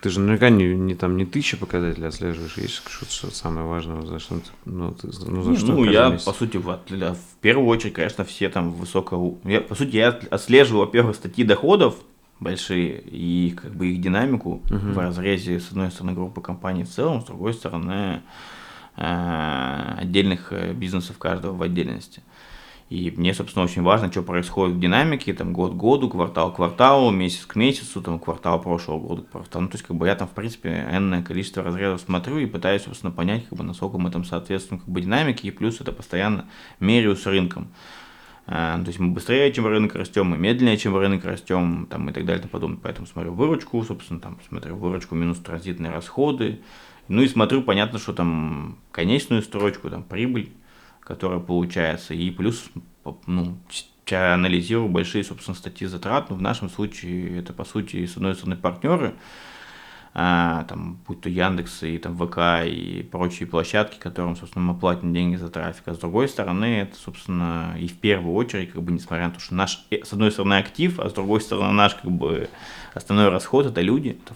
Ты 0.00 0.10
же 0.10 0.20
наверняка 0.20 0.50
не, 0.50 0.74
не 0.74 0.94
там 0.94 1.16
не 1.16 1.24
тысячи 1.24 1.56
показателей 1.56 2.06
отслеживаешь, 2.06 2.56
есть 2.58 2.82
что-то 2.88 3.10
что 3.12 3.30
самое 3.30 3.66
важное, 3.66 4.02
за 4.02 4.18
что 4.18 4.40
ну, 4.64 4.92
ты- 4.92 5.08
ну, 5.26 5.42
за 5.42 5.50
Не, 5.50 5.56
что 5.56 5.66
ну, 5.72 5.84
я, 5.84 6.08
месяц? 6.10 6.24
по 6.24 6.32
сути, 6.32 6.56
в, 6.56 6.66
в 6.66 7.16
первую 7.40 7.68
очередь, 7.68 7.94
конечно, 7.94 8.24
все 8.24 8.48
там 8.48 8.72
высокого... 8.72 9.36
Я, 9.44 9.60
по 9.60 9.74
сути, 9.74 9.96
я 9.96 10.08
от- 10.08 10.32
отслеживаю, 10.32 10.86
во-первых, 10.86 11.16
статьи 11.16 11.44
доходов 11.44 11.96
большие 12.40 13.00
и 13.00 13.50
как 13.60 13.74
бы 13.74 13.88
их 13.88 14.00
динамику 14.00 14.60
Мгм. 14.70 14.92
в 14.92 14.98
разрезе, 14.98 15.60
с 15.60 15.68
одной 15.70 15.90
стороны, 15.90 16.12
группы 16.14 16.40
компаний 16.40 16.84
в 16.84 16.90
целом, 16.90 17.20
с 17.22 17.24
другой 17.24 17.54
стороны, 17.54 18.22
э, 18.96 19.94
отдельных 19.98 20.52
э, 20.52 20.72
бизнесов 20.72 21.18
каждого 21.18 21.54
в 21.56 21.62
отдельности. 21.62 22.22
И 22.90 23.10
мне, 23.16 23.32
собственно, 23.32 23.64
очень 23.64 23.82
важно, 23.82 24.10
что 24.10 24.22
происходит 24.22 24.76
в 24.76 24.80
динамике, 24.80 25.32
там, 25.32 25.52
год 25.52 25.72
к 25.72 25.76
году, 25.76 26.10
квартал 26.10 26.52
к 26.52 26.56
кварталу, 26.56 27.10
месяц 27.10 27.46
к 27.46 27.56
месяцу, 27.56 28.02
там, 28.02 28.18
квартал 28.18 28.60
прошлого 28.60 29.00
года 29.00 29.22
к 29.22 29.30
кварталу. 29.30 29.64
Ну, 29.64 29.68
то 29.70 29.76
есть, 29.76 29.86
как 29.86 29.96
бы 29.96 30.06
я 30.06 30.14
там, 30.14 30.28
в 30.28 30.32
принципе, 30.32 30.86
энное 30.92 31.22
количество 31.22 31.62
разрезов 31.62 32.02
смотрю 32.02 32.38
и 32.38 32.46
пытаюсь, 32.46 32.82
собственно, 32.82 33.10
понять, 33.10 33.48
как 33.48 33.58
бы, 33.58 33.64
насколько 33.64 33.96
мы 33.96 34.10
там 34.10 34.24
соответствуем, 34.24 34.80
как 34.80 34.88
бы, 34.88 35.00
динамике, 35.00 35.48
и 35.48 35.50
плюс 35.50 35.80
это 35.80 35.92
постоянно 35.92 36.46
меряю 36.78 37.16
с 37.16 37.26
рынком. 37.26 37.68
А, 38.46 38.78
то 38.78 38.88
есть 38.88 39.00
мы 39.00 39.12
быстрее, 39.12 39.50
чем 39.52 39.66
рынок 39.66 39.94
растем, 39.94 40.26
мы 40.26 40.36
медленнее, 40.36 40.76
чем 40.76 40.94
рынок 40.94 41.24
растем, 41.24 41.86
там, 41.90 42.10
и 42.10 42.12
так 42.12 42.26
далее 42.26 42.44
и 42.44 42.48
подобное. 42.48 42.78
Поэтому 42.82 43.06
смотрю 43.06 43.32
выручку, 43.32 43.82
собственно, 43.82 44.20
там, 44.20 44.38
смотрю 44.46 44.76
выручку 44.76 45.14
минус 45.14 45.38
транзитные 45.38 45.90
расходы. 45.90 46.60
Ну 47.08 47.22
и 47.22 47.28
смотрю, 47.28 47.62
понятно, 47.62 47.98
что 47.98 48.12
там 48.12 48.76
конечную 48.92 49.42
строчку, 49.42 49.88
там, 49.88 50.02
прибыль, 50.02 50.50
которая 51.04 51.40
получается, 51.40 52.14
и 52.14 52.30
плюс, 52.30 52.64
ну, 53.26 53.58
анализирую 54.10 54.88
большие, 54.88 55.24
собственно, 55.24 55.56
статьи 55.56 55.86
затрат, 55.86 56.30
ну, 56.30 56.36
в 56.36 56.42
нашем 56.42 56.68
случае 56.68 57.38
это, 57.38 57.52
по 57.52 57.64
сути, 57.64 58.04
с 58.06 58.16
одной 58.16 58.34
стороны, 58.34 58.56
партнеры, 58.56 59.14
а, 60.16 60.64
там, 60.68 61.00
будь 61.08 61.22
то 61.22 61.28
Яндекс 61.28 61.82
и 61.82 61.98
там 61.98 62.16
ВК 62.16 62.64
и 62.64 63.02
прочие 63.10 63.48
площадки, 63.48 63.98
которым, 63.98 64.36
собственно, 64.36 64.64
мы 64.64 64.78
платим 64.78 65.12
деньги 65.12 65.34
за 65.34 65.48
трафик. 65.48 65.88
А 65.88 65.94
с 65.94 65.98
другой 65.98 66.28
стороны, 66.28 66.82
это, 66.82 66.94
собственно, 66.96 67.74
и 67.76 67.88
в 67.88 67.98
первую 67.98 68.36
очередь, 68.36 68.70
как 68.70 68.82
бы, 68.82 68.92
несмотря 68.92 69.26
на 69.26 69.34
то, 69.34 69.40
что 69.40 69.56
наш, 69.56 69.84
э, 69.90 70.04
с 70.04 70.12
одной 70.12 70.30
стороны, 70.30 70.54
актив, 70.54 71.00
а 71.00 71.10
с 71.10 71.12
другой 71.12 71.40
стороны, 71.40 71.72
наш, 71.72 71.96
как 71.96 72.12
бы, 72.12 72.48
основной 72.94 73.28
расход– 73.28 73.66
это 73.66 73.80
люди, 73.80 74.16
это 74.22 74.34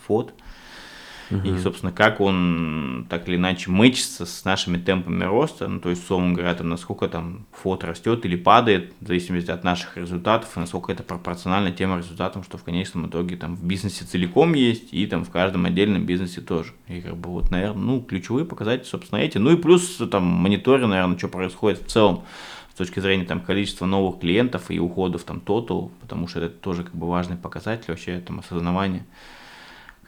И, 1.30 1.58
собственно, 1.58 1.92
как 1.92 2.20
он 2.20 3.06
так 3.10 3.28
или 3.28 3.36
иначе 3.36 3.70
мэчится 3.70 4.24
с 4.24 4.44
нашими 4.44 4.78
темпами 4.78 5.24
роста, 5.24 5.68
ну, 5.68 5.78
то 5.78 5.90
есть, 5.90 6.02
условно 6.02 6.32
говоря, 6.32 6.54
там, 6.54 6.68
насколько 6.68 7.06
там 7.08 7.46
фот 7.52 7.84
растет 7.84 8.24
или 8.24 8.36
падает, 8.36 8.94
в 9.00 9.06
зависимости 9.06 9.50
от 9.50 9.62
наших 9.62 9.96
результатов, 9.96 10.56
и 10.56 10.60
насколько 10.60 10.90
это 10.90 11.02
пропорционально 11.02 11.70
тем 11.70 11.96
результатам, 11.96 12.42
что 12.44 12.56
в 12.56 12.64
конечном 12.64 13.08
итоге 13.08 13.36
там 13.36 13.56
в 13.56 13.64
бизнесе 13.64 14.04
целиком 14.04 14.54
есть, 14.54 14.92
и 14.92 15.06
там 15.06 15.24
в 15.24 15.30
каждом 15.30 15.66
отдельном 15.66 16.06
бизнесе 16.06 16.40
тоже. 16.40 16.72
И 16.88 17.00
как 17.00 17.16
бы 17.16 17.30
вот, 17.30 17.50
наверное, 17.50 17.82
ну, 17.82 18.00
ключевые 18.00 18.46
показатели, 18.46 18.86
собственно, 18.86 19.20
эти. 19.20 19.38
Ну 19.38 19.50
и 19.52 19.56
плюс 19.56 19.96
там 20.10 20.24
мониторинг, 20.24 20.88
наверное, 20.88 21.18
что 21.18 21.28
происходит 21.28 21.82
в 21.82 21.86
целом 21.86 22.24
с 22.72 22.74
точки 22.78 23.00
зрения 23.00 23.24
там 23.24 23.40
количества 23.40 23.86
новых 23.86 24.20
клиентов 24.20 24.70
и 24.70 24.78
уходов 24.78 25.24
там 25.24 25.40
тотал, 25.40 25.90
потому 26.00 26.28
что 26.28 26.40
это 26.40 26.54
тоже 26.54 26.84
как 26.84 26.94
бы 26.94 27.08
важный 27.08 27.36
показатель 27.36 27.86
вообще 27.88 28.20
там 28.20 28.38
осознавания 28.38 29.04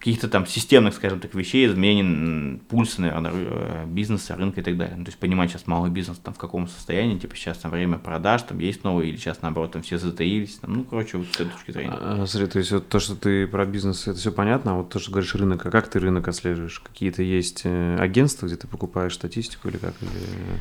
каких-то 0.00 0.28
там 0.28 0.46
системных, 0.46 0.94
скажем 0.94 1.20
так, 1.20 1.34
вещей, 1.34 1.66
изменений 1.66 2.58
пульса, 2.70 3.02
наверное, 3.02 3.32
э, 3.34 3.84
бизнеса, 3.86 4.34
рынка 4.34 4.62
и 4.62 4.64
так 4.64 4.78
далее. 4.78 4.96
Ну, 4.96 5.04
то 5.04 5.10
есть 5.10 5.18
понимать 5.18 5.50
сейчас 5.50 5.66
малый 5.66 5.90
бизнес 5.90 6.16
там 6.16 6.32
в 6.32 6.38
каком 6.38 6.68
состоянии, 6.68 7.18
типа 7.18 7.36
сейчас 7.36 7.58
там 7.58 7.70
время 7.70 7.98
продаж, 7.98 8.42
там 8.42 8.58
есть 8.60 8.82
новые, 8.82 9.10
или 9.10 9.18
сейчас 9.18 9.42
наоборот 9.42 9.72
там 9.72 9.82
все 9.82 9.98
затаились, 9.98 10.56
там, 10.56 10.72
ну, 10.72 10.84
короче, 10.84 11.18
вот 11.18 11.26
с 11.26 11.34
этой 11.34 11.50
точки 11.50 11.72
зрения. 11.72 11.92
А, 11.92 12.24
смотри, 12.26 12.48
то 12.48 12.58
есть 12.58 12.72
вот 12.72 12.88
то, 12.88 12.98
что 12.98 13.14
ты 13.14 13.46
про 13.46 13.66
бизнес, 13.66 14.08
это 14.08 14.18
все 14.18 14.32
понятно, 14.32 14.72
а 14.72 14.74
вот 14.76 14.88
то, 14.88 14.98
что 14.98 15.10
говоришь 15.10 15.34
рынок, 15.34 15.66
а 15.66 15.70
как 15.70 15.88
ты 15.88 15.98
рынок 15.98 16.26
отслеживаешь? 16.28 16.80
Какие-то 16.80 17.22
есть 17.22 17.62
э, 17.64 17.96
агентства, 18.00 18.46
где 18.46 18.56
ты 18.56 18.66
покупаешь 18.66 19.14
статистику 19.14 19.68
или 19.68 19.76
как? 19.76 19.94
Или... 20.00 20.60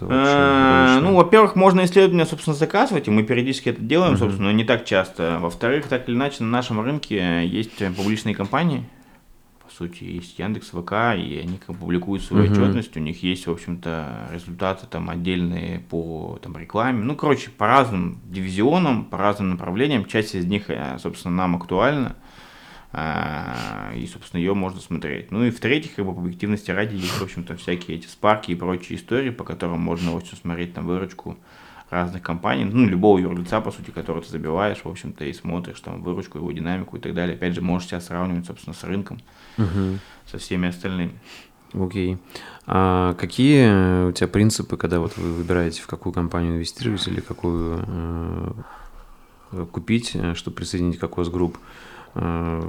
Э, 0.00 0.98
ну, 1.00 1.14
во-первых, 1.14 1.56
можно 1.56 1.84
исследования, 1.84 2.26
собственно, 2.26 2.56
заказывать, 2.56 3.08
и 3.08 3.10
мы 3.10 3.22
периодически 3.22 3.70
это 3.70 3.80
делаем, 3.80 4.16
собственно, 4.16 4.48
но 4.48 4.52
не 4.52 4.64
так 4.64 4.84
часто. 4.84 5.38
Во-вторых, 5.40 5.86
так 5.88 6.08
или 6.08 6.16
иначе, 6.16 6.42
на 6.44 6.50
нашем 6.50 6.80
рынке 6.80 7.46
есть 7.46 7.78
публичные 7.96 8.34
компании, 8.34 8.84
по 9.68 9.74
сути, 9.74 10.04
есть 10.04 10.38
Яндекс, 10.38 10.68
ВК, 10.68 10.92
и 11.16 11.38
они 11.42 11.58
как 11.58 11.76
публикуют 11.76 12.22
свою 12.22 12.50
отчетность, 12.50 12.96
у 12.96 13.00
них 13.00 13.22
есть, 13.22 13.46
в 13.46 13.52
общем-то, 13.52 14.30
результаты 14.32 14.86
там 14.86 15.10
отдельные 15.10 15.80
по 15.80 16.38
там, 16.42 16.56
рекламе. 16.56 17.04
Ну, 17.04 17.14
короче, 17.14 17.50
по 17.50 17.66
разным 17.66 18.18
дивизионам, 18.24 19.04
по 19.04 19.18
разным 19.18 19.50
направлениям, 19.50 20.06
часть 20.06 20.34
из 20.34 20.46
них, 20.46 20.70
э, 20.70 20.98
собственно, 20.98 21.36
нам 21.36 21.56
актуальна. 21.56 22.16
И, 22.92 24.06
собственно, 24.10 24.40
ее 24.40 24.54
можно 24.54 24.80
смотреть. 24.80 25.30
Ну 25.30 25.44
и 25.44 25.50
в-третьих, 25.50 25.94
как 25.94 26.06
бы 26.06 26.14
по 26.14 26.20
объективности 26.20 26.70
ради 26.70 26.96
есть, 26.96 27.18
в 27.18 27.22
общем-то, 27.22 27.54
всякие 27.56 27.98
эти 27.98 28.06
спарки 28.06 28.52
и 28.52 28.54
прочие 28.54 28.98
истории, 28.98 29.28
по 29.30 29.44
которым 29.44 29.80
можно 29.80 30.14
очень 30.14 30.38
смотреть 30.38 30.72
там 30.72 30.86
выручку 30.86 31.36
разных 31.90 32.22
компаний, 32.22 32.64
ну, 32.64 32.86
любого 32.86 33.18
юрлица, 33.18 33.60
по 33.60 33.70
сути, 33.70 33.90
которого 33.90 34.22
ты 34.22 34.30
забиваешь, 34.30 34.78
в 34.84 34.88
общем-то, 34.88 35.24
и 35.24 35.32
смотришь 35.32 35.80
там 35.80 36.02
выручку, 36.02 36.38
его 36.38 36.50
динамику 36.52 36.96
и 36.96 37.00
так 37.00 37.14
далее. 37.14 37.34
Опять 37.34 37.54
же, 37.54 37.60
можешь 37.60 37.88
себя 37.88 38.00
сравнивать, 38.00 38.46
собственно, 38.46 38.74
с 38.74 38.84
рынком, 38.84 39.20
угу. 39.56 39.98
со 40.26 40.38
всеми 40.38 40.68
остальными. 40.68 41.12
Окей. 41.74 42.18
А 42.66 43.14
какие 43.14 44.08
у 44.08 44.12
тебя 44.12 44.28
принципы, 44.28 44.76
когда 44.76 45.00
вот 45.00 45.16
вы 45.16 45.34
выбираете, 45.34 45.82
в 45.82 45.86
какую 45.86 46.12
компанию 46.12 46.54
инвестировать 46.54 47.06
или 47.06 47.20
какую 47.20 47.84
э, 49.52 49.66
купить, 49.70 50.12
э, 50.14 50.34
чтобы 50.34 50.56
присоединить 50.56 50.98
к 50.98 51.04
Kokoc 51.04 51.28
Group? 51.28 51.58
Э, 51.58 51.87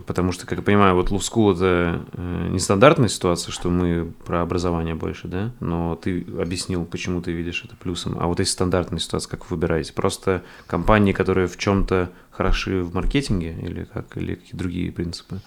потому 0.05 0.31
что, 0.31 0.45
как 0.45 0.59
я 0.59 0.63
понимаю, 0.63 0.95
вот 0.95 1.11
School 1.11 1.55
это 1.55 2.05
э, 2.13 2.47
нестандартная 2.51 3.09
ситуация, 3.09 3.51
что 3.51 3.69
мы 3.69 4.13
про 4.25 4.41
образование 4.41 4.95
больше, 4.95 5.27
да, 5.27 5.51
но 5.59 5.95
ты 5.95 6.25
объяснил, 6.39 6.85
почему 6.85 7.21
ты 7.21 7.31
видишь 7.31 7.63
это 7.65 7.75
плюсом. 7.75 8.17
А 8.19 8.27
вот 8.27 8.39
если 8.39 8.51
стандартная 8.51 8.99
ситуация, 8.99 9.29
как 9.31 9.49
вы 9.49 9.55
выбираете? 9.55 9.93
Просто 9.93 10.43
компании, 10.67 11.13
которые 11.13 11.47
в 11.47 11.57
чем-то 11.57 12.11
хороши 12.29 12.83
в 12.83 12.93
маркетинге 12.93 13.57
или 13.59 13.85
как, 13.85 14.15
или 14.17 14.35
какие 14.35 14.57
другие 14.57 14.91
принципы? 14.91 15.39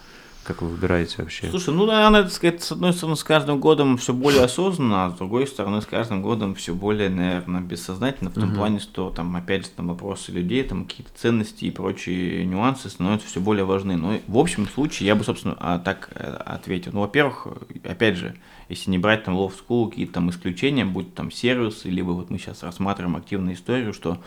Как 0.43 0.61
вы 0.61 0.67
выбираете 0.67 1.15
вообще? 1.19 1.49
Слушай, 1.49 1.73
ну, 1.73 1.85
наверное, 1.85 2.23
так 2.23 2.31
сказать, 2.33 2.61
с 2.61 2.71
одной 2.73 2.91
стороны, 2.91 3.15
с 3.15 3.23
каждым 3.23 3.61
годом 3.61 3.97
все 3.97 4.13
более 4.13 4.43
осознанно, 4.43 5.05
а 5.05 5.11
с 5.11 5.13
другой 5.13 5.47
стороны, 5.47 5.81
с 5.81 5.85
каждым 5.85 6.21
годом 6.21 6.53
все 6.55 6.73
более, 6.73 7.09
наверное, 7.09 7.61
бессознательно, 7.61 8.29
в 8.29 8.33
том 8.33 8.51
uh-huh. 8.51 8.55
плане, 8.55 8.79
что 8.79 9.09
там, 9.09 9.33
опять 9.37 9.65
же, 9.65 9.71
там 9.71 9.87
вопросы 9.87 10.33
людей, 10.33 10.63
там 10.63 10.85
какие-то 10.85 11.11
ценности 11.15 11.65
и 11.65 11.71
прочие 11.71 12.45
нюансы 12.45 12.89
становятся 12.89 13.27
все 13.27 13.39
более 13.39 13.63
важны. 13.63 13.95
Но 13.95 14.19
в 14.27 14.37
общем 14.37 14.67
случае 14.67 15.07
я 15.07 15.15
бы, 15.15 15.23
собственно, 15.23 15.55
а, 15.59 15.79
так 15.79 16.09
э, 16.15 16.23
ответил. 16.45 16.91
Ну, 16.93 16.99
во-первых, 16.99 17.47
опять 17.83 18.17
же, 18.17 18.35
если 18.67 18.91
не 18.91 18.97
брать 18.97 19.23
там 19.23 19.35
Love 19.35 19.53
School, 19.53 19.89
какие-то 19.89 20.13
там 20.13 20.29
исключения, 20.29 20.83
будь 20.83 21.13
там 21.15 21.31
сервисы, 21.31 21.89
либо 21.89 22.11
вот 22.11 22.29
мы 22.29 22.37
сейчас 22.37 22.63
рассматриваем 22.63 23.15
активную 23.15 23.55
историю, 23.55 23.93
что 23.93 24.17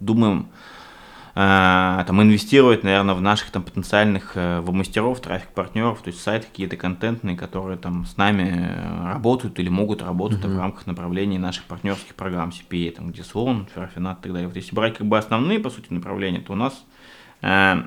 думаем, 0.00 0.48
там, 1.34 2.22
инвестировать, 2.22 2.84
наверное, 2.84 3.14
в 3.14 3.22
наших 3.22 3.50
там 3.50 3.62
потенциальных 3.62 4.32
э, 4.34 4.60
в 4.60 4.70
мастеров, 4.72 5.20
трафик-партнеров, 5.20 6.02
то 6.02 6.08
есть 6.08 6.20
сайты 6.20 6.46
какие-то 6.46 6.76
контентные, 6.76 7.38
которые 7.38 7.78
там 7.78 8.04
с 8.04 8.18
нами 8.18 8.68
э, 8.68 9.12
работают 9.12 9.58
или 9.58 9.70
могут 9.70 10.02
работать 10.02 10.40
mm-hmm. 10.40 10.54
в 10.54 10.58
рамках 10.58 10.86
направлений 10.86 11.38
наших 11.38 11.64
партнерских 11.64 12.14
программ 12.16 12.50
CPA, 12.50 12.90
там, 12.90 13.12
где 13.12 13.24
слон, 13.24 13.66
феррофинат 13.74 14.18
и 14.18 14.22
так 14.24 14.32
далее. 14.32 14.48
Вот 14.48 14.56
если 14.56 14.74
брать 14.74 14.98
как 14.98 15.06
бы 15.06 15.16
основные, 15.16 15.58
по 15.58 15.70
сути, 15.70 15.90
направления, 15.90 16.40
то 16.40 16.52
у 16.52 16.56
нас 16.56 16.84
э, 17.40 17.82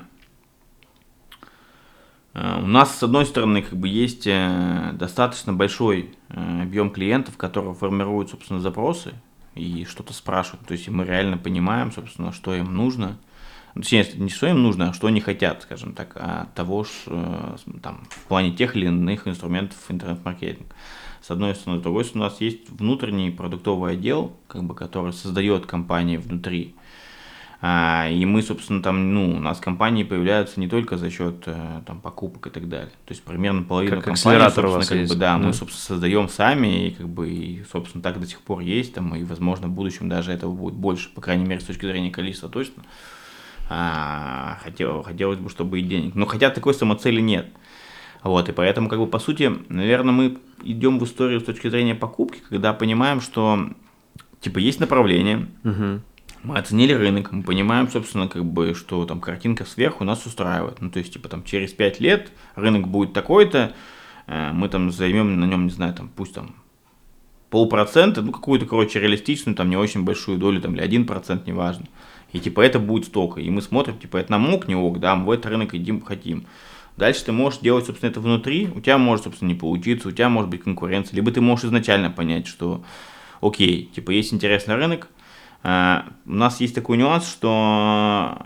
у 2.34 2.66
нас, 2.66 2.98
с 2.98 3.02
одной 3.02 3.24
стороны, 3.24 3.62
как 3.62 3.78
бы 3.78 3.88
есть 3.88 4.28
достаточно 4.28 5.54
большой 5.54 6.14
объем 6.28 6.90
клиентов, 6.90 7.38
которые 7.38 7.72
формируют, 7.72 8.28
собственно, 8.28 8.60
запросы 8.60 9.14
и 9.54 9.86
что-то 9.86 10.12
спрашивают. 10.12 10.66
То 10.66 10.72
есть 10.72 10.86
мы 10.88 11.06
реально 11.06 11.38
понимаем, 11.38 11.90
собственно, 11.92 12.32
что 12.32 12.54
им 12.54 12.74
нужно, 12.74 13.16
точнее, 13.76 14.06
не 14.14 14.30
что 14.30 14.46
им 14.46 14.62
нужно, 14.62 14.90
а 14.90 14.92
что 14.92 15.06
они 15.06 15.20
хотят, 15.20 15.62
скажем 15.62 15.92
так, 15.92 16.12
а 16.16 16.48
того, 16.54 16.84
что, 16.84 17.56
э, 17.66 17.78
там, 17.82 18.06
в 18.10 18.24
плане 18.24 18.52
тех 18.52 18.76
или 18.76 18.86
иных 18.86 19.26
инструментов 19.28 19.78
интернет-маркетинга. 19.88 20.74
С 21.22 21.30
одной 21.30 21.54
стороны, 21.54 21.80
с 21.80 21.82
другой 21.82 22.04
стороны, 22.04 22.26
у 22.26 22.28
нас 22.30 22.40
есть 22.40 22.70
внутренний 22.70 23.30
продуктовый 23.30 23.94
отдел, 23.94 24.36
как 24.46 24.62
бы, 24.64 24.74
который 24.74 25.12
создает 25.12 25.66
компании 25.66 26.18
внутри. 26.18 26.74
А, 27.60 28.08
и 28.08 28.24
мы, 28.26 28.42
собственно, 28.42 28.82
там, 28.82 29.14
ну, 29.14 29.36
у 29.36 29.40
нас 29.40 29.58
компании 29.58 30.04
появляются 30.04 30.60
не 30.60 30.68
только 30.68 30.98
за 30.98 31.10
счет 31.10 31.42
э, 31.46 31.80
там, 31.86 32.00
покупок 32.00 32.46
и 32.46 32.50
так 32.50 32.68
далее. 32.68 32.92
То 33.06 33.12
есть 33.12 33.22
примерно 33.22 33.62
половину 33.62 33.96
как 33.96 34.14
компаний, 34.14 34.40
собственно, 34.50 34.84
как 34.84 34.98
есть. 34.98 35.12
бы, 35.12 35.18
да, 35.18 35.38
да, 35.38 35.38
мы, 35.38 35.52
собственно, 35.52 35.82
создаем 35.82 36.28
сами, 36.28 36.88
и 36.88 36.90
как 36.92 37.08
бы, 37.08 37.30
и, 37.30 37.64
собственно, 37.72 38.02
так 38.02 38.20
до 38.20 38.26
сих 38.26 38.42
пор 38.42 38.60
есть, 38.60 38.94
там, 38.94 39.14
и, 39.16 39.24
возможно, 39.24 39.68
в 39.68 39.72
будущем 39.72 40.08
даже 40.08 40.32
этого 40.32 40.52
будет 40.52 40.74
больше, 40.74 41.08
по 41.12 41.20
крайней 41.20 41.46
мере, 41.46 41.60
с 41.60 41.64
точки 41.64 41.86
зрения 41.86 42.10
количества 42.10 42.48
точно 42.48 42.82
а, 43.68 44.58
хотел, 44.62 45.02
хотелось 45.02 45.38
бы, 45.38 45.50
чтобы 45.50 45.80
и 45.80 45.82
денег. 45.82 46.14
Но 46.14 46.26
хотя 46.26 46.50
такой 46.50 46.74
самоцели 46.74 47.20
нет. 47.20 47.48
Вот, 48.22 48.48
и 48.48 48.52
поэтому, 48.52 48.88
как 48.88 48.98
бы, 48.98 49.06
по 49.06 49.18
сути, 49.18 49.52
наверное, 49.68 50.12
мы 50.12 50.38
идем 50.62 50.98
в 50.98 51.04
историю 51.04 51.40
с 51.40 51.44
точки 51.44 51.68
зрения 51.68 51.94
покупки, 51.94 52.42
когда 52.48 52.72
понимаем, 52.72 53.20
что, 53.20 53.70
типа, 54.40 54.58
есть 54.58 54.80
направление, 54.80 55.48
угу. 55.62 56.00
мы 56.42 56.58
оценили 56.58 56.92
рынок, 56.92 57.30
мы 57.30 57.42
понимаем, 57.42 57.88
собственно, 57.88 58.28
как 58.28 58.44
бы, 58.44 58.74
что 58.74 59.04
там 59.04 59.20
картинка 59.20 59.64
сверху 59.64 60.04
нас 60.04 60.26
устраивает. 60.26 60.80
Ну, 60.80 60.90
то 60.90 60.98
есть, 60.98 61.12
типа, 61.12 61.28
там, 61.28 61.44
через 61.44 61.72
5 61.72 62.00
лет 62.00 62.32
рынок 62.56 62.88
будет 62.88 63.12
такой-то, 63.12 63.74
э, 64.26 64.50
мы 64.52 64.68
там 64.68 64.90
займем 64.90 65.38
на 65.38 65.44
нем, 65.44 65.66
не 65.66 65.72
знаю, 65.72 65.94
там, 65.94 66.08
пусть 66.08 66.34
там 66.34 66.56
полпроцента, 67.50 68.22
ну, 68.22 68.32
какую-то, 68.32 68.66
короче, 68.66 68.98
реалистичную, 68.98 69.54
там, 69.54 69.70
не 69.70 69.76
очень 69.76 70.04
большую 70.04 70.38
долю, 70.38 70.60
там, 70.60 70.74
или 70.74 70.82
один 70.82 71.06
процент, 71.06 71.46
неважно. 71.46 71.86
И 72.32 72.40
типа 72.40 72.60
это 72.60 72.78
будет 72.78 73.06
столько. 73.06 73.40
И 73.40 73.48
мы 73.50 73.62
смотрим, 73.62 73.98
типа 73.98 74.18
это 74.18 74.32
нам 74.32 74.52
ок, 74.52 74.68
не 74.68 74.74
ок, 74.74 75.00
да, 75.00 75.16
мы 75.16 75.26
в 75.26 75.30
этот 75.30 75.46
рынок 75.46 75.74
идем, 75.74 76.00
хотим. 76.02 76.46
Дальше 76.96 77.24
ты 77.24 77.32
можешь 77.32 77.60
делать, 77.60 77.86
собственно, 77.86 78.10
это 78.10 78.20
внутри, 78.20 78.68
у 78.74 78.80
тебя 78.80 78.96
может, 78.96 79.24
собственно, 79.24 79.48
не 79.48 79.54
получиться, 79.54 80.08
у 80.08 80.12
тебя 80.12 80.28
может 80.28 80.50
быть 80.50 80.62
конкуренция, 80.62 81.14
либо 81.16 81.30
ты 81.30 81.40
можешь 81.40 81.66
изначально 81.66 82.10
понять, 82.10 82.46
что 82.46 82.82
окей, 83.42 83.90
типа 83.94 84.12
есть 84.12 84.32
интересный 84.32 84.76
рынок, 84.76 85.08
а, 85.62 86.06
у 86.24 86.32
нас 86.32 86.60
есть 86.60 86.74
такой 86.74 86.96
нюанс, 86.96 87.28
что 87.28 88.38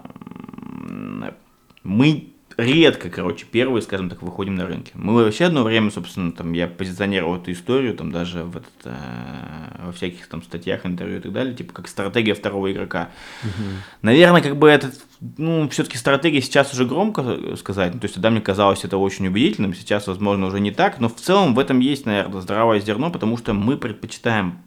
мы 1.85 2.33
редко, 2.61 3.11
короче, 3.11 3.47
первые, 3.51 3.83
скажем 3.83 4.09
так, 4.09 4.23
выходим 4.23 4.55
на 4.55 4.67
рынки. 4.67 4.93
Мы 4.95 5.15
вообще 5.15 5.47
одно 5.47 5.63
время, 5.63 5.91
собственно, 5.91 6.33
там 6.33 6.53
я 6.53 6.67
позиционировал 6.67 7.37
эту 7.37 7.53
историю, 7.53 7.95
там 7.95 8.13
даже 8.13 8.45
в 8.45 8.57
этот, 8.57 8.73
э, 8.85 9.87
во 9.87 9.93
всяких 9.93 10.27
там 10.29 10.43
статьях, 10.43 10.87
интервью 10.87 11.19
и 11.19 11.21
так 11.21 11.33
далее, 11.33 11.55
типа 11.55 11.73
как 11.73 11.89
стратегия 11.89 12.35
второго 12.35 12.71
игрока. 12.71 13.11
Угу. 13.43 13.65
Наверное, 14.03 14.43
как 14.43 14.57
бы 14.57 14.69
это, 14.69 14.93
ну, 15.39 15.69
все-таки 15.71 15.99
стратегия 15.99 16.41
сейчас 16.41 16.73
уже 16.73 16.85
громко 16.85 17.57
сказать, 17.57 17.95
ну, 17.95 18.01
то 18.01 18.05
есть 18.05 18.15
тогда 18.15 18.31
мне 18.31 18.41
казалось 18.41 18.85
это 18.85 18.99
очень 18.99 19.27
убедительным, 19.27 19.75
сейчас, 19.75 20.07
возможно, 20.07 20.47
уже 20.47 20.61
не 20.61 20.71
так, 20.71 21.01
но 21.01 21.09
в 21.09 21.17
целом 21.17 21.55
в 21.55 21.59
этом 21.59 21.81
есть, 21.81 22.07
наверное, 22.07 22.41
здравое 22.41 22.81
зерно, 22.81 23.11
потому 23.11 23.37
что 23.37 23.53
мы 23.53 23.77
предпочитаем 23.77 24.59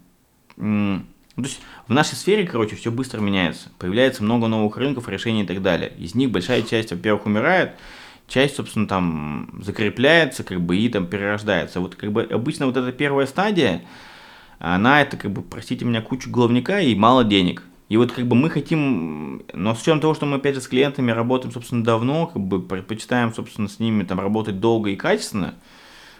ну, 1.36 1.44
то 1.44 1.50
есть 1.50 1.62
в 1.88 1.94
нашей 1.94 2.16
сфере, 2.16 2.46
короче, 2.46 2.76
все 2.76 2.92
быстро 2.92 3.20
меняется. 3.20 3.70
Появляется 3.80 4.24
много 4.24 4.48
новых 4.48 4.78
рынков, 4.78 5.10
решений 5.10 5.44
и 5.44 5.46
так 5.48 5.62
далее. 5.62 5.92
Из 5.98 6.14
них 6.14 6.32
большая 6.32 6.62
часть, 6.62 6.92
во-первых, 6.92 7.26
умирает, 7.26 7.72
часть, 8.28 8.56
собственно, 8.56 8.88
там 8.88 9.50
закрепляется, 9.62 10.44
как 10.44 10.62
бы, 10.62 10.78
и 10.78 10.90
там 10.90 11.08
перерождается. 11.08 11.80
Вот, 11.80 11.96
как 11.96 12.12
бы, 12.12 12.24
обычно 12.24 12.68
вот 12.68 12.78
эта 12.78 12.92
первая 12.92 13.26
стадия, 13.26 13.84
она 14.60 15.02
это, 15.02 15.18
как 15.18 15.32
бы, 15.32 15.42
простите 15.42 15.86
меня, 15.86 16.02
кучу 16.02 16.30
головника 16.30 16.80
и 16.80 16.94
мало 16.94 17.24
денег. 17.24 17.64
И 17.90 17.98
вот 17.98 18.12
как 18.12 18.28
бы 18.28 18.36
мы 18.36 18.50
хотим, 18.50 19.44
но 19.54 19.76
с 19.76 19.82
учетом 19.82 20.00
того, 20.00 20.14
что 20.14 20.26
мы 20.26 20.38
опять 20.38 20.56
же 20.56 20.62
с 20.62 20.68
клиентами 20.68 21.12
работаем, 21.12 21.54
собственно, 21.54 21.84
давно, 21.84 22.28
как 22.28 22.42
бы 22.42 22.62
предпочитаем, 22.62 23.34
собственно, 23.34 23.68
с 23.68 23.80
ними 23.80 24.04
там 24.04 24.20
работать 24.20 24.60
долго 24.60 24.92
и 24.92 24.96
качественно, 24.96 25.55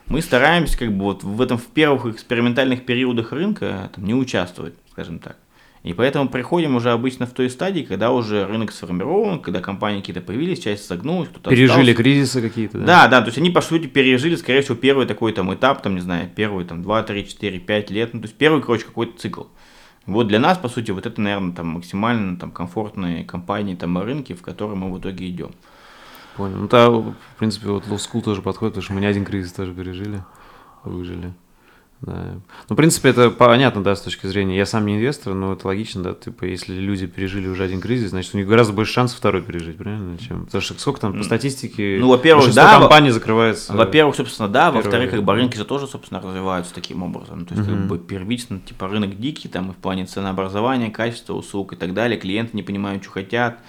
мы 0.08 0.22
стараемся 0.22 0.78
как 0.78 0.92
бы 0.92 1.06
вот 1.06 1.24
в 1.24 1.42
этом 1.42 1.58
в 1.58 1.66
первых 1.68 2.06
экспериментальных 2.06 2.86
периодах 2.86 3.32
рынка 3.32 3.90
там, 3.94 4.06
не 4.06 4.14
участвовать 4.14 4.76
скажем 4.94 5.20
так. 5.20 5.38
И 5.84 5.92
поэтому 5.92 6.30
приходим 6.30 6.78
уже 6.78 6.92
обычно 6.92 7.26
в 7.26 7.32
той 7.32 7.50
стадии, 7.50 7.82
когда 7.82 8.14
уже 8.14 8.46
рынок 8.46 8.72
сформирован, 8.72 9.42
когда 9.42 9.60
компании 9.60 10.00
какие-то 10.00 10.22
появились, 10.22 10.60
часть 10.60 10.86
согнулась, 10.86 11.28
кто-то 11.28 11.50
Пережили 11.50 11.92
остался. 11.92 11.96
кризисы 11.96 12.42
какие-то, 12.42 12.78
да? 12.78 12.86
Да, 12.86 13.08
да, 13.10 13.22
то 13.22 13.28
есть 13.28 13.38
они, 13.38 13.50
по 13.50 13.60
сути, 13.60 13.88
пережили, 13.88 14.38
скорее 14.38 14.62
всего, 14.62 14.76
первый 14.76 15.06
такой 15.06 15.34
там 15.34 15.54
этап, 15.54 15.82
там, 15.82 15.96
не 15.96 16.02
знаю, 16.02 16.30
первый 16.34 16.64
там 16.64 16.84
2, 16.84 17.04
3, 17.04 17.28
4, 17.28 17.60
5 17.60 17.92
лет, 17.92 18.14
ну, 18.14 18.22
то 18.22 18.28
есть 18.28 18.38
первый, 18.38 18.62
короче, 18.62 18.86
какой-то 18.86 19.20
цикл. 19.20 19.44
Вот 20.06 20.30
для 20.30 20.40
нас, 20.40 20.58
по 20.58 20.70
сути, 20.70 20.92
вот 20.92 21.06
это, 21.06 21.20
наверное, 21.20 21.54
там 21.54 21.68
максимально 21.68 22.38
там 22.38 22.52
комфортные 22.52 23.26
компании, 23.26 23.76
там 23.76 23.98
рынки, 23.98 24.32
в 24.32 24.42
которые 24.42 24.78
мы 24.78 24.90
в 24.90 25.00
итоге 25.00 25.28
идем. 25.28 25.52
Понял. 26.38 26.58
Ну, 26.58 26.68
да, 26.68 26.90
в 26.90 27.16
принципе, 27.38 27.68
вот 27.68 27.86
Low 27.88 27.98
School 27.98 28.22
тоже 28.22 28.42
подходит, 28.42 28.74
потому 28.74 28.84
что 28.84 28.94
мы 28.94 29.02
не 29.02 29.08
один 29.08 29.26
кризис 29.26 29.54
тоже 29.54 29.74
пережили, 29.74 30.24
выжили. 30.84 31.34
Да. 32.06 32.36
Ну, 32.68 32.74
в 32.74 32.76
принципе, 32.76 33.10
это 33.10 33.30
понятно, 33.30 33.82
да, 33.82 33.96
с 33.96 34.02
точки 34.02 34.28
зрения. 34.28 34.58
Я 34.58 34.66
сам 34.66 34.86
не 34.86 34.98
инвестор, 34.98 35.34
но 35.34 35.54
это 35.54 35.68
логично, 35.68 36.04
да. 36.04 36.14
Типа, 36.14 36.44
если 36.44 36.74
люди 36.74 37.08
пережили 37.08 37.48
уже 37.48 37.64
один 37.64 37.80
кризис, 37.80 38.10
значит, 38.10 38.36
у 38.36 38.38
них 38.38 38.48
гораздо 38.48 38.74
больше 38.74 38.92
шансов 38.92 39.20
второй 39.20 39.42
пережить, 39.42 39.78
правильно? 39.78 40.18
Чем... 40.18 40.46
Потому 40.46 40.62
что 40.62 40.74
сколько 40.78 41.00
там 41.00 41.18
по 41.18 41.24
статистике 41.24 41.98
ну, 42.02 42.10
во-первых, 42.10 42.54
да, 42.54 42.78
компаний 42.80 43.12
закрывается. 43.12 43.72
Во-первых, 43.74 44.18
собственно, 44.18 44.50
да, 44.50 44.72
во-вторых, 44.72 45.12
как 45.12 45.24
бы 45.24 45.34
рынки 45.34 45.56
же 45.56 45.64
тоже, 45.64 45.88
собственно, 45.88 46.20
развиваются 46.20 46.74
таким 46.74 47.04
образом. 47.04 47.46
То 47.46 47.56
есть, 47.56 47.68
uh-huh. 47.68 47.74
как 47.74 47.88
бы 47.88 47.98
первично, 47.98 48.60
типа, 48.60 48.90
рынок 48.90 49.18
дикий, 49.18 49.48
там, 49.48 49.72
и 49.72 49.74
в 49.74 49.78
плане 49.78 50.06
ценообразования, 50.06 50.92
качества 50.92 51.34
услуг 51.36 51.72
и 51.72 51.76
так 51.78 51.94
далее, 51.94 52.20
клиенты 52.20 52.58
не 52.58 52.64
понимают, 52.64 53.04
что 53.04 53.14
хотят. 53.14 53.60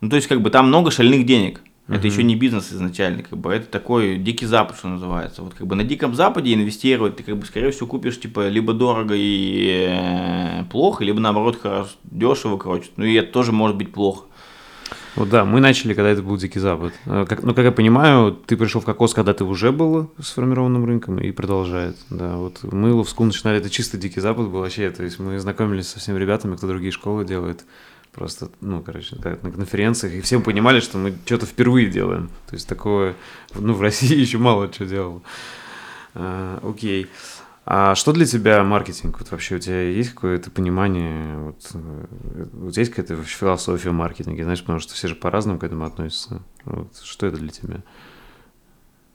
Ну, 0.00 0.08
то 0.08 0.16
есть, 0.16 0.26
как 0.26 0.40
бы 0.40 0.50
там 0.50 0.66
много 0.66 0.90
шальных 0.90 1.24
денег. 1.24 1.60
Это 1.90 2.06
еще 2.06 2.22
не 2.22 2.36
бизнес 2.36 2.72
изначально, 2.72 3.22
как 3.22 3.38
бы 3.38 3.52
это 3.52 3.66
такой 3.66 4.16
дикий 4.16 4.46
запад, 4.46 4.76
что 4.76 4.88
называется. 4.88 5.42
Вот 5.42 5.54
как 5.54 5.66
бы 5.66 5.74
на 5.74 5.84
диком 5.84 6.14
западе 6.14 6.54
инвестировать 6.54 7.16
ты 7.16 7.22
как 7.22 7.36
бы 7.36 7.44
скорее 7.44 7.72
всего 7.72 7.88
купишь 7.88 8.20
типа 8.20 8.48
либо 8.48 8.72
дорого 8.72 9.14
и 9.16 9.88
э, 9.90 10.64
плохо, 10.70 11.02
либо 11.04 11.18
наоборот 11.18 11.60
хорошо, 11.60 11.90
дешево, 12.04 12.58
короче. 12.58 12.90
Ну 12.96 13.04
и 13.04 13.14
это 13.14 13.32
тоже 13.32 13.50
может 13.52 13.76
быть 13.76 13.92
плохо. 13.92 14.24
Вот 15.16 15.28
да, 15.28 15.44
мы 15.44 15.60
начали, 15.60 15.92
когда 15.92 16.10
это 16.10 16.22
был 16.22 16.36
Дикий 16.36 16.60
Запад. 16.60 16.92
Э, 17.06 17.26
как, 17.28 17.42
ну, 17.42 17.54
как 17.54 17.64
я 17.64 17.72
понимаю, 17.72 18.32
ты 18.32 18.56
пришел 18.56 18.80
в 18.80 18.84
Кокос, 18.84 19.12
когда 19.12 19.34
ты 19.34 19.44
уже 19.44 19.72
был 19.72 20.10
сформированным 20.20 20.84
рынком 20.84 21.18
и 21.18 21.32
продолжает. 21.32 21.96
Да, 22.10 22.36
вот 22.36 22.60
мы 22.62 22.92
Ловскул 22.94 23.26
начинали, 23.26 23.58
это 23.58 23.70
чисто 23.70 23.98
Дикий 23.98 24.20
Запад 24.20 24.48
был 24.48 24.60
вообще. 24.60 24.90
То 24.90 25.02
есть 25.02 25.18
мы 25.18 25.38
знакомились 25.40 25.88
со 25.88 25.98
всеми 25.98 26.18
ребятами, 26.18 26.56
кто 26.56 26.68
другие 26.68 26.92
школы 26.92 27.24
делает. 27.24 27.64
Просто, 28.12 28.50
ну, 28.60 28.82
короче, 28.82 29.16
как 29.16 29.42
на 29.42 29.52
конференциях, 29.52 30.14
и 30.14 30.20
все 30.20 30.40
понимали, 30.40 30.80
что 30.80 30.98
мы 30.98 31.14
что-то 31.24 31.46
впервые 31.46 31.88
делаем. 31.88 32.28
То 32.48 32.54
есть 32.54 32.68
такое, 32.68 33.14
ну, 33.54 33.72
в 33.72 33.80
России 33.80 34.16
еще 34.20 34.38
мало 34.38 34.72
что 34.72 34.84
делал. 34.84 35.22
А, 36.14 36.58
окей. 36.62 37.06
А 37.66 37.94
что 37.94 38.12
для 38.12 38.26
тебя 38.26 38.64
маркетинг? 38.64 39.20
Вот 39.20 39.30
вообще 39.30 39.56
у 39.56 39.58
тебя 39.60 39.82
есть 39.82 40.10
какое-то 40.10 40.50
понимание, 40.50 41.38
вот, 41.38 41.70
э, 41.74 42.06
вот 42.52 42.76
есть 42.76 42.90
какая-то 42.90 43.22
философия 43.22 43.92
маркетинга, 43.92 44.42
знаешь, 44.42 44.60
потому 44.60 44.80
что 44.80 44.94
все 44.94 45.06
же 45.06 45.14
по-разному 45.14 45.60
к 45.60 45.64
этому 45.64 45.84
относятся. 45.84 46.42
Вот, 46.64 46.96
что 47.00 47.26
это 47.26 47.36
для 47.36 47.50
тебя? 47.50 47.76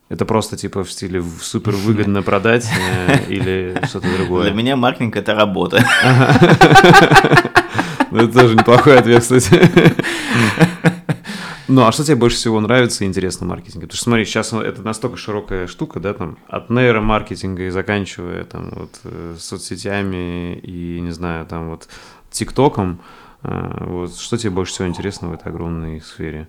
Это 0.07 0.25
просто 0.25 0.55
типа 0.55 0.85
в 0.85 0.91
стиле 0.91 1.21
супер 1.41 1.73
выгодно 1.73 2.21
продать 2.21 2.69
э, 2.79 3.25
или 3.27 3.81
что-то 3.87 4.07
другое? 4.15 4.43
Для 4.43 4.53
меня 4.53 4.77
маркетинг 4.77 5.17
это 5.17 5.35
работа. 5.35 5.83
Это 8.17 8.39
тоже 8.39 8.55
неплохой 8.55 8.97
ответ, 8.97 9.21
кстати. 9.21 9.59
Ну, 11.67 11.83
а 11.83 11.91
что 11.91 12.03
тебе 12.03 12.15
больше 12.15 12.37
всего 12.37 12.59
нравится 12.59 13.03
и 13.03 13.07
интересно 13.07 13.47
в 13.47 13.49
маркетинге? 13.49 13.87
Потому 13.87 13.95
что, 13.95 14.03
смотри, 14.03 14.25
сейчас 14.25 14.53
это 14.53 14.83
настолько 14.83 15.17
широкая 15.17 15.65
штука, 15.65 15.99
да, 15.99 16.13
там, 16.13 16.37
от 16.47 16.69
нейромаркетинга 16.69 17.63
и 17.63 17.69
заканчивая, 17.71 18.43
там, 18.43 18.69
вот, 18.69 18.99
э, 19.03 19.35
соцсетями 19.39 20.59
и, 20.59 20.99
не 21.01 21.09
знаю, 21.09 21.47
там, 21.47 21.69
вот, 21.69 21.87
ТикТоком, 22.29 23.01
э, 23.41 23.83
вот, 23.83 24.15
что 24.15 24.37
тебе 24.37 24.51
больше 24.51 24.73
всего 24.73 24.87
интересно 24.87 25.29
в 25.29 25.33
этой 25.33 25.47
огромной 25.47 26.01
сфере? 26.01 26.47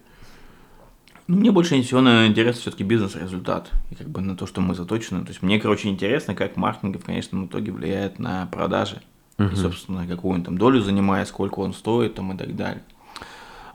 Ну, 1.29 1.37
мне 1.39 1.51
больше 1.51 1.81
всего 1.81 2.01
интересно 2.27 2.61
все-таки 2.61 2.85
бизнес-результат 2.85 3.71
и 3.91 3.95
как 3.95 4.09
бы 4.09 4.21
на 4.21 4.37
то, 4.37 4.47
что 4.47 4.61
мы 4.61 4.75
заточены. 4.75 5.23
То 5.23 5.31
есть 5.31 5.41
мне, 5.43 5.59
короче, 5.59 5.89
интересно, 5.89 6.35
как 6.35 6.57
маркетинг 6.57 7.01
в 7.01 7.05
конечном 7.05 7.47
итоге 7.47 7.73
влияет 7.73 8.19
на 8.19 8.47
продажи 8.47 9.01
uh-huh. 9.39 9.53
и, 9.53 9.57
собственно, 9.57 10.07
какую 10.07 10.35
он 10.35 10.43
там 10.43 10.59
долю 10.59 10.81
занимает, 10.81 11.29
сколько 11.29 11.61
он 11.61 11.75
стоит 11.75 12.15
там 12.15 12.33
и 12.33 12.37
так 12.37 12.57
далее. 12.57 12.83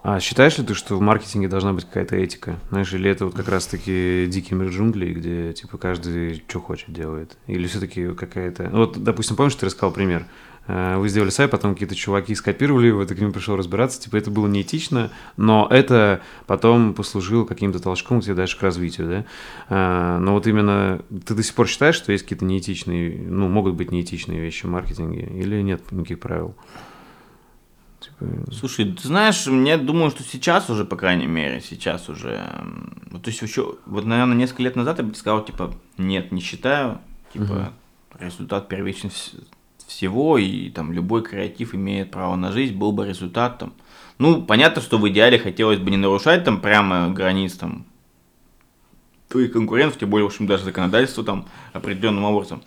А 0.04 0.20
считаешь 0.20 0.58
ли 0.58 0.66
ты, 0.66 0.74
что 0.74 0.96
в 0.96 1.02
маркетинге 1.02 1.48
должна 1.48 1.74
быть 1.74 1.86
какая-то 1.86 2.16
этика? 2.16 2.58
Знаешь, 2.70 2.92
или 2.92 3.10
это 3.10 3.26
вот 3.26 3.36
как 3.36 3.48
раз-таки 3.48 4.26
дикий 4.28 4.56
мир 4.56 4.70
джунглей, 4.70 5.14
где 5.14 5.54
типа 5.54 5.78
каждый 5.78 6.44
что 6.48 6.60
хочет 6.60 6.92
делает? 6.92 7.38
Или 7.46 7.68
все-таки 7.68 8.14
какая-то... 8.16 8.70
Ну, 8.72 8.78
вот, 8.80 8.98
допустим, 8.98 9.36
помнишь, 9.36 9.54
ты 9.54 9.68
рассказал 9.68 9.92
пример? 9.92 10.26
Э, 10.68 10.98
вы 10.98 11.10
сделали 11.10 11.30
сайт, 11.30 11.52
потом 11.52 11.74
какие-то 11.74 11.96
чуваки 11.96 12.36
скопировали 12.36 12.88
его, 12.88 13.06
ты 13.06 13.16
к 13.16 13.20
ним 13.20 13.34
пришел 13.34 13.56
разбираться, 13.56 14.00
типа 14.00 14.18
это 14.18 14.30
было 14.30 14.48
неэтично, 14.48 15.10
но 15.38 15.68
это 15.70 16.22
потом 16.46 16.94
послужило 16.94 17.46
каким-то 17.46 17.80
толчком 17.80 18.22
тебе 18.22 18.36
дальше 18.36 18.58
к 18.58 18.62
развитию, 18.62 19.08
да? 19.08 19.26
Э, 19.70 20.18
но 20.20 20.34
вот 20.34 20.48
именно 20.48 21.02
ты 21.26 21.34
до 21.34 21.44
сих 21.44 21.56
пор 21.56 21.68
считаешь, 21.68 21.96
что 21.96 22.12
есть 22.12 22.24
какие-то 22.24 22.46
неэтичные, 22.46 23.18
ну, 23.28 23.48
могут 23.48 23.76
быть 23.76 23.92
неэтичные 23.92 24.40
вещи 24.40 24.66
в 24.66 24.70
маркетинге 24.70 25.24
или 25.24 25.62
нет 25.62 25.92
никаких 25.92 26.20
правил? 26.20 26.56
Типа... 28.00 28.52
Слушай, 28.52 28.94
ты 28.94 29.08
знаешь, 29.08 29.46
мне 29.48 29.78
думаю, 29.78 30.10
что 30.10 30.24
сейчас 30.24 30.70
уже, 30.70 30.86
по 30.86 30.96
крайней 30.96 31.28
мере, 31.28 31.62
сейчас 31.62 32.10
уже, 32.10 32.50
то 33.12 33.28
есть 33.28 33.42
еще, 33.42 33.76
вот, 33.86 34.06
наверное, 34.06 34.36
несколько 34.36 34.64
лет 34.64 34.76
назад 34.76 35.00
я 35.00 35.06
бы 35.06 35.14
сказал, 35.16 35.44
типа, 35.44 35.74
нет, 35.98 36.32
не 36.32 36.42
считаю, 36.42 37.00
типа, 37.32 37.74
угу. 38.14 38.24
результат 38.26 38.70
первичен 38.70 39.12
всего, 39.92 40.38
и 40.38 40.70
там 40.70 40.92
любой 40.92 41.24
креатив 41.24 41.76
имеет 41.76 42.12
право 42.12 42.36
на 42.36 42.52
жизнь, 42.52 42.76
был 42.76 42.92
бы 42.92 43.08
результат 43.08 43.60
там. 43.60 43.74
Ну, 44.18 44.42
понятно, 44.42 44.82
что 44.82 44.98
в 44.98 45.10
идеале 45.10 45.40
хотелось 45.40 45.80
бы 45.80 45.90
не 45.92 45.98
нарушать 45.98 46.44
там 46.44 46.62
прямо 46.62 47.10
границ 47.10 47.54
там 47.54 47.86
твоих 49.28 49.54
конкурентов, 49.54 50.00
тем 50.00 50.10
более, 50.10 50.28
в 50.28 50.32
общем, 50.32 50.46
даже 50.48 50.64
законодательство 50.64 51.24
там 51.24 51.46
определенным 51.74 52.26
образом 52.26 52.62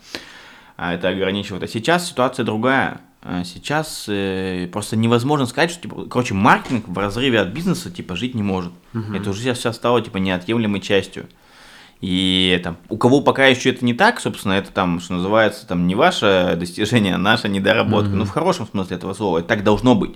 а 0.77 0.93
это 0.93 1.09
ограничивает. 1.09 1.63
А 1.63 1.67
сейчас 1.67 2.07
ситуация 2.07 2.45
другая. 2.45 3.01
А 3.21 3.43
сейчас 3.43 4.05
э, 4.07 4.67
просто 4.71 4.95
невозможно 4.95 5.47
сказать, 5.47 5.71
что, 5.71 5.81
типа, 5.81 6.05
короче, 6.05 6.33
маркетинг 6.35 6.87
в 6.87 6.97
разрыве 6.97 7.39
от 7.39 7.47
бизнеса, 7.47 7.89
типа, 7.89 8.15
жить 8.15 8.35
не 8.35 8.43
может. 8.43 8.71
Угу. 8.93 9.15
Это 9.15 9.29
уже 9.31 9.41
сейчас 9.41 9.75
стало, 9.75 10.01
типа, 10.01 10.17
неотъемлемой 10.17 10.79
частью. 10.79 11.27
И 12.05 12.61
там, 12.63 12.77
у 12.89 12.97
кого 12.97 13.21
пока 13.21 13.47
еще 13.47 13.71
это 13.71 13.83
не 13.83 13.95
так, 13.95 14.19
собственно, 14.19 14.53
это 14.53 14.71
там, 14.71 14.99
что 14.99 15.13
называется, 15.13 15.65
там 15.65 15.87
не 15.87 15.95
ваше 15.95 16.55
достижение, 16.55 17.15
а 17.15 17.17
наша 17.17 17.47
недоработка. 17.47 18.11
Mm-hmm. 18.11 18.17
Ну, 18.17 18.25
в 18.25 18.29
хорошем 18.29 18.67
смысле 18.67 18.97
этого 18.97 19.15
слова. 19.15 19.39
Это 19.39 19.47
так 19.47 19.63
должно 19.63 19.95
быть. 19.95 20.11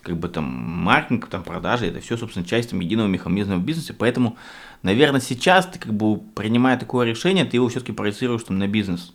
Как 0.00 0.16
бы 0.16 0.30
там 0.30 0.46
маркетинг, 0.46 1.26
там 1.26 1.42
продажи, 1.42 1.88
это 1.88 2.00
все, 2.00 2.16
собственно, 2.16 2.46
часть 2.46 2.70
там, 2.70 2.80
единого 2.80 3.08
механизма 3.08 3.56
в 3.56 3.62
бизнесе. 3.62 3.92
Поэтому, 3.92 4.38
наверное, 4.82 5.20
сейчас 5.20 5.66
ты 5.66 5.78
как 5.78 5.92
бы 5.92 6.16
принимая 6.16 6.78
такое 6.78 7.06
решение, 7.06 7.44
ты 7.44 7.58
его 7.58 7.68
все-таки 7.68 7.92
проецируешь 7.92 8.44
там 8.44 8.58
на 8.58 8.66
бизнес. 8.66 9.12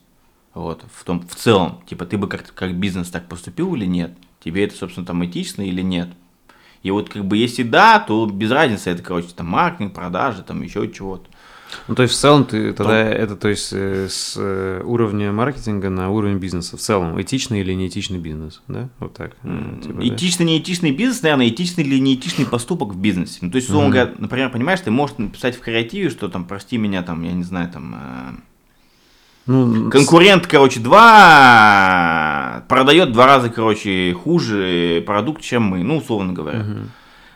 Вот, 0.53 0.85
в 0.93 1.03
том, 1.05 1.27
в 1.27 1.33
целом, 1.33 1.81
типа, 1.87 2.05
ты 2.05 2.19
бы 2.19 2.27
как, 2.27 2.53
как 2.53 2.75
бизнес 2.75 3.09
так 3.09 3.27
поступил 3.27 3.73
или 3.73 3.87
нет? 3.87 4.13
Тебе 4.45 4.65
это, 4.65 4.75
собственно, 4.75 5.07
там 5.07 5.25
этично 5.25 5.63
или 5.63 5.81
нет? 5.81 6.09
И 6.83 6.91
вот, 6.91 7.09
как 7.09 7.25
бы, 7.25 7.37
если 7.37 7.63
да, 7.63 7.99
то 7.99 8.27
без 8.27 8.51
разницы, 8.51 8.91
это, 8.91 9.01
короче, 9.01 9.29
там, 9.35 9.47
маркетинг, 9.47 9.95
продажи, 9.95 10.43
там, 10.43 10.61
еще 10.61 10.87
чего-то. 10.91 11.27
Ну, 11.87 11.95
то 11.95 12.03
есть 12.03 12.15
в 12.15 12.17
целом 12.17 12.45
ты 12.45 12.73
тогда 12.73 13.03
то... 13.03 13.09
это, 13.09 13.35
то 13.35 13.47
есть 13.47 13.69
э, 13.71 14.07
с 14.09 14.35
э, 14.37 14.81
уровня 14.83 15.31
маркетинга 15.31 15.89
на 15.89 16.09
уровень 16.09 16.37
бизнеса 16.37 16.77
в 16.77 16.79
целом 16.79 17.21
этичный 17.21 17.61
или 17.61 17.73
неэтичный 17.73 18.19
бизнес, 18.19 18.61
да? 18.67 18.89
Вот 18.99 19.13
так. 19.13 19.35
Mm, 19.43 19.81
типа, 19.81 20.07
этичный, 20.07 20.45
да? 20.45 20.51
неэтичный 20.51 20.91
бизнес, 20.91 21.21
наверное, 21.21 21.49
этичный 21.49 21.83
или 21.83 21.99
неэтичный 21.99 22.45
поступок 22.45 22.93
в 22.93 22.97
бизнесе. 22.97 23.39
Ну, 23.41 23.51
то 23.51 23.57
есть, 23.57 23.69
условно 23.69 23.87
mm-hmm. 23.87 23.91
говоря, 23.91 24.13
например, 24.17 24.49
понимаешь, 24.49 24.81
ты 24.81 24.91
можешь 24.91 25.17
написать 25.17 25.55
в 25.55 25.59
креативе, 25.59 26.09
что 26.09 26.29
там, 26.29 26.45
прости 26.45 26.77
меня, 26.77 27.03
там, 27.03 27.23
я 27.23 27.33
не 27.33 27.43
знаю, 27.43 27.69
там, 27.71 27.95
э, 27.95 28.31
ну, 29.45 29.89
конкурент, 29.89 30.47
короче, 30.47 30.79
два 30.79 32.63
продает 32.69 33.11
два 33.11 33.25
раза, 33.25 33.49
короче, 33.49 34.13
хуже 34.13 35.03
продукт, 35.05 35.41
чем 35.41 35.63
мы, 35.63 35.83
ну, 35.83 35.97
условно 35.97 36.33
говоря. 36.33 36.59
Uh-huh 36.59 36.87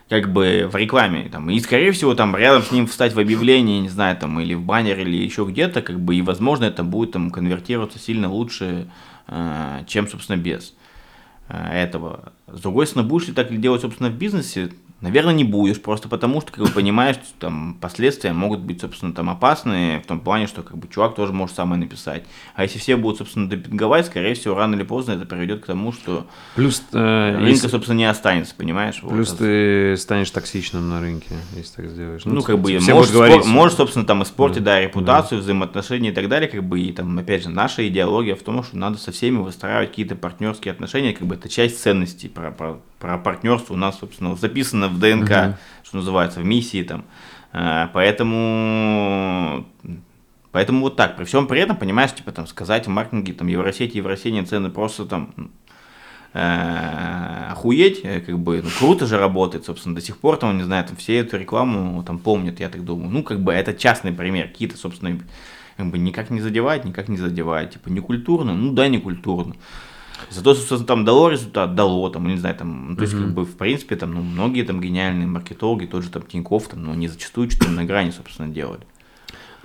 как 0.09 0.31
бы 0.31 0.69
в 0.71 0.75
рекламе. 0.75 1.29
Там, 1.29 1.49
и, 1.49 1.59
скорее 1.59 1.91
всего, 1.91 2.15
там 2.15 2.35
рядом 2.35 2.63
с 2.63 2.71
ним 2.71 2.87
встать 2.87 3.13
в 3.13 3.19
объявлении, 3.19 3.81
не 3.81 3.89
знаю, 3.89 4.17
там, 4.17 4.39
или 4.39 4.53
в 4.53 4.61
баннер, 4.61 4.99
или 4.99 5.17
еще 5.17 5.45
где-то, 5.45 5.81
как 5.81 5.99
бы, 5.99 6.15
и, 6.15 6.21
возможно, 6.21 6.65
это 6.65 6.83
будет 6.83 7.11
там 7.11 7.29
конвертироваться 7.29 7.99
сильно 7.99 8.31
лучше, 8.31 8.87
э, 9.27 9.83
чем, 9.87 10.07
собственно, 10.07 10.37
без 10.37 10.73
э, 11.49 11.83
этого. 11.83 12.31
С 12.47 12.61
другой 12.61 12.87
стороны, 12.87 13.09
будешь 13.09 13.27
ли 13.27 13.33
так 13.33 13.55
делать, 13.59 13.81
собственно, 13.81 14.09
в 14.09 14.17
бизнесе, 14.17 14.71
Наверное, 14.99 15.33
не 15.33 15.43
будешь, 15.43 15.79
просто 15.79 16.09
потому 16.09 16.41
что, 16.41 16.51
как 16.51 16.65
бы, 16.65 16.71
понимаешь, 16.71 17.17
что 17.17 17.27
там 17.37 17.77
последствия 17.79 18.33
могут 18.33 18.61
быть, 18.61 18.81
собственно, 18.81 19.13
там 19.13 19.29
опасные, 19.29 19.99
в 20.01 20.07
том 20.07 20.19
плане, 20.19 20.47
что, 20.47 20.63
как 20.63 20.75
бы, 20.75 20.87
чувак 20.87 21.13
тоже 21.13 21.33
может 21.33 21.55
самое 21.55 21.79
написать. 21.79 22.23
А 22.55 22.63
если 22.63 22.79
все 22.79 22.95
будут, 22.95 23.19
собственно, 23.19 23.47
допинговать, 23.47 24.07
скорее 24.07 24.33
всего, 24.33 24.55
рано 24.55 24.73
или 24.73 24.81
поздно 24.81 25.11
это 25.11 25.27
приведет 25.27 25.61
к 25.61 25.67
тому, 25.67 25.91
что 25.91 26.25
Плюс, 26.55 26.81
э, 26.93 27.31
рынка, 27.35 27.47
если... 27.47 27.67
собственно, 27.67 27.95
не 27.95 28.09
останется, 28.09 28.55
понимаешь? 28.55 28.99
Плюс 29.07 29.29
вот. 29.29 29.37
ты 29.37 29.95
станешь 29.97 30.31
токсичным 30.31 30.89
на 30.89 30.99
рынке, 30.99 31.35
если 31.55 31.75
так 31.75 31.89
сделаешь. 31.89 32.25
Ну, 32.25 32.33
ну 32.33 32.41
как 32.41 32.57
бы, 32.57 32.71
можешь, 32.79 33.11
спор... 33.11 33.45
можешь, 33.45 33.77
собственно, 33.77 34.05
там 34.05 34.23
испортить, 34.23 34.63
да, 34.63 34.77
да 34.77 34.81
репутацию, 34.81 35.37
да. 35.37 35.43
взаимоотношения 35.43 36.09
и 36.09 36.13
так 36.13 36.27
далее, 36.27 36.49
как 36.49 36.63
бы, 36.63 36.79
и 36.79 36.91
там, 36.91 37.15
опять 37.19 37.43
же, 37.43 37.49
наша 37.49 37.87
идеология 37.87 38.33
в 38.33 38.41
том, 38.41 38.63
что 38.63 38.75
надо 38.75 38.97
со 38.97 39.11
всеми 39.11 39.37
выстраивать 39.37 39.89
какие-то 39.89 40.15
партнерские 40.15 40.71
отношения, 40.71 41.13
как 41.13 41.27
бы, 41.27 41.35
это 41.35 41.49
часть 41.49 41.79
ценностей 41.83 42.29
про, 42.29 42.49
про 42.49 42.79
про 42.99 43.17
партнерство 43.17 43.73
у 43.73 43.77
нас, 43.77 43.99
собственно, 43.99 44.35
записано 44.35 44.87
в 44.87 44.99
ДНК, 44.99 45.29
uh-huh. 45.29 45.55
что 45.83 45.97
называется, 45.97 46.39
в 46.39 46.45
миссии 46.45 46.83
там. 46.83 47.05
А, 47.53 47.89
поэтому, 47.93 49.65
поэтому 50.51 50.81
вот 50.81 50.95
так. 50.95 51.15
При 51.15 51.25
всем 51.25 51.47
при 51.47 51.61
этом, 51.61 51.77
понимаешь, 51.77 52.13
типа 52.13 52.31
там 52.31 52.47
сказать 52.47 52.87
в 52.87 52.89
маркетинге 52.89 53.33
там 53.33 53.47
Евросети, 53.47 53.97
Евросети 53.97 54.43
цены 54.43 54.69
просто 54.69 55.05
там 55.05 55.33
э, 56.33 57.47
охуеть, 57.51 58.01
э, 58.03 58.19
как 58.21 58.37
бы, 58.39 58.61
ну, 58.61 58.69
круто 58.77 59.05
же 59.05 59.17
работает, 59.17 59.65
собственно, 59.65 59.95
до 59.95 60.01
сих 60.01 60.17
пор, 60.17 60.37
там, 60.37 60.57
не 60.57 60.63
знаю, 60.63 60.85
там, 60.85 60.95
все 60.97 61.17
эту 61.17 61.37
рекламу 61.37 62.03
там 62.03 62.19
помнят, 62.19 62.59
я 62.59 62.69
так 62.69 62.83
думаю. 62.83 63.09
Ну, 63.09 63.23
как 63.23 63.41
бы, 63.41 63.53
это 63.53 63.73
частный 63.73 64.11
пример, 64.11 64.47
какие-то, 64.47 64.77
собственно, 64.77 65.19
как 65.77 65.87
бы, 65.87 65.97
никак 65.97 66.29
не 66.29 66.41
задевает, 66.41 66.85
никак 66.85 67.07
не 67.07 67.17
задевает, 67.17 67.71
типа, 67.71 67.89
не 67.89 68.01
культурно, 68.01 68.53
ну, 68.53 68.73
да, 68.73 68.87
не 68.87 68.99
культурно. 68.99 69.55
Зато, 70.29 70.55
собственно, 70.55 70.85
там 70.85 71.05
дало 71.05 71.29
результат, 71.29 71.75
дало, 71.75 72.09
там, 72.09 72.27
не 72.27 72.37
знаю, 72.37 72.55
там, 72.55 72.89
ну, 72.89 72.95
то 72.95 73.03
есть, 73.03 73.13
mm-hmm. 73.13 73.23
как 73.23 73.33
бы, 73.33 73.45
в 73.45 73.57
принципе, 73.57 73.95
там, 73.95 74.13
ну, 74.13 74.21
многие 74.21 74.63
там 74.63 74.81
гениальные 74.81 75.27
маркетологи, 75.27 75.85
тот 75.85 76.03
же 76.03 76.09
там 76.09 76.23
Тиньков, 76.23 76.67
там, 76.67 76.83
ну, 76.83 76.91
они 76.91 77.07
зачастую 77.07 77.49
что-то 77.49 77.71
на 77.71 77.85
грани, 77.85 78.11
собственно, 78.11 78.49
делали. 78.49 78.81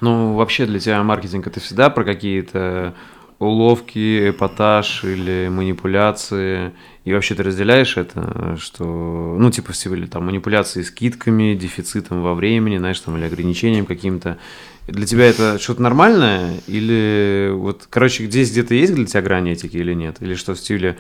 Ну, 0.01 0.35
вообще 0.35 0.67
для 0.67 0.81
тебя 0.81 1.03
маркетинг 1.03 1.47
это 1.47 1.61
всегда 1.61 1.89
про 1.89 2.05
какие-то 2.05 2.95
уловки, 3.43 4.31
эпатаж 4.31 5.05
или 5.05 5.49
манипуляции. 5.49 6.73
И 7.05 7.13
вообще 7.13 7.35
ты 7.35 7.43
разделяешь 7.43 7.97
это, 7.97 8.57
что, 8.61 9.37
ну, 9.39 9.51
типа, 9.51 9.73
все 9.73 9.91
были 9.91 10.07
там 10.07 10.27
манипуляции 10.27 10.83
скидками, 10.83 11.55
дефицитом 11.55 12.23
во 12.23 12.35
времени, 12.35 12.79
знаешь, 12.79 13.01
там, 13.01 13.17
или 13.17 13.25
ограничением 13.25 13.87
каким-то. 13.87 14.39
Для 14.87 15.07
тебя 15.07 15.27
это 15.27 15.59
что-то 15.59 15.83
нормальное? 15.83 16.55
Или 16.67 17.51
вот, 17.53 17.87
короче, 17.89 18.25
здесь 18.27 18.51
где-то 18.51 18.75
есть 18.75 18.95
для 18.95 19.07
тебя 19.07 19.23
грань 19.23 19.49
этики 19.49 19.77
или 19.77 19.95
нет? 19.95 20.17
Или 20.21 20.35
что 20.35 20.55
в 20.55 20.59
стиле, 20.59 20.99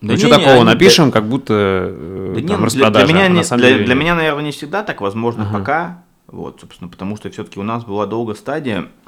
ну, 0.00 0.10
да 0.10 0.16
что 0.16 0.26
не, 0.26 0.32
такого, 0.32 0.56
не, 0.56 0.64
напишем, 0.64 1.06
да, 1.06 1.12
как 1.12 1.28
будто 1.28 1.54
э, 1.90 2.32
да 2.36 2.48
там, 2.48 2.60
нет, 2.60 2.66
распродажа. 2.66 3.06
Для, 3.06 3.14
для, 3.14 3.28
меня, 3.28 3.42
а 3.48 3.56
для, 3.56 3.78
для 3.78 3.94
меня, 3.94 4.14
наверное, 4.14 4.44
не 4.44 4.52
всегда 4.52 4.82
так, 4.82 5.00
возможно, 5.00 5.44
ага. 5.44 5.58
пока. 5.58 6.04
Вот, 6.26 6.60
собственно, 6.60 6.90
потому 6.90 7.16
что 7.16 7.30
все-таки 7.30 7.58
у 7.58 7.62
нас 7.62 7.84
была 7.84 8.06
долго 8.06 8.34
стадия, 8.34 8.88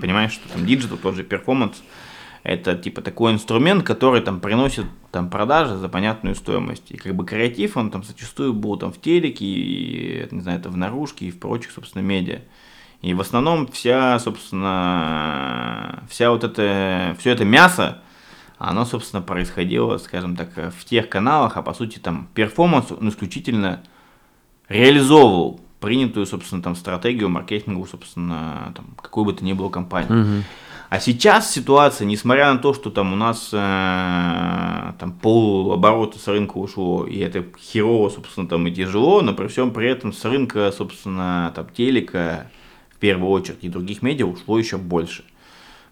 понимаешь, 0.00 0.32
что 0.32 0.48
там 0.48 0.64
digital, 0.64 0.96
тот 0.96 1.14
же 1.14 1.22
performance, 1.22 1.82
это 2.42 2.74
типа 2.74 3.02
такой 3.02 3.32
инструмент, 3.32 3.84
который 3.84 4.22
там 4.22 4.40
приносит 4.40 4.86
там 5.10 5.30
продажи 5.30 5.76
за 5.76 5.88
понятную 5.88 6.34
стоимость. 6.34 6.90
И 6.90 6.96
как 6.96 7.14
бы 7.14 7.24
креатив, 7.24 7.76
он 7.76 7.90
там 7.90 8.02
зачастую 8.02 8.54
был 8.54 8.76
там 8.76 8.92
в 8.92 9.00
телеке, 9.00 9.44
и, 9.44 10.28
не 10.30 10.40
знаю, 10.40 10.58
это 10.58 10.68
в 10.70 10.76
наружке 10.76 11.26
и 11.26 11.30
в 11.30 11.38
прочих, 11.38 11.70
собственно, 11.70 12.02
медиа. 12.02 12.40
И 13.04 13.12
в 13.12 13.20
основном 13.20 13.66
вся, 13.66 14.18
собственно, 14.18 16.02
вся 16.08 16.30
вот 16.30 16.42
это, 16.42 17.14
все 17.18 17.32
это 17.32 17.44
мясо, 17.44 17.98
оно, 18.56 18.86
собственно, 18.86 19.20
происходило, 19.20 19.98
скажем 19.98 20.36
так, 20.36 20.48
в 20.56 20.84
тех 20.86 21.10
каналах, 21.10 21.58
а 21.58 21.62
по 21.62 21.74
сути 21.74 21.98
там 21.98 22.28
performance 22.32 22.90
он 22.92 23.10
исключительно 23.10 23.82
реализовывал 24.70 25.60
принятую, 25.80 26.24
собственно, 26.24 26.62
там 26.62 26.74
стратегию 26.76 27.28
маркетинговую, 27.28 27.86
собственно, 27.86 28.72
там, 28.74 28.86
какой 28.96 29.26
бы 29.26 29.34
то 29.34 29.44
ни 29.44 29.52
было 29.52 29.68
компании. 29.68 30.22
Угу. 30.22 30.44
А 30.88 30.98
сейчас 30.98 31.52
ситуация, 31.52 32.06
несмотря 32.06 32.54
на 32.54 32.58
то, 32.58 32.72
что 32.72 32.88
там 32.88 33.12
у 33.12 33.16
нас 33.16 33.50
э, 33.52 34.92
там 34.98 35.12
пол 35.20 35.74
оборота 35.74 36.18
с 36.18 36.26
рынка 36.26 36.56
ушло, 36.56 37.04
и 37.04 37.18
это 37.18 37.44
херово, 37.60 38.08
собственно, 38.08 38.48
там 38.48 38.66
и 38.66 38.72
тяжело, 38.72 39.20
но 39.20 39.34
при 39.34 39.48
всем 39.48 39.72
при 39.72 39.90
этом 39.90 40.14
с 40.14 40.24
рынка, 40.24 40.72
собственно, 40.72 41.52
там 41.54 41.66
телека, 41.68 42.46
в 42.94 42.98
первую 42.98 43.30
очередь, 43.30 43.58
и 43.62 43.68
других 43.68 44.02
медиа 44.02 44.26
ушло 44.26 44.58
еще 44.58 44.76
больше. 44.76 45.24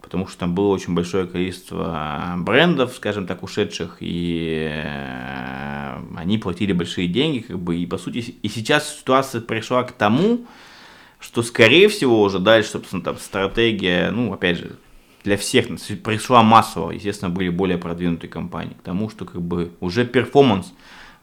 Потому 0.00 0.26
что 0.26 0.38
там 0.38 0.54
было 0.54 0.68
очень 0.68 0.94
большое 0.94 1.26
количество 1.26 2.34
брендов, 2.38 2.94
скажем 2.94 3.26
так, 3.26 3.42
ушедших, 3.42 3.98
и 4.00 4.68
э, 4.72 6.00
они 6.16 6.38
платили 6.38 6.72
большие 6.72 7.06
деньги, 7.06 7.40
как 7.40 7.58
бы, 7.58 7.76
и 7.76 7.86
по 7.86 7.98
сути, 7.98 8.18
и 8.18 8.48
сейчас 8.48 8.98
ситуация 8.98 9.40
пришла 9.40 9.84
к 9.84 9.92
тому, 9.92 10.44
что, 11.20 11.42
скорее 11.42 11.88
всего, 11.88 12.20
уже 12.20 12.40
дальше, 12.40 12.70
собственно, 12.70 13.02
там 13.02 13.16
стратегия, 13.16 14.10
ну, 14.10 14.32
опять 14.32 14.58
же, 14.58 14.72
для 15.22 15.36
всех 15.36 15.68
пришла 16.02 16.42
массово, 16.42 16.90
естественно, 16.90 17.30
были 17.30 17.48
более 17.48 17.78
продвинутые 17.78 18.28
компании, 18.28 18.74
к 18.74 18.82
тому, 18.82 19.08
что 19.08 19.24
как 19.24 19.40
бы 19.40 19.72
уже 19.78 20.04
перформанс 20.04 20.72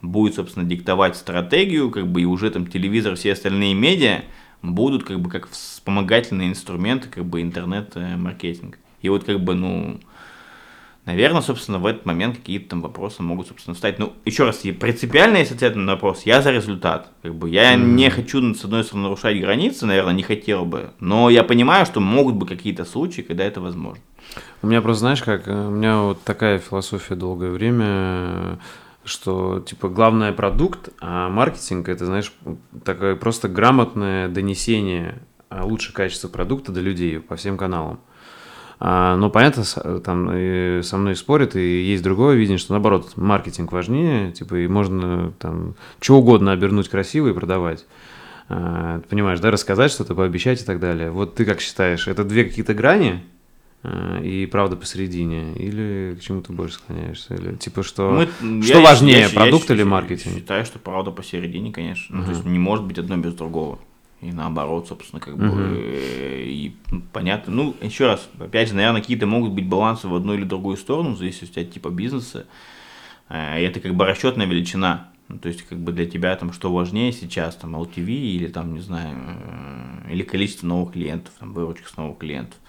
будет, 0.02 0.36
собственно, 0.36 0.66
диктовать 0.66 1.18
стратегию, 1.18 1.92
как 1.92 2.08
бы 2.08 2.22
и 2.22 2.26
уже 2.26 2.50
там 2.50 2.66
телевизор, 2.66 3.16
все 3.16 3.34
остальные 3.34 3.74
медиа 3.74 4.24
будут 4.62 5.04
как 5.04 5.20
бы 5.20 5.30
как 5.30 5.50
вспомогательные 5.50 6.50
инструменты, 6.50 7.10
как 7.10 7.26
бы 7.26 7.42
интернет-маркетинг. 7.42 8.80
И 9.02 9.10
вот 9.10 9.24
как 9.24 9.40
бы, 9.40 9.56
ну, 9.56 10.00
Наверное, 11.10 11.42
собственно, 11.42 11.80
в 11.80 11.88
этот 11.88 12.06
момент 12.06 12.38
какие-то 12.38 12.70
там 12.70 12.82
вопросы 12.82 13.24
могут, 13.24 13.48
собственно, 13.48 13.74
встать. 13.74 13.98
Ну, 13.98 14.14
еще 14.26 14.44
раз, 14.44 14.64
и 14.64 14.72
принципиально, 14.72 15.38
если 15.38 15.56
ответ 15.56 15.76
на 15.76 15.94
вопрос, 15.94 16.22
я 16.24 16.44
за 16.44 16.52
результат. 16.52 17.10
Как 17.24 17.34
бы 17.34 17.50
я 17.50 17.74
mm-hmm. 17.74 17.84
не 17.84 18.10
хочу, 18.12 18.54
с 18.54 18.64
одной 18.64 18.84
стороны, 18.84 19.06
нарушать 19.06 19.40
границы, 19.40 19.88
наверное, 19.88 20.14
не 20.14 20.22
хотел 20.22 20.66
бы. 20.66 20.92
Но 21.00 21.32
я 21.32 21.44
понимаю, 21.44 21.88
что 21.88 22.00
могут 22.00 22.36
быть 22.36 22.50
какие-то 22.50 22.86
случаи, 22.86 23.22
когда 23.22 23.44
это 23.44 23.60
возможно. 23.60 24.04
У 24.62 24.68
меня 24.68 24.84
просто, 24.84 25.00
знаешь, 25.00 25.24
как, 25.24 25.48
э, 25.48 25.68
у 25.68 25.72
меня 25.72 26.02
вот 26.02 26.22
такая 26.24 26.60
философия 26.60 27.16
долгое 27.16 27.50
время, 27.50 28.60
что, 29.10 29.60
типа, 29.60 29.90
главное 29.90 30.32
продукт, 30.32 30.90
а 31.02 31.30
маркетинг, 31.30 31.90
это, 31.90 32.06
знаешь, 32.06 32.32
такое 32.84 33.16
просто 33.16 33.50
грамотное 33.50 34.28
донесение 34.30 35.20
лучшего 35.52 35.96
качества 35.96 36.28
продукта 36.28 36.72
до 36.72 36.82
людей 36.82 37.20
по 37.20 37.36
всем 37.36 37.58
каналам. 37.58 38.00
А, 38.80 39.18
но 39.18 39.30
понятно, 39.30 39.64
там 40.00 40.28
со 40.84 40.98
мной 40.98 41.16
спорят, 41.16 41.56
и 41.56 41.84
есть 41.84 42.04
другое 42.04 42.36
видение, 42.36 42.58
что 42.58 42.74
наоборот, 42.74 43.18
маркетинг 43.18 43.72
важнее, 43.72 44.32
типа, 44.32 44.56
и 44.56 44.68
можно 44.68 45.34
там 45.40 45.76
что 46.00 46.18
угодно 46.20 46.54
обернуть 46.54 46.88
красиво 46.88 47.28
и 47.28 47.34
продавать. 47.34 47.86
А, 48.48 49.02
понимаешь, 49.10 49.40
да, 49.40 49.52
рассказать 49.52 49.92
что-то, 49.92 50.16
пообещать 50.16 50.62
и 50.62 50.66
так 50.66 50.80
далее. 50.80 51.12
Вот 51.12 51.36
ты 51.36 51.46
как 51.46 51.60
считаешь, 51.60 52.08
это 52.08 52.24
две 52.24 52.46
какие-то 52.46 52.74
грани, 52.74 53.22
а, 53.22 53.39
и 53.84 54.48
правда 54.52 54.76
посередине, 54.76 55.54
или 55.54 56.18
к 56.20 56.22
чему 56.22 56.42
ты 56.42 56.52
больше 56.52 56.76
склоняешься? 56.76 57.36
Или 57.36 57.56
типа 57.56 57.84
что, 57.84 58.12
Мы, 58.42 58.62
что 58.62 58.80
я, 58.80 58.84
важнее, 58.84 59.22
я, 59.22 59.30
продукт 59.30 59.70
я, 59.70 59.76
или 59.76 59.84
маркетинг? 59.84 60.34
Я 60.34 60.40
считаю, 60.40 60.66
что 60.66 60.80
правда 60.80 61.12
посередине, 61.12 61.72
конечно. 61.72 62.14
Uh-huh. 62.14 62.18
Ну, 62.20 62.24
то 62.26 62.32
есть 62.32 62.46
не 62.46 62.60
может 62.60 62.86
быть 62.86 62.98
одно 62.98 63.16
без 63.18 63.34
другого 63.34 63.80
и 64.22 64.32
наоборот, 64.32 64.88
собственно, 64.88 65.22
как 65.22 65.38
бы, 65.38 65.94
и 66.46 66.76
ну, 66.92 67.02
понятно. 67.14 67.54
Ну, 67.54 67.76
еще 67.82 68.08
раз, 68.08 68.30
опять 68.38 68.68
же, 68.68 68.76
наверное, 68.76 69.02
какие-то 69.02 69.26
могут 69.26 69.54
быть 69.54 69.68
балансы 69.68 70.08
в 70.08 70.16
одну 70.16 70.34
или 70.34 70.44
другую 70.44 70.76
сторону, 70.78 71.12
в 71.12 71.18
зависимости 71.18 71.60
от 71.60 71.72
типа 71.72 71.90
бизнеса. 71.90 72.46
Э, 73.30 73.60
и 73.60 73.64
это 73.64 73.80
как 73.80 73.96
бы 73.96 74.06
расчетная 74.06 74.46
величина. 74.46 75.10
Ну, 75.30 75.38
то 75.38 75.48
есть, 75.48 75.62
как 75.64 75.78
бы 75.78 75.94
для 75.94 76.06
тебя 76.06 76.36
там 76.36 76.52
что 76.52 76.74
важнее 76.74 77.14
сейчас, 77.14 77.56
там, 77.56 77.76
LTV 77.76 78.10
или 78.10 78.48
там, 78.48 78.74
не 78.74 78.82
знаю, 78.82 79.18
э, 80.06 80.12
или 80.12 80.24
количество 80.24 80.68
новых 80.68 80.94
клиентов, 80.94 81.34
там, 81.40 81.54
выручка 81.54 81.88
с 81.88 81.96
новых 81.96 82.18
клиентов. 82.18 82.60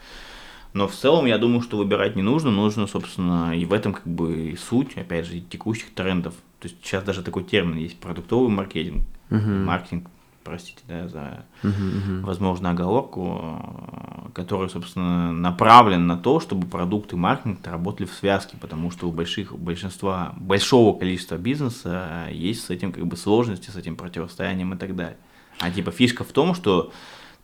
Но 0.73 0.87
в 0.87 0.95
целом, 0.95 1.27
я 1.27 1.39
думаю, 1.39 1.63
что 1.63 1.77
выбирать 1.77 2.17
не 2.17 2.23
нужно, 2.23 2.51
нужно, 2.51 2.87
собственно, 2.87 3.57
и 3.57 3.65
в 3.65 3.73
этом 3.73 3.93
как 3.93 4.07
бы 4.07 4.51
и 4.51 4.57
суть, 4.57 4.97
опять 4.97 5.27
же, 5.27 5.41
текущих 5.41 5.93
трендов. 5.95 6.35
То 6.61 6.69
есть 6.69 6.77
сейчас 6.83 7.03
даже 7.05 7.23
такой 7.23 7.45
термин 7.45 7.77
есть, 7.77 7.99
продуктовый 7.99 8.51
маркетинг, 8.51 9.05
uh-huh. 9.31 9.65
маркетинг 9.65 10.09
простите, 10.45 10.81
да, 10.89 11.09
за 11.09 11.45
uh-huh, 11.63 11.73
uh-huh. 11.73 12.21
возможно 12.23 12.71
оговорку, 12.71 14.31
который, 14.33 14.69
собственно, 14.69 15.33
направлен 15.33 16.07
на 16.07 16.17
то, 16.17 16.41
чтобы 16.41 16.67
продукты 16.67 17.17
маркетинг 17.17 17.67
работали 17.67 18.07
в 18.07 18.13
связке, 18.13 18.57
потому 18.61 18.91
что 18.91 19.09
у 19.09 19.13
больших, 19.13 19.53
у 19.53 19.59
большинства, 19.59 20.35
большого 20.39 20.99
количества 20.99 21.37
бизнеса 21.37 22.29
есть 22.31 22.65
с 22.65 22.71
этим 22.71 22.93
как 22.93 23.07
бы 23.07 23.17
сложности, 23.17 23.71
с 23.71 23.77
этим 23.77 23.97
противостоянием 23.97 24.75
и 24.75 24.77
так 24.77 24.97
далее. 24.97 25.19
А 25.59 25.71
типа 25.71 25.91
фишка 25.91 26.25
в 26.25 26.33
том, 26.33 26.55
что 26.55 26.93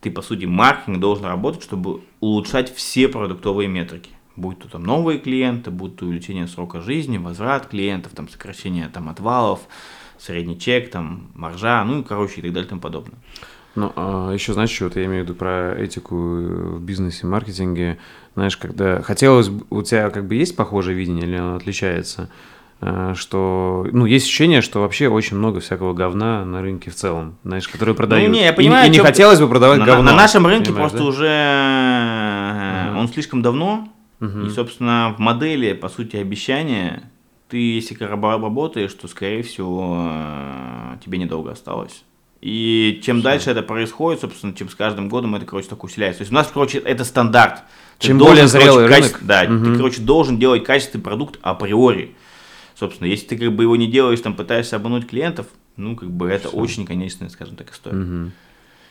ты, 0.01 0.11
по 0.11 0.21
сути, 0.21 0.45
маркетинг 0.45 0.99
должен 0.99 1.25
работать, 1.25 1.63
чтобы 1.63 2.01
улучшать 2.19 2.73
все 2.73 3.07
продуктовые 3.07 3.67
метрики. 3.67 4.11
Будь 4.35 4.59
то 4.59 4.69
там 4.69 4.83
новые 4.83 5.19
клиенты, 5.19 5.71
будь 5.71 5.95
то 5.95 6.05
увеличение 6.05 6.47
срока 6.47 6.81
жизни, 6.81 7.17
возврат 7.17 7.67
клиентов, 7.67 8.13
там 8.13 8.29
сокращение 8.29 8.87
там 8.87 9.09
отвалов, 9.09 9.61
средний 10.19 10.59
чек, 10.59 10.91
там, 10.91 11.29
маржа, 11.33 11.83
ну, 11.83 12.03
короче, 12.03 12.39
и 12.39 12.43
так 12.43 12.53
далее 12.53 12.67
и 12.67 12.69
тому 12.69 12.81
подобное. 12.81 13.17
Ну, 13.75 13.91
а 13.95 14.31
еще, 14.31 14.53
знаешь, 14.53 14.71
что 14.71 14.85
вот 14.85 14.95
я 14.95 15.05
имею 15.05 15.23
в 15.23 15.27
виду 15.27 15.35
про 15.35 15.75
этику 15.77 16.15
в 16.15 16.81
бизнесе, 16.81 17.27
маркетинге. 17.27 17.99
Знаешь, 18.33 18.57
когда 18.57 19.03
хотелось 19.03 19.49
бы, 19.49 19.65
у 19.69 19.83
тебя 19.83 20.09
как 20.09 20.27
бы 20.27 20.35
есть 20.35 20.55
похожее 20.55 20.97
видение 20.97 21.23
или 21.23 21.35
оно 21.35 21.55
отличается? 21.55 22.29
А, 22.79 23.15
что, 23.15 23.87
ну, 23.91 24.05
есть 24.05 24.25
ощущение, 24.25 24.61
что 24.61 24.81
вообще 24.81 25.07
очень 25.07 25.37
много 25.37 25.59
всякого 25.59 25.93
говна 25.93 26.45
на 26.45 26.61
рынке 26.61 26.91
в 26.91 26.95
целом, 26.95 27.37
знаешь, 27.43 27.67
которые 27.67 27.93
ну, 27.93 27.97
продают. 27.97 28.27
Ну, 28.29 28.33
не, 28.35 28.43
я 28.43 28.53
понимаю, 28.53 28.85
и, 28.85 28.89
и 28.89 28.91
не 28.91 28.99
хотелось 28.99 29.39
бы 29.39 29.47
продавать 29.47 29.79
на, 29.79 29.85
говно. 29.85 30.03
На 30.03 30.15
нашем 30.15 30.45
рынке 30.45 30.71
просто 30.71 30.99
да? 30.99 31.03
уже 31.05 31.25
uh-huh. 31.25 32.99
он 32.99 33.07
слишком 33.07 33.41
давно, 33.41 33.89
uh-huh. 34.19 34.45
и, 34.45 34.49
собственно, 34.51 35.15
в 35.17 35.19
модели, 35.19 35.73
по 35.73 35.89
сути, 35.89 36.17
обещания 36.17 37.09
ты, 37.49 37.57
если 37.57 37.95
работаешь, 38.03 38.93
то, 38.93 39.07
скорее 39.07 39.41
всего, 39.41 40.09
э, 40.11 40.97
тебе 41.03 41.17
недолго 41.17 41.51
осталось. 41.51 42.03
И 42.41 42.99
чем 43.03 43.17
Все. 43.17 43.23
дальше 43.23 43.49
это 43.49 43.63
происходит, 43.63 44.21
собственно, 44.21 44.53
чем 44.53 44.69
с 44.69 44.75
каждым 44.75 45.09
годом 45.09 45.35
это, 45.35 45.45
короче, 45.45 45.67
так 45.69 45.83
усиляется. 45.83 46.19
То 46.19 46.21
есть 46.23 46.31
у 46.31 46.35
нас, 46.35 46.49
короче, 46.53 46.77
это 46.77 47.03
стандарт. 47.03 47.63
Чем 47.99 48.19
ты 48.19 48.25
более 48.25 48.43
должен, 48.43 48.59
зрелый 48.59 48.87
короче, 48.87 48.95
рынок. 48.95 49.11
Каче... 49.13 49.25
Да, 49.25 49.55
угу. 49.55 49.65
ты, 49.65 49.75
короче, 49.77 50.01
должен 50.01 50.37
делать 50.37 50.63
качественный 50.63 51.03
продукт 51.03 51.39
априори. 51.41 52.15
Собственно, 52.77 53.07
если 53.07 53.27
ты 53.27 53.37
как 53.37 53.55
бы 53.55 53.63
его 53.63 53.75
не 53.75 53.87
делаешь, 53.87 54.21
там 54.21 54.35
пытаешься 54.35 54.75
обмануть 54.75 55.07
клиентов, 55.07 55.47
ну, 55.77 55.95
как 55.95 56.11
бы 56.11 56.29
это 56.29 56.49
очень 56.49 56.85
конечная, 56.85 57.29
скажем 57.29 57.55
так, 57.55 57.71
история. 57.71 57.97
Угу. 57.97 58.31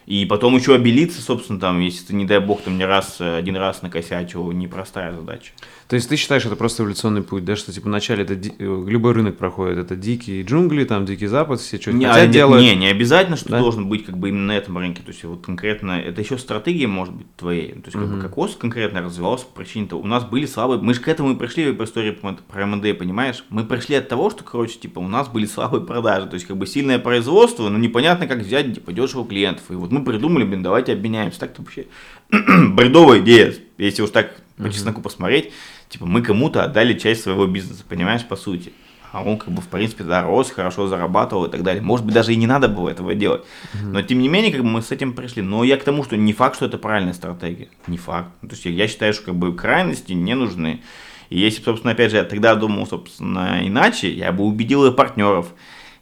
И 0.06 0.24
потом 0.24 0.56
еще 0.56 0.74
обелиться, 0.74 1.20
собственно, 1.20 1.58
там, 1.58 1.80
если 1.80 2.06
ты, 2.06 2.14
не 2.14 2.24
дай 2.24 2.38
бог, 2.38 2.62
там 2.62 2.78
не 2.78 2.84
раз, 2.84 3.20
один 3.20 3.56
раз 3.56 3.82
накосячил, 3.82 4.52
непростая 4.52 5.12
задача. 5.12 5.52
То 5.88 5.94
есть 5.94 6.08
ты 6.08 6.16
считаешь, 6.16 6.44
это 6.44 6.56
просто 6.56 6.82
эволюционный 6.82 7.22
путь, 7.22 7.44
да, 7.44 7.54
что 7.54 7.72
типа 7.72 7.86
вначале 7.86 8.24
это 8.24 8.34
ди... 8.34 8.52
Э, 8.58 8.84
любой 8.88 9.12
рынок 9.12 9.36
проходит, 9.36 9.78
это 9.78 9.94
дикие 9.94 10.42
джунгли, 10.42 10.84
там 10.84 11.06
дикий 11.06 11.26
запад, 11.26 11.60
все 11.60 11.76
что-то 11.76 11.96
не, 11.96 12.06
хотят 12.06 12.24
а, 12.24 12.26
делают. 12.26 12.62
Не, 12.62 12.74
не 12.74 12.88
обязательно, 12.88 13.36
что 13.36 13.50
да? 13.50 13.60
должен 13.60 13.88
быть 13.88 14.04
как 14.04 14.18
бы 14.18 14.30
именно 14.30 14.46
на 14.46 14.56
этом 14.56 14.76
рынке, 14.78 15.02
то 15.02 15.12
есть 15.12 15.22
вот 15.22 15.44
конкретно, 15.44 15.92
это 15.92 16.20
еще 16.20 16.38
стратегия 16.38 16.88
может 16.88 17.14
быть 17.14 17.26
твоей, 17.36 17.72
то 17.72 17.82
есть 17.84 17.92
как 17.92 18.02
угу. 18.02 18.16
бы 18.16 18.20
кокос 18.20 18.56
конкретно 18.56 19.00
развивался 19.00 19.46
по 19.46 19.60
причине 19.60 19.86
того, 19.86 20.02
у 20.02 20.06
нас 20.06 20.24
были 20.24 20.46
слабые, 20.46 20.80
мы 20.80 20.92
же 20.94 21.00
к 21.00 21.06
этому 21.06 21.32
и 21.32 21.36
пришли 21.36 21.72
по 21.72 21.84
истории 21.84 22.10
про 22.10 22.66
МД, 22.66 22.98
понимаешь, 22.98 23.44
мы 23.50 23.64
пришли 23.64 23.94
от 23.94 24.08
того, 24.08 24.30
что, 24.30 24.42
короче, 24.42 24.78
типа 24.78 24.98
у 24.98 25.08
нас 25.08 25.28
были 25.28 25.46
слабые 25.46 25.84
продажи, 25.84 26.26
то 26.26 26.34
есть 26.34 26.46
как 26.46 26.56
бы 26.56 26.66
сильное 26.66 26.98
производство, 26.98 27.68
но 27.68 27.78
непонятно 27.78 28.26
как 28.26 28.38
взять 28.40 28.74
типа 28.74 28.92
дешево 28.92 29.24
клиентов, 29.24 29.70
и 29.70 29.74
вот 29.74 29.92
мы 29.98 30.04
придумали, 30.04 30.44
блин, 30.44 30.62
давайте 30.62 30.92
обменяемся, 30.92 31.40
так-то 31.40 31.62
вообще 31.62 31.86
бредовая 32.30 33.20
идея, 33.20 33.54
если 33.78 34.02
уж 34.02 34.10
так 34.10 34.36
по 34.56 34.70
чесноку 34.70 35.02
посмотреть, 35.02 35.52
типа 35.88 36.06
мы 36.06 36.22
кому-то 36.22 36.64
отдали 36.64 36.98
часть 36.98 37.22
своего 37.22 37.46
бизнеса, 37.46 37.84
понимаешь, 37.88 38.24
по 38.26 38.36
сути. 38.36 38.72
А 39.12 39.22
он 39.22 39.38
как 39.38 39.50
бы, 39.50 39.62
в 39.62 39.68
принципе, 39.68 40.04
да, 40.04 40.24
рос, 40.24 40.50
хорошо 40.50 40.88
зарабатывал 40.88 41.46
и 41.46 41.50
так 41.50 41.62
далее. 41.62 41.82
Может 41.82 42.04
быть, 42.04 42.14
даже 42.14 42.34
и 42.34 42.36
не 42.36 42.46
надо 42.46 42.68
было 42.68 42.90
этого 42.90 43.14
делать. 43.14 43.44
Но, 43.82 44.02
тем 44.02 44.18
не 44.18 44.28
менее, 44.28 44.52
как 44.52 44.62
бы 44.62 44.68
мы 44.68 44.82
с 44.82 44.90
этим 44.90 45.14
пришли. 45.14 45.42
Но 45.42 45.64
я 45.64 45.78
к 45.78 45.84
тому, 45.84 46.04
что 46.04 46.16
не 46.16 46.34
факт, 46.34 46.56
что 46.56 46.66
это 46.66 46.76
правильная 46.76 47.14
стратегия. 47.14 47.68
Не 47.86 47.96
факт. 47.96 48.28
То 48.42 48.48
есть 48.50 48.66
я 48.66 48.88
считаю, 48.88 49.14
что 49.14 49.26
как 49.26 49.36
бы 49.36 49.54
крайности 49.54 50.12
не 50.12 50.34
нужны. 50.34 50.82
И 51.30 51.38
если, 51.38 51.62
собственно, 51.62 51.92
опять 51.92 52.10
же, 52.10 52.18
я 52.18 52.24
тогда 52.24 52.54
думал, 52.56 52.86
собственно, 52.86 53.60
иначе, 53.62 54.12
я 54.12 54.32
бы 54.32 54.44
убедил 54.44 54.84
и 54.84 54.94
партнеров. 54.94 55.46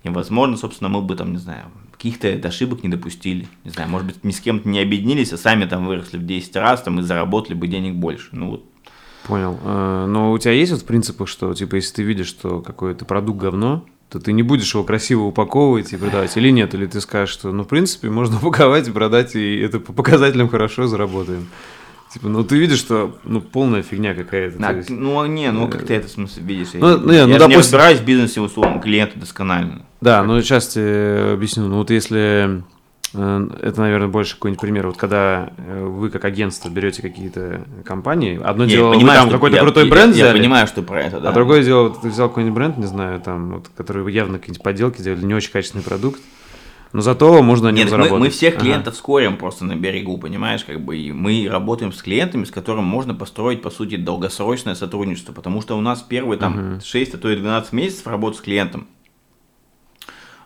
И, 0.02 0.08
возможно, 0.08 0.56
собственно, 0.56 0.88
мы 0.88 1.00
бы 1.00 1.14
там, 1.14 1.32
не 1.32 1.38
знаю, 1.38 1.66
каких-то 2.04 2.48
ошибок 2.48 2.82
не 2.82 2.90
допустили. 2.90 3.46
Не 3.64 3.70
знаю, 3.70 3.88
может 3.88 4.06
быть, 4.06 4.24
ни 4.24 4.30
с 4.30 4.40
кем-то 4.40 4.68
не 4.68 4.80
объединились, 4.80 5.32
а 5.32 5.38
сами 5.38 5.64
там 5.64 5.86
выросли 5.86 6.18
в 6.18 6.26
10 6.26 6.56
раз, 6.56 6.82
там, 6.82 7.00
и 7.00 7.02
заработали 7.02 7.54
бы 7.54 7.66
денег 7.66 7.94
больше. 7.94 8.28
Ну, 8.32 8.50
вот 8.50 8.64
Понял. 9.26 9.58
Э, 9.64 10.04
но 10.06 10.32
у 10.32 10.38
тебя 10.38 10.52
есть 10.52 10.70
вот 10.70 10.84
принципы, 10.84 11.26
что, 11.26 11.54
типа, 11.54 11.76
если 11.76 11.94
ты 11.94 12.02
видишь, 12.02 12.26
что 12.26 12.60
какой-то 12.60 13.06
продукт 13.06 13.40
говно, 13.40 13.86
то 14.10 14.20
ты 14.20 14.32
не 14.32 14.42
будешь 14.42 14.74
его 14.74 14.84
красиво 14.84 15.22
упаковывать 15.22 15.94
и 15.94 15.96
продавать, 15.96 16.36
или 16.36 16.50
нет? 16.50 16.74
Или 16.74 16.84
ты 16.84 17.00
скажешь, 17.00 17.34
что, 17.34 17.50
ну, 17.52 17.64
в 17.64 17.68
принципе, 17.68 18.10
можно 18.10 18.36
упаковать 18.42 18.86
и 18.86 18.90
продать, 18.90 19.34
и 19.34 19.56
это 19.56 19.80
по 19.80 19.94
показателям 19.94 20.50
хорошо 20.50 20.86
заработаем. 20.86 21.48
Типа, 22.14 22.28
ну 22.28 22.44
ты 22.44 22.56
видишь, 22.56 22.78
что 22.78 23.18
ну 23.24 23.40
полная 23.40 23.82
фигня 23.82 24.14
какая-то. 24.14 24.56
А, 24.66 24.72
есть... 24.72 24.88
Ну 24.88 25.26
не, 25.26 25.50
ну 25.50 25.68
как 25.68 25.84
ты 25.84 25.94
это 25.94 26.08
в 26.08 26.10
смысле 26.10 26.42
видишь? 26.44 26.68
Ну, 26.74 26.88
я, 26.88 26.96
ну, 26.96 27.12
я, 27.12 27.26
допустим... 27.26 27.48
не 27.48 27.56
разбираюсь 27.56 27.98
в 27.98 28.04
бизнесе 28.04 28.40
условно 28.40 28.80
клиента 28.80 29.18
досконально. 29.18 29.84
Да, 30.00 30.22
ну 30.22 30.40
сейчас 30.40 30.68
тебе 30.68 31.32
объясню. 31.34 31.66
Ну 31.66 31.78
вот 31.78 31.90
если 31.90 32.62
Э, 33.14 33.48
это, 33.62 33.80
наверное, 33.80 34.08
больше 34.08 34.34
какой-нибудь 34.34 34.60
пример. 34.60 34.86
Вот 34.88 34.96
когда 34.96 35.52
э, 35.56 35.84
вы 35.84 36.10
как 36.10 36.24
агентство 36.24 36.68
берете 36.68 37.00
какие-то 37.00 37.62
компании, 37.84 38.40
одно 38.42 38.64
не, 38.64 38.72
дело, 38.72 38.92
понимаю, 38.92 39.20
вы 39.20 39.30
там 39.30 39.30
какой-то 39.30 39.58
крутой 39.60 39.84
я, 39.84 39.90
бренд 39.90 40.16
я, 40.16 40.24
взяли. 40.24 40.36
Я 40.36 40.42
понимаю, 40.42 40.66
что 40.66 40.82
про 40.82 41.02
это, 41.02 41.20
да. 41.20 41.30
А 41.30 41.32
другое 41.32 41.62
дело, 41.62 41.90
ты 41.90 42.08
взял 42.08 42.28
какой-нибудь 42.28 42.56
бренд, 42.56 42.76
не 42.76 42.86
знаю, 42.86 43.20
там, 43.20 43.54
вот, 43.54 43.70
который 43.76 44.12
явно 44.12 44.38
какие-нибудь 44.38 44.62
подделки 44.62 45.00
сделали, 45.00 45.24
не 45.24 45.34
очень 45.34 45.52
качественный 45.52 45.84
продукт, 45.84 46.20
но 46.94 47.00
зато 47.00 47.42
можно 47.42 47.70
Нет, 47.70 47.90
заработать. 47.90 48.12
Мы, 48.12 48.20
мы 48.26 48.30
всех 48.30 48.56
клиентов 48.56 48.94
ага. 48.94 48.98
скорим 48.98 49.36
просто 49.36 49.64
на 49.64 49.74
берегу, 49.74 50.16
понимаешь, 50.16 50.64
как 50.64 50.80
бы, 50.80 50.96
и 50.96 51.10
мы 51.10 51.48
работаем 51.50 51.92
с 51.92 52.00
клиентами, 52.00 52.44
с 52.44 52.52
которыми 52.52 52.84
можно 52.84 53.16
построить, 53.16 53.62
по 53.62 53.70
сути, 53.70 53.96
долгосрочное 53.96 54.76
сотрудничество, 54.76 55.32
потому 55.32 55.60
что 55.60 55.76
у 55.76 55.80
нас 55.80 56.02
первые 56.02 56.38
там 56.38 56.76
uh 56.76 56.84
6, 56.84 57.14
а 57.14 57.18
то 57.18 57.28
и 57.30 57.36
12 57.36 57.72
месяцев 57.72 58.06
работы 58.06 58.38
с 58.38 58.40
клиентом, 58.40 58.86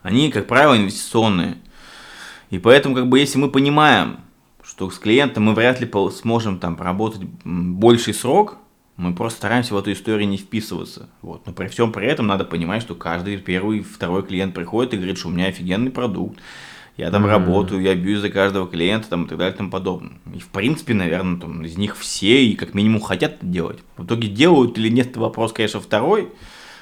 они, 0.01 0.31
как 0.31 0.47
правило, 0.47 0.75
инвестиционные. 0.75 1.57
И 2.49 2.57
поэтому, 2.57 2.95
как 2.95 3.07
бы, 3.09 3.19
если 3.19 3.37
мы 3.37 3.51
понимаем, 3.51 4.17
что 4.63 4.89
с 4.89 4.97
клиентом 4.97 5.43
мы 5.43 5.53
вряд 5.53 5.79
ли 5.79 5.91
сможем 6.11 6.57
там 6.57 6.77
поработать 6.77 7.21
больший 7.43 8.15
срок, 8.15 8.57
мы 8.99 9.15
просто 9.15 9.37
стараемся 9.37 9.73
в 9.73 9.77
эту 9.77 9.93
историю 9.93 10.27
не 10.27 10.37
вписываться. 10.37 11.07
Вот. 11.21 11.47
Но 11.47 11.53
при 11.53 11.67
всем 11.69 11.93
при 11.93 12.05
этом 12.05 12.27
надо 12.27 12.43
понимать, 12.43 12.81
что 12.81 12.95
каждый 12.95 13.37
первый, 13.37 13.81
второй 13.81 14.23
клиент 14.23 14.53
приходит 14.53 14.93
и 14.93 14.97
говорит, 14.97 15.17
что 15.17 15.29
у 15.29 15.31
меня 15.31 15.45
офигенный 15.45 15.89
продукт, 15.89 16.37
я 16.97 17.09
там 17.09 17.25
mm-hmm. 17.25 17.29
работаю, 17.29 17.81
я 17.81 17.95
бьюсь 17.95 18.19
за 18.19 18.29
каждого 18.29 18.67
клиента 18.67 19.07
там, 19.07 19.23
и 19.23 19.29
так 19.29 19.37
далее 19.37 19.53
и 19.53 19.57
тому 19.57 19.69
подобное. 19.69 20.11
И 20.35 20.39
в 20.39 20.49
принципе, 20.49 20.93
наверное, 20.93 21.39
там, 21.39 21.63
из 21.63 21.77
них 21.77 21.97
все 21.97 22.43
и 22.43 22.55
как 22.55 22.73
минимум 22.73 22.99
хотят 22.99 23.35
это 23.35 23.45
делать. 23.45 23.79
В 23.95 24.05
итоге 24.05 24.27
делают 24.27 24.77
или 24.77 24.89
нет, 24.89 25.11
это 25.11 25.21
вопрос, 25.21 25.53
конечно, 25.53 25.79
второй. 25.79 26.27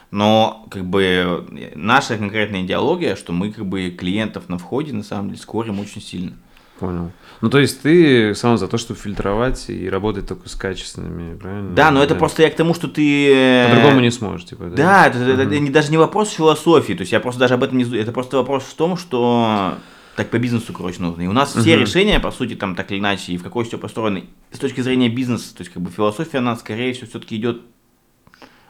Но 0.10 0.66
как 0.72 0.86
бы 0.86 1.46
наша 1.76 2.18
конкретная 2.18 2.64
идеология, 2.64 3.16
что 3.16 3.32
мы 3.32 3.52
как 3.52 3.68
бы 3.68 3.92
клиентов 3.92 4.50
на 4.50 4.58
входе 4.58 4.92
на 4.92 5.04
самом 5.04 5.30
деле 5.30 5.40
скорим 5.40 5.80
очень 5.80 6.02
сильно. 6.02 6.34
Понял. 6.80 7.12
Ну, 7.42 7.50
то 7.50 7.60
есть 7.60 7.82
ты 7.82 8.36
сам 8.36 8.58
за 8.58 8.68
то, 8.68 8.78
чтобы 8.78 9.00
фильтровать 9.00 9.70
и 9.70 9.90
работать 9.90 10.28
только 10.28 10.48
с 10.50 10.56
качественными, 10.56 11.36
правильно? 11.38 11.76
Да, 11.76 11.92
но 11.92 12.00
да. 12.00 12.06
это 12.06 12.16
просто 12.16 12.44
я 12.44 12.50
к 12.50 12.56
тому, 12.56 12.74
что 12.74 12.88
ты... 12.88 13.34
Э, 13.34 13.70
По-другому 13.70 14.02
не 14.02 14.12
сможешь, 14.12 14.46
типа, 14.46 14.66
да? 14.66 14.76
Да, 14.76 15.08
это, 15.08 15.20
угу. 15.20 15.54
это 15.54 15.72
даже 15.72 15.92
не 15.92 15.98
вопрос 15.98 16.32
философии, 16.32 16.94
то 16.94 17.02
есть 17.02 17.12
я 17.12 17.20
просто 17.20 17.40
даже 17.40 17.56
об 17.56 17.64
этом 17.64 17.78
не... 17.78 18.00
Это 18.00 18.12
просто 18.12 18.38
вопрос 18.38 18.64
в 18.64 18.76
том, 18.76 18.98
что 18.98 19.76
так 20.16 20.32
по 20.32 20.40
бизнесу, 20.40 20.74
короче, 20.74 21.00
нужно. 21.00 21.22
И 21.22 21.28
у 21.28 21.32
нас 21.32 21.56
все 21.56 21.78
решения, 21.78 22.20
по 22.20 22.32
сути, 22.32 22.56
там 22.56 22.76
так 22.76 22.92
или 22.92 23.00
иначе, 23.00 23.34
и 23.34 23.38
в 23.38 23.44
какой 23.44 23.66
все 23.66 23.78
построены, 23.78 24.26
с 24.52 24.58
точки 24.58 24.82
зрения 24.82 25.10
бизнеса, 25.10 25.56
то 25.56 25.62
есть 25.62 25.72
как 25.72 25.84
бы 25.84 25.92
философия, 25.92 26.40
она, 26.40 26.56
скорее 26.56 26.94
всего, 26.94 27.08
все-таки 27.08 27.36
идет 27.36 27.62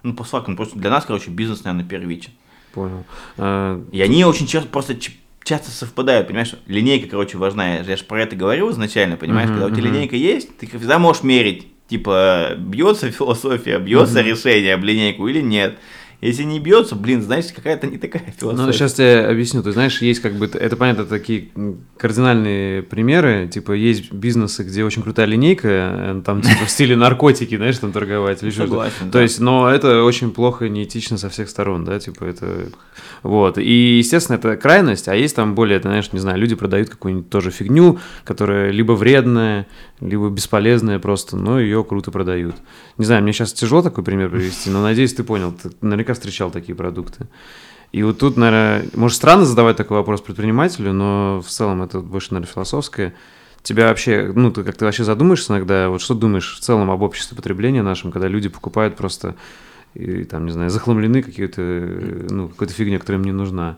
ну, 0.04 0.14
по 0.14 0.24
факту, 0.24 0.56
просто 0.56 0.78
для 0.78 0.90
нас, 0.90 1.06
короче, 1.06 1.30
бизнес, 1.32 1.64
наверное, 1.64 1.88
первичен. 1.88 2.32
Понял. 2.74 3.06
А... 3.38 3.82
И 3.92 4.02
они 4.02 4.26
очень 4.26 4.46
часто 4.46 4.70
просто 4.70 4.96
часто 5.48 5.72
совпадают, 5.72 6.28
понимаешь? 6.28 6.54
Линейка, 6.68 7.08
короче, 7.08 7.38
важна. 7.38 7.78
Я, 7.78 7.98
же 7.98 8.04
про 8.04 8.22
это 8.22 8.36
говорил 8.36 8.70
изначально, 8.72 9.18
понимаешь? 9.18 9.50
Uh-huh, 9.50 9.54
Когда 9.54 9.66
у 9.68 9.70
тебя 9.72 9.90
линейка 9.90 10.16
есть, 10.16 10.58
ты 10.58 10.68
всегда 10.68 11.00
можешь 11.00 11.24
мерить, 11.24 11.68
типа, 11.88 12.56
бьется 12.58 13.12
философия, 13.12 13.80
бьется 13.80 14.20
uh-huh. 14.20 14.30
решение 14.30 14.74
об 14.74 14.84
линейку 14.84 15.28
или 15.28 15.42
нет. 15.42 15.78
Если 16.20 16.44
не 16.44 16.60
бьется, 16.60 16.96
блин, 16.96 17.22
значит, 17.22 17.52
какая-то 17.52 17.86
не 17.86 18.00
такая 18.00 18.34
философия. 18.36 18.66
Ну, 18.66 18.72
сейчас 18.74 18.98
я 18.98 19.30
объясню. 19.30 19.62
Ты 19.62 19.72
знаешь, 19.72 20.02
есть 20.02 20.20
как 20.20 20.34
бы, 20.34 20.48
это 20.48 20.76
понятно, 20.76 21.06
такие 21.06 21.50
кардинальные 21.98 22.82
примеры. 22.82 23.48
Типа, 23.48 23.74
есть 23.74 24.12
бизнесы, 24.12 24.64
где 24.64 24.84
очень 24.84 25.04
крутая 25.04 25.28
линейка, 25.28 25.68
э, 25.68 26.22
там, 26.26 26.42
типа, 26.42 26.66
в 26.66 26.70
стиле 26.72 26.96
наркотики, 26.96 27.56
знаешь, 27.56 27.78
там 27.78 27.92
торговать 27.92 28.42
или 28.42 28.50
что-то. 28.50 28.70
Согласен, 28.70 29.12
То 29.12 29.22
есть, 29.22 29.40
но 29.40 29.70
это 29.70 30.04
очень 30.04 30.32
плохо 30.32 30.66
и 30.66 30.70
неэтично 30.70 31.20
со 31.20 31.30
всех 31.30 31.50
сторон, 31.50 31.86
да, 31.86 32.00
типа, 32.00 32.24
это... 32.24 32.70
Вот. 33.22 33.60
И, 33.60 33.98
естественно, 33.98 34.38
это 34.38 34.58
крайность, 34.58 35.08
а 35.08 35.16
есть 35.16 35.36
там 35.36 35.54
более, 35.54 35.80
ты 35.80 35.88
знаешь, 35.88 36.12
не 36.14 36.20
знаю, 36.20 36.40
люди 36.40 36.56
продают 36.56 36.90
какую-нибудь 36.90 37.30
тоже 37.30 37.52
фигню, 37.52 38.00
которая 38.24 38.72
либо 38.72 38.94
вредная, 38.94 39.68
либо 40.00 40.30
бесполезная 40.30 41.00
просто, 41.00 41.38
но 41.38 41.60
ее 41.60 41.84
круто 41.84 42.12
продают. 42.12 42.56
Не 42.98 43.06
знаю, 43.06 43.24
мне 43.24 43.34
сейчас 43.34 43.54
тяжело 43.54 43.82
такой 43.82 44.04
пример 44.04 44.30
привести, 44.30 44.70
но 44.70 44.82
надеюсь, 44.82 45.14
ты 45.14 45.24
понял. 45.24 45.52
Ты 45.52 45.72
наверняка 45.82 46.07
встречал 46.14 46.52
такие 46.52 46.76
продукты. 46.76 47.28
И 47.92 48.04
вот 48.04 48.20
тут, 48.20 48.38
наверное, 48.38 48.86
может 48.96 49.16
странно 49.16 49.46
задавать 49.46 49.78
такой 49.78 49.98
вопрос 49.98 50.22
предпринимателю, 50.22 50.94
но 50.94 51.42
в 51.46 51.50
целом 51.50 51.82
это 51.82 52.02
больше, 52.02 52.34
наверное, 52.34 52.52
философское. 52.52 53.14
Тебя 53.64 53.88
вообще, 53.88 54.32
ну, 54.34 54.52
ты 54.52 54.64
как 54.64 54.78
ты 54.78 54.86
вообще 54.86 55.04
задумаешься 55.04 55.54
иногда, 55.54 55.90
вот 55.90 56.02
что 56.02 56.14
думаешь 56.14 56.56
в 56.58 56.60
целом 56.60 56.92
об 56.92 57.02
обществе 57.02 57.36
потребления 57.36 57.82
нашем, 57.82 58.12
когда 58.12 58.28
люди 58.28 58.50
покупают 58.50 58.96
просто, 58.96 59.36
и, 59.94 60.24
там, 60.26 60.46
не 60.46 60.52
знаю, 60.52 60.70
захламлены 60.70 61.22
какие-то, 61.24 61.62
ну, 61.62 62.50
какой-то 62.50 62.74
фигня, 62.74 63.00
которая 63.00 63.20
им 63.20 63.26
не 63.26 63.32
нужна. 63.32 63.78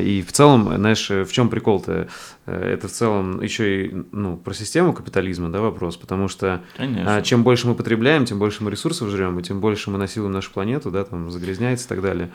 И 0.00 0.22
в 0.22 0.32
целом, 0.32 0.74
знаешь, 0.76 1.08
в 1.10 1.30
чем 1.30 1.48
прикол-то? 1.48 2.08
Это 2.46 2.88
в 2.88 2.90
целом 2.90 3.40
еще 3.40 3.86
и 3.86 4.04
ну, 4.12 4.36
про 4.36 4.54
систему 4.54 4.92
капитализма, 4.92 5.50
да, 5.50 5.60
вопрос, 5.60 5.96
потому 5.96 6.28
что 6.28 6.62
Конечно. 6.76 7.22
чем 7.22 7.42
больше 7.42 7.66
мы 7.66 7.74
потребляем, 7.74 8.24
тем 8.24 8.38
больше 8.38 8.64
мы 8.64 8.70
ресурсов 8.70 9.08
жрем, 9.08 9.38
и 9.38 9.42
тем 9.42 9.60
больше 9.60 9.90
мы 9.90 9.98
насилуем 9.98 10.32
нашу 10.32 10.50
планету, 10.52 10.90
да, 10.90 11.04
там 11.04 11.30
загрязняется 11.30 11.86
и 11.86 11.88
так 11.88 12.02
далее. 12.02 12.30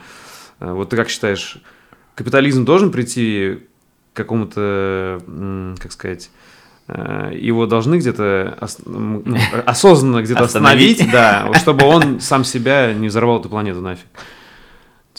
Вот 0.58 0.90
ты 0.90 0.96
как 0.96 1.08
считаешь, 1.08 1.58
капитализм 2.14 2.64
должен 2.64 2.90
прийти 2.90 3.60
к 4.12 4.16
какому-то, 4.16 5.20
как 5.80 5.92
сказать, 5.92 6.30
его 6.88 7.66
должны 7.66 7.96
где-то 7.96 8.58
ну, 8.84 9.24
осознанно 9.66 10.22
где-то 10.22 10.44
остановить, 10.44 11.10
да, 11.10 11.52
чтобы 11.58 11.84
он 11.84 12.20
сам 12.20 12.44
себя 12.44 12.92
не 12.92 13.08
взорвал 13.08 13.40
эту 13.40 13.48
планету 13.48 13.80
нафиг. 13.80 14.06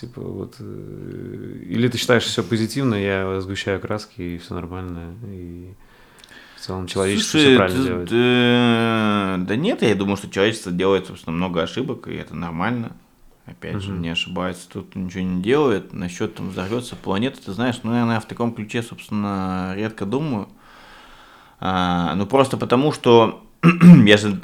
Типа 0.01 0.19
вот, 0.19 0.55
э, 0.59 1.57
или 1.69 1.87
ты 1.87 1.99
считаешь 1.99 2.23
все 2.23 2.41
позитивно, 2.41 2.95
я 2.95 3.39
сгущаю 3.39 3.79
краски 3.79 4.19
и 4.19 4.37
все 4.39 4.55
нормально, 4.55 5.13
и 5.27 5.75
в 6.57 6.61
целом 6.61 6.87
человечество 6.87 7.37
Слушай, 7.37 7.49
все 7.49 7.57
правильно 7.57 7.83
делает. 7.83 8.09
Да, 8.09 9.45
да 9.45 9.55
нет, 9.55 9.83
я 9.83 9.93
думаю, 9.93 10.17
что 10.17 10.27
человечество 10.27 10.71
делает, 10.71 11.05
собственно, 11.05 11.35
много 11.35 11.61
ошибок, 11.61 12.07
и 12.07 12.15
это 12.15 12.35
нормально. 12.35 12.93
Опять 13.45 13.75
угу. 13.75 13.81
же, 13.81 13.91
не 13.91 14.09
ошибается, 14.09 14.67
тут 14.69 14.95
ничего 14.95 15.21
не 15.21 15.43
делает. 15.43 15.93
Насчет 15.93 16.33
там 16.33 16.49
взорвется 16.49 16.95
планета, 16.95 17.39
ты 17.39 17.51
знаешь, 17.51 17.79
ну, 17.83 17.91
наверное, 17.91 18.19
в 18.19 18.25
таком 18.25 18.55
ключе, 18.55 18.81
собственно, 18.81 19.73
редко 19.75 20.07
думаю. 20.07 20.49
А, 21.59 22.15
ну, 22.15 22.25
просто 22.25 22.57
потому, 22.57 22.91
что 22.91 23.45
я 24.03 24.17
же 24.17 24.41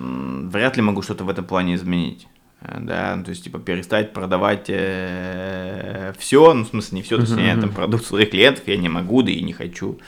вряд 0.00 0.76
ли 0.76 0.82
могу 0.82 1.02
что-то 1.02 1.22
в 1.22 1.28
этом 1.28 1.44
плане 1.44 1.76
изменить. 1.76 2.26
Э, 2.62 2.78
да, 2.80 3.14
ну, 3.16 3.24
то 3.24 3.30
есть, 3.30 3.44
типа, 3.44 3.58
перестать 3.58 4.12
продавать 4.12 4.66
э, 4.68 6.12
все, 6.18 6.52
ну, 6.52 6.64
в 6.64 6.68
смысле, 6.68 6.96
не 6.96 7.02
все, 7.02 7.16
то 7.16 7.22
есть, 7.22 7.36
я 7.36 7.56
там 7.56 7.72
продукт 7.72 8.04
своих 8.04 8.30
клиентов 8.30 8.64
я 8.66 8.76
не 8.76 8.88
могу, 8.88 9.22
да 9.22 9.30
и 9.30 9.42
не 9.42 9.52
хочу. 9.52 9.98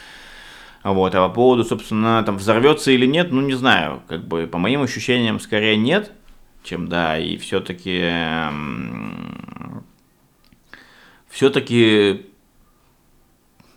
Вот, 0.83 1.15
а 1.15 1.29
по 1.29 1.35
поводу, 1.35 1.65
собственно, 1.65 2.23
там 2.25 2.39
взорвется 2.39 2.91
или 2.91 3.07
нет, 3.07 3.31
ну 3.31 3.41
не 3.41 3.55
знаю, 3.55 4.03
как 4.09 4.27
бы 4.27 4.49
по 4.49 4.59
моим 4.59 4.83
ощущениям 4.83 5.39
скорее 5.39 5.77
нет, 5.77 6.11
чем 6.65 6.89
да, 6.89 7.19
и 7.19 7.37
все-таки 7.37 8.11
все-таки 11.29 12.27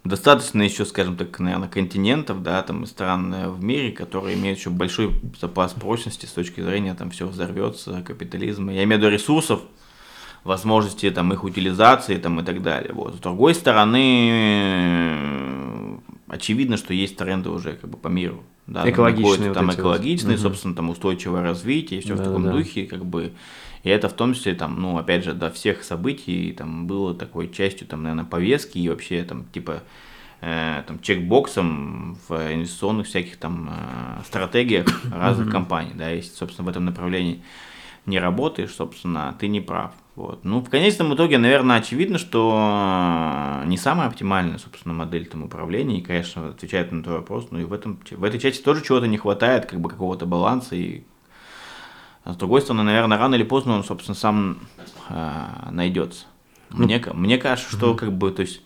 достаточно 0.05 0.61
еще, 0.61 0.85
скажем 0.85 1.17
так, 1.17 1.37
наверное, 1.39 1.67
континентов, 1.67 2.41
да, 2.43 2.61
там 2.61 2.83
и 2.83 2.85
стран 2.87 3.33
э, 3.33 3.49
в 3.49 3.61
мире, 3.63 3.91
которые 3.91 4.37
имеют 4.37 4.59
еще 4.59 4.69
большой 4.69 5.11
запас 5.41 5.73
прочности 5.73 6.25
с 6.27 6.31
точки 6.31 6.61
зрения 6.61 6.93
там 6.93 7.09
все 7.09 7.27
взорвется, 7.27 8.03
капитализма. 8.05 8.71
Я 8.71 8.83
имею 8.83 9.01
в 9.01 9.03
виду 9.03 9.11
ресурсов, 9.11 9.61
возможности 10.43 11.09
там 11.09 11.33
их 11.33 11.43
утилизации 11.43 12.17
там 12.17 12.39
и 12.39 12.43
так 12.43 12.61
далее. 12.61 12.93
Вот. 12.93 13.15
С 13.15 13.19
другой 13.19 13.55
стороны, 13.55 13.99
очевидно, 16.27 16.77
что 16.77 16.93
есть 16.93 17.17
тренды 17.17 17.49
уже 17.49 17.73
как 17.73 17.89
бы 17.89 17.97
по 17.97 18.07
миру. 18.07 18.43
Да, 18.67 18.89
экологичные. 18.89 19.53
Там, 19.53 19.65
вот 19.67 19.75
экологичные, 19.75 20.37
вот. 20.37 20.43
собственно, 20.43 20.75
там 20.75 20.89
устойчивое 20.89 21.41
развитие, 21.41 22.01
все 22.01 22.15
да, 22.15 22.21
в 22.21 22.25
таком 22.25 22.43
да. 22.43 22.51
духе, 22.51 22.85
как 22.85 23.05
бы. 23.05 23.33
И 23.85 23.89
это 23.89 24.09
в 24.09 24.13
том 24.13 24.33
числе, 24.33 24.55
там, 24.55 24.81
ну, 24.81 24.97
опять 24.97 25.23
же, 25.23 25.33
до 25.33 25.51
всех 25.51 25.83
событий 25.83 26.51
там 26.57 26.87
было 26.87 27.13
такой 27.13 27.47
частью, 27.51 27.87
там, 27.87 28.01
наверное, 28.01 28.25
повестки 28.25 28.79
и 28.79 28.89
вообще, 28.89 29.23
там, 29.23 29.45
типа, 29.53 29.83
э, 30.41 30.83
там, 30.87 30.99
чекбоксом 30.99 32.17
в 32.27 32.33
инвестиционных 32.51 33.05
всяких 33.05 33.37
там 33.37 33.69
э, 33.69 34.23
стратегиях 34.25 34.87
разных 35.13 35.51
компаний, 35.51 35.91
да, 35.93 36.09
если, 36.09 36.31
собственно, 36.31 36.65
в 36.65 36.69
этом 36.69 36.85
направлении 36.85 37.43
не 38.07 38.17
работаешь, 38.17 38.73
собственно, 38.73 39.35
ты 39.39 39.47
не 39.47 39.61
прав. 39.61 39.91
Вот. 40.15 40.43
Ну, 40.43 40.61
в 40.61 40.69
конечном 40.71 41.13
итоге, 41.13 41.37
наверное, 41.37 41.77
очевидно, 41.77 42.17
что 42.17 43.61
не 43.65 43.77
самая 43.77 44.07
оптимальная, 44.07 44.57
собственно, 44.57 44.95
модель 44.95 45.27
там 45.27 45.43
управления, 45.43 45.99
и, 45.99 46.01
конечно, 46.01 46.49
отвечает 46.49 46.91
на 46.91 47.03
твой 47.03 47.17
вопрос, 47.17 47.49
но 47.51 47.59
и 47.59 47.65
в, 47.65 47.73
этом, 47.73 47.99
в 48.09 48.23
этой 48.23 48.39
части 48.39 48.63
тоже 48.63 48.83
чего-то 48.83 49.05
не 49.05 49.17
хватает, 49.17 49.67
как 49.67 49.79
бы 49.79 49.89
какого-то 49.89 50.25
баланса, 50.25 50.75
и 50.75 51.03
а 52.25 52.33
с 52.33 52.37
другой 52.37 52.61
стороны, 52.61 52.83
наверное, 52.83 53.19
рано 53.19 53.35
или 53.35 53.43
поздно 53.43 53.75
он, 53.75 53.83
собственно, 53.83 54.15
сам 54.15 54.57
э, 55.09 55.69
найдется. 55.69 56.25
Ну, 56.71 56.85
мне, 56.85 57.01
мне 57.13 57.37
кажется, 57.37 57.71
что 57.71 57.91
угу. 57.91 57.99
как 57.99 58.13
бы, 58.13 58.31
то 58.31 58.41
есть, 58.41 58.61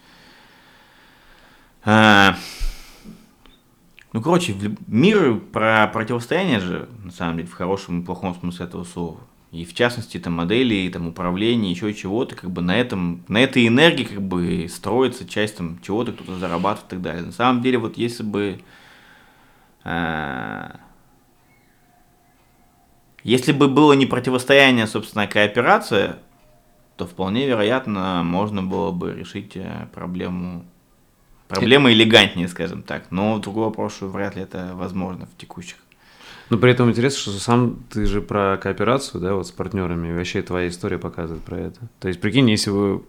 э, 1.83 2.31
ну, 4.13 4.21
короче, 4.21 4.55
мир 4.87 5.41
про 5.51 5.87
противостояние 5.87 6.61
же, 6.61 6.87
на 7.03 7.11
самом 7.11 7.35
деле, 7.35 7.49
в 7.49 7.53
хорошем 7.53 8.01
и 8.01 8.05
плохом 8.05 8.33
смысле 8.33 8.65
этого 8.65 8.85
слова. 8.85 9.19
И 9.51 9.65
в 9.65 9.73
частности, 9.73 10.17
там, 10.19 10.33
модели, 10.33 10.89
там, 10.89 11.09
управления, 11.09 11.71
еще 11.71 11.93
чего-то, 11.93 12.35
как 12.35 12.51
бы 12.51 12.61
на 12.61 12.79
этом, 12.79 13.25
на 13.27 13.39
этой 13.39 13.67
энергии, 13.67 14.05
как 14.05 14.21
бы, 14.21 14.67
строится 14.69 15.27
часть, 15.27 15.57
там, 15.57 15.79
чего-то 15.81 16.13
кто-то 16.13 16.37
зарабатывает 16.37 16.87
и 16.87 16.89
так 16.91 17.01
далее. 17.01 17.23
На 17.23 17.33
самом 17.33 17.61
деле, 17.61 17.77
вот 17.77 17.97
если 17.97 18.23
бы, 18.23 18.61
э, 19.83 20.69
если 23.29 23.51
бы 23.51 23.67
было 23.67 23.93
не 23.93 24.05
противостояние, 24.05 24.87
собственно, 24.87 25.23
а 25.23 25.27
кооперация, 25.27 26.17
то 26.97 27.05
вполне 27.05 27.47
вероятно 27.47 28.23
можно 28.23 28.63
было 28.63 28.91
бы 28.91 29.13
решить 29.13 29.55
э, 29.55 29.87
проблему 29.93 30.65
проблемы 31.47 31.93
элегантнее, 31.93 32.47
скажем 32.47 32.83
так. 32.83 33.11
Но 33.11 33.39
другой 33.39 33.65
вопрос, 33.65 33.95
что 33.95 34.07
вряд 34.07 34.35
ли 34.35 34.41
это 34.41 34.71
возможно 34.73 35.25
в 35.25 35.37
текущих. 35.37 35.77
Но 36.49 36.57
при 36.57 36.71
этом 36.71 36.89
интересно, 36.89 37.19
что 37.19 37.31
сам 37.39 37.83
ты 37.91 38.05
же 38.05 38.21
про 38.21 38.57
кооперацию, 38.57 39.21
да, 39.21 39.35
вот 39.35 39.47
с 39.47 39.51
партнерами, 39.51 40.15
вообще 40.15 40.41
твоя 40.41 40.67
история 40.67 40.97
показывает 40.97 41.43
про 41.43 41.57
это. 41.59 41.79
То 41.99 42.07
есть, 42.07 42.19
прикинь, 42.19 42.49
если 42.49 42.71
вы 42.71 43.03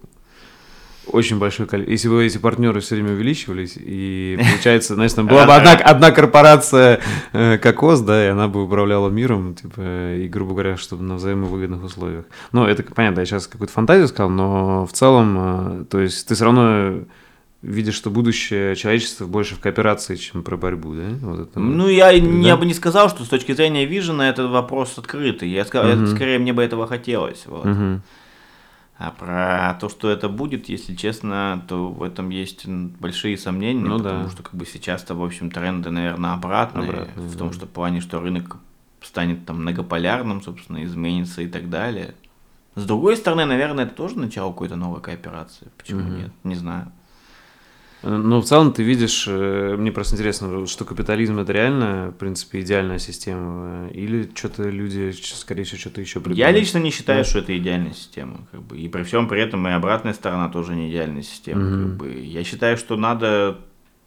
очень 1.07 1.39
большое 1.39 1.69
количество. 1.69 1.93
Если 1.93 2.09
бы 2.09 2.25
эти 2.25 2.39
партнеры 2.39 2.81
все 2.81 2.95
время 2.95 3.13
увеличивались, 3.13 3.75
и 3.77 4.39
получается, 4.51 4.95
знаешь, 4.95 5.13
там 5.13 5.27
была 5.27 5.47
бы 5.47 5.55
одна, 5.55 5.73
одна 5.73 6.11
корпорация 6.11 7.01
э, 7.33 7.59
Кокос, 7.59 8.01
да, 8.01 8.27
и 8.27 8.29
она 8.29 8.49
бы 8.49 8.65
управляла 8.65 9.09
миром, 9.09 9.55
типа, 9.55 10.15
и, 10.15 10.29
грубо 10.29 10.53
говоря, 10.53 10.77
чтобы 10.77 11.03
на 11.03 11.17
взаимовыгодных 11.17 11.83
условиях. 11.83 12.25
Ну, 12.53 12.65
это 12.65 12.83
понятно, 12.83 13.21
я 13.21 13.27
сейчас 13.27 13.47
какую-то 13.47 13.73
фантазию 13.73 14.09
сказал, 14.09 14.31
но 14.31 14.87
в 14.87 14.93
целом, 14.93 15.37
э, 15.39 15.85
то 15.91 16.01
есть 16.01 16.27
ты 16.27 16.35
все 16.35 16.45
равно 16.45 17.05
видишь, 17.63 17.95
что 17.95 18.11
будущее 18.11 18.75
человечества 18.75 19.27
больше 19.27 19.55
в 19.55 19.61
кооперации, 19.61 20.17
чем 20.17 20.43
про 20.43 20.57
борьбу, 20.57 20.95
да? 20.95 21.09
Вот 21.21 21.41
это, 21.41 21.61
ну, 21.61 21.89
я, 21.89 22.07
да? 22.07 22.17
я 22.17 22.57
бы 22.57 22.65
не 22.65 22.75
сказал, 22.75 23.11
что 23.11 23.25
с 23.25 23.29
точки 23.29 23.53
зрения 23.53 23.85
вижена 23.85 24.29
этот 24.29 24.51
вопрос 24.51 24.97
открытый. 24.97 25.51
Я 25.51 25.63
угу. 25.63 26.07
скорее 26.07 26.39
мне 26.39 26.53
бы 26.53 26.63
этого 26.63 26.87
хотелось. 26.87 27.45
Вот. 27.47 27.67
Угу. 27.67 28.01
А 29.03 29.13
про 29.13 29.79
то, 29.81 29.89
что 29.89 30.11
это 30.11 30.29
будет, 30.29 30.69
если 30.69 30.95
честно, 30.95 31.65
то 31.67 31.89
в 31.89 32.03
этом 32.03 32.29
есть 32.29 32.67
большие 32.67 33.39
сомнения, 33.39 33.81
ну, 33.81 33.97
потому 33.97 34.25
да. 34.25 34.31
что 34.31 34.43
как 34.43 34.55
бы 34.55 34.67
сейчас-то, 34.67 35.15
в 35.15 35.25
общем, 35.25 35.51
тренды, 35.51 35.91
наверное, 35.91 36.35
обратные, 36.35 36.91
обратные 36.91 37.27
в 37.27 37.33
да. 37.33 37.39
том, 37.39 37.53
что 37.55 37.65
плане, 37.65 38.03
что 38.03 38.21
рынок 38.21 38.59
станет 39.01 39.47
там 39.47 39.63
многополярным, 39.63 40.43
собственно, 40.43 40.85
изменится 40.85 41.41
и 41.41 41.49
так 41.49 41.71
далее. 41.71 42.15
С 42.75 42.85
другой 42.85 43.17
стороны, 43.17 43.47
наверное, 43.47 43.87
это 43.87 43.95
тоже 43.95 44.19
начало 44.19 44.53
какой-то 44.53 44.77
новой 44.77 45.01
кооперации. 45.01 45.69
Почему 45.79 46.03
угу. 46.03 46.11
нет? 46.11 46.33
Не 46.45 46.57
знаю. 46.57 46.93
Ну, 48.03 48.41
в 48.41 48.45
целом 48.45 48.73
ты 48.73 48.83
видишь, 48.83 49.27
э, 49.29 49.77
мне 49.77 49.93
просто 49.93 50.15
интересно, 50.15 50.67
что 50.67 50.85
капитализм 50.85 51.39
это 51.39 51.53
реально, 51.53 52.13
в 52.15 52.19
принципе, 52.19 52.61
идеальная 52.61 52.99
система, 52.99 53.89
или 53.89 54.31
что-то 54.35 54.71
люди, 54.71 55.13
скорее 55.13 55.65
всего, 55.65 55.79
что-то 55.79 56.01
еще 56.01 56.21
придумают? 56.21 56.39
Я 56.39 56.51
лично 56.51 56.79
не 56.79 56.91
считаю, 56.91 57.25
да. 57.25 57.29
что 57.29 57.41
это 57.41 57.57
идеальная 57.57 57.93
система, 57.93 58.47
как 58.51 58.63
бы, 58.63 58.79
и 58.79 58.89
при 58.89 59.03
всем 59.03 59.29
при 59.29 59.43
этом 59.43 59.69
и 59.69 59.73
обратная 59.73 60.15
сторона 60.15 60.49
тоже 60.49 60.75
не 60.75 60.91
идеальная 60.91 61.23
система, 61.23 61.67
угу. 61.67 61.83
как 61.83 61.97
бы. 61.97 62.21
Я 62.21 62.43
считаю, 62.43 62.79
что 62.79 62.97
надо 62.97 63.59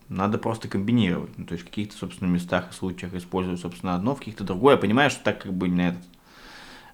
надо 0.09 0.37
просто 0.37 0.67
комбинировать. 0.67 1.37
Ну, 1.37 1.45
то 1.45 1.53
есть 1.53 1.65
в 1.65 1.69
каких-то, 1.69 1.95
собственно, 1.97 2.29
местах 2.29 2.69
и 2.71 2.73
случаях 2.73 3.13
использовать, 3.13 3.59
собственно, 3.59 3.95
одно, 3.95 4.15
в 4.15 4.19
каких-то 4.19 4.43
другое. 4.43 4.75
Я 4.75 4.81
понимаю, 4.81 5.09
что 5.09 5.23
так 5.23 5.41
как 5.41 5.53
бы 5.53 5.67
на 5.69 5.89
этот 5.89 6.03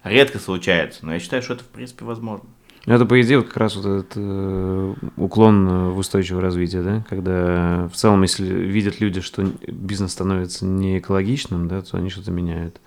редко 0.04 0.38
случается, 0.38 1.04
но 1.04 1.14
я 1.14 1.20
считаю, 1.20 1.42
что 1.42 1.54
это 1.54 1.64
в 1.64 1.68
принципе 1.68 2.04
возможно. 2.04 2.48
Ну, 2.86 2.94
это, 2.94 3.04
по 3.04 3.20
идее, 3.20 3.38
вот 3.38 3.48
как 3.48 3.58
раз 3.58 3.76
вот 3.76 3.84
этот 3.84 4.12
э, 4.16 4.94
уклон 5.16 5.90
в 5.90 5.98
устойчивое 5.98 6.40
развитие, 6.40 6.82
да, 6.82 7.04
когда 7.10 7.88
в 7.92 7.96
целом, 7.96 8.22
если 8.22 8.46
видят 8.46 9.00
люди, 9.00 9.20
что 9.20 9.44
бизнес 9.66 10.12
становится 10.12 10.64
не 10.64 10.98
экологичным, 10.98 11.68
да, 11.68 11.82
то 11.82 11.98
они 11.98 12.08
что-то 12.08 12.30
меняют. 12.30 12.80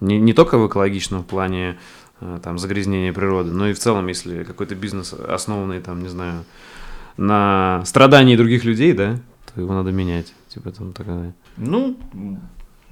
Не, 0.00 0.18
не 0.18 0.34
только 0.34 0.58
в 0.58 0.68
экологичном 0.68 1.24
плане 1.24 1.78
э, 2.20 2.40
там, 2.42 2.58
загрязнения 2.58 3.12
природы, 3.12 3.52
но 3.52 3.68
и 3.68 3.72
в 3.72 3.78
целом, 3.78 4.08
если 4.08 4.44
какой-то 4.44 4.74
бизнес 4.74 5.14
основанный, 5.14 5.80
там, 5.80 6.02
не 6.02 6.08
знаю, 6.08 6.44
на 7.16 7.82
страдании 7.86 8.36
других 8.36 8.64
людей, 8.64 8.92
да, 8.92 9.18
то 9.54 9.60
его 9.60 9.72
надо 9.72 9.92
менять. 9.92 10.34
Типа 10.48 10.70
там 10.72 10.92
такая. 10.92 11.34
Ну, 11.56 11.96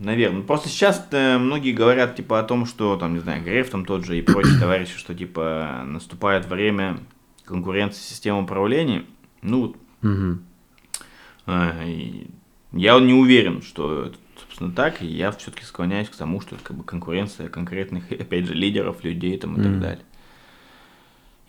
Наверное. 0.00 0.42
Просто 0.42 0.70
сейчас 0.70 1.06
э, 1.10 1.36
многие 1.36 1.72
говорят 1.72 2.16
типа 2.16 2.40
о 2.40 2.42
том, 2.42 2.64
что 2.64 2.96
там, 2.96 3.12
не 3.12 3.20
знаю, 3.20 3.44
Греф 3.44 3.68
там 3.68 3.84
тот 3.84 4.06
же 4.06 4.18
и 4.18 4.22
прочие 4.22 4.58
товарищи, 4.58 4.96
что 4.96 5.14
типа 5.14 5.82
наступает 5.86 6.46
время 6.46 6.98
конкуренции 7.44 8.00
систем 8.00 8.38
управления. 8.38 9.04
Ну, 9.42 9.76
угу. 10.02 10.38
э, 11.46 12.24
я 12.72 12.98
не 12.98 13.12
уверен, 13.12 13.60
что 13.60 14.04
это, 14.06 14.16
собственно, 14.40 14.72
так, 14.72 15.02
и 15.02 15.06
я 15.06 15.32
все-таки 15.32 15.66
склоняюсь 15.66 16.08
к 16.08 16.16
тому, 16.16 16.40
что 16.40 16.54
это 16.54 16.64
как 16.64 16.78
бы 16.78 16.82
конкуренция 16.82 17.50
конкретных, 17.50 18.10
опять 18.10 18.46
же, 18.46 18.54
лидеров, 18.54 19.04
людей 19.04 19.36
там 19.36 19.56
и 19.56 19.60
угу. 19.60 19.64
так 19.64 19.80
далее. 19.80 20.04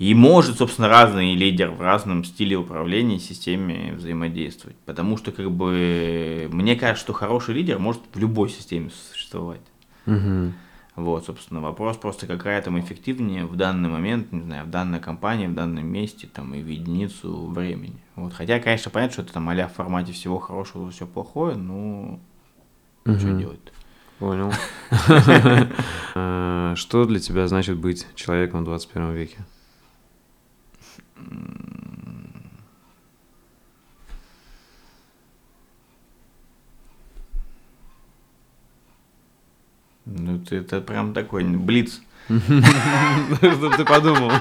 И 0.01 0.15
может, 0.15 0.57
собственно, 0.57 0.87
разный 0.87 1.35
лидер 1.35 1.69
в 1.69 1.79
разном 1.79 2.23
стиле 2.23 2.57
управления 2.57 3.19
системе 3.19 3.93
взаимодействовать. 3.93 4.75
Потому 4.77 5.15
что, 5.15 5.31
как 5.31 5.51
бы, 5.51 6.49
мне 6.51 6.75
кажется, 6.75 7.03
что 7.03 7.13
хороший 7.13 7.53
лидер 7.53 7.77
может 7.77 8.01
в 8.11 8.17
любой 8.17 8.49
системе 8.49 8.89
существовать. 8.89 9.61
Угу. 10.07 10.53
Вот, 10.95 11.25
собственно, 11.27 11.61
вопрос 11.61 11.97
просто, 11.97 12.25
какая 12.25 12.59
там 12.63 12.79
эффективнее 12.79 13.45
в 13.45 13.55
данный 13.55 13.89
момент, 13.89 14.31
не 14.31 14.41
знаю, 14.41 14.65
в 14.65 14.71
данной 14.71 14.99
компании, 14.99 15.45
в 15.45 15.53
данном 15.53 15.85
месте, 15.85 16.27
там, 16.33 16.55
и 16.55 16.63
в 16.63 16.67
единицу 16.67 17.45
времени. 17.45 18.01
Вот, 18.15 18.33
хотя, 18.33 18.59
конечно, 18.59 18.89
понятно, 18.89 19.13
что 19.13 19.21
это 19.21 19.33
там 19.33 19.49
а 19.49 19.67
в 19.67 19.73
формате 19.73 20.13
всего 20.13 20.39
хорошего, 20.39 20.89
все 20.89 21.05
плохое, 21.05 21.55
но 21.55 22.19
угу. 23.05 23.19
что 23.19 23.37
делать 23.37 23.59
-то? 23.59 23.71
Понял. 24.17 24.51
Э, 26.15 26.73
что 26.75 27.05
для 27.05 27.19
тебя 27.19 27.47
значит 27.47 27.77
быть 27.77 28.07
человеком 28.15 28.61
в 28.61 28.65
21 28.65 29.13
веке? 29.13 29.37
Ну, 40.05 40.39
ты 40.39 40.57
это 40.57 40.81
прям 40.81 41.13
такой 41.13 41.43
блиц. 41.43 42.01
Чтобы 42.27 43.75
ты 43.77 43.85
подумал. 43.85 44.31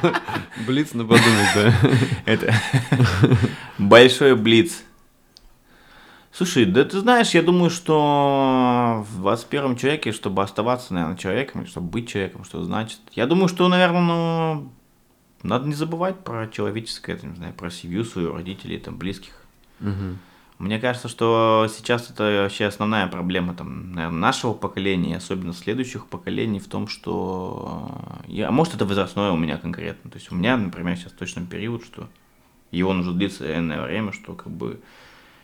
Блиц 0.66 0.92
на 0.94 1.04
подумать, 1.04 1.48
да. 1.54 1.74
Это 2.26 2.54
большой 3.78 4.36
блиц. 4.36 4.82
Слушай, 6.32 6.64
да 6.64 6.84
ты 6.84 7.00
знаешь, 7.00 7.30
я 7.30 7.42
думаю, 7.42 7.70
что 7.70 9.04
в 9.10 9.20
21 9.20 9.76
человеке, 9.76 10.12
чтобы 10.12 10.42
оставаться, 10.42 10.94
наверное, 10.94 11.16
человеком, 11.16 11.66
чтобы 11.66 11.88
быть 11.88 12.08
человеком, 12.08 12.44
что 12.44 12.62
значит. 12.62 13.00
Я 13.12 13.26
думаю, 13.26 13.48
что, 13.48 13.66
наверное, 13.68 14.00
ну, 14.00 14.72
надо 15.42 15.66
не 15.66 15.74
забывать 15.74 16.22
про 16.22 16.48
человеческое, 16.48 17.18
не 17.22 17.36
знаю, 17.36 17.54
про 17.54 17.70
семью 17.70 18.04
свою, 18.04 18.32
родителей, 18.34 18.78
там, 18.78 18.96
близких. 18.96 19.32
Угу. 19.80 20.18
Мне 20.58 20.78
кажется, 20.78 21.08
что 21.08 21.66
сейчас 21.74 22.10
это 22.10 22.42
вообще 22.42 22.66
основная 22.66 23.06
проблема 23.06 23.54
там, 23.54 23.92
наверное, 23.92 24.18
нашего 24.18 24.52
поколения, 24.52 25.16
особенно 25.16 25.54
следующих 25.54 26.06
поколений, 26.06 26.60
в 26.60 26.68
том, 26.68 26.86
что... 26.86 27.90
Я, 28.26 28.48
а 28.48 28.50
может, 28.50 28.74
это 28.74 28.84
возрастное 28.84 29.30
у 29.30 29.38
меня 29.38 29.56
конкретно. 29.56 30.10
То 30.10 30.18
есть 30.18 30.30
у 30.30 30.34
меня, 30.34 30.58
например, 30.58 30.96
сейчас 30.96 31.12
точно 31.12 31.46
период, 31.46 31.82
что 31.82 32.08
его 32.70 32.92
нужно 32.92 33.14
длиться 33.14 33.50
энное 33.56 33.82
время, 33.82 34.12
что 34.12 34.34
как 34.34 34.52
бы... 34.52 34.80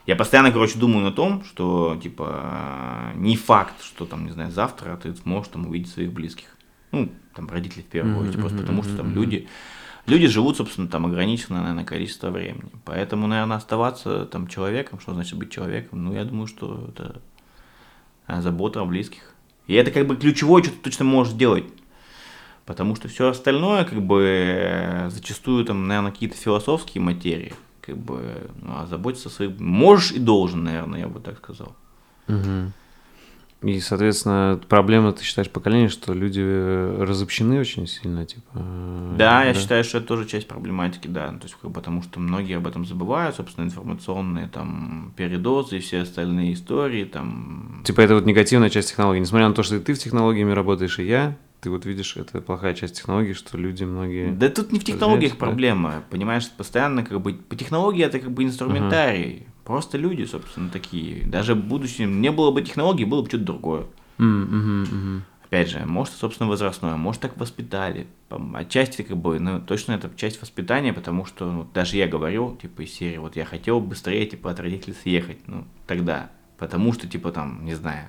Я 0.04 0.16
постоянно, 0.16 0.52
короче, 0.52 0.78
думаю 0.78 1.02
на 1.02 1.12
том, 1.12 1.42
что, 1.44 1.98
типа, 2.00 3.12
не 3.14 3.36
факт, 3.36 3.82
что 3.82 4.04
там, 4.04 4.26
не 4.26 4.32
знаю, 4.32 4.52
завтра 4.52 4.96
ты 4.98 5.14
сможешь 5.16 5.50
там 5.50 5.66
увидеть 5.66 5.90
своих 5.90 6.12
близких. 6.12 6.54
Ну, 6.92 7.10
там, 7.34 7.48
родителей 7.48 7.82
в 7.82 7.86
первую 7.86 8.18
очередь, 8.18 8.38
просто 8.38 8.58
потому 8.58 8.82
что 8.82 8.98
там 8.98 9.14
люди 9.14 9.48
люди 10.06 10.26
живут, 10.26 10.56
собственно, 10.56 10.88
там 10.88 11.06
ограниченное, 11.06 11.60
наверное, 11.60 11.84
количество 11.84 12.30
времени. 12.30 12.70
Поэтому, 12.84 13.26
наверное, 13.26 13.56
оставаться 13.56 14.26
там 14.26 14.46
человеком, 14.48 15.00
что 15.00 15.14
значит 15.14 15.38
быть 15.38 15.50
человеком, 15.50 16.04
ну, 16.04 16.14
я 16.14 16.24
думаю, 16.24 16.46
что 16.46 16.86
это 16.88 17.20
э, 18.26 18.40
забота 18.40 18.80
о 18.80 18.84
близких. 18.84 19.34
И 19.66 19.74
это 19.74 19.90
как 19.90 20.06
бы 20.06 20.16
ключевое, 20.16 20.62
что 20.62 20.72
ты 20.72 20.78
точно 20.78 21.04
можешь 21.04 21.32
сделать. 21.32 21.64
Потому 22.64 22.96
что 22.96 23.08
все 23.08 23.28
остальное, 23.28 23.84
как 23.84 24.02
бы, 24.02 24.22
э, 24.24 25.10
зачастую 25.10 25.64
там, 25.64 25.86
наверное, 25.86 26.12
какие-то 26.12 26.36
философские 26.36 27.02
материи, 27.02 27.54
как 27.80 27.96
бы, 27.96 28.50
ну, 28.62 28.72
а 28.76 28.86
заботиться 28.86 29.28
о 29.28 29.32
своих... 29.32 29.58
Можешь 29.58 30.12
и 30.12 30.18
должен, 30.18 30.64
наверное, 30.64 31.00
я 31.00 31.08
бы 31.08 31.20
так 31.20 31.38
сказал. 31.38 31.76
Угу. 32.28 32.72
И, 33.62 33.80
соответственно, 33.80 34.60
проблема, 34.68 35.12
ты 35.12 35.24
считаешь, 35.24 35.50
поколения, 35.50 35.88
что 35.88 36.12
люди 36.12 36.40
разобщены 36.40 37.58
очень 37.58 37.86
сильно, 37.86 38.26
типа. 38.26 38.50
Да, 38.52 39.16
да, 39.16 39.44
я 39.44 39.54
считаю, 39.54 39.82
что 39.82 39.98
это 39.98 40.06
тоже 40.06 40.26
часть 40.26 40.46
проблематики, 40.46 41.08
да. 41.08 41.28
То 41.28 41.44
есть, 41.44 41.56
потому 41.56 42.02
что 42.02 42.20
многие 42.20 42.58
об 42.58 42.66
этом 42.66 42.84
забывают, 42.84 43.36
собственно, 43.36 43.64
информационные 43.64 44.48
там 44.48 45.14
передозы 45.16 45.78
и 45.78 45.80
все 45.80 46.02
остальные 46.02 46.52
истории 46.52 47.04
там. 47.04 47.82
Типа 47.84 48.02
это 48.02 48.14
вот 48.14 48.26
негативная 48.26 48.68
часть 48.68 48.90
технологий. 48.90 49.20
Несмотря 49.20 49.48
на 49.48 49.54
то, 49.54 49.62
что 49.62 49.76
и 49.76 49.80
ты 49.80 49.94
в 49.94 49.98
технологиями 49.98 50.52
работаешь, 50.52 50.98
и 50.98 51.06
я, 51.06 51.36
ты 51.60 51.70
вот 51.70 51.86
видишь, 51.86 52.16
это 52.16 52.42
плохая 52.42 52.74
часть 52.74 52.96
технологий, 52.96 53.32
что 53.32 53.56
люди 53.56 53.84
многие... 53.84 54.32
Да 54.32 54.50
тут 54.50 54.70
не 54.70 54.78
в 54.78 54.84
технологиях 54.84 55.32
да? 55.32 55.38
проблема, 55.38 56.04
понимаешь, 56.10 56.48
постоянно 56.50 57.04
как 57.04 57.20
бы... 57.22 57.32
По 57.32 57.56
технологии 57.56 58.04
это 58.04 58.20
как 58.20 58.32
бы 58.32 58.44
инструментарий. 58.44 59.32
Uh-huh. 59.32 59.55
Просто 59.66 59.98
люди, 59.98 60.24
собственно, 60.24 60.70
такие. 60.70 61.24
Даже 61.24 61.56
будучи, 61.56 62.02
не 62.02 62.30
было 62.30 62.52
бы 62.52 62.62
технологий, 62.62 63.04
было 63.04 63.22
бы 63.22 63.28
что-то 63.28 63.44
другое. 63.44 63.86
Mm-hmm, 64.18 65.22
Опять 65.44 65.70
же, 65.70 65.84
может, 65.84 66.14
собственно, 66.14 66.48
возрастное, 66.48 66.94
может, 66.94 67.20
так 67.20 67.36
воспитали. 67.36 68.06
Отчасти, 68.54 69.02
как 69.02 69.16
бы, 69.16 69.40
ну, 69.40 69.60
точно 69.60 69.92
это 69.92 70.08
часть 70.16 70.40
воспитания, 70.40 70.92
потому 70.92 71.24
что 71.24 71.50
ну, 71.50 71.68
даже 71.74 71.96
я 71.96 72.06
говорю, 72.06 72.56
типа, 72.62 72.82
из 72.82 72.92
серии, 72.92 73.18
вот 73.18 73.34
я 73.34 73.44
хотел 73.44 73.80
быстрее, 73.80 74.26
типа, 74.26 74.52
от 74.52 74.60
родителей 74.60 74.94
съехать, 75.02 75.38
ну, 75.48 75.64
тогда. 75.88 76.30
Потому 76.58 76.92
что, 76.92 77.08
типа, 77.08 77.32
там, 77.32 77.64
не 77.64 77.74
знаю, 77.74 78.08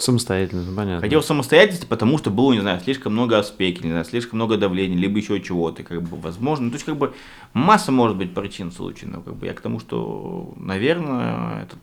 Самостоятельно, 0.00 0.62
ну, 0.62 0.74
понятно. 0.74 1.02
Хотел 1.02 1.22
самостоятельности, 1.22 1.84
потому 1.84 2.16
что 2.16 2.30
было, 2.30 2.54
не 2.54 2.60
знаю, 2.60 2.80
слишком 2.80 3.12
много 3.12 3.38
аспеки, 3.38 3.82
не 3.82 3.90
знаю, 3.90 4.06
слишком 4.06 4.38
много 4.38 4.56
давления, 4.56 4.96
либо 4.96 5.18
еще 5.18 5.38
чего-то, 5.40 5.82
как 5.82 6.02
бы, 6.02 6.16
возможно. 6.16 6.66
Ну, 6.66 6.70
то 6.70 6.76
есть, 6.76 6.86
как 6.86 6.96
бы, 6.96 7.12
масса 7.52 7.92
может 7.92 8.16
быть 8.16 8.34
причин 8.34 8.72
случая, 8.72 9.06
но, 9.06 9.20
как 9.20 9.36
бы, 9.36 9.46
я 9.46 9.52
к 9.52 9.60
тому, 9.60 9.78
что, 9.78 10.54
наверное, 10.56 11.64
это... 11.64 11.76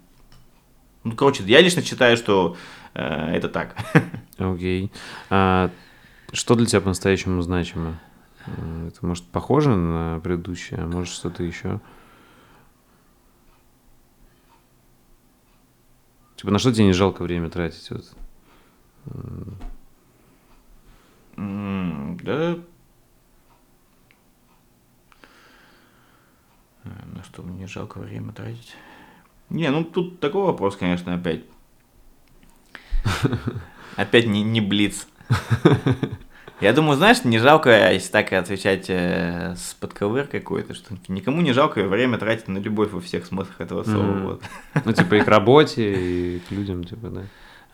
Ну, 1.03 1.15
короче, 1.15 1.43
я 1.43 1.61
лично 1.61 1.83
считаю, 1.83 2.17
что 2.17 2.57
э, 2.95 3.35
это 3.35 3.49
так. 3.49 3.75
Окей. 4.39 4.85
Okay. 4.85 4.91
А, 5.29 5.69
что 6.33 6.55
для 6.55 6.65
тебя 6.65 6.81
по-настоящему 6.81 7.43
значимо? 7.43 7.99
Э, 8.47 8.87
это, 8.87 9.05
может, 9.05 9.25
похоже 9.25 9.75
на 9.75 10.19
предыдущее, 10.23 10.79
а 10.79 10.87
может, 10.87 11.13
что-то 11.13 11.43
еще? 11.43 11.79
Типа, 16.37 16.51
на 16.51 16.59
что 16.59 16.71
тебе 16.71 16.85
не 16.85 16.93
жалко 16.93 17.23
время 17.23 17.49
тратить? 17.49 17.89
Вот? 17.89 18.13
Mm, 21.35 22.21
да. 22.21 22.57
На 26.83 27.23
что 27.23 27.41
мне 27.41 27.67
жалко 27.67 27.97
время 27.99 28.31
тратить? 28.33 28.75
Не, 29.49 29.71
ну 29.71 29.83
тут 29.83 30.19
такой 30.19 30.43
вопрос, 30.43 30.77
конечно, 30.77 31.15
опять. 31.15 31.43
Опять 33.95 34.27
не, 34.27 34.43
не 34.43 34.61
блиц. 34.61 35.07
Я 36.59 36.73
думаю, 36.73 36.97
знаешь, 36.97 37.23
не 37.23 37.37
жалко, 37.37 37.91
если 37.91 38.11
так 38.11 38.33
отвечать 38.33 38.85
э, 38.89 39.53
с 39.55 39.75
подковыр 39.75 40.25
какой-то, 40.25 40.73
что 40.73 40.95
никому 41.07 41.41
не 41.41 41.53
жалко 41.53 41.83
время 41.83 42.17
тратить 42.17 42.47
на 42.47 42.57
любовь 42.57 42.91
во 42.91 42.99
всех 42.99 43.27
смыслах 43.27 43.61
этого 43.61 43.83
слова. 43.83 44.05
Mm-hmm. 44.05 44.25
Вот. 44.25 44.41
Ну, 44.85 44.91
типа 44.91 45.15
и 45.15 45.21
к 45.21 45.27
работе, 45.27 45.93
и 45.93 46.39
к 46.39 46.51
людям, 46.51 46.83
типа, 46.83 47.09
да. 47.09 47.21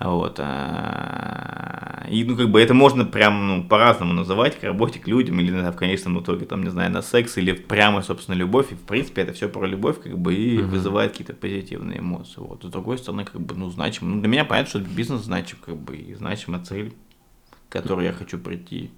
Вот. 0.01 0.37
А... 0.39 2.05
И, 2.09 2.25
ну, 2.25 2.35
как 2.35 2.49
бы 2.49 2.61
это 2.61 2.73
можно 2.73 3.05
прям, 3.05 3.47
ну, 3.47 3.63
по-разному 3.63 4.11
называть, 4.11 4.59
к 4.59 4.63
работе, 4.63 4.99
к 4.99 5.07
людям, 5.07 5.39
или 5.39 5.49
в 5.49 5.75
конечном 5.77 6.19
итоге, 6.19 6.45
там, 6.45 6.63
не 6.63 6.69
знаю, 6.69 6.91
на 6.91 7.01
секс, 7.01 7.37
или 7.37 7.53
прямо, 7.53 8.01
собственно, 8.01 8.35
любовь. 8.35 8.73
И, 8.73 8.75
в 8.75 8.81
принципе, 8.81 9.21
это 9.21 9.31
все 9.31 9.47
про 9.47 9.65
любовь, 9.65 10.01
как 10.01 10.17
бы, 10.17 10.35
и 10.35 10.57
mm-hmm. 10.57 10.65
вызывает 10.65 11.11
какие-то 11.11 11.33
позитивные 11.33 11.99
эмоции. 11.99 12.41
Вот. 12.41 12.63
С 12.63 12.67
другой 12.67 12.97
стороны, 12.97 13.23
как 13.23 13.39
бы, 13.39 13.55
ну, 13.55 13.69
значимо. 13.69 14.09
Ну, 14.09 14.19
для 14.19 14.27
меня 14.27 14.43
понятно, 14.43 14.69
что 14.69 14.79
бизнес 14.79 15.21
значим, 15.21 15.57
как 15.65 15.77
бы, 15.77 15.95
и 15.95 16.13
значима 16.15 16.59
цель 16.59 16.93
к 17.73 17.81
которой 17.81 18.05
я 18.05 18.13
хочу 18.13 18.37
прийти. 18.37 18.91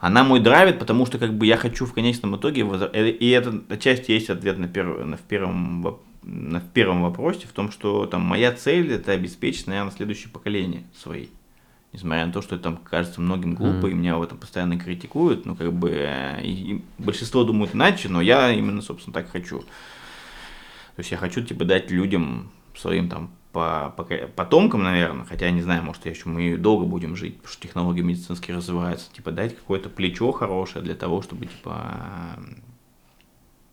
Она 0.00 0.24
мой 0.24 0.40
драйвит, 0.40 0.78
потому 0.78 1.04
что 1.04 1.18
как 1.18 1.34
бы 1.34 1.44
я 1.44 1.58
хочу 1.58 1.84
в 1.84 1.92
конечном 1.92 2.36
итоге, 2.36 2.62
э, 2.62 3.10
и 3.10 3.28
это 3.28 3.62
отчасти 3.68 4.12
есть 4.12 4.30
ответ 4.30 4.56
на, 4.56 4.66
перв, 4.66 5.04
на, 5.04 5.18
в, 5.18 5.20
первом, 5.20 5.98
на 6.22 6.60
в 6.60 6.68
первом 6.70 7.02
вопросе, 7.02 7.46
в 7.46 7.52
том, 7.52 7.70
что 7.70 8.06
там 8.06 8.22
моя 8.22 8.52
цель 8.52 8.94
это 8.94 9.12
обеспечить, 9.12 9.66
наверное, 9.66 9.92
следующее 9.92 10.30
поколение 10.30 10.84
свои. 10.96 11.26
Несмотря 11.92 12.24
на 12.24 12.32
то, 12.32 12.40
что 12.40 12.54
это 12.54 12.64
там 12.64 12.78
кажется 12.78 13.20
многим 13.20 13.54
глупо, 13.54 13.86
mm. 13.86 13.90
и 13.90 13.94
меня 13.94 14.16
в 14.16 14.22
этом 14.22 14.38
постоянно 14.38 14.78
критикуют, 14.78 15.44
ну, 15.44 15.54
как 15.54 15.70
бы, 15.72 15.90
э, 15.90 16.40
и 16.42 16.82
большинство 16.96 17.44
думают 17.44 17.74
иначе, 17.74 18.08
но 18.08 18.22
я 18.22 18.50
именно, 18.50 18.80
собственно, 18.80 19.12
так 19.12 19.30
хочу. 19.30 19.58
То 19.60 20.98
есть 20.98 21.10
я 21.10 21.18
хочу, 21.18 21.42
типа, 21.42 21.66
дать 21.66 21.90
людям 21.90 22.50
своим 22.74 23.10
там 23.10 23.30
по, 23.52 23.92
по 23.96 24.04
потомкам, 24.04 24.84
наверное, 24.84 25.24
хотя 25.24 25.46
я 25.46 25.52
не 25.52 25.62
знаю, 25.62 25.82
может, 25.82 26.06
еще 26.06 26.28
мы 26.28 26.56
долго 26.56 26.84
будем 26.84 27.16
жить, 27.16 27.36
потому 27.36 27.52
что 27.52 27.62
технологии 27.62 28.02
медицинские 28.02 28.56
развиваются, 28.56 29.12
типа, 29.12 29.32
дать 29.32 29.56
какое-то 29.56 29.88
плечо 29.88 30.30
хорошее 30.32 30.84
для 30.84 30.94
того, 30.94 31.22
чтобы, 31.22 31.46
типа, 31.46 32.38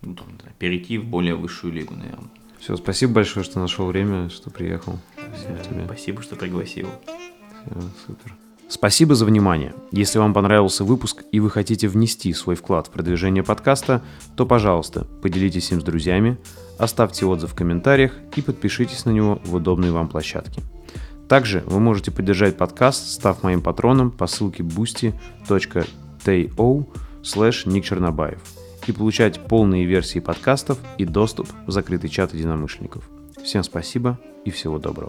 ну, 0.01 0.15
там, 0.15 0.27
перейти 0.57 0.97
в 0.97 1.05
более 1.05 1.35
высшую 1.35 1.73
лигу, 1.73 1.95
наверное. 1.95 2.29
Все, 2.59 2.75
спасибо 2.75 3.13
большое, 3.13 3.43
что 3.45 3.59
нашел 3.59 3.85
время, 3.85 4.29
что 4.29 4.49
приехал. 4.49 4.99
Спасибо, 5.15 5.59
тебе. 5.59 5.85
спасибо 5.85 6.21
что 6.23 6.35
пригласил. 6.35 6.89
Все, 7.05 7.81
супер. 8.07 8.35
Спасибо 8.69 9.15
за 9.15 9.25
внимание. 9.25 9.73
Если 9.91 10.19
вам 10.19 10.33
понравился 10.33 10.83
выпуск 10.83 11.23
и 11.31 11.39
вы 11.39 11.49
хотите 11.49 11.87
внести 11.87 12.33
свой 12.33 12.55
вклад 12.55 12.87
в 12.87 12.91
продвижение 12.91 13.43
подкаста, 13.43 14.03
то, 14.35 14.45
пожалуйста, 14.45 15.05
поделитесь 15.21 15.71
им 15.71 15.79
с 15.79 15.83
друзьями, 15.83 16.37
оставьте 16.77 17.25
отзыв 17.25 17.51
в 17.51 17.55
комментариях 17.55 18.13
и 18.35 18.41
подпишитесь 18.41 19.05
на 19.05 19.11
него 19.11 19.39
в 19.43 19.55
удобной 19.55 19.91
вам 19.91 20.07
площадке. 20.07 20.61
Также 21.27 21.61
вы 21.65 21.79
можете 21.79 22.11
поддержать 22.11 22.57
подкаст, 22.57 23.09
став 23.09 23.43
моим 23.43 23.61
патроном 23.61 24.11
по 24.11 24.27
ссылке 24.27 24.63
boosty.to 24.63 25.15
slash 27.21 27.69
Ник 27.69 27.85
Чернобаев 27.85 28.39
и 28.87 28.91
получать 28.91 29.39
полные 29.39 29.85
версии 29.85 30.19
подкастов 30.19 30.79
и 30.97 31.05
доступ 31.05 31.47
в 31.65 31.71
закрытый 31.71 32.09
чат 32.09 32.33
единомышленников. 32.33 33.03
Всем 33.43 33.63
спасибо 33.63 34.19
и 34.45 34.51
всего 34.51 34.79
доброго. 34.79 35.05